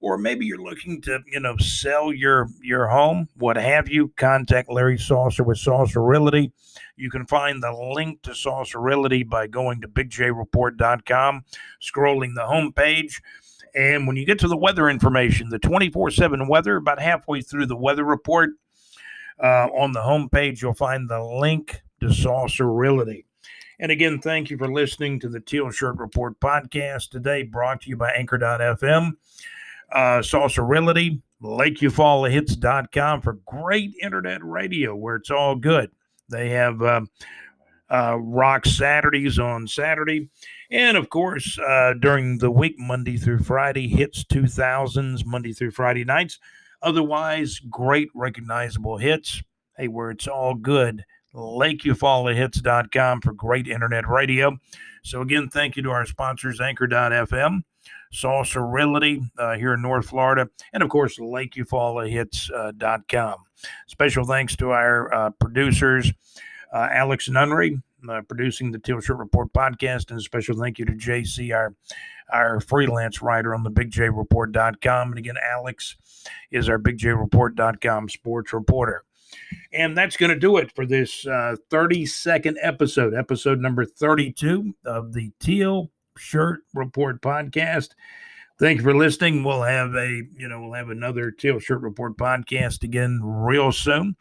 or 0.00 0.18
maybe 0.18 0.44
you're 0.44 0.62
looking 0.62 1.00
to, 1.02 1.20
you 1.26 1.40
know, 1.40 1.56
sell 1.56 2.12
your 2.12 2.48
your 2.62 2.86
home, 2.86 3.26
what 3.36 3.56
have 3.56 3.88
you, 3.88 4.12
contact 4.16 4.70
Larry 4.70 4.98
Saucer 4.98 5.42
with 5.42 5.58
Saucer 5.58 6.04
Realty. 6.04 6.52
You 6.96 7.10
can 7.10 7.26
find 7.26 7.62
the 7.62 7.72
link 7.72 8.20
to 8.22 8.34
Saucer 8.34 8.80
Realty 8.80 9.22
by 9.22 9.46
going 9.46 9.80
to 9.80 9.88
bigjreport.com, 9.88 11.44
scrolling 11.82 12.34
the 12.34 12.42
homepage. 12.42 13.14
And 13.74 14.06
when 14.06 14.16
you 14.16 14.26
get 14.26 14.38
to 14.40 14.48
the 14.48 14.56
weather 14.56 14.90
information, 14.90 15.48
the 15.48 15.58
24 15.58 16.10
7 16.10 16.48
weather, 16.48 16.76
about 16.76 17.00
halfway 17.00 17.40
through 17.40 17.66
the 17.66 17.76
weather 17.76 18.04
report, 18.04 18.50
uh, 19.42 19.68
on 19.68 19.92
the 19.92 20.00
homepage, 20.00 20.60
you'll 20.60 20.74
find 20.74 21.08
the 21.08 21.22
link 21.22 21.80
to 22.00 22.12
Saucer 22.12 22.70
Realty. 22.70 23.24
And 23.80 23.92
again, 23.92 24.18
thank 24.18 24.50
you 24.50 24.58
for 24.58 24.66
listening 24.66 25.20
to 25.20 25.28
the 25.28 25.38
Teal 25.38 25.70
Shirt 25.70 25.98
Report 25.98 26.40
podcast 26.40 27.10
today, 27.10 27.44
brought 27.44 27.82
to 27.82 27.88
you 27.88 27.96
by 27.96 28.10
Anchor.fm, 28.10 29.12
uh, 29.92 30.20
Saucer 30.20 30.64
Realty, 30.64 31.22
LakeUfallahits.com 31.40 33.20
for 33.20 33.34
great 33.46 33.92
internet 34.02 34.42
radio 34.42 34.96
where 34.96 35.14
it's 35.14 35.30
all 35.30 35.54
good. 35.54 35.92
They 36.28 36.48
have 36.50 36.82
uh, 36.82 37.02
uh, 37.88 38.18
Rock 38.18 38.66
Saturdays 38.66 39.38
on 39.38 39.68
Saturday. 39.68 40.28
And 40.72 40.96
of 40.96 41.08
course, 41.08 41.56
uh, 41.60 41.94
during 42.00 42.38
the 42.38 42.50
week, 42.50 42.74
Monday 42.78 43.16
through 43.16 43.44
Friday, 43.44 43.86
hits 43.86 44.24
2000s, 44.24 45.24
Monday 45.24 45.52
through 45.52 45.70
Friday 45.70 46.04
nights. 46.04 46.40
Otherwise, 46.82 47.60
great 47.70 48.08
recognizable 48.12 48.98
hits. 48.98 49.40
Hey, 49.76 49.86
where 49.86 50.10
it's 50.10 50.26
all 50.26 50.54
good 50.56 51.04
LakeUfallahits.com 51.34 53.20
for 53.20 53.32
great 53.32 53.68
internet 53.68 54.08
radio. 54.08 54.58
So, 55.02 55.20
again, 55.22 55.48
thank 55.48 55.76
you 55.76 55.82
to 55.84 55.90
our 55.90 56.04
sponsors, 56.06 56.60
Anchor.fm, 56.60 57.62
Saucer 58.12 58.66
Realty 58.66 59.22
uh, 59.38 59.54
here 59.54 59.74
in 59.74 59.82
North 59.82 60.08
Florida, 60.08 60.48
and 60.72 60.82
of 60.82 60.88
course, 60.88 61.18
LakeUfallahits.com. 61.18 63.34
Special 63.86 64.24
thanks 64.24 64.56
to 64.56 64.70
our 64.70 65.12
uh, 65.12 65.28
producers, 65.30 66.12
uh, 66.72 66.88
Alex 66.90 67.28
Nunnery, 67.28 67.80
uh, 68.08 68.22
producing 68.22 68.70
the 68.70 68.78
Teal 68.78 69.00
Shirt 69.00 69.18
Report 69.18 69.52
podcast, 69.52 70.10
and 70.10 70.18
a 70.18 70.22
special 70.22 70.56
thank 70.56 70.78
you 70.78 70.84
to 70.84 70.92
JC, 70.92 71.52
our 71.54 71.74
our 72.30 72.60
freelance 72.60 73.22
writer 73.22 73.54
on 73.54 73.62
the 73.62 73.70
BigJReport.com. 73.70 75.08
And 75.08 75.18
again, 75.18 75.36
Alex 75.42 75.96
is 76.50 76.68
our 76.68 76.78
BigJReport.com 76.78 78.10
sports 78.10 78.52
reporter. 78.52 79.02
And 79.72 79.96
that's 79.96 80.16
going 80.16 80.30
to 80.30 80.38
do 80.38 80.56
it 80.56 80.72
for 80.74 80.86
this 80.86 81.26
uh, 81.26 81.56
32nd 81.70 82.56
episode, 82.62 83.14
episode 83.14 83.60
number 83.60 83.84
32 83.84 84.74
of 84.84 85.12
the 85.12 85.32
Teal 85.40 85.90
Shirt 86.16 86.60
Report 86.74 87.20
podcast. 87.20 87.90
Thank 88.58 88.78
you 88.78 88.84
for 88.84 88.96
listening. 88.96 89.44
We'll 89.44 89.62
have 89.62 89.94
a, 89.94 90.22
you 90.36 90.48
know, 90.48 90.60
we'll 90.60 90.72
have 90.72 90.90
another 90.90 91.30
Teal 91.30 91.60
Shirt 91.60 91.80
Report 91.80 92.16
podcast 92.16 92.82
again 92.82 93.20
real 93.22 93.70
soon. 93.70 94.16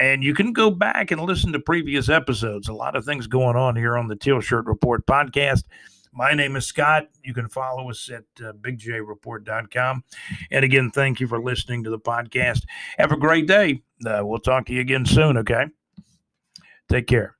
And 0.00 0.24
you 0.24 0.34
can 0.34 0.52
go 0.52 0.70
back 0.70 1.12
and 1.12 1.20
listen 1.20 1.52
to 1.52 1.60
previous 1.60 2.08
episodes. 2.08 2.68
A 2.68 2.72
lot 2.72 2.96
of 2.96 3.04
things 3.04 3.28
going 3.28 3.56
on 3.56 3.76
here 3.76 3.96
on 3.96 4.08
the 4.08 4.16
Teal 4.16 4.40
Shirt 4.40 4.66
Report 4.66 5.06
podcast. 5.06 5.62
My 6.18 6.34
name 6.34 6.56
is 6.56 6.66
Scott. 6.66 7.06
You 7.22 7.32
can 7.32 7.48
follow 7.48 7.90
us 7.90 8.10
at 8.10 8.24
uh, 8.44 8.52
bigjreport.com. 8.54 10.02
And 10.50 10.64
again, 10.64 10.90
thank 10.90 11.20
you 11.20 11.28
for 11.28 11.40
listening 11.40 11.84
to 11.84 11.90
the 11.90 11.98
podcast. 12.00 12.64
Have 12.98 13.12
a 13.12 13.16
great 13.16 13.46
day. 13.46 13.84
Uh, 14.04 14.22
we'll 14.24 14.40
talk 14.40 14.66
to 14.66 14.72
you 14.72 14.80
again 14.80 15.06
soon, 15.06 15.36
okay? 15.36 15.66
Take 16.88 17.06
care. 17.06 17.36